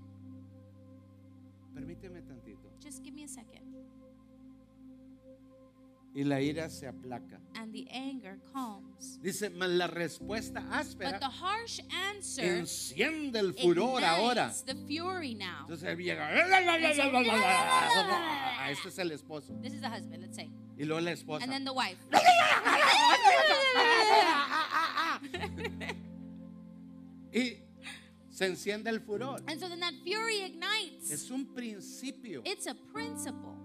Permíteme 1.73 2.21
tantito. 2.21 2.69
just 2.83 3.03
give 3.03 3.13
me 3.15 3.23
a 3.23 3.27
second. 3.27 3.59
Y 6.15 6.23
la 6.23 6.41
ira 6.41 6.69
se 6.69 6.87
aplaca. 6.87 7.39
And 7.53 7.71
the 7.71 7.87
anger 7.91 8.39
calms. 8.51 9.19
Dice, 9.21 9.49
mas 9.51 9.69
la 9.69 9.85
respuesta 9.87 10.59
But 10.59 10.71
áspera 10.73 11.19
the 11.19 11.27
harsh 11.29 11.79
answer 12.09 12.43
enciende 12.45 13.39
el 13.39 13.53
furor 13.53 14.03
ahora. 14.03 14.51
the 14.65 14.73
fury 14.87 15.35
now. 15.35 15.61
Entonces 15.61 15.95
llega. 15.97 16.27
Ah, 17.31 18.71
Este 18.71 18.89
es 18.89 18.97
el 18.99 19.11
esposo. 19.11 19.53
This 19.61 19.73
is 19.73 19.81
the 19.81 19.87
husband, 19.89 20.21
let's 20.23 20.35
say. 20.35 20.49
Y 20.77 20.85
luego 20.85 20.99
la 21.01 21.11
esposa. 21.11 21.43
And 21.43 21.51
then 21.53 21.63
the 21.63 21.73
wife. 21.73 21.97
Y 27.31 27.57
se 28.29 28.45
enciende 28.45 28.89
el 28.89 28.99
furor. 29.01 29.41
And 29.47 29.59
so 29.59 29.67
then 29.69 29.79
that 29.81 29.93
fury 30.03 30.41
ignites. 30.41 31.11
Es 31.11 31.29
un 31.29 31.45
principio. 31.53 32.41
It's 32.45 32.67
a 32.67 32.75
principle. 32.93 33.55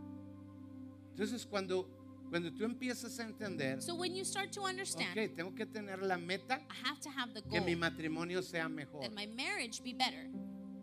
Entonces 1.12 1.46
cuando, 1.46 1.88
cuando 2.28 2.52
tú 2.52 2.64
empiezas 2.64 3.18
a 3.20 3.24
entender, 3.24 3.80
So 3.80 3.94
when 3.94 4.14
you 4.14 4.24
start 4.24 4.50
to 4.52 4.62
understand, 4.62 5.16
ok, 5.16 5.34
tengo 5.36 5.55
que 5.55 5.64
tener 5.66 6.02
la 6.02 6.18
meta 6.18 6.61
I 6.68 6.88
have 6.88 7.00
to 7.00 7.09
have 7.11 7.32
the 7.32 7.40
que 7.42 7.59
goal 7.61 7.64
mi 7.64 7.76
matrimonio 7.76 8.42
sea 8.42 8.68
mejor. 8.68 9.00
that 9.00 9.12
my 9.14 9.26
marriage 9.26 9.82
be 9.82 9.92
better. 9.94 10.28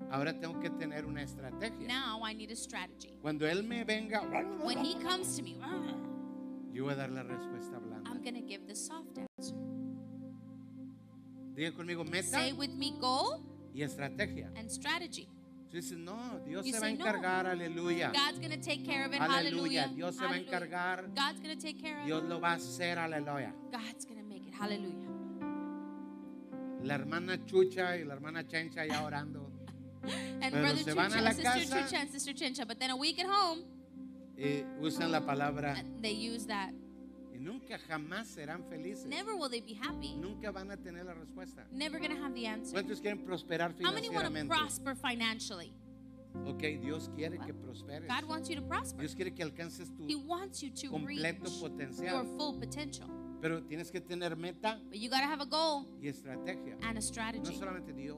Ahora 0.09 0.33
tengo 0.33 0.59
que 0.59 0.69
tener 0.71 1.05
una 1.05 1.21
estrategia. 1.21 1.87
Now 1.87 2.23
I 2.25 2.33
need 2.33 2.51
a 2.51 2.55
strategy. 2.55 3.13
Cuando 3.21 3.45
él 3.45 3.63
me 3.63 3.83
venga, 3.83 4.21
When 4.63 4.83
he 4.83 4.95
comes 4.95 5.37
to 5.37 5.43
me, 5.43 5.57
yo 6.73 6.85
voy 6.85 6.93
a 6.93 6.95
dar 6.95 7.09
la 7.11 7.23
respuesta 7.23 7.77
blanda. 7.79 8.09
I'm 8.09 8.21
going 8.23 8.35
to 8.35 8.41
give 8.41 8.65
the 8.67 8.75
soft 8.75 9.19
answer. 11.65 11.71
Diga 11.71 11.77
conmigo 11.77 12.03
meta 12.03 12.27
Say 12.27 12.53
with 12.53 12.71
me 12.71 12.93
goal 12.99 13.41
y 13.73 13.81
estrategia. 13.83 14.49
and 14.55 14.69
strategy. 14.69 15.27
Tú 15.69 15.77
dices, 15.77 15.97
no, 15.97 16.41
Dios 16.45 16.65
You 16.65 16.73
se 16.73 16.79
va 16.79 16.87
a 16.87 16.91
no. 16.91 16.95
encargar, 16.97 17.47
aleluya. 17.47 18.11
God's 18.11 18.39
going 18.39 18.51
to 18.51 18.57
take 18.57 18.83
care 18.83 19.05
of 19.05 19.13
it. 19.13 19.21
Aleluya. 19.21 19.87
Dios 19.95 20.17
se 20.17 20.25
va 20.25 20.33
a 20.33 20.37
encargar. 20.37 21.15
God's 21.15 21.39
going 21.39 21.57
to 21.57 21.61
take 21.61 21.81
care 21.81 22.01
of 22.01 22.05
Dios 22.05 22.23
lo 22.23 22.41
va 22.41 22.51
a 22.51 22.55
hacer, 22.55 22.97
aleluya. 22.97 23.53
God's 23.71 24.05
make 24.27 24.47
it. 24.47 24.53
Hallelujah. 24.53 25.07
La 26.83 26.95
hermana 26.95 27.37
Chucha 27.45 27.97
y 27.97 28.03
la 28.03 28.15
hermana 28.15 28.43
Chencha 28.43 28.85
ya 28.85 29.03
orando. 29.03 29.49
And 30.03 30.51
Pero 30.51 30.61
Brother 30.63 30.83
se 30.83 30.93
van 30.93 31.11
a 31.13 31.15
Chucha, 31.15 31.21
la 31.21 31.31
Sister 31.31 31.43
casa. 31.53 31.79
Chucha, 31.79 32.01
and 32.01 32.11
Sister 32.11 32.33
Chincha. 32.33 32.67
But 32.67 32.79
then 32.79 32.89
a 32.89 32.97
week 32.97 33.19
at 33.19 33.27
home, 33.27 33.63
Y 34.37 34.65
usan 34.81 35.11
la 35.11 35.21
palabra 35.21 35.75
they 36.01 36.11
use 36.11 36.47
that. 36.47 36.73
Y 37.33 37.39
nunca 37.39 37.77
jamás 37.79 38.27
serán 38.27 38.63
felices. 38.69 39.05
Never 39.05 39.33
will 39.35 39.49
they 39.49 39.61
be 39.61 39.73
happy. 39.75 40.15
Nunca 40.15 40.51
van 40.51 40.71
a 40.71 40.77
tener 40.77 41.05
la 41.05 41.13
respuesta. 41.13 41.65
Never 41.71 41.99
to 41.99 42.13
have 42.23 42.33
the 42.33 42.47
answer. 42.47 42.73
¿Cuántos 42.73 43.01
quieren 43.01 43.23
prosperar 43.23 43.71
How 43.83 43.91
many 43.93 44.09
want 44.09 44.25
to 44.25 44.31
financieramente? 44.31 44.47
prosper 44.47 44.95
financially? 44.95 45.73
Ok, 46.45 46.61
Dios 46.81 47.09
quiere 47.15 47.37
que 47.39 47.53
prosperes. 47.53 48.07
God 48.07 48.23
wants 48.29 48.49
you 48.49 48.55
to 48.55 48.61
prosper. 48.65 48.99
Dios 49.01 49.15
quiere 49.15 49.33
que 49.33 49.43
alcances 49.43 49.89
tu 49.95 50.05
He 50.07 50.15
wants 50.15 50.61
you 50.63 50.69
to 50.71 50.89
completo 50.89 51.43
reach 51.43 51.59
your 51.59 51.69
potencial. 51.69 52.37
full 52.37 52.59
potential. 52.59 53.07
Pero 53.41 53.63
tienes 53.63 53.91
que 53.91 53.99
tener 53.99 54.37
meta 54.37 54.79
But 54.89 54.99
you 54.99 55.09
got 55.09 55.21
to 55.21 55.25
have 55.27 55.41
a 55.41 55.45
goal 55.45 55.87
y 56.01 56.07
estrategia. 56.07 56.75
and 56.83 56.91
a 56.91 56.93
No 56.93 57.01
strategy. 57.01 57.53
solamente 57.57 57.91
Dios 57.93 58.17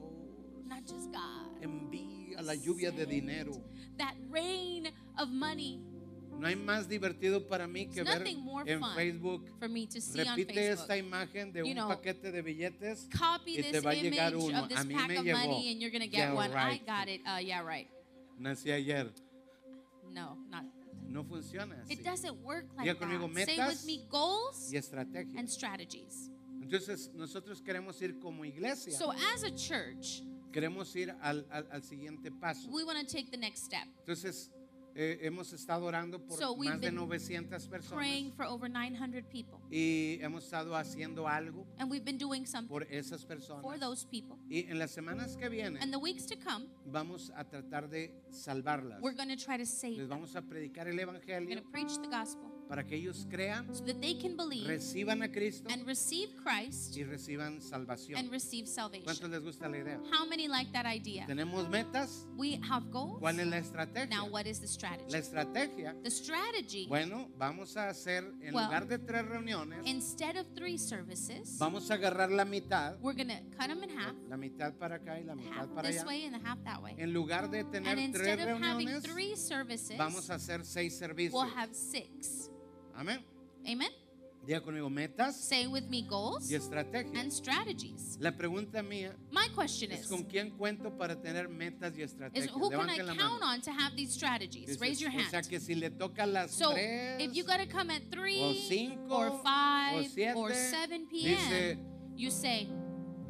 Not 0.66 0.86
just 0.86 1.10
God. 1.12 1.60
envía 1.62 2.40
la 2.42 2.54
lluvia 2.54 2.92
de 2.92 3.04
dinero. 3.06 3.52
That 3.98 4.14
rain 4.30 4.86
of 5.18 5.30
money. 5.30 5.80
No 6.44 6.48
hay 6.48 6.56
más 6.56 6.86
divertido 6.86 7.46
para 7.48 7.66
mí 7.66 7.86
que 7.88 8.02
ver 8.02 8.22
en 8.66 8.82
Facebook. 8.94 9.48
for 9.58 9.66
me 9.66 9.86
to 9.86 9.98
see 9.98 10.20
on 10.20 10.36
Repite 10.36 10.72
esta 10.72 10.94
imagen 10.98 11.50
de 11.54 11.62
un 11.62 11.74
paquete 11.88 12.30
de 12.30 12.42
billetes 12.42 13.08
Copy 13.18 13.52
y 13.58 13.62
te 13.62 13.72
this 13.72 13.82
va 13.86 13.92
a 13.92 13.94
llegar 13.94 14.36
uno. 14.36 14.68
A 14.76 14.84
mí 14.84 14.94
pack 14.94 15.08
me 15.08 15.16
of 15.20 15.24
llegó. 15.24 15.38
money 15.38 15.72
and 15.72 15.80
you're 15.80 15.90
going 15.90 16.02
to 16.02 16.06
get 16.06 16.28
Yeah, 16.28 16.34
one. 16.34 16.52
right. 16.52 16.82
I 16.82 16.84
got 16.84 17.08
it. 17.08 17.22
Yeah, 17.46 17.62
right. 17.62 17.88
Nací 18.38 18.70
ayer. 18.70 19.10
No, 20.12 20.36
not. 20.50 20.66
No 21.08 21.24
funciona 21.24 21.80
así. 21.82 21.94
It 21.94 22.04
doesn't 22.04 22.36
work 22.42 22.66
like 22.76 22.90
Diga 22.90 22.98
conmigo, 22.98 23.26
that. 23.32 23.46
Say 23.46 23.56
metas 23.56 23.82
with 23.82 23.86
me 23.86 24.04
goals 24.10 24.70
Y 24.70 24.76
estrategia. 24.76 25.38
and 25.38 25.48
strategies. 25.48 26.28
Entonces 26.60 27.10
nosotros 27.14 27.62
queremos 27.62 28.02
ir 28.02 28.18
como 28.18 28.44
iglesia. 28.44 28.92
So 28.92 29.10
as 29.12 29.44
a 29.44 29.50
church, 29.50 30.22
queremos 30.52 30.94
ir 30.94 31.10
al, 31.22 31.46
al- 31.50 31.68
al 31.72 31.82
siguiente 31.82 32.30
paso. 32.38 32.68
we 32.70 32.84
want 32.84 32.98
to 32.98 33.06
take 33.06 33.30
the 33.30 33.38
next 33.38 33.64
step. 33.64 33.86
Entonces 34.00 34.50
eh, 34.94 35.18
hemos 35.22 35.52
estado 35.52 35.86
orando 35.86 36.18
por 36.24 36.38
So 36.38 36.52
we've 36.52 36.70
más 36.72 36.80
de 36.80 36.86
been 36.88 36.96
900 36.96 37.66
personas 37.68 37.94
Praying 37.98 38.32
for 38.32 38.46
over 38.46 38.70
900 38.70 39.24
people. 39.28 39.58
y 39.70 40.18
hemos 40.22 40.44
estado 40.44 40.76
haciendo 40.76 41.26
algo 41.26 41.66
And 41.78 41.90
we've 41.90 42.04
been 42.04 42.18
doing 42.18 42.46
something 42.46 42.68
por 42.68 42.84
esas 42.84 43.22
for 43.22 43.28
personas. 43.36 43.80
those 43.80 44.06
people. 44.06 44.36
Y 44.48 44.66
en 44.70 44.78
las 44.78 44.90
semanas 44.92 45.36
que 45.36 45.48
vienen 45.48 45.82
And 45.82 45.92
the 45.92 45.98
weeks 45.98 46.26
to 46.26 46.36
come, 46.36 46.66
vamos 46.86 47.30
a 47.36 47.44
tratar 47.44 47.88
de 47.88 48.14
salvarlas. 48.30 49.00
we're 49.02 49.14
try 49.36 49.58
to 49.58 49.66
save 49.66 49.96
Les 49.96 50.08
vamos 50.08 50.36
a 50.36 50.42
predicar 50.42 50.86
el 50.88 50.98
evangelio 50.98 51.62
para 52.74 52.84
que 52.84 52.96
ellos 52.96 53.24
crean, 53.30 53.72
so 53.72 53.84
that 53.84 54.00
they 54.00 54.14
can 54.18 54.36
believe 54.36 54.66
reciban 54.66 55.22
a 55.22 55.28
Cristo 55.30 55.68
and 55.72 55.86
receive 55.86 56.30
Christ 56.42 56.96
y 56.96 57.04
reciban 57.04 57.60
salvación. 57.62 58.18
and 58.18 58.32
receive 58.32 58.64
¿Cuántos 58.66 58.74
salvation. 58.74 59.30
les 59.30 59.40
gusta 59.42 59.68
la 59.68 59.76
idea? 59.78 60.00
How 60.10 60.26
many 60.26 60.48
like 60.48 60.72
that 60.72 60.84
idea? 60.84 61.24
Tenemos 61.26 61.68
metas. 61.68 62.26
We 62.36 62.58
have 62.68 62.90
goals. 62.90 63.20
¿Cuál 63.20 63.38
es 63.38 63.46
la 63.46 63.58
estrategia? 63.58 64.08
Now, 64.10 64.26
what 64.28 64.46
is 64.46 64.58
the 64.58 64.66
La 64.66 64.72
strategy? 64.72 65.16
estrategia 65.16 65.94
The 66.02 66.10
strategy, 66.10 66.86
Bueno, 66.88 67.28
vamos 67.38 67.76
a 67.76 67.90
hacer, 67.90 68.24
en 68.42 68.52
Well, 68.52 68.64
lugar 68.64 68.88
de 68.88 68.98
tres 68.98 69.24
reuniones, 69.24 69.86
instead 69.86 70.36
of 70.36 70.48
three 70.56 70.76
services, 70.76 71.56
vamos 71.58 71.88
a 71.92 71.94
agarrar 71.94 72.32
la 72.32 72.44
mitad, 72.44 72.96
we're 73.00 73.14
to 73.14 73.24
cut 73.56 73.68
them 73.68 73.84
in 73.84 73.90
half, 73.96 74.14
la 74.28 74.36
mitad 74.36 74.72
para 74.80 74.96
acá 74.96 75.20
y 75.20 75.22
la 75.22 75.36
mitad 75.36 75.52
half 75.60 75.68
para 75.76 75.88
this 75.88 75.98
allá. 76.00 76.06
way 76.08 76.24
and 76.24 76.34
the 76.34 76.44
half 76.44 76.58
that 76.64 76.82
way. 76.82 76.96
En 76.98 77.12
lugar 77.12 77.48
de 77.48 77.62
tener 77.62 77.96
And 77.96 78.12
tres 78.12 78.26
instead 78.26 78.40
of 78.40 78.60
having 78.60 78.88
reuniones, 78.88 79.02
three 79.04 79.36
services, 79.36 79.96
vamos 79.96 80.28
a 80.28 80.34
hacer 80.34 80.64
seis 80.64 80.98
servicios. 80.98 81.32
we'll 81.34 81.54
have 81.54 81.72
six. 81.72 82.50
Amén. 82.96 83.24
Amen? 83.66 83.90
Diga 84.46 84.60
conmigo, 84.60 84.90
metas 84.90 85.36
Say 85.36 85.66
with 85.66 85.84
me 85.88 86.02
goals 86.02 86.50
y 86.50 86.54
estrategias. 86.54 87.18
and 87.18 87.32
strategies. 87.32 88.18
La 88.20 88.30
pregunta 88.32 88.82
mía 88.82 89.16
My 89.32 89.48
question 89.56 89.90
es 89.90 90.02
is, 90.02 90.06
con 90.06 90.24
quién 90.24 90.50
cuento 90.50 90.90
para 90.98 91.16
tener 91.16 91.48
metas 91.48 91.96
y 91.96 92.02
is 92.02 92.12
estrategias. 92.12 92.50
who 92.50 92.68
can 92.68 92.90
I 92.90 92.98
count 92.98 93.42
on 93.42 93.62
to 93.62 93.72
have 93.72 93.96
these 93.96 94.12
strategies? 94.12 94.66
Dices, 94.66 94.80
Raise 94.80 95.00
your 95.00 95.10
O 95.10 95.18
sea 95.30 95.38
hand. 95.38 95.48
que 95.48 95.58
si 95.60 95.74
le 95.74 95.88
toca 95.90 96.26
las 96.26 96.50
So 96.50 96.72
tres 96.72 97.22
if 97.22 97.34
you 97.34 97.42
got 97.44 97.58
to 97.58 97.66
come 97.66 97.90
at 97.90 98.02
o 98.02 98.10
3 98.10 98.68
cinco 98.68 99.14
or 99.14 99.30
5 99.42 99.96
o 99.96 100.02
siete, 100.14 100.34
or 100.36 100.52
7 100.52 101.06
dice, 101.10 101.38
p.m., 101.38 101.78
you 102.14 102.30
say, 102.30 102.68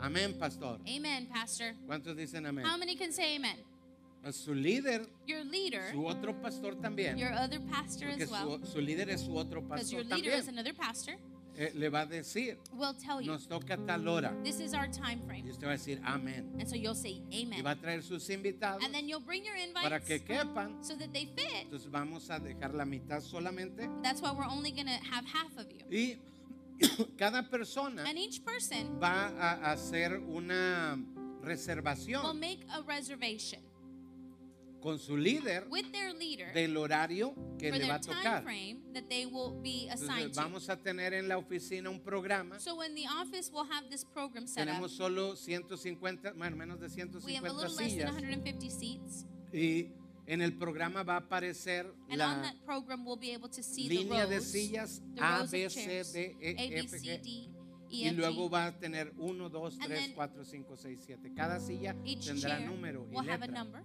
amén, 0.00 0.36
pastor. 0.36 0.80
Amen, 0.88 1.28
Pastor. 1.32 1.74
¿Cuántos 1.86 2.16
dicen 2.16 2.44
amén? 2.44 2.64
How 2.66 2.76
many 2.76 2.96
can 2.96 3.12
say 3.12 3.36
amen? 3.36 3.56
Su 4.32 4.54
líder, 4.54 5.06
Your 5.26 5.44
leader, 5.44 5.92
su 5.92 6.06
otro 6.06 6.40
pastor 6.40 6.74
también. 6.76 7.16
your 7.18 7.32
other 7.32 7.60
pastor 7.70 8.08
Porque 8.08 8.24
as 8.24 8.30
well, 8.30 8.58
su, 8.64 8.72
su 8.72 8.80
líder 8.80 9.10
es 9.10 9.20
su 9.22 9.36
otro 9.36 9.62
pastor 9.66 9.90
your 9.90 10.04
leader 10.04 10.32
is 10.38 10.46
también. 10.46 10.58
another 10.58 10.74
pastor, 10.74 11.14
Eh, 11.56 11.70
le 11.76 11.88
va 11.88 12.00
a 12.00 12.06
decir, 12.06 12.58
will 12.72 12.94
tell 12.96 13.20
you, 13.20 13.30
nos 13.30 13.46
toca 13.46 13.76
tal 13.86 14.08
hora. 14.08 14.34
this 14.42 14.58
is 14.58 14.74
our 14.74 14.88
time 14.90 15.20
Y 15.22 15.26
frame. 15.26 15.50
usted 15.50 15.66
va 15.68 15.72
a 15.72 15.76
decir 15.76 16.00
amén. 16.02 16.50
And 16.58 16.66
so 16.68 16.74
you'll 16.74 16.96
say 16.96 17.22
Y 17.30 17.42
amen. 17.44 17.62
va 17.64 17.70
a 17.72 17.76
traer 17.76 18.02
sus 18.02 18.28
invitados 18.28 18.82
And 18.84 18.92
then 18.92 19.08
you'll 19.08 19.24
bring 19.24 19.44
your 19.44 19.54
para 19.74 20.00
que 20.00 20.16
invites 20.16 20.26
quepan. 20.42 20.82
so 20.82 20.96
that 20.96 21.12
they 21.12 21.26
fit. 21.26 21.66
Entonces 21.70 21.88
vamos 21.90 22.28
a 22.30 22.40
dejar 22.40 22.74
la 22.74 22.84
mitad 22.84 23.20
solamente. 23.20 23.88
That's 24.02 24.20
why 24.20 24.32
we're 24.32 24.48
only 24.50 24.72
going 24.72 24.86
to 24.88 24.98
have 25.12 25.24
half 25.26 25.56
of 25.56 25.66
you. 25.70 25.84
Y 25.90 26.18
cada 27.16 27.48
persona 27.48 28.02
And 28.04 28.18
each 28.18 28.42
person 28.44 28.98
va 28.98 29.28
a 29.38 29.70
hacer 29.72 30.18
una 30.26 30.96
will 30.96 31.40
reservación 31.42 32.40
make 32.40 32.66
a 32.70 32.82
reservation 32.82 33.60
con 34.84 34.98
su 34.98 35.16
líder 35.16 35.66
with 35.70 35.90
their 35.92 36.14
leader 36.14 36.52
del 36.52 36.76
horario 36.76 37.34
que 37.58 37.70
for 37.70 37.78
le 37.78 37.88
va 37.88 37.94
a 37.94 38.00
tocar. 38.00 38.42
frame 38.42 38.82
that 38.92 39.08
they 39.08 39.24
will 39.24 39.58
be 39.62 39.88
assigned 39.90 40.34
vamos 40.34 40.68
a 40.68 40.76
tener 40.76 41.14
en 41.14 41.26
la 41.26 41.38
oficina 41.38 41.88
un 41.88 42.00
programa. 42.00 42.60
So 42.60 42.76
when 42.76 42.94
the 42.94 43.06
office 43.08 43.50
will 43.50 43.64
have 43.64 43.88
this 43.88 44.04
program 44.04 44.46
set 44.46 44.68
up, 44.68 44.74
Tenemos 44.74 44.94
solo 44.94 45.36
150, 45.36 46.34
bueno, 46.34 46.56
menos 46.56 46.80
de 46.80 46.88
we 47.24 47.34
have 47.34 47.46
a 47.46 47.52
150 47.52 47.54
little 47.54 47.62
less 47.62 47.76
than 47.76 47.88
sillas. 47.88 48.14
150 48.14 48.70
seats. 48.70 49.26
Y 49.54 49.94
en 50.26 50.42
el 50.42 50.58
programa 50.58 51.02
va 51.02 51.14
a 51.14 51.20
aparecer 51.20 51.86
And 52.10 52.20
on 52.20 52.42
la 52.42 52.42
that 52.42 52.56
program, 52.66 53.06
we'll 53.06 53.16
be 53.16 53.32
able 53.32 53.48
to 53.48 53.62
see 53.62 53.88
the 53.88 54.04
línea 54.04 54.26
de 54.26 54.36
rows, 54.36 54.52
sillas 54.52 55.02
the 55.14 55.22
A, 55.22 55.46
B, 55.50 55.70
C, 55.70 56.02
D, 56.12 56.36
A, 56.42 56.62
E, 56.62 56.68
B, 56.68 56.78
F, 56.80 56.98
G. 56.98 57.18
D, 57.22 57.50
Y 57.88 58.04
E, 58.04 58.08
F, 58.08 58.16
luego 58.16 58.50
va 58.50 58.66
a 58.66 58.78
tener 58.78 59.14
1, 59.16 59.48
2, 59.48 59.74
And 59.80 59.86
3, 59.86 59.98
then 59.98 60.14
4, 60.14 60.44
5, 60.44 60.76
6, 60.76 61.04
7. 61.06 61.32
Cada 61.34 61.58
silla 61.58 61.96
tendrá 62.22 62.60
número 62.60 63.08
y 63.10 63.16
have 63.16 63.44
a 63.44 63.46
letra. 63.46 63.82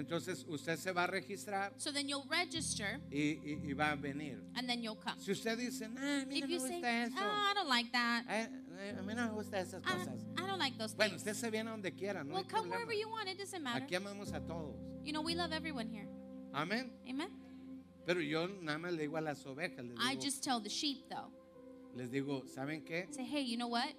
Entonces 0.00 0.44
usted 0.48 0.76
se 0.76 0.92
va 0.92 1.04
a 1.04 1.06
registrar 1.06 1.72
So 1.76 1.92
then 1.92 2.08
you'll 2.08 2.26
register 2.28 2.98
y, 3.10 3.38
y- 3.44 3.60
y 3.70 3.72
va 3.74 3.92
a 3.92 3.96
venir. 3.96 4.42
and 4.56 4.68
then 4.68 4.82
you'll 4.82 4.96
come. 4.98 5.18
Si 5.20 5.30
usted 5.32 5.56
dice, 5.58 5.88
nah, 5.88 6.22
a 6.22 6.26
mí 6.26 6.36
If 6.36 6.40
no 6.42 6.46
me 6.48 6.52
you 6.54 6.60
say, 6.60 6.80
eso. 7.04 7.14
oh, 7.18 7.50
I 7.50 7.54
don't 7.54 7.68
like 7.68 7.90
that. 7.92 8.24
Eh, 8.28 8.48
eh, 8.78 8.96
a 8.98 9.02
mí 9.02 9.14
no 9.14 9.26
me 9.28 9.32
gustan 9.34 9.60
esas 9.66 9.82
I, 9.84 9.92
cosas. 9.92 10.24
I 10.36 10.46
don't 10.46 10.58
like 10.58 10.76
those 10.78 10.94
Bueno, 10.94 11.10
things. 11.10 11.20
usted 11.22 11.34
se 11.34 11.50
viene 11.50 11.70
donde 11.70 11.92
quiera, 11.94 12.24
no 12.24 12.34
well, 12.34 12.42
hay 12.44 12.48
come 12.50 12.68
problema. 12.68 12.70
wherever 12.86 12.92
you 12.94 13.08
want. 13.08 13.28
It 13.28 13.38
doesn't 13.38 13.62
matter. 13.62 13.82
Aquí 13.84 13.94
amamos 13.94 14.32
a 14.32 14.40
todos. 14.40 14.74
You 15.04 15.12
know, 15.12 15.22
we 15.22 15.34
love 15.34 15.52
everyone 15.52 15.88
here. 15.88 16.08
Amén. 16.52 16.90
Amen. 17.08 17.30
Pero 18.06 18.20
yo 18.20 18.48
nada 18.48 18.78
más 18.78 18.92
le 18.92 19.02
digo 19.02 19.16
a 19.18 19.20
las 19.20 19.44
ovejas, 19.46 19.84
les 19.84 19.96
I 20.00 20.14
digo, 20.16 20.22
just 20.22 20.42
tell 20.42 20.60
the 20.60 20.68
sheep, 20.70 21.08
though, 21.08 21.30
les 21.94 22.10
digo 22.10 22.42
¿saben 22.48 22.82
qué? 22.84 23.06
say, 23.12 23.24
hey, 23.24 23.42
you 23.42 23.56
know 23.56 23.68
what? 23.68 23.94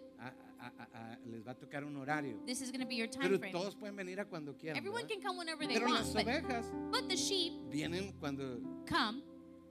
A- 0.62 0.88
a- 0.94 1.20
les 1.26 1.44
va 1.46 1.52
a 1.52 1.56
tocar 1.58 1.84
un 1.84 1.96
horario. 1.98 2.40
This 2.46 2.62
is 2.62 2.72
going 2.72 2.82
to 2.82 2.88
be 2.88 2.96
your 2.96 3.10
time 3.10 3.24
Pero 3.28 3.40
frame. 3.40 3.52
todos 3.52 3.76
pueden 3.76 3.96
venir 3.96 4.20
a 4.20 4.26
cuando 4.26 4.56
quieran. 4.56 4.78
Everyone 4.78 5.02
¿verdad? 5.04 5.16
can 5.20 5.22
come 5.28 5.38
whenever 5.40 5.66
they 5.68 5.74
Pero 5.76 5.88
las 5.90 6.14
want. 6.14 6.26
But, 6.26 6.28
ovejas 6.28 6.66
but 6.92 7.08
the 7.10 7.16
sheep 7.16 7.54
vienen 7.72 8.14
cuando 8.20 8.60
come 8.88 9.24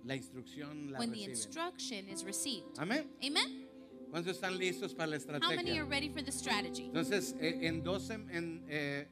la 0.05 0.16
instrucción 0.16 0.91
la 0.91 0.99
when 0.99 1.12
the 1.12 1.22
instruction 1.24 2.09
is 2.09 2.24
received. 2.24 2.66
Amén. 2.78 3.09
Amen? 3.22 3.68
¿Cuántos 4.11 4.34
están 4.34 4.59
listos 4.59 4.93
para 4.93 5.07
la 5.07 5.16
How 5.18 5.51
many 5.51 5.70
estrategia? 5.70 5.82
are 5.82 5.88
ready 5.88 6.09
for 6.09 6.22
the 6.22 6.32
strategy? 6.32 6.86
Entonces, 6.86 7.36
eh, 7.41 7.61
en, 7.68 7.84
dos, 7.84 8.09
sem- 8.11 8.28
en, 8.34 8.64
eh, 8.68 9.07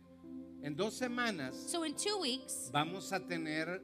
en 0.62 0.74
dos 0.74 0.94
semanas 0.94 1.54
So 1.54 1.84
in 1.84 1.94
two 1.94 2.18
weeks, 2.20 2.70
vamos 2.72 3.12
a 3.12 3.20
tener, 3.24 3.80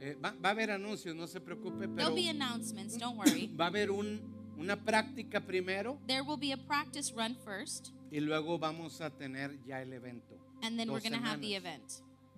eh, 0.00 0.14
va, 0.22 0.32
va 0.32 0.50
a 0.50 0.52
haber 0.52 0.70
anuncios, 0.70 1.16
no 1.16 1.26
se 1.26 1.40
preocupe, 1.40 1.88
pero 1.88 1.96
there'll 1.96 2.14
be 2.14 2.28
announcements. 2.28 2.98
Don't 2.98 3.16
worry. 3.16 3.46
va 3.58 3.64
a 3.64 3.68
haber 3.68 3.90
un, 3.90 4.20
una 4.58 4.76
práctica 4.76 5.40
primero 5.40 5.98
There 6.06 6.22
will 6.22 6.38
be 6.38 6.52
a 6.52 6.56
practice 6.56 7.12
run 7.14 7.36
first, 7.44 7.88
y 8.10 8.20
luego 8.20 8.58
vamos 8.58 9.00
a 9.00 9.10
tener 9.10 9.58
ya 9.64 9.80
el 9.82 9.92
evento. 9.92 10.36
and 10.62 10.78
then 10.78 10.88
we're 10.90 11.00
Dos 11.00 11.10
going 11.10 11.20
to 11.22 11.26
have 11.26 11.40
the 11.40 11.54
event. 11.54 11.84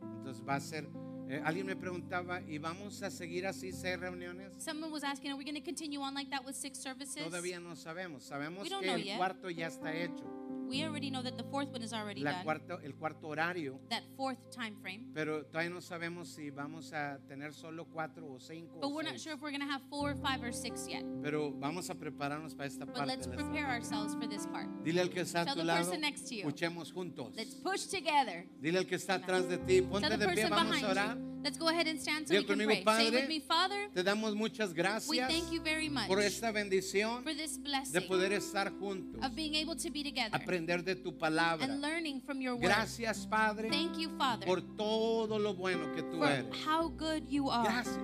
Entonces 0.03 0.43
va 0.47 0.55
a 0.57 0.61
ser, 0.61 0.87
eh, 1.29 1.43
alguien 1.45 1.66
me 1.66 1.77
preguntaba, 1.77 2.41
¿y 2.43 2.59
vamos 2.59 3.03
a 3.03 3.11
seguir 3.11 3.47
así 3.47 3.71
seis 3.73 3.99
reuniones? 4.01 4.53
Someone 4.59 4.91
was 4.91 5.05
asking, 5.05 5.31
are 5.31 5.37
we 5.39 5.45
going 5.45 5.55
to 5.55 5.62
continue 5.64 6.01
on 6.01 6.14
like 6.14 6.31
that 6.31 6.45
with 6.45 6.55
six 6.57 6.79
services? 6.79 7.23
Todavía 7.23 7.61
no 7.61 7.77
sabemos. 7.77 8.23
Sabemos 8.25 8.66
que 8.68 8.89
el 8.95 9.03
yet. 9.05 9.16
cuarto 9.18 9.51
ya 9.51 9.66
está 9.66 9.95
hecho, 9.95 10.25
We 10.71 10.85
already 10.85 11.11
know 11.11 11.21
that 11.23 11.37
the 11.37 11.43
fourth 11.43 11.73
one 11.73 11.83
is 11.83 11.93
already 11.93 12.23
la 12.23 12.45
done. 12.45 12.81
el 12.85 12.95
cuarto 12.95 13.27
horario, 13.29 13.81
That 13.91 14.05
fourth 14.16 14.39
time 14.55 14.77
frame. 14.81 15.11
pero 15.12 15.45
todavía 15.45 15.71
no 15.71 15.81
sabemos 15.81 16.29
si 16.29 16.51
vamos 16.51 16.93
a 16.93 17.18
tener 17.27 17.53
solo 17.53 17.87
cuatro 17.87 18.25
o 18.33 18.39
cinco. 18.39 18.79
But 18.81 18.87
o 18.87 18.95
we're 18.95 19.03
not 19.03 19.14
seis. 19.14 19.23
sure 19.25 19.33
if 19.35 19.43
we're 19.43 19.51
going 19.51 19.66
to 19.66 19.71
have 19.73 19.83
four, 19.91 20.14
five, 20.14 20.43
or 20.45 20.53
six 20.53 20.87
yet. 20.89 21.03
Pero 21.23 21.51
vamos 21.53 21.91
a 21.91 21.95
prepararnos 21.97 22.55
para 22.55 22.68
esta 22.68 22.87
But 22.87 22.95
parte. 22.95 23.07
let's 23.09 23.27
de 23.27 23.37
prepare 23.37 23.66
ourselves 23.66 24.14
for 24.14 24.29
this 24.29 24.47
part. 24.47 24.68
Dile 24.85 25.01
al 25.01 25.09
que 25.11 25.23
está 25.23 25.41
a 25.43 25.45
Tell 25.47 25.55
tu 25.55 25.61
the 25.61 25.66
lado, 25.66 25.85
person 25.85 26.01
next 26.01 26.29
to 26.29 26.35
you. 26.37 26.47
escuchemos 26.47 26.93
juntos. 26.93 27.35
Let's 27.35 27.55
push 27.57 27.87
together. 27.87 28.47
Dile 28.62 28.79
al 28.79 28.87
que 28.87 28.95
está 28.97 29.14
atrás 29.14 29.49
de 29.49 29.59
ti, 29.59 29.83
ponte 29.83 30.16
de 30.16 30.29
pie, 30.29 30.49
vamos 30.49 30.81
a 30.83 30.89
orar. 30.91 31.16
you. 31.18 31.31
Let's 31.43 31.57
go 31.57 31.68
ahead 31.68 31.87
and 31.89 31.99
stand 31.99 32.29
so 32.29 32.35
Diga 32.35 32.43
we 32.43 32.47
can 32.47 32.59
conmigo, 32.59 32.68
pray. 32.68 32.77
Say 32.77 33.05
Padre, 33.11 33.21
with 33.23 33.29
me, 33.29 33.41
Father, 33.41 33.89
Te 33.95 34.03
damos 34.03 34.35
muchas 34.37 34.68
we 34.71 34.75
gracias 34.75 35.29
thank 35.31 35.51
you 35.51 35.62
very 35.62 35.89
much 35.89 36.07
por 36.07 36.21
esta 36.21 36.53
bendición 36.53 37.23
for 37.23 37.33
this 37.35 37.57
de 37.57 37.62
blessing 37.62 38.09
poder 38.09 38.33
estar 38.35 38.71
juntos, 38.79 39.25
of 39.25 39.35
being 39.35 39.55
able 39.55 39.75
to 39.75 39.91
be 39.91 40.03
together 40.03 40.35
aprender 40.61 40.84
de 40.84 40.94
tu 40.96 41.12
palabra. 41.12 41.64
and 41.64 41.80
learning 41.80 42.20
from 42.20 42.40
your 42.40 42.54
word. 42.54 42.62
Gracias, 42.64 43.26
Padre, 43.26 43.70
Thank 43.70 43.98
you, 43.98 44.11
Father, 44.18 44.46
por 44.46 44.61
todo 44.76 45.38
lo 45.38 45.54
bueno 45.54 45.92
que 45.94 46.02
tú 46.02 46.18
for 46.18 46.28
eres. 46.28 46.46
how 46.66 46.88
good 46.88 47.22
you 47.28 47.48
are. 47.50 47.64
Gracias. 47.64 47.98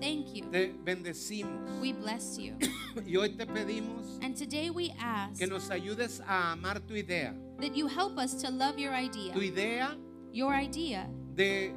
Thank 0.00 0.34
you. 0.34 0.46
Te 0.50 0.72
bendecimos. 0.84 1.78
We 1.80 1.92
bless 1.92 2.38
you. 2.38 2.56
Y 3.06 3.16
hoy 3.16 3.28
te 3.36 3.46
pedimos 3.46 4.18
And 4.20 4.34
today 4.36 4.68
we 4.70 4.90
ask 4.98 5.38
que 5.38 5.46
nos 5.46 5.70
ayudes 5.70 6.20
a 6.26 6.52
amar 6.52 6.80
tu 6.80 6.94
idea. 6.94 7.34
that 7.60 7.76
you 7.76 7.86
help 7.86 8.18
us 8.18 8.34
to 8.42 8.50
love 8.50 8.78
your 8.78 8.92
idea, 8.92 9.32
Tu 9.32 9.40
idea 9.42 9.96
your 10.32 10.52
idea 10.54 11.06
de 11.36 11.72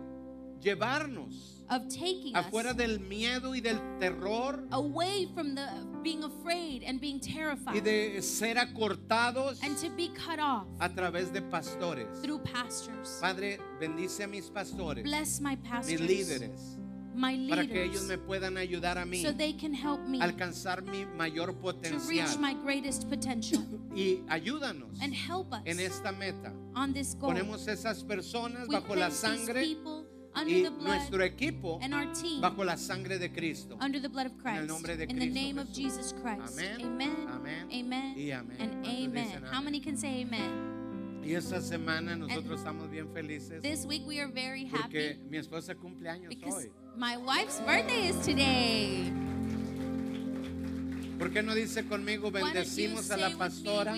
llevarnos 0.59 1.52
of 1.73 1.87
taking 1.89 2.35
afuera 2.35 2.71
us 2.71 2.77
del 2.77 2.99
miedo 2.99 3.55
y 3.55 3.59
del 3.61 3.79
terror 3.99 4.63
away 4.71 5.27
from 5.33 5.55
the 5.55 5.65
being 6.03 6.23
afraid 6.23 6.83
and 6.83 6.99
being 6.99 7.17
y 7.17 7.33
terrified 7.33 7.83
de 7.83 8.21
ser 8.21 8.57
acortados 8.57 9.61
and 9.63 9.75
to 9.77 9.89
be 9.95 10.09
cut 10.09 10.39
off 10.39 10.67
a 10.79 10.89
través 10.89 11.31
de 11.31 11.41
pastores. 11.41 12.07
through 12.21 12.39
pastors. 12.43 13.17
Padre, 13.21 13.59
bendice 13.79 14.23
a 14.23 14.27
mis 14.27 14.49
pastores, 14.49 15.03
Bless 15.03 15.39
my 15.41 15.55
mis 15.55 15.69
pastors, 15.69 16.01
líderes, 16.01 16.77
my 17.15 17.47
para 17.49 17.65
que 17.65 17.83
ellos 17.83 18.03
leaders, 18.03 18.07
me 18.07 18.17
puedan 18.17 18.57
ayudar 18.57 18.97
a 18.97 19.05
mí 19.05 19.21
so 19.21 19.31
they 19.31 19.53
can 19.53 19.73
help 19.73 20.01
me 20.07 20.19
alcanzar 20.21 20.81
mi 20.83 21.05
mayor 21.15 21.47
to 21.47 21.53
potencial. 21.53 22.07
reach 22.09 22.37
my 22.37 22.53
greatest 22.53 23.09
potential 23.09 23.61
Y 23.95 24.23
ayúdanos 24.27 24.99
and 25.01 25.13
help 25.13 25.53
us 25.53 25.61
en 25.65 25.79
esta 25.79 26.11
meta. 26.11 26.51
on 26.75 26.91
this 26.93 27.15
goal. 27.15 27.31
Ponemos 27.31 27.67
esas 27.67 28.03
personas 28.03 28.67
We 28.67 28.75
bajo 28.75 28.95
la 28.95 29.09
sangre 29.11 29.61
people 29.63 30.02
under 30.35 30.53
y 30.53 30.63
the 30.63 30.69
blood 30.69 30.87
nuestro 30.97 31.23
equipo 31.23 31.79
and 31.81 31.93
our 31.93 32.05
team 32.13 32.41
bajo 32.41 32.63
la 32.63 32.75
sangre 32.77 33.17
de 33.19 33.29
Cristo. 33.31 33.77
under 33.81 33.99
the 34.01 34.09
blood 34.09 34.27
of 34.27 34.31
En 34.33 34.37
el 34.37 34.43
Christ. 34.57 34.67
nombre 34.67 34.97
de 34.97 35.03
In 35.05 35.19
the 35.19 35.25
name 35.27 35.59
of 35.59 35.67
Jesús. 35.69 36.13
Christ. 36.21 36.57
Amén, 36.57 36.81
Amen. 36.85 37.27
amén 37.29 38.13
y 38.17 38.31
amén. 38.31 38.57
And 38.59 38.83
¿Cuántos 38.83 39.07
amen. 39.07 39.43
How 39.51 39.61
many 39.61 39.79
can 39.79 39.97
say 39.97 40.21
amen? 40.23 41.21
Y 41.23 41.35
esta 41.35 41.61
semana 41.61 42.17
nosotros 42.17 42.59
estamos 42.59 42.89
bien 42.91 43.07
felices 43.13 43.61
This 43.61 43.85
week 43.85 44.03
we 44.05 44.19
are 44.19 44.27
very 44.29 44.65
porque 44.65 45.11
happy 45.15 45.29
mi 45.29 45.37
esposa 45.37 45.73
cumple 45.73 46.09
años 46.09 46.27
because 46.29 46.65
hoy. 46.65 46.71
my 46.97 47.15
wife's 47.15 47.61
birthday 47.61 48.09
is 48.09 48.17
today. 48.25 49.09
¿Por 51.23 51.31
qué 51.31 51.41
no 51.41 51.55
dice 51.55 51.85
conmigo 51.85 52.31
bendecimos 52.31 53.09
a 53.09 53.15
la 53.15 53.29
pastora 53.37 53.95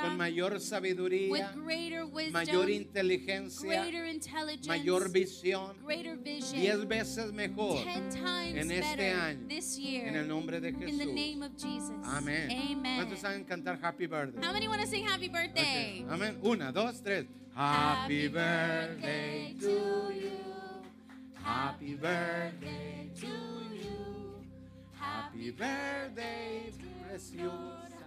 con 0.00 0.16
mayor 0.16 0.58
sabiduría, 0.58 1.52
greater 1.52 2.04
wisdom, 2.04 2.32
mayor 2.32 2.70
inteligencia, 2.70 3.82
greater 3.82 4.06
intelligence, 4.06 4.66
mayor 4.66 5.12
visión, 5.12 5.76
greater 5.84 6.16
vision, 6.16 6.62
diez 6.62 6.88
veces 6.88 7.30
mejor 7.34 7.86
en 7.86 8.70
este 8.70 9.10
año, 9.10 9.48
en 9.50 10.16
el 10.16 10.26
nombre 10.26 10.62
de 10.62 10.70
in 10.70 10.78
the 10.78 11.04
Jesús. 11.04 11.14
name 11.14 11.42
of 11.42 11.52
Jesus. 11.58 11.92
Amén. 12.04 12.50
Amen. 12.52 12.96
¿Cuántos 12.96 13.18
saben 13.18 13.44
cantar 13.44 13.78
Happy 13.82 14.06
Birthday? 14.06 14.42
How 14.42 14.54
many 14.54 14.66
want 14.66 14.80
to 14.80 14.86
sing 14.86 15.06
happy 15.06 15.28
birthday? 15.28 16.04
Ok, 16.06 16.10
Amén. 16.10 16.38
Una, 16.42 16.72
dos, 16.72 17.02
tres. 17.02 17.26
Happy 17.54 18.28
birthday 18.28 19.54
to 19.60 20.10
you. 20.14 20.30
Happy 21.44 21.94
birthday 21.96 23.10
to 23.20 23.26
you. 23.26 23.57
Happy 25.08 25.50
birthday, 25.50 26.72
preciosa. 27.08 28.04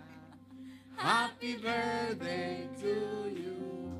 Happy 0.98 1.56
birthday 1.56 2.68
to 2.80 3.32
you. 3.36 3.92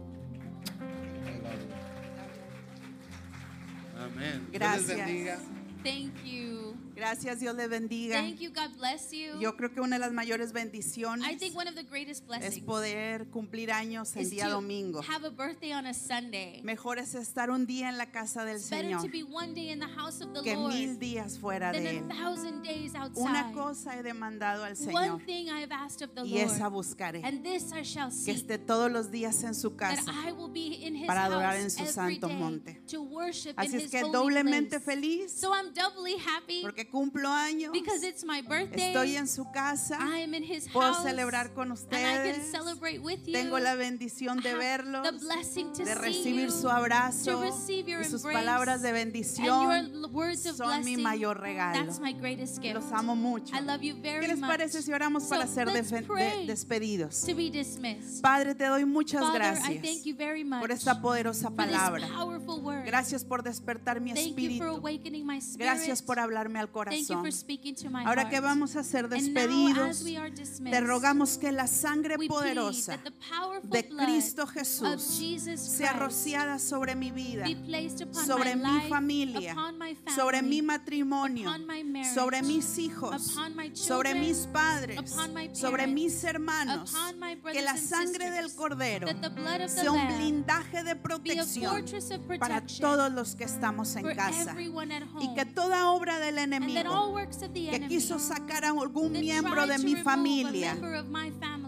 Amén. 3.98 4.48
Dios 4.52 4.88
les 4.88 4.96
Gracias. 4.98 5.40
Thank 5.84 6.14
you. 6.26 6.71
Gracias, 6.96 7.40
Dios 7.40 7.56
le 7.56 7.68
bendiga. 7.68 8.18
Thank 8.22 8.40
you. 8.40 8.50
God 8.52 8.76
bless 8.78 9.12
you. 9.12 9.40
Yo 9.40 9.56
creo 9.56 9.74
que 9.74 9.82
una 9.82 9.96
de 9.98 10.00
las 10.00 10.12
mayores 10.12 10.52
bendiciones 10.54 11.28
I 11.32 11.38
think 11.38 11.56
one 11.56 11.68
of 11.70 11.76
the 11.76 11.84
greatest 11.84 12.22
es 12.22 12.28
blessings 12.28 12.66
poder 12.66 13.28
cumplir 13.30 13.72
años 13.72 14.16
el 14.16 14.24
is 14.24 14.32
día 14.32 14.46
to 14.48 14.52
domingo. 14.56 15.02
have 15.02 15.26
a 15.26 15.30
birthday 15.30 15.72
on 15.74 15.86
a 15.86 15.94
Sunday. 15.94 16.62
Mejor 16.64 17.00
es 17.00 17.16
estar 17.16 17.50
un 17.50 17.66
día 17.66 17.90
en 17.90 17.98
la 17.98 18.12
casa 18.12 18.44
del 18.46 18.58
It's 18.58 18.66
Señor 18.66 19.02
to 19.02 19.10
be 19.10 19.24
one 19.24 19.54
day 19.54 19.70
in 19.72 19.80
the 19.80 19.88
house 19.88 20.22
of 20.22 20.34
the 20.34 20.42
que 20.44 20.56
Lord 20.56 20.74
mil 20.74 20.98
días 21.00 21.38
fuera 21.40 21.72
than 21.72 21.84
de 21.84 21.90
a 21.90 21.94
Él. 21.94 22.08
thousand 22.10 22.64
days 22.64 22.92
Una 22.94 23.04
outside. 23.06 23.54
cosa 23.54 23.98
he 23.98 24.04
demandado 24.04 24.64
al 24.64 24.74
One 24.74 24.76
Señor 24.76 25.26
thing 25.26 25.48
I 25.50 25.62
have 25.62 25.72
asked 25.72 26.02
of 26.08 26.14
the 26.14 26.24
y 26.24 26.40
esa 26.40 26.68
buscaré. 26.70 27.22
and 27.24 27.44
this 27.44 27.72
I 27.74 27.84
shall 27.84 28.10
Que 28.12 28.32
esté 28.34 28.58
todos 28.58 28.92
los 28.92 29.12
días 29.12 29.44
en 29.44 29.56
su 29.56 29.70
that 29.72 29.96
casa. 29.96 30.12
I 30.28 30.32
will 30.32 30.52
be 30.52 30.76
in 30.86 30.96
His 30.96 31.08
para 31.08 31.26
adorar 31.26 31.56
en 31.58 31.70
su 31.72 31.86
santo 31.86 32.28
monte. 32.30 32.82
to 32.88 33.02
worship 33.02 33.54
Así 33.56 33.70
in 33.72 33.76
es 33.78 33.84
His 33.86 33.92
que 33.92 34.02
doblemente 34.04 34.80
place. 34.80 34.86
feliz 34.86 35.32
So 35.32 35.54
I'm 35.54 35.74
doubly 35.74 36.16
happy 36.18 36.62
porque 36.62 36.81
cumplo 36.90 37.30
años. 37.30 37.72
because 37.74 38.04
it's 38.04 38.24
my 38.24 38.42
birthday. 38.42 38.94
Estoy 38.94 39.16
en 39.16 39.28
su 39.28 39.50
casa. 39.52 39.98
I 40.00 40.24
am 40.24 40.34
in 40.34 40.44
His 40.44 40.68
Puedo 40.70 40.94
house, 40.94 41.04
celebrar 41.04 41.54
con 41.54 41.72
and 41.72 41.80
I 41.80 41.84
can 41.94 42.22
ustedes. 42.32 42.52
celebrate 42.52 43.00
with 43.00 43.20
you. 43.26 43.34
Tengo 43.34 43.60
la 43.60 43.76
bendición 43.76 44.42
de 44.42 44.54
verlos, 44.56 45.04
the 45.04 45.12
blessing 45.26 45.72
to 45.74 45.84
de 45.86 45.94
see 45.94 46.00
recibir 46.02 46.46
you, 46.48 46.52
su 46.52 46.70
abrazo 46.70 47.32
to 47.32 47.42
receive 47.42 47.88
your 47.90 48.02
y 48.02 48.06
sus 48.06 48.24
embrace, 48.24 48.34
palabras 48.46 48.82
de 48.82 48.90
and 48.90 48.98
bendición. 48.98 49.46
your 49.46 49.74
l- 49.76 50.08
words 50.12 50.46
of 50.46 50.56
son 50.58 50.84
mi 50.84 50.98
mayor 50.98 51.40
regalo. 51.40 51.86
That's 51.86 52.00
my 52.00 52.14
greatest 52.14 52.62
gift. 52.62 52.76
Los 52.76 52.92
amo 52.92 53.16
mucho. 53.16 53.56
I 53.56 53.60
love 53.62 53.82
you 53.84 53.96
very 54.02 54.26
¿Qué 54.26 54.34
les 54.34 54.40
parece 54.40 54.82
si 54.82 54.92
oramos 54.94 55.24
para 55.26 55.48
ser 55.48 55.68
de- 55.72 55.82
despedidos? 56.48 57.22
to 57.26 57.36
be 57.36 57.50
dismissed. 57.50 58.22
Padre, 58.22 58.56
te 58.56 58.66
doy 58.66 58.86
muchas 58.86 59.22
Father, 59.22 59.42
I 59.42 59.46
gracias 59.46 59.82
thank 59.84 60.04
you 60.06 60.16
very 60.16 60.44
much 60.44 60.60
por 60.62 60.72
esta 60.72 61.02
poderosa 61.02 61.50
palabra. 61.52 62.08
Gracias 62.86 63.24
por 63.24 63.44
despertar 63.44 64.00
mi 64.02 64.14
Thank 64.14 64.20
you 64.20 64.34
for 64.34 64.40
espíritu. 64.42 64.64
awakening 64.64 65.26
my 65.26 65.38
spirit. 65.38 65.60
Gracias 65.66 66.02
por 66.02 66.20
hablarme 66.20 66.60
al 66.60 66.71
Corazón. 66.72 67.28
Ahora 68.06 68.30
que 68.30 68.40
vamos 68.40 68.76
a 68.76 68.84
ser 68.84 69.10
despedidos, 69.10 70.04
te 70.64 70.82
rogamos 70.82 71.38
que 71.38 71.52
la 71.52 71.68
sangre 71.68 72.18
poderosa 72.28 73.00
de 73.64 73.88
Cristo 73.88 74.48
Jesús 74.48 75.02
sea 75.56 75.94
rociada 75.94 76.60
sobre 76.60 76.96
mi 76.96 77.12
vida, 77.12 77.46
sobre 78.26 78.56
mi 78.56 78.82
familia, 78.90 79.56
sobre 80.16 80.42
mi 80.42 80.62
matrimonio, 80.62 81.52
sobre 82.14 82.42
mis 82.42 82.78
hijos, 82.78 83.38
sobre 83.74 84.16
mis 84.16 84.48
padres, 84.48 85.16
sobre 85.54 85.88
mis 85.88 86.24
hermanos. 86.24 86.94
Que 87.52 87.62
la 87.62 87.78
sangre 87.78 88.32
del 88.32 88.54
Cordero 88.54 89.08
sea 89.68 89.92
un 89.92 90.08
blindaje 90.16 90.84
de 90.84 90.96
protección 90.96 91.86
para 92.40 92.66
todos 92.66 93.12
los 93.12 93.36
que 93.36 93.44
estamos 93.44 93.96
en 93.96 94.16
casa. 94.16 94.56
Y 95.20 95.34
que 95.34 95.46
toda 95.46 95.90
obra 95.90 96.20
del 96.20 96.32
that 96.61 96.61
enemigo 96.64 97.16
que 97.52 97.88
quiso 97.88 98.20
sacar 98.20 98.66
a 98.66 98.70
algún 98.70 99.12
miembro 99.14 99.66
de 99.68 99.78
mi 99.80 99.96
familia, 99.96 100.78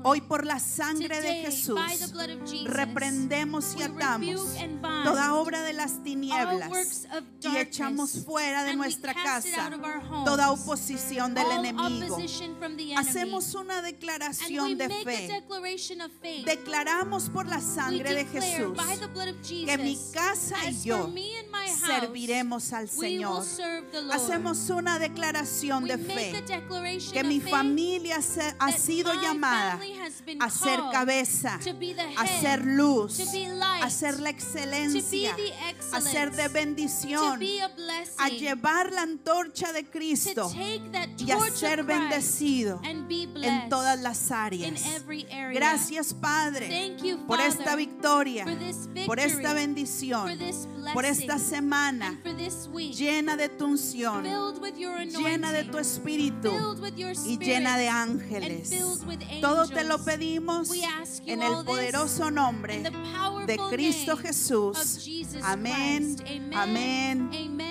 hoy 0.04 0.22
por 0.22 0.46
la 0.46 0.60
sangre 0.60 1.22
de 1.22 1.34
Jesús, 1.46 1.80
reprendemos 2.66 3.76
y 3.78 3.84
atamos 3.84 4.56
toda 5.04 5.36
obra 5.36 5.64
de 5.64 5.74
las 5.74 6.04
tinieblas 6.04 7.08
y 7.42 7.58
echamos 7.58 8.26
fuera 8.26 8.64
de 8.64 8.76
nuestra 8.76 9.14
casa 9.14 9.70
toda 10.26 10.52
oposición 10.52 11.34
del 11.34 11.52
enemigo. 11.52 12.18
Hacemos 12.98 13.56
una 13.56 13.82
declaración 13.82 14.78
de 14.78 14.90
fe. 14.90 15.44
Declaramos 16.46 17.30
por 17.30 17.48
la 17.48 17.62
sangre 17.62 18.14
de 18.14 18.26
Jesús 18.26 18.78
que 19.66 19.78
mi 19.78 19.98
casa 20.14 20.70
y 20.70 20.82
yo 20.82 21.10
serviremos 21.86 22.74
al 22.74 22.90
Señor. 22.90 23.44
Hacemos 24.12 24.70
una 24.70 24.83
declaración 25.00 25.84
we 25.84 25.90
de 25.90 25.98
fe 25.98 26.44
que 27.12 27.24
mi 27.24 27.40
familia 27.40 28.20
ha 28.60 28.72
sido 28.72 29.14
llamada 29.22 29.80
a 30.40 30.50
ser 30.50 30.80
cabeza, 30.92 31.60
a 32.18 32.28
ser 32.28 32.66
luz, 32.66 33.20
a 33.82 33.90
ser 33.90 34.20
la 34.20 34.30
excelencia, 34.30 35.36
a 35.92 36.02
ser 36.02 36.32
de 36.32 36.48
bendición, 36.48 37.40
be 37.40 37.60
a 38.18 38.30
llevar 38.30 38.92
la 38.92 39.02
antorcha 39.04 39.72
de 39.74 39.84
to 39.84 39.92
Cristo 39.92 40.52
y 41.18 41.32
a 41.32 41.40
ser 41.52 41.84
bendecido 41.84 42.82
en 42.84 43.70
todas 43.70 44.00
las 44.00 44.32
áreas. 44.32 44.82
Gracias 45.54 46.14
Padre 46.14 46.98
por 47.28 47.40
esta 47.40 47.76
victoria, 47.76 48.46
por 49.06 49.20
esta 49.20 49.54
bendición, 49.54 50.38
por 50.94 51.06
esta 51.06 51.40
semana 51.40 52.20
llena 52.94 53.36
de 53.36 53.50
tu 53.50 53.66
unción, 53.66 54.24
llena 54.76 55.52
de 55.52 55.64
tu 55.64 55.78
espíritu 55.78 56.52
y 57.26 57.38
llena 57.38 57.78
de 57.78 57.90
ángeles. 57.90 58.72
Todo 59.42 59.68
te 59.68 59.84
lo 59.84 60.04
pedimos 60.04 60.70
en 61.26 61.42
el 61.42 61.64
poderoso 61.66 62.32
nombre 62.32 62.84
de 63.46 63.58
Cristo 63.70 64.18
Jesús. 64.18 65.10
Amén, 65.44 66.16
amén 66.56 67.30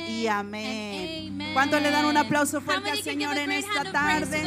y 0.09 0.27
amén. 0.27 1.39
¿Cuánto 1.53 1.79
le 1.81 1.91
dan 1.91 2.07
un 2.07 2.17
aplauso 2.17 2.61
fuerte 2.61 2.91
al 2.91 3.03
Señor 3.03 3.37
en 3.37 3.53
esta 3.53 3.91
tarde? 3.91 4.43